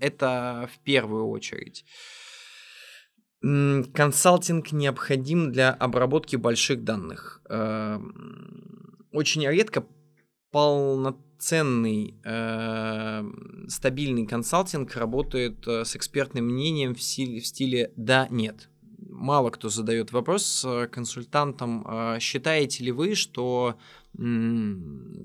Это 0.00 0.68
в 0.72 0.78
первую 0.84 1.28
очередь. 1.28 1.84
Консалтинг 3.40 4.72
необходим 4.72 5.52
для 5.52 5.72
обработки 5.72 6.36
больших 6.36 6.84
данных. 6.84 7.40
Э, 7.48 7.98
очень 9.12 9.46
редко 9.46 9.84
полноценный 11.36 12.14
э, 12.24 13.24
стабильный 13.68 14.26
консалтинг 14.26 14.96
работает 14.96 15.66
э, 15.66 15.84
с 15.84 15.96
экспертным 15.96 16.46
мнением 16.46 16.94
в, 16.94 17.02
стиле, 17.02 17.40
в 17.40 17.46
стиле 17.46 17.92
«да, 17.96 18.26
нет». 18.30 18.68
Мало 19.08 19.50
кто 19.50 19.68
задает 19.68 20.12
вопрос 20.12 20.64
э, 20.66 20.88
консультантам, 20.88 21.86
э, 21.86 22.18
считаете 22.20 22.84
ли 22.84 22.92
вы, 22.92 23.14
что 23.14 23.76
э, 24.18 24.74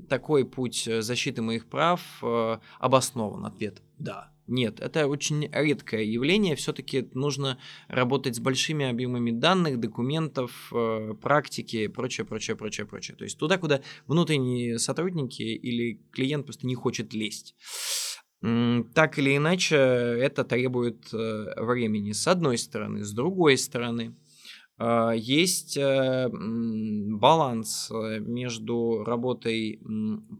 такой 0.10 0.46
путь 0.46 0.88
защиты 1.00 1.42
моих 1.42 1.66
прав 1.66 2.02
э, 2.22 2.58
обоснован? 2.80 3.46
Ответ– 3.46 3.82
да. 3.98 4.32
Нет, 4.52 4.82
это 4.82 5.08
очень 5.08 5.50
редкое 5.50 6.04
явление. 6.04 6.58
Все-таки 6.58 7.08
нужно 7.14 7.58
работать 7.88 8.36
с 8.36 8.42
большими 8.42 8.86
объемами 8.86 9.32
данных, 9.32 9.80
документов, 9.80 10.70
э, 10.74 11.14
практики, 11.22 11.88
прочее, 11.88 12.26
прочее, 12.26 12.58
прочее, 12.58 12.86
прочее. 12.86 13.16
То 13.16 13.24
есть 13.24 13.38
туда, 13.38 13.58
куда 13.58 13.82
внутренние 14.08 14.78
сотрудники 14.78 15.42
или 15.42 16.02
клиент 16.12 16.48
просто 16.48 16.68
не 16.68 16.76
хочет 16.76 17.14
лезть. 17.14 17.56
Так 18.42 19.18
или 19.18 19.38
иначе, 19.38 19.78
это 19.78 20.44
требует 20.44 21.14
э, 21.14 21.54
времени, 21.64 22.12
с 22.12 22.28
одной 22.28 22.58
стороны. 22.58 23.06
С 23.06 23.14
другой 23.14 23.58
стороны, 23.58 24.18
э, 24.78 25.14
есть 25.16 25.78
баланс 27.22 27.90
между 27.90 29.06
работой 29.06 29.80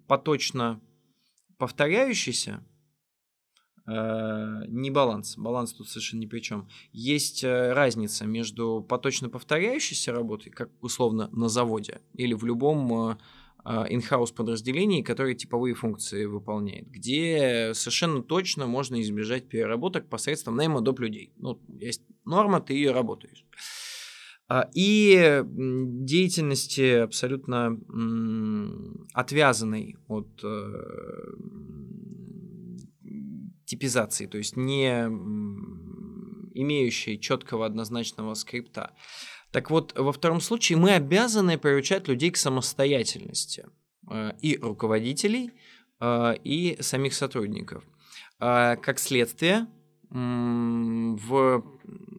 поточно 0.08 0.82
повторяющейся, 1.58 2.62
не 4.68 4.92
баланс, 4.92 5.36
баланс 5.38 5.74
тут 5.74 5.90
совершенно 5.90 6.22
ни 6.22 6.26
при 6.26 6.40
чем. 6.40 6.68
Есть 6.92 7.44
э, 7.44 7.74
разница 7.74 8.26
между 8.26 8.86
поточно 8.88 9.30
повторяющейся 9.30 10.12
работой, 10.12 10.50
как 10.50 10.70
условно 10.82 11.30
на 11.32 11.50
заводе, 11.50 12.02
или 12.14 12.34
в 12.34 12.46
любом 12.46 13.18
in-house 13.66 14.32
э, 14.32 14.36
подразделении, 14.36 15.02
которое 15.02 15.36
типовые 15.36 15.76
функции 15.76 16.26
выполняет, 16.26 16.90
где 16.90 17.72
совершенно 17.74 18.24
точно 18.24 18.68
можно 18.68 19.02
избежать 19.02 19.48
переработок 19.48 20.08
посредством 20.10 20.56
найма 20.56 20.82
доп. 20.82 21.00
людей. 21.00 21.34
Ну, 21.38 21.60
есть 21.80 22.04
норма, 22.26 22.62
ты 22.62 22.74
ее 22.74 22.92
работаешь. 22.92 23.46
А, 24.48 24.70
и 24.74 25.44
деятельности 25.46 26.96
абсолютно 26.96 27.80
отвязанной 29.14 29.96
от 30.08 30.44
типизации, 33.72 34.26
то 34.28 34.38
есть 34.38 34.58
не 34.58 35.06
имеющие 36.54 37.18
четкого 37.18 37.66
однозначного 37.66 38.34
скрипта. 38.34 38.92
Так 39.52 39.70
вот, 39.72 39.98
во 39.98 40.12
втором 40.12 40.42
случае 40.42 40.78
мы 40.78 40.92
обязаны 40.92 41.58
приучать 41.58 42.10
людей 42.10 42.32
к 42.32 42.38
самостоятельности 42.38 43.66
э, 44.10 44.32
и 44.42 44.58
руководителей, 44.58 45.52
э, 46.02 46.36
и 46.44 46.78
самих 46.82 47.14
сотрудников. 47.14 47.84
Э, 48.40 48.76
как 48.76 49.00
следствие, 49.00 49.68
в, 50.10 51.64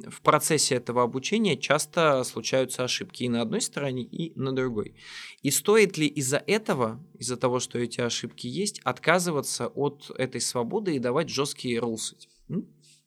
в 0.09 0.20
процессе 0.23 0.74
этого 0.77 1.03
обучения 1.03 1.57
часто 1.57 2.24
случаются 2.24 2.85
ошибки 2.85 3.24
и 3.24 3.28
на 3.28 3.43
одной 3.43 3.61
стороне, 3.61 4.03
и 4.03 4.32
на 4.39 4.53
другой. 4.53 4.94
И 5.43 5.51
стоит 5.51 5.97
ли 5.97 6.07
из-за 6.07 6.39
этого, 6.39 7.05
из-за 7.19 7.36
того, 7.36 7.61
что 7.61 7.78
эти 7.78 8.01
ошибки 8.01 8.47
есть, 8.47 8.81
отказываться 8.85 9.69
от 9.69 10.11
этой 10.16 10.40
свободы 10.40 10.94
и 10.94 10.99
давать 10.99 11.28
жесткие 11.28 11.78
рулсы? 11.78 12.16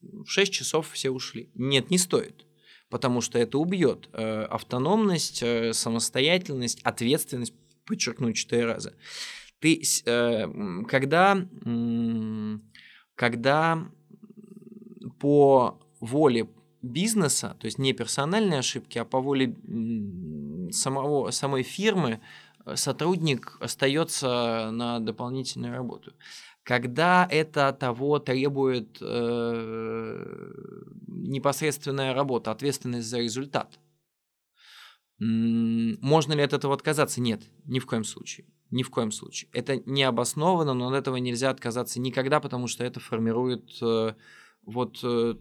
В 0.01 0.27
6 0.27 0.53
часов 0.53 0.91
все 0.91 1.09
ушли. 1.09 1.49
Нет, 1.55 1.89
не 1.89 1.97
стоит. 1.97 2.45
Потому 2.89 3.21
что 3.21 3.39
это 3.39 3.57
убьет 3.57 4.09
э, 4.13 4.43
автономность, 4.43 5.41
э, 5.41 5.73
самостоятельность, 5.73 6.79
ответственность, 6.83 7.53
подчеркну 7.85 8.31
четыре 8.33 8.65
раза. 8.65 8.93
Ты, 9.59 9.81
э, 10.05 10.47
когда, 10.87 11.47
когда 13.15 13.89
по 15.19 15.84
воле 16.05 16.47
бизнеса, 16.81 17.55
то 17.59 17.65
есть 17.65 17.79
не 17.79 17.93
персональные 17.93 18.59
ошибки, 18.59 18.97
а 18.97 19.05
по 19.05 19.19
воле 19.19 19.55
самого, 20.71 21.31
самой 21.31 21.63
фирмы 21.63 22.21
э, 22.65 22.75
сотрудник 22.75 23.57
остается 23.59 24.69
на 24.71 24.99
дополнительную 24.99 25.73
работу. 25.73 26.13
Когда 26.63 27.27
это 27.29 27.71
того 27.73 28.19
требует 28.19 28.97
э, 29.01 30.51
непосредственная 31.07 32.13
работа, 32.13 32.51
ответственность 32.51 33.07
за 33.07 33.19
результат. 33.19 33.79
Можно 35.17 36.33
ли 36.33 36.41
от 36.41 36.53
этого 36.53 36.73
отказаться? 36.73 37.21
Нет, 37.21 37.41
ни 37.65 37.79
в 37.79 37.85
коем 37.85 38.03
случае. 38.03 38.47
Ни 38.71 38.83
в 38.83 38.89
коем 38.89 39.11
случае. 39.11 39.49
Это 39.53 39.77
не 39.85 40.03
обосновано, 40.03 40.73
но 40.73 40.89
от 40.89 40.95
этого 40.95 41.17
нельзя 41.17 41.51
отказаться 41.51 42.01
никогда, 42.01 42.39
потому 42.39 42.67
что 42.67 42.83
это 42.83 42.99
формирует 42.99 43.77
э, 43.81 44.13
вот 44.65 44.99
э, 45.03 45.35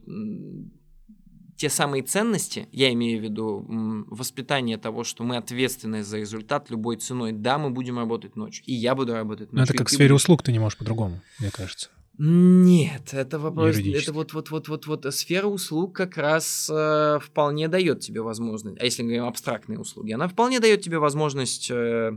те 1.56 1.68
самые 1.68 2.02
ценности, 2.02 2.68
я 2.72 2.92
имею 2.92 3.20
в 3.20 3.22
виду 3.22 3.64
воспитание 4.08 4.76
того, 4.76 5.04
что 5.04 5.24
мы 5.24 5.36
ответственны 5.36 6.02
за 6.02 6.18
результат 6.18 6.70
любой 6.70 6.96
ценой. 6.96 7.32
Да, 7.32 7.58
мы 7.58 7.70
будем 7.70 7.98
работать 7.98 8.36
ночью, 8.36 8.64
и 8.66 8.72
я 8.72 8.94
буду 8.94 9.14
работать 9.14 9.52
ночью. 9.52 9.56
Но 9.56 9.62
это 9.64 9.74
как 9.74 9.88
в 9.88 9.90
сфере 9.90 10.10
будешь... 10.10 10.22
услуг, 10.22 10.42
ты 10.42 10.52
не 10.52 10.58
можешь 10.58 10.78
по-другому, 10.78 11.20
мне 11.38 11.50
кажется. 11.50 11.90
Нет, 12.16 13.12
это 13.12 13.40
вопрос, 13.40 13.76
это 13.76 14.12
вот 14.12 14.32
вот 14.34 14.50
вот 14.50 14.68
вот 14.68 14.86
вот 14.86 15.14
сфера 15.14 15.48
услуг 15.48 15.96
как 15.96 16.16
раз 16.16 16.70
э, 16.72 17.18
вполне 17.20 17.66
дает 17.66 18.00
тебе 18.00 18.20
возможность, 18.20 18.80
а 18.80 18.84
если 18.84 19.02
мы 19.02 19.08
говорим 19.08 19.24
абстрактные 19.24 19.80
услуги, 19.80 20.12
она 20.12 20.28
вполне 20.28 20.60
дает 20.60 20.80
тебе 20.80 21.00
возможность 21.00 21.72
э, 21.72 22.12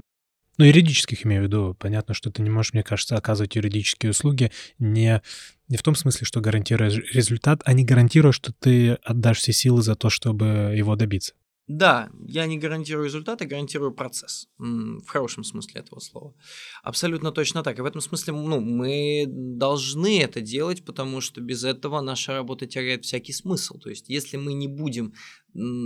ну, 0.59 0.65
юридических 0.65 1.25
имею 1.25 1.43
в 1.43 1.45
виду. 1.45 1.75
Понятно, 1.79 2.13
что 2.13 2.31
ты 2.31 2.41
не 2.41 2.49
можешь, 2.49 2.73
мне 2.73 2.83
кажется, 2.83 3.15
оказывать 3.15 3.55
юридические 3.55 4.11
услуги 4.11 4.51
не, 4.79 5.21
не 5.67 5.77
в 5.77 5.83
том 5.83 5.95
смысле, 5.95 6.25
что 6.25 6.41
гарантируя 6.41 6.89
результат, 6.89 7.61
а 7.65 7.73
не 7.73 7.83
гарантируя, 7.83 8.31
что 8.31 8.53
ты 8.53 8.93
отдашь 9.03 9.39
все 9.39 9.53
силы 9.53 9.81
за 9.81 9.95
то, 9.95 10.09
чтобы 10.09 10.73
его 10.75 10.95
добиться. 10.95 11.33
Да, 11.67 12.09
я 12.25 12.45
не 12.45 12.57
гарантирую 12.57 13.05
результат, 13.05 13.41
а 13.41 13.45
гарантирую 13.45 13.91
процесс. 13.91 14.47
В 14.57 15.05
хорошем 15.05 15.43
смысле 15.43 15.81
этого 15.81 15.99
слова. 15.99 16.33
Абсолютно 16.81 17.33
точно 17.33 17.61
так. 17.61 17.77
И 17.77 17.81
в 17.81 17.85
этом 17.85 17.99
смысле 17.99 18.33
ну, 18.33 18.61
мы 18.61 19.25
должны 19.27 20.21
это 20.21 20.39
делать, 20.39 20.85
потому 20.85 21.19
что 21.19 21.41
без 21.41 21.65
этого 21.65 21.99
наша 21.99 22.31
работа 22.31 22.67
теряет 22.67 23.03
всякий 23.03 23.33
смысл. 23.33 23.77
То 23.79 23.89
есть, 23.89 24.07
если 24.07 24.37
мы 24.37 24.53
не 24.53 24.69
будем 24.69 25.13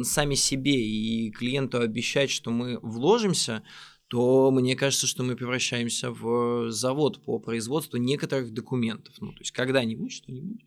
сами 0.03 0.35
себе 0.35 0.79
и 0.79 1.31
клиенту 1.31 1.79
обещать, 1.79 2.29
что 2.29 2.51
мы 2.51 2.77
вложимся, 2.83 3.63
то 4.11 4.51
мне 4.51 4.75
кажется, 4.75 5.07
что 5.07 5.23
мы 5.23 5.37
превращаемся 5.37 6.11
в 6.11 6.69
завод 6.69 7.23
по 7.23 7.39
производству 7.39 7.95
некоторых 7.95 8.51
документов. 8.51 9.15
Ну, 9.21 9.31
то 9.31 9.39
есть 9.39 9.51
когда-нибудь, 9.51 10.11
что-нибудь. 10.11 10.65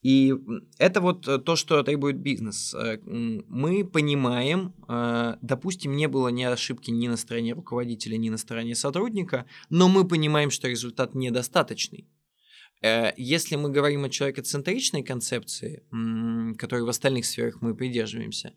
И 0.00 0.32
это 0.78 1.02
вот 1.02 1.28
э, 1.28 1.36
то, 1.36 1.54
что 1.54 1.82
требует 1.82 2.16
бизнес. 2.16 2.72
Э, 2.72 2.98
мы 3.04 3.84
понимаем, 3.84 4.72
э, 4.88 5.34
допустим, 5.42 5.96
не 5.96 6.08
было 6.08 6.28
ни 6.28 6.44
ошибки 6.44 6.90
ни 6.90 7.08
на 7.08 7.18
стороне 7.18 7.52
руководителя, 7.52 8.16
ни 8.16 8.30
на 8.30 8.38
стороне 8.38 8.74
сотрудника, 8.74 9.44
но 9.68 9.90
мы 9.90 10.08
понимаем, 10.08 10.50
что 10.50 10.66
результат 10.66 11.14
недостаточный. 11.14 12.08
Если 13.16 13.56
мы 13.56 13.70
говорим 13.70 14.04
о 14.04 14.08
человекоцентричной 14.08 15.02
концепции, 15.02 15.82
которой 16.56 16.84
в 16.84 16.88
остальных 16.88 17.26
сферах 17.26 17.60
мы 17.60 17.74
придерживаемся, 17.74 18.54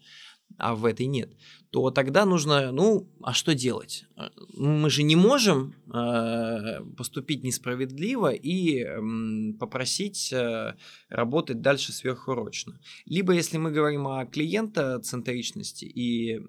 а 0.57 0.75
в 0.75 0.85
этой 0.85 1.05
нет, 1.05 1.31
то 1.71 1.89
тогда 1.89 2.25
нужно, 2.25 2.71
ну, 2.71 3.07
а 3.23 3.33
что 3.33 3.55
делать? 3.55 4.05
Э, 4.17 4.29
мы 4.57 4.89
же 4.89 5.03
не 5.03 5.15
можем 5.15 5.73
э, 5.93 6.81
поступить 6.97 7.43
несправедливо 7.43 8.31
и 8.33 8.83
э, 8.83 9.53
попросить 9.59 10.33
э, 10.33 10.75
работать 11.09 11.61
дальше 11.61 11.93
сверхурочно. 11.93 12.79
Либо, 13.05 13.33
если 13.33 13.57
мы 13.57 13.71
говорим 13.71 14.07
о 14.07 14.25
клиентоцентричности 14.25 15.85
и 15.85 16.37
э, 16.37 16.41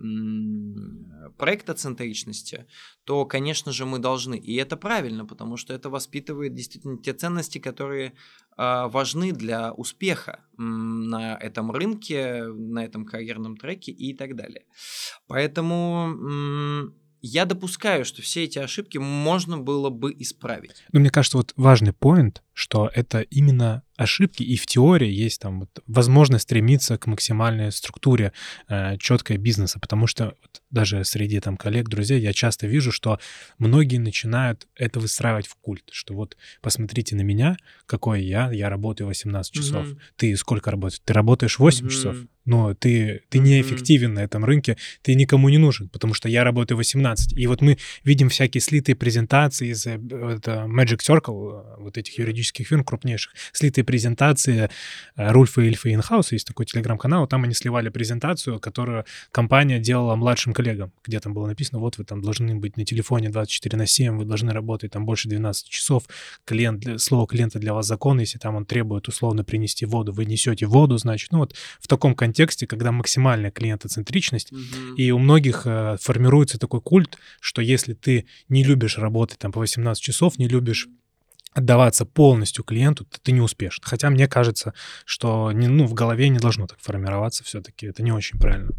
проектоцентричности, 1.38 2.66
то, 3.04 3.24
конечно 3.24 3.72
же, 3.72 3.86
мы 3.86 3.98
должны. 3.98 4.38
И 4.38 4.56
это 4.56 4.76
правильно, 4.76 5.24
потому 5.24 5.56
что 5.56 5.72
это 5.72 5.88
воспитывает 5.88 6.54
действительно 6.54 6.98
те 6.98 7.12
ценности, 7.12 7.58
которые 7.58 8.14
важны 8.56 9.32
для 9.32 9.72
успеха 9.72 10.40
на 10.56 11.36
этом 11.36 11.70
рынке, 11.70 12.44
на 12.44 12.84
этом 12.84 13.04
карьерном 13.04 13.56
треке 13.56 13.92
и 13.92 14.14
так 14.14 14.36
далее. 14.36 14.64
Поэтому 15.26 16.92
я 17.22 17.44
допускаю, 17.44 18.04
что 18.04 18.20
все 18.20 18.44
эти 18.44 18.58
ошибки 18.58 18.98
можно 18.98 19.56
было 19.56 19.90
бы 19.90 20.12
исправить. 20.18 20.84
Ну, 20.92 21.00
мне 21.00 21.10
кажется, 21.10 21.38
вот 21.38 21.52
важный 21.56 21.92
поинт, 21.92 22.42
что 22.54 22.90
это 22.92 23.20
именно 23.20 23.82
ошибки, 23.96 24.42
и 24.42 24.56
в 24.56 24.66
теории 24.66 25.10
есть 25.10 25.40
там 25.40 25.60
вот 25.60 25.70
возможность 25.86 26.44
стремиться 26.44 26.98
к 26.98 27.06
максимальной 27.06 27.72
структуре 27.72 28.32
э, 28.68 28.96
четкой 28.98 29.36
бизнеса, 29.36 29.78
потому 29.80 30.06
что 30.06 30.34
вот 30.40 30.62
даже 30.70 31.04
среди 31.04 31.40
там 31.40 31.56
коллег, 31.56 31.88
друзей 31.88 32.20
я 32.20 32.32
часто 32.32 32.66
вижу, 32.66 32.92
что 32.92 33.18
многие 33.58 33.98
начинают 33.98 34.66
это 34.76 35.00
выстраивать 35.00 35.46
в 35.46 35.56
культ, 35.56 35.84
что 35.92 36.14
вот 36.14 36.36
посмотрите 36.60 37.16
на 37.16 37.22
меня, 37.22 37.56
какой 37.86 38.24
я, 38.24 38.50
я 38.50 38.68
работаю 38.68 39.08
18 39.08 39.52
часов, 39.52 39.86
mm-hmm. 39.86 39.98
ты 40.16 40.36
сколько 40.36 40.70
работаешь? 40.70 41.00
Ты 41.04 41.12
работаешь 41.12 41.58
8 41.58 41.86
mm-hmm. 41.86 41.90
часов, 41.90 42.16
но 42.44 42.74
ты, 42.74 43.22
ты 43.28 43.38
неэффективен 43.38 44.10
mm-hmm. 44.10 44.14
на 44.14 44.20
этом 44.20 44.44
рынке, 44.44 44.76
ты 45.02 45.14
никому 45.14 45.48
не 45.48 45.58
нужен, 45.58 45.88
потому 45.88 46.14
что 46.14 46.28
я 46.28 46.42
работаю 46.44 46.78
18. 46.78 47.38
И 47.38 47.46
вот 47.46 47.60
мы 47.60 47.78
видим 48.04 48.30
всякие 48.30 48.60
слитые 48.60 48.96
презентации 48.96 49.68
из 49.68 49.86
э, 49.86 49.94
это 49.94 50.66
Magic 50.68 51.00
Circle, 51.06 51.76
э, 51.78 51.82
вот 51.82 51.98
этих 51.98 52.18
юридических 52.18 52.41
фирм 52.42 52.84
крупнейших, 52.84 53.32
слитые 53.52 53.84
презентации 53.84 54.68
э, 55.16 55.32
Рульфа 55.32 55.62
и 55.62 55.68
Ильфа 55.68 55.92
Инхауса, 55.92 56.34
есть 56.34 56.46
такой 56.46 56.66
телеграм-канал, 56.66 57.26
там 57.26 57.44
они 57.44 57.54
сливали 57.54 57.88
презентацию, 57.88 58.58
которую 58.58 59.04
компания 59.30 59.78
делала 59.78 60.16
младшим 60.16 60.52
коллегам, 60.52 60.92
где 61.04 61.20
там 61.20 61.34
было 61.34 61.46
написано, 61.46 61.78
вот 61.78 61.98
вы 61.98 62.04
там 62.04 62.20
должны 62.20 62.56
быть 62.56 62.76
на 62.76 62.84
телефоне 62.84 63.30
24 63.30 63.78
на 63.78 63.86
7, 63.86 64.18
вы 64.18 64.24
должны 64.24 64.52
работать 64.52 64.92
там 64.92 65.06
больше 65.06 65.28
12 65.28 65.68
часов, 65.68 66.04
клиент, 66.44 67.00
слово 67.00 67.26
клиента 67.26 67.58
для 67.58 67.74
вас 67.74 67.86
закон, 67.86 68.18
если 68.20 68.38
там 68.38 68.56
он 68.56 68.66
требует 68.66 69.08
условно 69.08 69.44
принести 69.44 69.86
воду, 69.86 70.12
вы 70.12 70.24
несете 70.24 70.66
воду, 70.66 70.98
значит, 70.98 71.30
ну 71.32 71.38
вот 71.38 71.54
в 71.80 71.86
таком 71.86 72.14
контексте 72.14 72.66
когда 72.66 72.90
максимальная 72.90 73.50
клиентоцентричность, 73.50 74.50
угу. 74.50 74.94
и 74.96 75.10
у 75.10 75.18
многих 75.18 75.62
э, 75.66 75.96
формируется 76.00 76.58
такой 76.58 76.80
культ, 76.80 77.18
что 77.40 77.60
если 77.60 77.92
ты 77.92 78.26
не 78.48 78.64
любишь 78.64 78.98
работать 78.98 79.38
там 79.38 79.52
по 79.52 79.60
18 79.60 80.02
часов, 80.02 80.38
не 80.38 80.48
любишь 80.48 80.88
отдаваться 81.52 82.04
полностью 82.06 82.64
клиенту, 82.64 83.06
ты 83.22 83.32
не 83.32 83.40
успешен. 83.40 83.82
Хотя 83.84 84.10
мне 84.10 84.26
кажется, 84.26 84.74
что 85.04 85.52
не, 85.52 85.68
ну, 85.68 85.86
в 85.86 85.94
голове 85.94 86.28
не 86.28 86.38
должно 86.38 86.66
так 86.66 86.78
формироваться 86.80 87.44
все-таки. 87.44 87.86
Это 87.86 88.02
не 88.02 88.12
очень 88.12 88.38
правильно. 88.38 88.70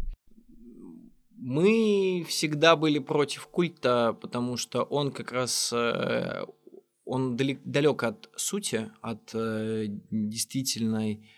Мы 1.36 2.24
всегда 2.28 2.74
были 2.74 2.98
против 2.98 3.46
культа, 3.48 4.16
потому 4.20 4.56
что 4.56 4.82
он 4.82 5.12
как 5.12 5.30
раз 5.30 5.72
э, 5.72 6.44
он 7.04 7.36
далек, 7.36 7.60
далек 7.64 8.02
от 8.02 8.30
сути, 8.36 8.90
от 9.02 9.30
э, 9.34 9.86
действительной 10.10 11.28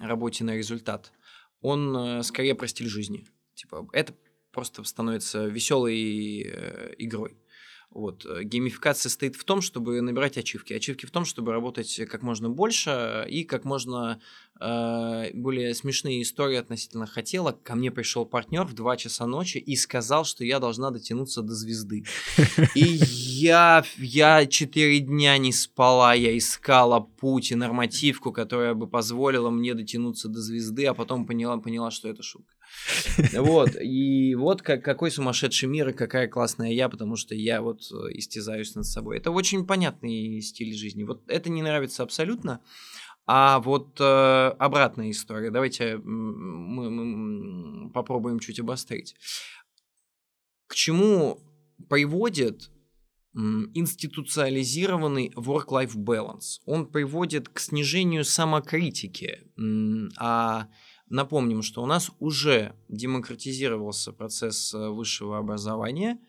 работе 0.00 0.44
на 0.44 0.56
результат 0.56 1.12
он 1.62 1.96
э, 1.96 2.22
скорее 2.22 2.54
про 2.54 2.66
стиль 2.66 2.88
жизни. 2.88 3.26
Типа, 3.54 3.86
это 3.92 4.14
просто 4.52 4.82
становится 4.84 5.46
веселой 5.46 6.42
игрой. 6.98 7.36
Вот. 7.90 8.24
Э, 8.24 8.44
геймификация 8.44 9.10
состоит 9.10 9.34
в 9.34 9.44
том, 9.44 9.60
чтобы 9.60 10.00
набирать 10.00 10.38
ачивки. 10.38 10.72
Ачивки 10.72 11.06
в 11.06 11.10
том, 11.10 11.24
чтобы 11.24 11.52
работать 11.52 12.00
как 12.08 12.22
можно 12.22 12.48
больше 12.48 13.26
и 13.28 13.42
как 13.42 13.64
можно 13.64 14.20
э, 14.60 15.30
более 15.34 15.74
смешные 15.74 16.22
истории 16.22 16.56
относительно 16.56 17.06
хотела. 17.06 17.50
Ко 17.50 17.74
мне 17.74 17.90
пришел 17.90 18.24
партнер 18.24 18.64
в 18.64 18.74
2 18.74 18.96
часа 18.96 19.26
ночи 19.26 19.58
и 19.58 19.74
сказал, 19.74 20.24
что 20.24 20.44
я 20.44 20.60
должна 20.60 20.90
дотянуться 20.90 21.42
до 21.42 21.52
звезды. 21.52 22.04
И 22.76 22.84
я, 22.84 23.84
я 23.98 24.46
4 24.46 25.00
дня 25.00 25.36
не 25.38 25.52
спала, 25.52 26.14
я 26.14 26.36
искала 26.38 27.00
путь 27.00 27.50
и 27.50 27.56
нормативку, 27.56 28.32
которая 28.32 28.74
бы 28.74 28.86
позволила 28.86 29.50
мне 29.50 29.74
дотянуться 29.74 30.28
до 30.28 30.40
звезды, 30.40 30.86
а 30.86 30.94
потом 30.94 31.26
поняла, 31.26 31.58
поняла 31.58 31.90
что 31.90 32.08
это 32.08 32.22
шутка. 32.22 32.54
Вот, 33.32 33.76
и 33.80 34.34
вот 34.34 34.62
как, 34.62 34.84
какой 34.84 35.10
сумасшедший 35.10 35.68
мир 35.68 35.88
и 35.88 35.92
какая 35.92 36.28
классная 36.28 36.72
я, 36.72 36.88
потому 36.88 37.16
что 37.16 37.34
я 37.34 37.62
вот 37.62 37.82
э, 37.92 38.12
истязаюсь 38.12 38.74
над 38.74 38.86
собой. 38.86 39.18
Это 39.18 39.30
очень 39.30 39.66
понятный 39.66 40.40
стиль 40.40 40.74
жизни. 40.74 41.04
Вот 41.04 41.22
это 41.28 41.50
не 41.50 41.62
нравится 41.62 42.02
абсолютно. 42.02 42.60
А 43.26 43.60
вот 43.60 44.00
э, 44.00 44.48
обратная 44.58 45.10
история. 45.10 45.50
Давайте 45.50 45.98
мы, 45.98 46.90
мы 46.90 47.90
попробуем 47.90 48.40
чуть 48.40 48.60
обострить. 48.60 49.14
К 50.66 50.74
чему 50.74 51.40
приводит 51.88 52.70
институциализированный 53.32 55.32
work-life 55.36 55.94
balance? 55.94 56.58
Он 56.64 56.86
приводит 56.86 57.48
к 57.48 57.60
снижению 57.60 58.24
самокритики, 58.24 59.40
а 60.18 60.66
Напомним, 61.10 61.62
что 61.62 61.82
у 61.82 61.86
нас 61.86 62.12
уже 62.20 62.76
демократизировался 62.88 64.12
процесс 64.12 64.72
э, 64.72 64.88
высшего 64.90 65.38
образования. 65.38 66.20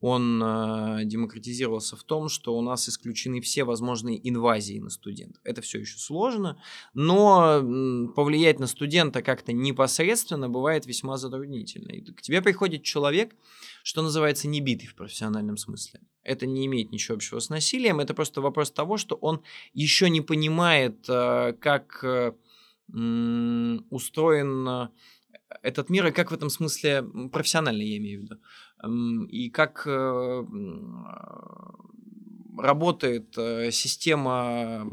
Он 0.00 0.42
э, 0.44 1.04
демократизировался 1.04 1.96
в 1.96 2.04
том, 2.04 2.28
что 2.28 2.54
у 2.54 2.60
нас 2.60 2.86
исключены 2.86 3.40
все 3.40 3.64
возможные 3.64 4.20
инвазии 4.28 4.78
на 4.78 4.90
студентов. 4.90 5.40
Это 5.42 5.62
все 5.62 5.78
еще 5.80 5.96
сложно, 5.96 6.60
но 6.92 7.62
повлиять 8.14 8.60
на 8.60 8.66
студента 8.66 9.22
как-то 9.22 9.54
непосредственно 9.54 10.50
бывает 10.50 10.84
весьма 10.84 11.16
затруднительно. 11.16 11.92
И 11.92 12.02
к 12.02 12.20
тебе 12.20 12.42
приходит 12.42 12.82
человек, 12.82 13.34
что 13.84 14.02
называется, 14.02 14.48
не 14.48 14.60
битый 14.60 14.86
в 14.86 14.96
профессиональном 14.96 15.56
смысле. 15.56 16.00
Это 16.22 16.44
не 16.44 16.66
имеет 16.66 16.92
ничего 16.92 17.14
общего 17.14 17.38
с 17.38 17.48
насилием, 17.48 18.00
это 18.00 18.12
просто 18.12 18.42
вопрос 18.42 18.70
того, 18.70 18.98
что 18.98 19.14
он 19.14 19.42
еще 19.72 20.10
не 20.10 20.20
понимает, 20.20 21.06
э, 21.08 21.54
как 21.58 22.34
устроен 22.88 24.68
э, 24.68 24.88
этот 25.62 25.90
мир, 25.90 26.06
и 26.06 26.12
как 26.12 26.30
в 26.30 26.34
этом 26.34 26.50
смысле 26.50 27.02
профессионально, 27.32 27.82
я 27.82 27.96
имею 27.98 28.20
в 28.20 28.22
виду, 28.24 29.28
и 29.28 29.50
как 29.50 29.86
э, 29.86 30.44
работает 32.58 33.36
э, 33.36 33.70
система 33.70 34.90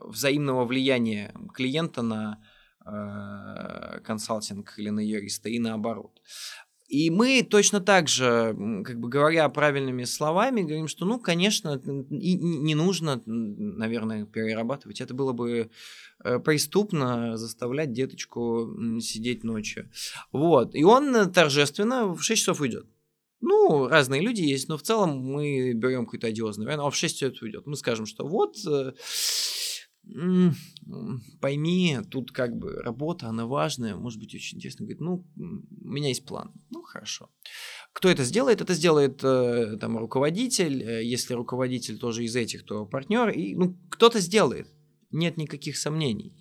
взаимного 0.00 0.64
влияния 0.64 1.34
клиента 1.54 2.02
на 2.02 2.38
консалтинг 4.04 4.74
или 4.76 4.90
на 4.90 5.00
юриста 5.00 5.48
и 5.48 5.58
наоборот. 5.58 6.20
И 6.94 7.10
мы 7.10 7.42
точно 7.42 7.80
так 7.80 8.06
же, 8.06 8.56
как 8.84 9.00
бы 9.00 9.08
говоря 9.08 9.48
правильными 9.48 10.04
словами, 10.04 10.62
говорим, 10.62 10.86
что, 10.86 11.04
ну, 11.04 11.18
конечно, 11.18 11.82
и 12.08 12.36
не 12.36 12.76
нужно, 12.76 13.20
наверное, 13.26 14.26
перерабатывать. 14.26 15.00
Это 15.00 15.12
было 15.12 15.32
бы 15.32 15.70
э, 16.22 16.38
преступно 16.38 17.36
заставлять 17.36 17.92
деточку 17.92 18.70
сидеть 19.00 19.42
ночью. 19.42 19.90
Вот. 20.30 20.76
И 20.76 20.84
он 20.84 21.32
торжественно 21.32 22.14
в 22.14 22.22
6 22.22 22.40
часов 22.40 22.60
уйдет. 22.60 22.86
Ну, 23.40 23.88
разные 23.88 24.20
люди 24.20 24.42
есть, 24.42 24.68
но 24.68 24.78
в 24.78 24.82
целом 24.82 25.18
мы 25.18 25.72
берем 25.72 26.04
какой-то 26.04 26.28
одиозный 26.28 26.64
вариант, 26.64 26.84
а 26.84 26.90
в 26.90 26.96
6 26.96 27.18
часов 27.18 27.42
уйдет. 27.42 27.66
Мы 27.66 27.74
скажем, 27.76 28.06
что 28.06 28.24
вот 28.24 28.56
э, 28.68 28.92
пойми, 31.40 31.98
тут 32.10 32.30
как 32.30 32.56
бы 32.56 32.72
работа, 32.82 33.28
она 33.28 33.46
важная, 33.46 33.96
может 33.96 34.20
быть, 34.20 34.34
очень 34.34 34.58
интересно. 34.58 34.84
Говорит, 34.84 35.00
ну, 35.00 35.26
у 35.36 35.88
меня 35.88 36.08
есть 36.08 36.24
план. 36.24 36.52
Ну, 36.70 36.82
хорошо. 36.82 37.30
Кто 37.92 38.08
это 38.08 38.24
сделает? 38.24 38.60
Это 38.60 38.74
сделает 38.74 39.24
э, 39.24 39.76
там 39.80 39.98
руководитель. 39.98 40.82
Э, 40.82 41.04
если 41.04 41.34
руководитель 41.34 41.98
тоже 41.98 42.24
из 42.24 42.36
этих, 42.36 42.64
то 42.64 42.86
партнер. 42.86 43.30
И, 43.30 43.54
ну, 43.54 43.76
кто-то 43.90 44.20
сделает. 44.20 44.68
Нет 45.10 45.36
никаких 45.36 45.76
сомнений. 45.76 46.36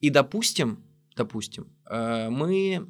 И 0.00 0.10
допустим, 0.10 0.84
допустим, 1.16 1.66
э, 1.90 2.30
мы 2.30 2.86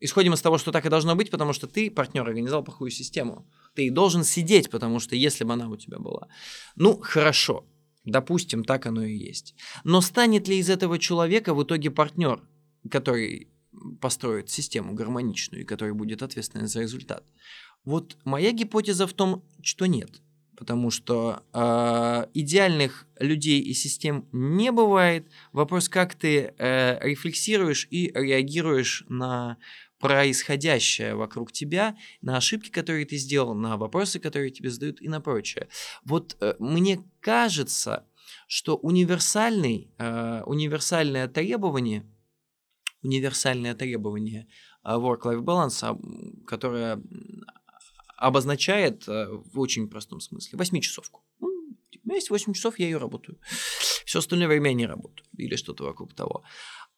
исходим 0.00 0.34
из 0.34 0.42
того, 0.42 0.58
что 0.58 0.72
так 0.72 0.86
и 0.86 0.90
должно 0.90 1.14
быть, 1.14 1.30
потому 1.30 1.52
что 1.52 1.66
ты, 1.66 1.90
партнер, 1.90 2.22
организовал 2.22 2.64
плохую 2.64 2.90
систему. 2.90 3.46
Ты 3.74 3.90
должен 3.90 4.24
сидеть, 4.24 4.70
потому 4.70 5.00
что 5.00 5.16
если 5.16 5.44
бы 5.44 5.52
она 5.52 5.68
у 5.68 5.76
тебя 5.76 5.98
была. 5.98 6.28
Ну, 6.76 6.98
хорошо. 7.00 7.66
Допустим, 8.04 8.64
так 8.64 8.86
оно 8.86 9.04
и 9.04 9.14
есть. 9.14 9.54
Но 9.84 10.00
станет 10.00 10.48
ли 10.48 10.58
из 10.58 10.68
этого 10.68 10.98
человека 10.98 11.54
в 11.54 11.62
итоге 11.62 11.90
партнер, 11.90 12.42
который 12.90 13.48
построит 14.00 14.50
систему 14.50 14.94
гармоничную 14.94 15.62
и 15.62 15.66
который 15.66 15.94
будет 15.94 16.22
ответственен 16.22 16.66
за 16.66 16.80
результат? 16.80 17.24
Вот 17.84 18.16
моя 18.24 18.52
гипотеза 18.52 19.06
в 19.06 19.12
том, 19.12 19.44
что 19.62 19.86
нет. 19.86 20.20
потому 20.62 20.90
что 20.90 21.42
э, 21.52 22.26
идеальных 22.34 23.08
людей 23.18 23.60
и 23.60 23.74
систем 23.74 24.28
не 24.30 24.70
бывает. 24.70 25.26
Вопрос, 25.52 25.88
как 25.88 26.14
ты 26.14 26.54
э, 26.56 26.98
рефлексируешь 27.02 27.88
и 27.90 28.12
реагируешь 28.14 29.04
на 29.08 29.56
происходящее 30.02 31.14
вокруг 31.14 31.52
тебя, 31.52 31.96
на 32.22 32.36
ошибки, 32.36 32.70
которые 32.70 33.06
ты 33.06 33.16
сделал, 33.16 33.54
на 33.54 33.76
вопросы, 33.76 34.18
которые 34.18 34.50
тебе 34.50 34.68
задают 34.68 35.00
и 35.00 35.08
на 35.08 35.20
прочее. 35.20 35.68
Вот 36.04 36.36
э, 36.40 36.54
мне 36.58 37.04
кажется, 37.20 38.04
что 38.48 38.76
универсальный, 38.76 39.92
э, 39.98 40.42
универсальное 40.44 41.28
требование, 41.28 42.04
универсальное 43.02 43.74
требование 43.74 44.48
э, 44.84 44.90
work-life 44.90 45.40
balance, 45.40 46.44
которое 46.46 47.00
обозначает 48.16 49.06
э, 49.06 49.28
в 49.30 49.60
очень 49.60 49.88
простом 49.88 50.20
смысле 50.20 50.58
восьмичасовку. 50.58 51.22
Ну, 51.38 51.48
у 51.48 52.08
меня 52.08 52.16
есть 52.16 52.30
8 52.30 52.52
часов, 52.54 52.80
я 52.80 52.86
ее 52.86 52.98
работаю. 52.98 53.38
Все 54.04 54.18
остальное 54.18 54.48
время 54.48 54.70
я 54.70 54.74
не 54.74 54.86
работаю. 54.86 55.24
Или 55.38 55.54
что-то 55.54 55.84
вокруг 55.84 56.12
того 56.14 56.42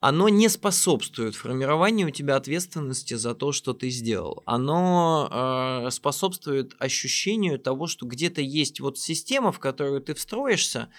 оно 0.06 0.28
не 0.28 0.50
способствует 0.50 1.34
формированию 1.34 2.08
у 2.08 2.10
тебя 2.10 2.36
ответственности 2.36 3.14
за 3.14 3.34
то, 3.34 3.52
что 3.52 3.72
ты 3.72 3.88
сделал. 3.88 4.42
Оно 4.44 5.86
э, 5.86 5.90
способствует 5.90 6.76
ощущению 6.78 7.58
того, 7.58 7.86
что 7.86 8.04
где-то 8.04 8.42
есть 8.42 8.80
вот 8.80 8.98
система, 8.98 9.50
в 9.50 9.60
которую 9.60 10.02
ты 10.02 10.12
встроишься, 10.12 10.90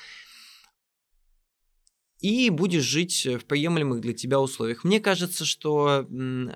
и 2.20 2.50
будешь 2.50 2.84
жить 2.84 3.26
в 3.26 3.46
приемлемых 3.46 4.02
для 4.02 4.14
тебя 4.14 4.40
условиях. 4.40 4.84
Мне 4.84 5.00
кажется, 5.00 5.46
что 5.46 6.08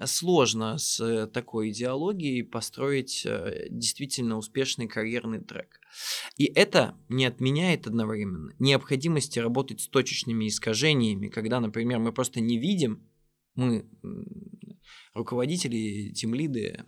сложно 0.06 0.78
с 0.78 1.28
такой 1.28 1.72
идеологией 1.72 2.44
построить 2.44 3.24
э, 3.26 3.68
действительно 3.70 4.38
успешный 4.38 4.88
карьерный 4.88 5.42
трек. 5.42 5.80
И 6.38 6.46
это 6.46 6.96
не 7.10 7.26
отменяет 7.26 7.88
одновременно 7.88 8.54
необходимости 8.60 9.40
работать 9.40 9.82
с 9.82 9.88
точечными 9.88 10.48
искажениями, 10.48 11.28
когда, 11.28 11.60
например, 11.60 12.00
мы 12.00 12.14
просто 12.14 12.40
не 12.40 12.58
видим, 12.58 13.04
мы 13.56 13.86
руководители, 15.14 16.12
тимлиды, 16.12 16.84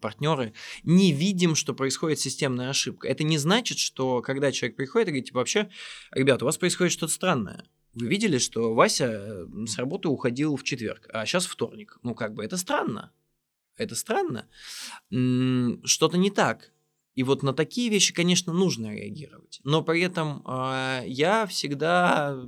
партнеры, 0.00 0.52
не 0.84 1.12
видим, 1.12 1.54
что 1.54 1.74
происходит 1.74 2.20
системная 2.20 2.70
ошибка. 2.70 3.08
Это 3.08 3.24
не 3.24 3.38
значит, 3.38 3.78
что 3.78 4.22
когда 4.22 4.52
человек 4.52 4.76
приходит 4.76 5.08
и 5.08 5.10
говорит, 5.10 5.26
типа, 5.26 5.38
вообще, 5.38 5.70
ребята, 6.12 6.44
у 6.44 6.46
вас 6.46 6.58
происходит 6.58 6.92
что-то 6.92 7.12
странное. 7.12 7.64
Вы 7.94 8.08
видели, 8.08 8.38
что 8.38 8.74
Вася 8.74 9.46
с 9.66 9.78
работы 9.78 10.08
уходил 10.08 10.56
в 10.56 10.64
четверг, 10.64 11.08
а 11.12 11.24
сейчас 11.24 11.46
вторник. 11.46 11.98
Ну, 12.02 12.14
как 12.14 12.34
бы 12.34 12.44
это 12.44 12.56
странно. 12.58 13.10
Это 13.76 13.94
странно. 13.94 14.48
Что-то 15.10 16.18
не 16.18 16.30
так. 16.30 16.72
И 17.16 17.22
вот 17.22 17.42
на 17.42 17.54
такие 17.54 17.88
вещи, 17.88 18.12
конечно, 18.12 18.52
нужно 18.52 18.94
реагировать. 18.94 19.60
Но 19.64 19.82
при 19.82 20.02
этом 20.02 20.42
э, 20.46 21.04
я 21.06 21.46
всегда 21.46 22.38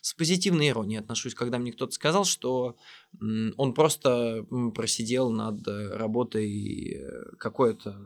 с 0.00 0.14
позитивной 0.14 0.68
иронией 0.68 1.00
отношусь, 1.00 1.34
когда 1.34 1.58
мне 1.58 1.72
кто-то 1.72 1.92
сказал, 1.92 2.24
что 2.24 2.76
э, 3.20 3.50
он 3.56 3.74
просто 3.74 4.46
просидел 4.74 5.30
над 5.30 5.66
работой 5.66 6.94
э, 6.94 7.36
какое-то 7.38 8.00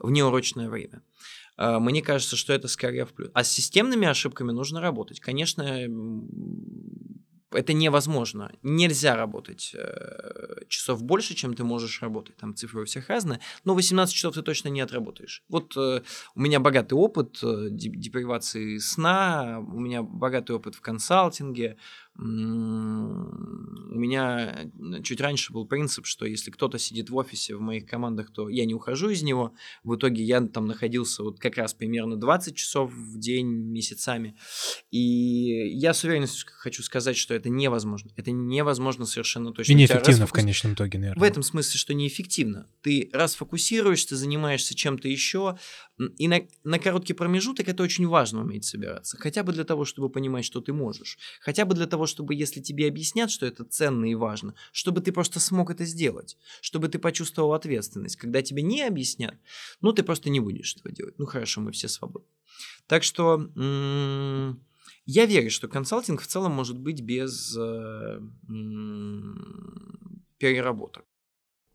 внеурочное 0.00 0.68
время. 0.68 1.02
Э, 1.56 1.78
мне 1.78 2.02
кажется, 2.02 2.34
что 2.36 2.52
это 2.52 2.66
скорее 2.66 3.06
в 3.06 3.12
плюс. 3.12 3.30
А 3.34 3.44
с 3.44 3.52
системными 3.52 4.08
ошибками 4.08 4.50
нужно 4.50 4.80
работать. 4.80 5.20
Конечно, 5.20 5.86
это 7.54 7.72
невозможно. 7.72 8.52
Нельзя 8.62 9.16
работать 9.16 9.74
э, 9.74 10.64
часов 10.68 11.02
больше, 11.02 11.34
чем 11.34 11.54
ты 11.54 11.64
можешь 11.64 12.02
работать. 12.02 12.36
Там 12.36 12.54
цифры 12.54 12.82
у 12.82 12.84
всех 12.84 13.08
разные. 13.08 13.40
Но 13.64 13.74
18 13.74 14.14
часов 14.14 14.34
ты 14.34 14.42
точно 14.42 14.68
не 14.68 14.80
отработаешь. 14.80 15.42
Вот 15.48 15.76
э, 15.76 16.02
у 16.34 16.40
меня 16.40 16.60
богатый 16.60 16.94
опыт 16.94 17.38
э, 17.42 17.68
депривации 17.70 18.78
сна, 18.78 19.60
у 19.60 19.80
меня 19.80 20.02
богатый 20.02 20.52
опыт 20.52 20.74
в 20.74 20.80
консалтинге, 20.80 21.76
у 22.16 22.22
меня 23.98 24.70
чуть 25.02 25.20
раньше 25.20 25.52
был 25.52 25.66
принцип, 25.66 26.06
что 26.06 26.26
если 26.26 26.52
кто-то 26.52 26.78
сидит 26.78 27.10
в 27.10 27.16
офисе 27.16 27.56
в 27.56 27.60
моих 27.60 27.86
командах, 27.86 28.32
то 28.32 28.48
я 28.48 28.64
не 28.66 28.74
ухожу 28.74 29.08
из 29.08 29.22
него. 29.22 29.52
В 29.82 29.96
итоге 29.96 30.22
я 30.22 30.40
там 30.40 30.66
находился 30.66 31.24
вот 31.24 31.40
как 31.40 31.56
раз 31.56 31.74
примерно 31.74 32.16
20 32.16 32.54
часов 32.54 32.92
в 32.92 33.18
день 33.18 33.46
месяцами. 33.46 34.36
И 34.92 35.68
я 35.76 35.92
с 35.92 36.04
уверенностью 36.04 36.48
хочу 36.52 36.84
сказать, 36.84 37.16
что 37.16 37.34
это 37.34 37.48
невозможно. 37.48 38.12
Это 38.16 38.30
невозможно 38.30 39.06
совершенно 39.06 39.52
точно. 39.52 39.72
И 39.72 39.74
неэффективно 39.74 40.26
в 40.26 40.32
конечном 40.32 40.74
итоге, 40.74 40.98
наверное. 40.98 41.20
В 41.20 41.24
этом 41.24 41.42
смысле, 41.42 41.78
что 41.78 41.94
неэффективно. 41.94 42.68
Ты 42.82 43.10
раз 43.12 43.34
фокусируешься, 43.34 44.10
ты 44.10 44.16
занимаешься 44.16 44.76
чем-то 44.76 45.08
еще, 45.08 45.58
и 46.16 46.28
на, 46.28 46.40
на 46.64 46.78
короткий 46.78 47.12
промежуток 47.12 47.68
это 47.68 47.82
очень 47.82 48.06
важно 48.06 48.40
уметь 48.42 48.64
собираться. 48.64 49.16
Хотя 49.16 49.42
бы 49.42 49.52
для 49.52 49.64
того, 49.64 49.84
чтобы 49.84 50.10
понимать, 50.10 50.44
что 50.44 50.60
ты 50.60 50.72
можешь. 50.72 51.18
Хотя 51.40 51.64
бы 51.64 51.74
для 51.74 51.86
того, 51.86 52.03
чтобы, 52.06 52.34
если 52.34 52.60
тебе 52.60 52.88
объяснят, 52.88 53.30
что 53.30 53.46
это 53.46 53.64
ценно 53.64 54.04
и 54.06 54.14
важно, 54.14 54.54
чтобы 54.72 55.00
ты 55.00 55.12
просто 55.12 55.40
смог 55.40 55.70
это 55.70 55.84
сделать. 55.84 56.36
Чтобы 56.60 56.88
ты 56.88 56.98
почувствовал 56.98 57.52
ответственность. 57.52 58.16
Когда 58.16 58.42
тебе 58.42 58.62
не 58.62 58.82
объяснят, 58.82 59.36
ну, 59.80 59.92
ты 59.92 60.02
просто 60.02 60.30
не 60.30 60.40
будешь 60.40 60.76
этого 60.76 60.94
делать. 60.94 61.18
Ну, 61.18 61.26
хорошо, 61.26 61.60
мы 61.60 61.72
все 61.72 61.88
свободны. 61.88 62.28
Так 62.86 63.02
что... 63.02 63.48
Я 65.06 65.26
верю, 65.26 65.50
что 65.50 65.68
консалтинг 65.68 66.22
в 66.22 66.26
целом 66.26 66.52
может 66.52 66.78
быть 66.78 67.02
без 67.02 67.54
э, 67.58 68.20
переработок. 70.38 71.04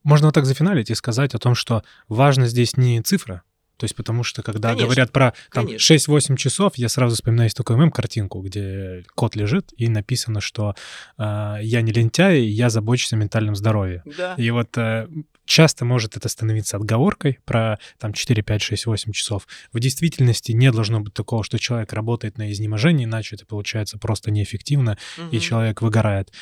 Можно 0.03 0.27
вот 0.27 0.33
так 0.33 0.45
зафиналить 0.45 0.89
и 0.89 0.95
сказать 0.95 1.35
о 1.35 1.39
том, 1.39 1.53
что 1.53 1.83
важно 2.07 2.47
здесь 2.47 2.75
не 2.75 3.01
цифра, 3.03 3.43
то 3.79 3.85
есть 3.85 3.95
потому 3.95 4.23
что 4.23 4.43
когда 4.43 4.69
конечно, 4.69 4.87
говорят 4.87 5.11
про 5.13 5.33
там, 5.53 5.67
6-8 5.67 6.35
часов, 6.35 6.73
я 6.75 6.89
сразу 6.89 7.15
вспоминаю 7.15 7.49
такую 7.49 7.79
мем-картинку, 7.79 8.41
где 8.41 9.05
кот 9.15 9.37
лежит 9.37 9.71
и 9.77 9.87
написано, 9.87 10.41
что 10.41 10.75
э, 11.17 11.57
я 11.61 11.81
не 11.81 11.93
лентяй, 11.93 12.41
я 12.41 12.69
забочусь 12.69 13.13
о 13.13 13.15
ментальном 13.15 13.55
здоровье. 13.55 14.03
Да. 14.17 14.35
И 14.37 14.49
вот 14.51 14.77
э, 14.77 15.07
часто 15.45 15.85
может 15.85 16.17
это 16.17 16.27
становиться 16.27 16.75
отговоркой 16.75 17.39
про 17.45 17.79
там 17.99 18.11
4, 18.11 18.43
5, 18.43 18.61
6, 18.61 18.85
8 18.85 19.13
часов. 19.13 19.47
В 19.71 19.79
действительности 19.79 20.51
не 20.51 20.71
должно 20.71 20.99
быть 20.99 21.13
такого, 21.13 21.45
что 21.45 21.57
человек 21.57 21.93
работает 21.93 22.37
на 22.37 22.51
изнеможении, 22.51 23.05
иначе 23.05 23.37
это 23.37 23.45
получается 23.45 23.97
просто 23.97 24.29
неэффективно, 24.29 24.97
угу. 25.17 25.29
и 25.31 25.39
человек 25.39 25.81
выгорает 25.81 26.33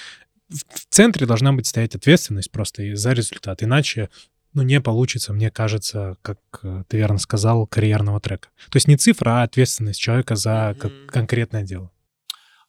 в 0.49 0.85
центре 0.89 1.26
должна 1.26 1.51
быть 1.51 1.68
стоять 1.68 1.93
ответственность 1.93 2.51
просто 2.51 2.95
за 2.95 3.11
результат. 3.11 3.64
Иначе 3.64 4.09
ну, 4.57 4.63
не 4.63 4.81
получится, 4.81 5.34
мне 5.34 5.51
кажется, 5.51 6.17
как 6.21 6.39
э, 6.63 6.84
ты 6.88 6.97
верно 6.97 7.19
сказал, 7.19 7.67
карьерного 7.67 8.19
трека. 8.19 8.49
То 8.69 8.77
есть 8.77 8.88
не 8.88 8.97
цифра, 8.97 9.41
а 9.41 9.43
ответственность 9.43 9.99
человека 9.99 10.35
за 10.35 10.75
mm-hmm. 10.75 11.07
конкретное 11.07 11.63
дело. 11.63 11.91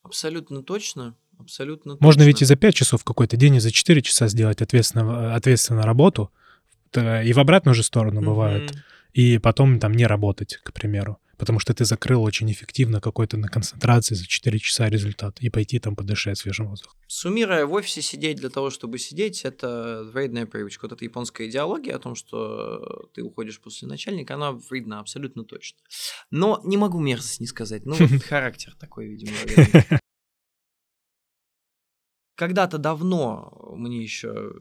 Абсолютно 0.02 0.62
точно. 0.62 1.14
Абсолютно 1.38 1.96
Можно 2.00 2.20
точно. 2.20 2.26
ведь 2.26 2.42
и 2.42 2.44
за 2.44 2.56
5 2.56 2.74
часов 2.74 3.04
какой-то 3.04 3.36
день, 3.36 3.56
и 3.56 3.60
за 3.60 3.70
4 3.70 4.02
часа 4.02 4.28
сделать 4.28 4.60
ответственно, 4.60 5.34
ответственно 5.34 5.82
работу. 5.82 6.30
И 6.94 7.32
в 7.32 7.38
обратную 7.38 7.74
же 7.74 7.82
сторону 7.82 8.20
mm-hmm. 8.20 8.24
бывает. 8.24 8.72
И 9.14 9.38
потом 9.38 9.80
там 9.80 9.92
не 9.92 10.06
работать, 10.06 10.58
к 10.62 10.72
примеру 10.72 11.18
потому 11.38 11.60
что 11.60 11.72
ты 11.72 11.84
закрыл 11.84 12.22
очень 12.22 12.50
эффективно 12.50 13.00
какой-то 13.00 13.36
на 13.36 13.48
концентрации 13.48 14.14
за 14.14 14.26
4 14.26 14.58
часа 14.58 14.88
результат 14.90 15.40
и 15.40 15.48
пойти 15.48 15.78
там 15.78 15.96
подышать 15.96 16.36
свежим 16.36 16.68
воздухом. 16.68 16.98
Суммируя, 17.06 17.64
в 17.64 17.72
офисе 17.72 18.02
сидеть 18.02 18.36
для 18.36 18.50
того, 18.50 18.70
чтобы 18.70 18.98
сидеть, 18.98 19.44
это 19.44 20.02
вредная 20.12 20.46
привычка. 20.46 20.84
Вот 20.84 20.92
эта 20.92 21.04
японская 21.04 21.48
идеология 21.48 21.94
о 21.94 21.98
том, 21.98 22.14
что 22.14 23.08
ты 23.14 23.22
уходишь 23.22 23.60
после 23.60 23.88
начальника, 23.88 24.34
она 24.34 24.52
вредна 24.52 25.00
абсолютно 25.00 25.44
точно. 25.44 25.78
Но 26.30 26.60
не 26.64 26.76
могу 26.76 27.00
мерзость 27.00 27.40
не 27.40 27.46
сказать. 27.46 27.86
Ну, 27.86 27.94
вот 27.94 28.22
характер 28.28 28.74
такой, 28.78 29.06
видимо, 29.06 29.32
Когда-то 32.34 32.78
давно 32.78 33.74
мне 33.76 34.00
еще 34.00 34.52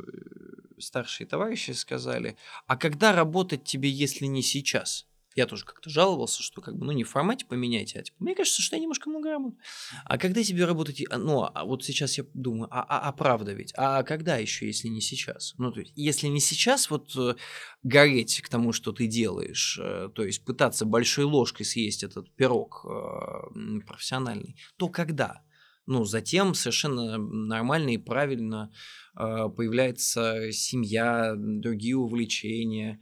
старшие 0.79 1.27
товарищи 1.27 1.71
сказали, 1.71 2.35
а 2.65 2.75
когда 2.75 3.13
работать 3.13 3.63
тебе, 3.65 3.87
если 3.89 4.25
не 4.25 4.41
сейчас? 4.41 5.05
Я 5.37 5.45
тоже 5.45 5.65
как-то 5.65 5.87
жаловался, 5.87 6.41
что 6.41 6.61
как 6.61 6.75
бы, 6.75 6.83
ну, 6.83 6.91
не 6.93 7.03
в 7.03 7.09
формате 7.09 7.45
поменяйте, 7.47 7.99
а 7.99 8.01
типа, 8.01 8.17
мне 8.17 8.33
кажется, 8.33 8.59
что 8.63 8.75
я 8.75 8.81
немножко 8.81 9.07
много 9.07 9.29
работаю. 9.29 9.61
А 10.03 10.17
когда 10.17 10.43
тебе 10.43 10.65
работать, 10.65 11.03
а, 11.11 11.19
ну, 11.19 11.43
а 11.43 11.63
вот 11.63 11.83
сейчас 11.83 12.17
я 12.17 12.25
думаю, 12.33 12.67
а, 12.71 12.81
а, 12.81 13.07
а 13.07 13.11
правда 13.11 13.53
ведь, 13.53 13.71
а 13.77 14.01
когда 14.01 14.37
еще, 14.37 14.65
если 14.65 14.87
не 14.87 14.99
сейчас? 14.99 15.53
Ну, 15.59 15.71
то 15.71 15.81
есть, 15.81 15.93
если 15.95 16.25
не 16.25 16.39
сейчас 16.39 16.89
вот 16.89 17.15
э, 17.15 17.35
гореть 17.83 18.41
к 18.41 18.49
тому, 18.49 18.73
что 18.73 18.91
ты 18.91 19.05
делаешь, 19.05 19.79
э, 19.79 20.09
то 20.11 20.23
есть 20.25 20.43
пытаться 20.43 20.85
большой 20.85 21.25
ложкой 21.25 21.65
съесть 21.65 22.01
этот 22.01 22.33
пирог 22.33 22.83
э, 22.89 23.79
профессиональный, 23.85 24.59
то 24.77 24.89
когда? 24.89 25.43
Ну, 25.85 26.03
затем 26.03 26.55
совершенно 26.55 27.19
нормально 27.19 27.91
и 27.91 27.97
правильно 27.97 28.73
появляется 29.13 30.51
семья, 30.51 31.33
другие 31.37 31.95
увлечения, 31.95 32.99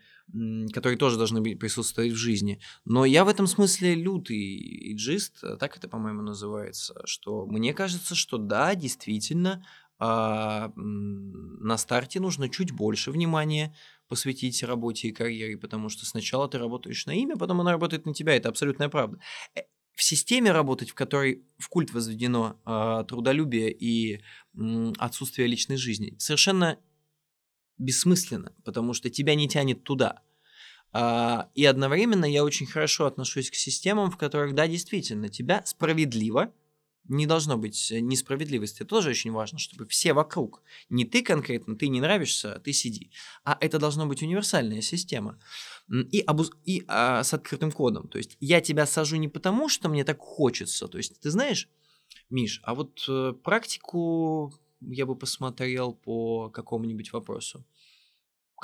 которые 0.74 0.98
тоже 0.98 1.18
должны 1.18 1.42
быть, 1.42 1.60
присутствовать 1.60 2.12
в 2.12 2.16
жизни. 2.16 2.60
Но 2.84 3.06
я 3.06 3.24
в 3.24 3.28
этом 3.28 3.48
смысле 3.48 3.96
лютый 3.96 4.94
иджист, 4.94 5.44
так 5.60 5.78
это, 5.78 5.88
по-моему, 5.88 6.22
называется, 6.22 7.02
что 7.06 7.46
мне 7.46 7.74
кажется, 7.74 8.16
что 8.16 8.38
да, 8.38 8.76
действительно, 8.76 9.64
а 9.98 10.74
на 10.76 11.78
старте 11.78 12.20
нужно 12.20 12.50
чуть 12.50 12.72
больше 12.72 13.12
внимания 13.12 13.74
посвятить 14.08 14.62
работе 14.64 15.08
и 15.08 15.12
карьере, 15.14 15.58
потому 15.58 15.90
что 15.90 16.06
сначала 16.06 16.50
ты 16.50 16.58
работаешь 16.58 17.06
на 17.06 17.12
имя, 17.12 17.38
потом 17.38 17.62
она 17.62 17.72
работает 17.72 18.06
на 18.06 18.14
тебя, 18.14 18.36
это 18.36 18.50
абсолютная 18.50 18.90
правда. 18.90 19.20
Э, 19.56 19.62
в 19.94 20.04
системе 20.04 20.52
работать, 20.52 20.90
в 20.90 20.94
которой 20.94 21.46
в 21.58 21.70
культ 21.70 21.94
возведено 21.94 22.60
э, 22.66 23.06
трудолюбие 23.08 23.72
и 23.72 24.16
э, 24.18 24.94
отсутствие 24.98 25.48
личной 25.48 25.78
жизни, 25.78 26.16
совершенно 26.18 26.78
бессмысленно, 27.78 28.54
потому 28.64 28.94
что 28.94 29.10
тебя 29.10 29.36
не 29.36 29.48
тянет 29.48 29.84
туда. 29.84 30.22
А, 30.92 31.50
и 31.56 31.66
одновременно 31.66 32.26
я 32.26 32.44
очень 32.44 32.66
хорошо 32.66 33.06
отношусь 33.06 33.50
к 33.50 33.56
системам, 33.56 34.12
в 34.12 34.18
которых, 34.18 34.56
да, 34.56 34.68
действительно, 34.68 35.30
тебя 35.30 35.64
справедливо 35.66 36.54
не 37.08 37.26
должно 37.26 37.58
быть 37.58 37.92
э, 37.92 38.00
несправедливости. 38.00 38.78
Это 38.78 38.90
тоже 38.90 39.10
очень 39.10 39.32
важно, 39.32 39.60
чтобы 39.60 39.86
все 39.86 40.14
вокруг, 40.14 40.64
не 40.90 41.06
ты 41.06 41.22
конкретно, 41.22 41.76
ты 41.76 41.88
не 41.88 42.02
нравишься, 42.02 42.56
а 42.56 42.60
ты 42.60 42.74
сиди. 42.74 43.12
А 43.44 43.58
это 43.60 43.80
должна 43.80 44.06
быть 44.06 44.24
универсальная 44.24 44.82
система. 44.82 45.40
И, 45.90 46.20
обуз... 46.22 46.52
и 46.66 46.84
а, 46.88 47.24
с 47.24 47.34
открытым 47.34 47.72
кодом. 47.72 48.08
То 48.08 48.18
есть 48.18 48.38
я 48.40 48.62
тебя 48.62 48.86
сажу 48.86 49.18
не 49.18 49.28
потому, 49.28 49.70
что 49.70 49.90
мне 49.90 50.04
так 50.04 50.20
хочется. 50.20 50.88
То 50.88 50.98
есть 50.98 51.20
ты 51.20 51.30
знаешь, 51.30 51.70
Миш, 52.30 52.62
а 52.64 52.74
вот 52.74 53.04
э, 53.08 53.34
практику 53.44 54.54
я 54.82 55.06
бы 55.06 55.16
посмотрел 55.16 55.94
по 55.94 56.50
какому-нибудь 56.50 57.14
вопросу. 57.14 57.66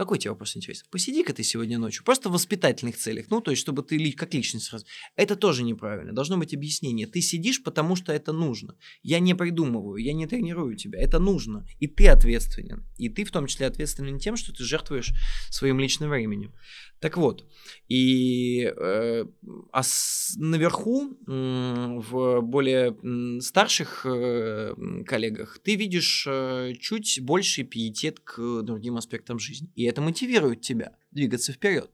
Какой 0.02 0.18
тебе 0.18 0.32
вопрос 0.32 0.57
интересен? 0.57 0.88
Посиди-ка 0.90 1.32
ты 1.32 1.44
сегодня 1.44 1.78
ночью, 1.78 2.03
просто 2.03 2.30
в 2.30 2.32
воспитательных 2.32 2.98
целях, 2.98 3.28
ну, 3.30 3.40
то 3.40 3.52
есть, 3.52 3.61
чтобы 3.61 3.84
ты 3.84 4.11
как 4.14 4.34
личность 4.34 4.65
сразу. 4.65 4.84
Это 5.15 5.36
тоже 5.36 5.61
неправильно, 5.61 6.11
должно 6.11 6.40
быть 6.40 6.56
объяснение. 6.56 7.06
Ты 7.06 7.22
сидишь, 7.22 7.61
потому 7.61 7.95
что 7.95 8.11
это 8.11 8.34
нужно. 8.34 8.76
Я 9.03 9.19
не 9.19 9.36
придумываю, 9.36 10.03
я 10.03 10.14
не 10.14 10.26
тренирую 10.26 10.76
тебя, 10.76 10.99
это 10.99 11.19
нужно. 11.19 11.68
И 11.80 11.86
ты 11.86 12.07
ответственен. 12.07 12.84
И 12.98 13.10
ты 13.10 13.23
в 13.23 13.30
том 13.30 13.45
числе 13.45 13.68
ответственен 13.68 14.18
тем, 14.18 14.38
что 14.38 14.52
ты 14.52 14.64
жертвуешь 14.64 15.14
своим 15.52 15.80
личным 15.80 16.10
временем. 16.10 16.52
Так 16.99 17.18
вот, 17.18 17.45
и 17.88 18.61
э, 18.64 19.26
а 19.72 19.84
с, 19.84 20.36
наверху, 20.38 21.18
э, 21.28 21.99
в 21.99 22.41
более 22.41 22.95
э, 23.02 23.40
старших 23.41 24.06
э, 24.06 24.76
коллегах, 25.07 25.57
ты 25.64 25.76
видишь 25.76 26.26
э, 26.28 26.73
чуть 26.80 27.19
больший 27.22 27.64
пиетет 27.64 28.19
к 28.19 28.61
другим 28.61 28.98
аспектам 28.98 29.40
жизни. 29.40 29.72
И 29.76 29.90
это 29.91 30.01
мотивирует 30.01 30.61
тебя 30.61 30.95
двигаться 31.11 31.53
вперед. 31.53 31.91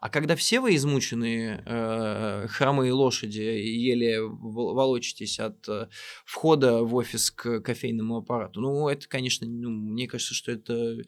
А 0.00 0.08
когда 0.08 0.36
все 0.36 0.60
вы 0.60 0.74
измученные 0.76 1.62
э, 1.64 2.46
хромые 2.48 2.92
лошади 2.92 3.40
еле 3.40 4.20
волочитесь 4.22 5.38
от 5.38 5.68
э, 5.68 5.88
входа 6.24 6.82
в 6.82 6.94
офис 6.94 7.30
к 7.30 7.60
кофейному 7.60 8.18
аппарату, 8.18 8.60
ну, 8.60 8.88
это, 8.88 9.08
конечно, 9.08 9.46
ну, 9.46 9.70
мне 9.70 10.08
кажется, 10.08 10.34
что 10.34 10.52
это 10.52 11.02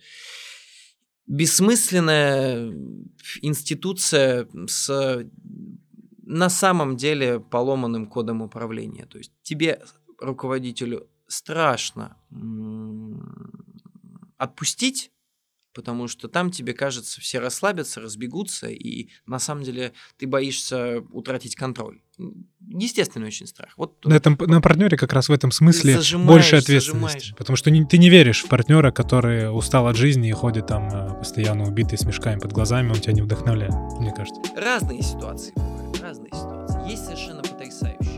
бессмысленная 1.26 2.72
институция 3.42 4.48
с 4.66 5.26
на 6.26 6.48
самом 6.48 6.96
деле 6.96 7.40
поломанным 7.40 8.06
кодом 8.06 8.42
управления. 8.42 9.06
То 9.06 9.18
есть 9.18 9.32
тебе, 9.42 9.82
руководителю, 10.18 11.08
страшно 11.26 12.16
отпустить 14.38 15.10
потому 15.74 16.08
что 16.08 16.28
там 16.28 16.50
тебе 16.50 16.72
кажется, 16.72 17.20
все 17.20 17.40
расслабятся, 17.40 18.00
разбегутся, 18.00 18.68
и 18.68 19.08
на 19.26 19.38
самом 19.38 19.64
деле 19.64 19.92
ты 20.16 20.26
боишься 20.26 21.00
утратить 21.10 21.56
контроль. 21.56 22.00
Естественный 22.68 23.26
очень 23.26 23.46
страх. 23.46 23.72
Вот 23.76 24.04
на, 24.04 24.14
этом, 24.14 24.38
на 24.38 24.60
партнере 24.60 24.96
как 24.96 25.12
раз 25.12 25.28
в 25.28 25.32
этом 25.32 25.50
смысле 25.50 25.98
больше 26.18 26.56
ответственности. 26.56 27.18
Зажимаешь. 27.18 27.34
Потому 27.36 27.56
что 27.56 27.70
не, 27.70 27.84
ты 27.84 27.98
не 27.98 28.08
веришь 28.08 28.44
в 28.44 28.48
партнера, 28.48 28.92
который 28.92 29.54
устал 29.54 29.88
от 29.88 29.96
жизни 29.96 30.28
и 30.28 30.32
ходит 30.32 30.68
там 30.68 30.88
э, 30.88 31.18
постоянно 31.18 31.64
убитый 31.64 31.98
с 31.98 32.04
мешками 32.04 32.38
под 32.38 32.52
глазами, 32.52 32.90
он 32.90 33.00
тебя 33.00 33.14
не 33.14 33.22
вдохновляет, 33.22 33.74
мне 33.98 34.12
кажется. 34.12 34.40
Разные 34.56 35.02
ситуации 35.02 35.52
бывают, 35.56 36.00
разные 36.00 36.30
ситуации. 36.30 36.90
Есть 36.90 37.04
совершенно 37.04 37.42
потрясающие. 37.42 38.13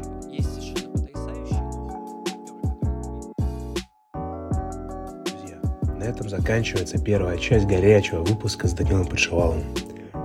Этом 6.06 6.28
заканчивается 6.28 6.98
первая 6.98 7.38
часть 7.38 7.66
горячего 7.66 8.22
выпуска 8.22 8.68
с 8.68 8.72
Данилом 8.72 9.06
Подшиваловым. 9.06 9.64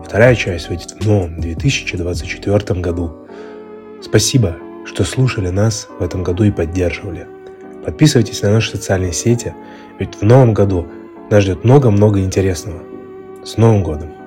Вторая 0.05 0.35
часть 0.35 0.69
выйдет 0.69 0.91
в 0.91 1.05
новом 1.05 1.39
2024 1.39 2.81
году. 2.81 3.11
Спасибо, 4.01 4.57
что 4.85 5.03
слушали 5.03 5.49
нас 5.49 5.87
в 5.99 6.03
этом 6.03 6.23
году 6.23 6.43
и 6.43 6.51
поддерживали. 6.51 7.27
Подписывайтесь 7.85 8.41
на 8.41 8.51
наши 8.51 8.71
социальные 8.71 9.13
сети, 9.13 9.53
ведь 9.99 10.15
в 10.15 10.23
новом 10.23 10.53
году 10.53 10.87
нас 11.29 11.43
ждет 11.43 11.63
много-много 11.63 12.19
интересного. 12.19 12.81
С 13.43 13.57
Новым 13.57 13.83
годом! 13.83 14.20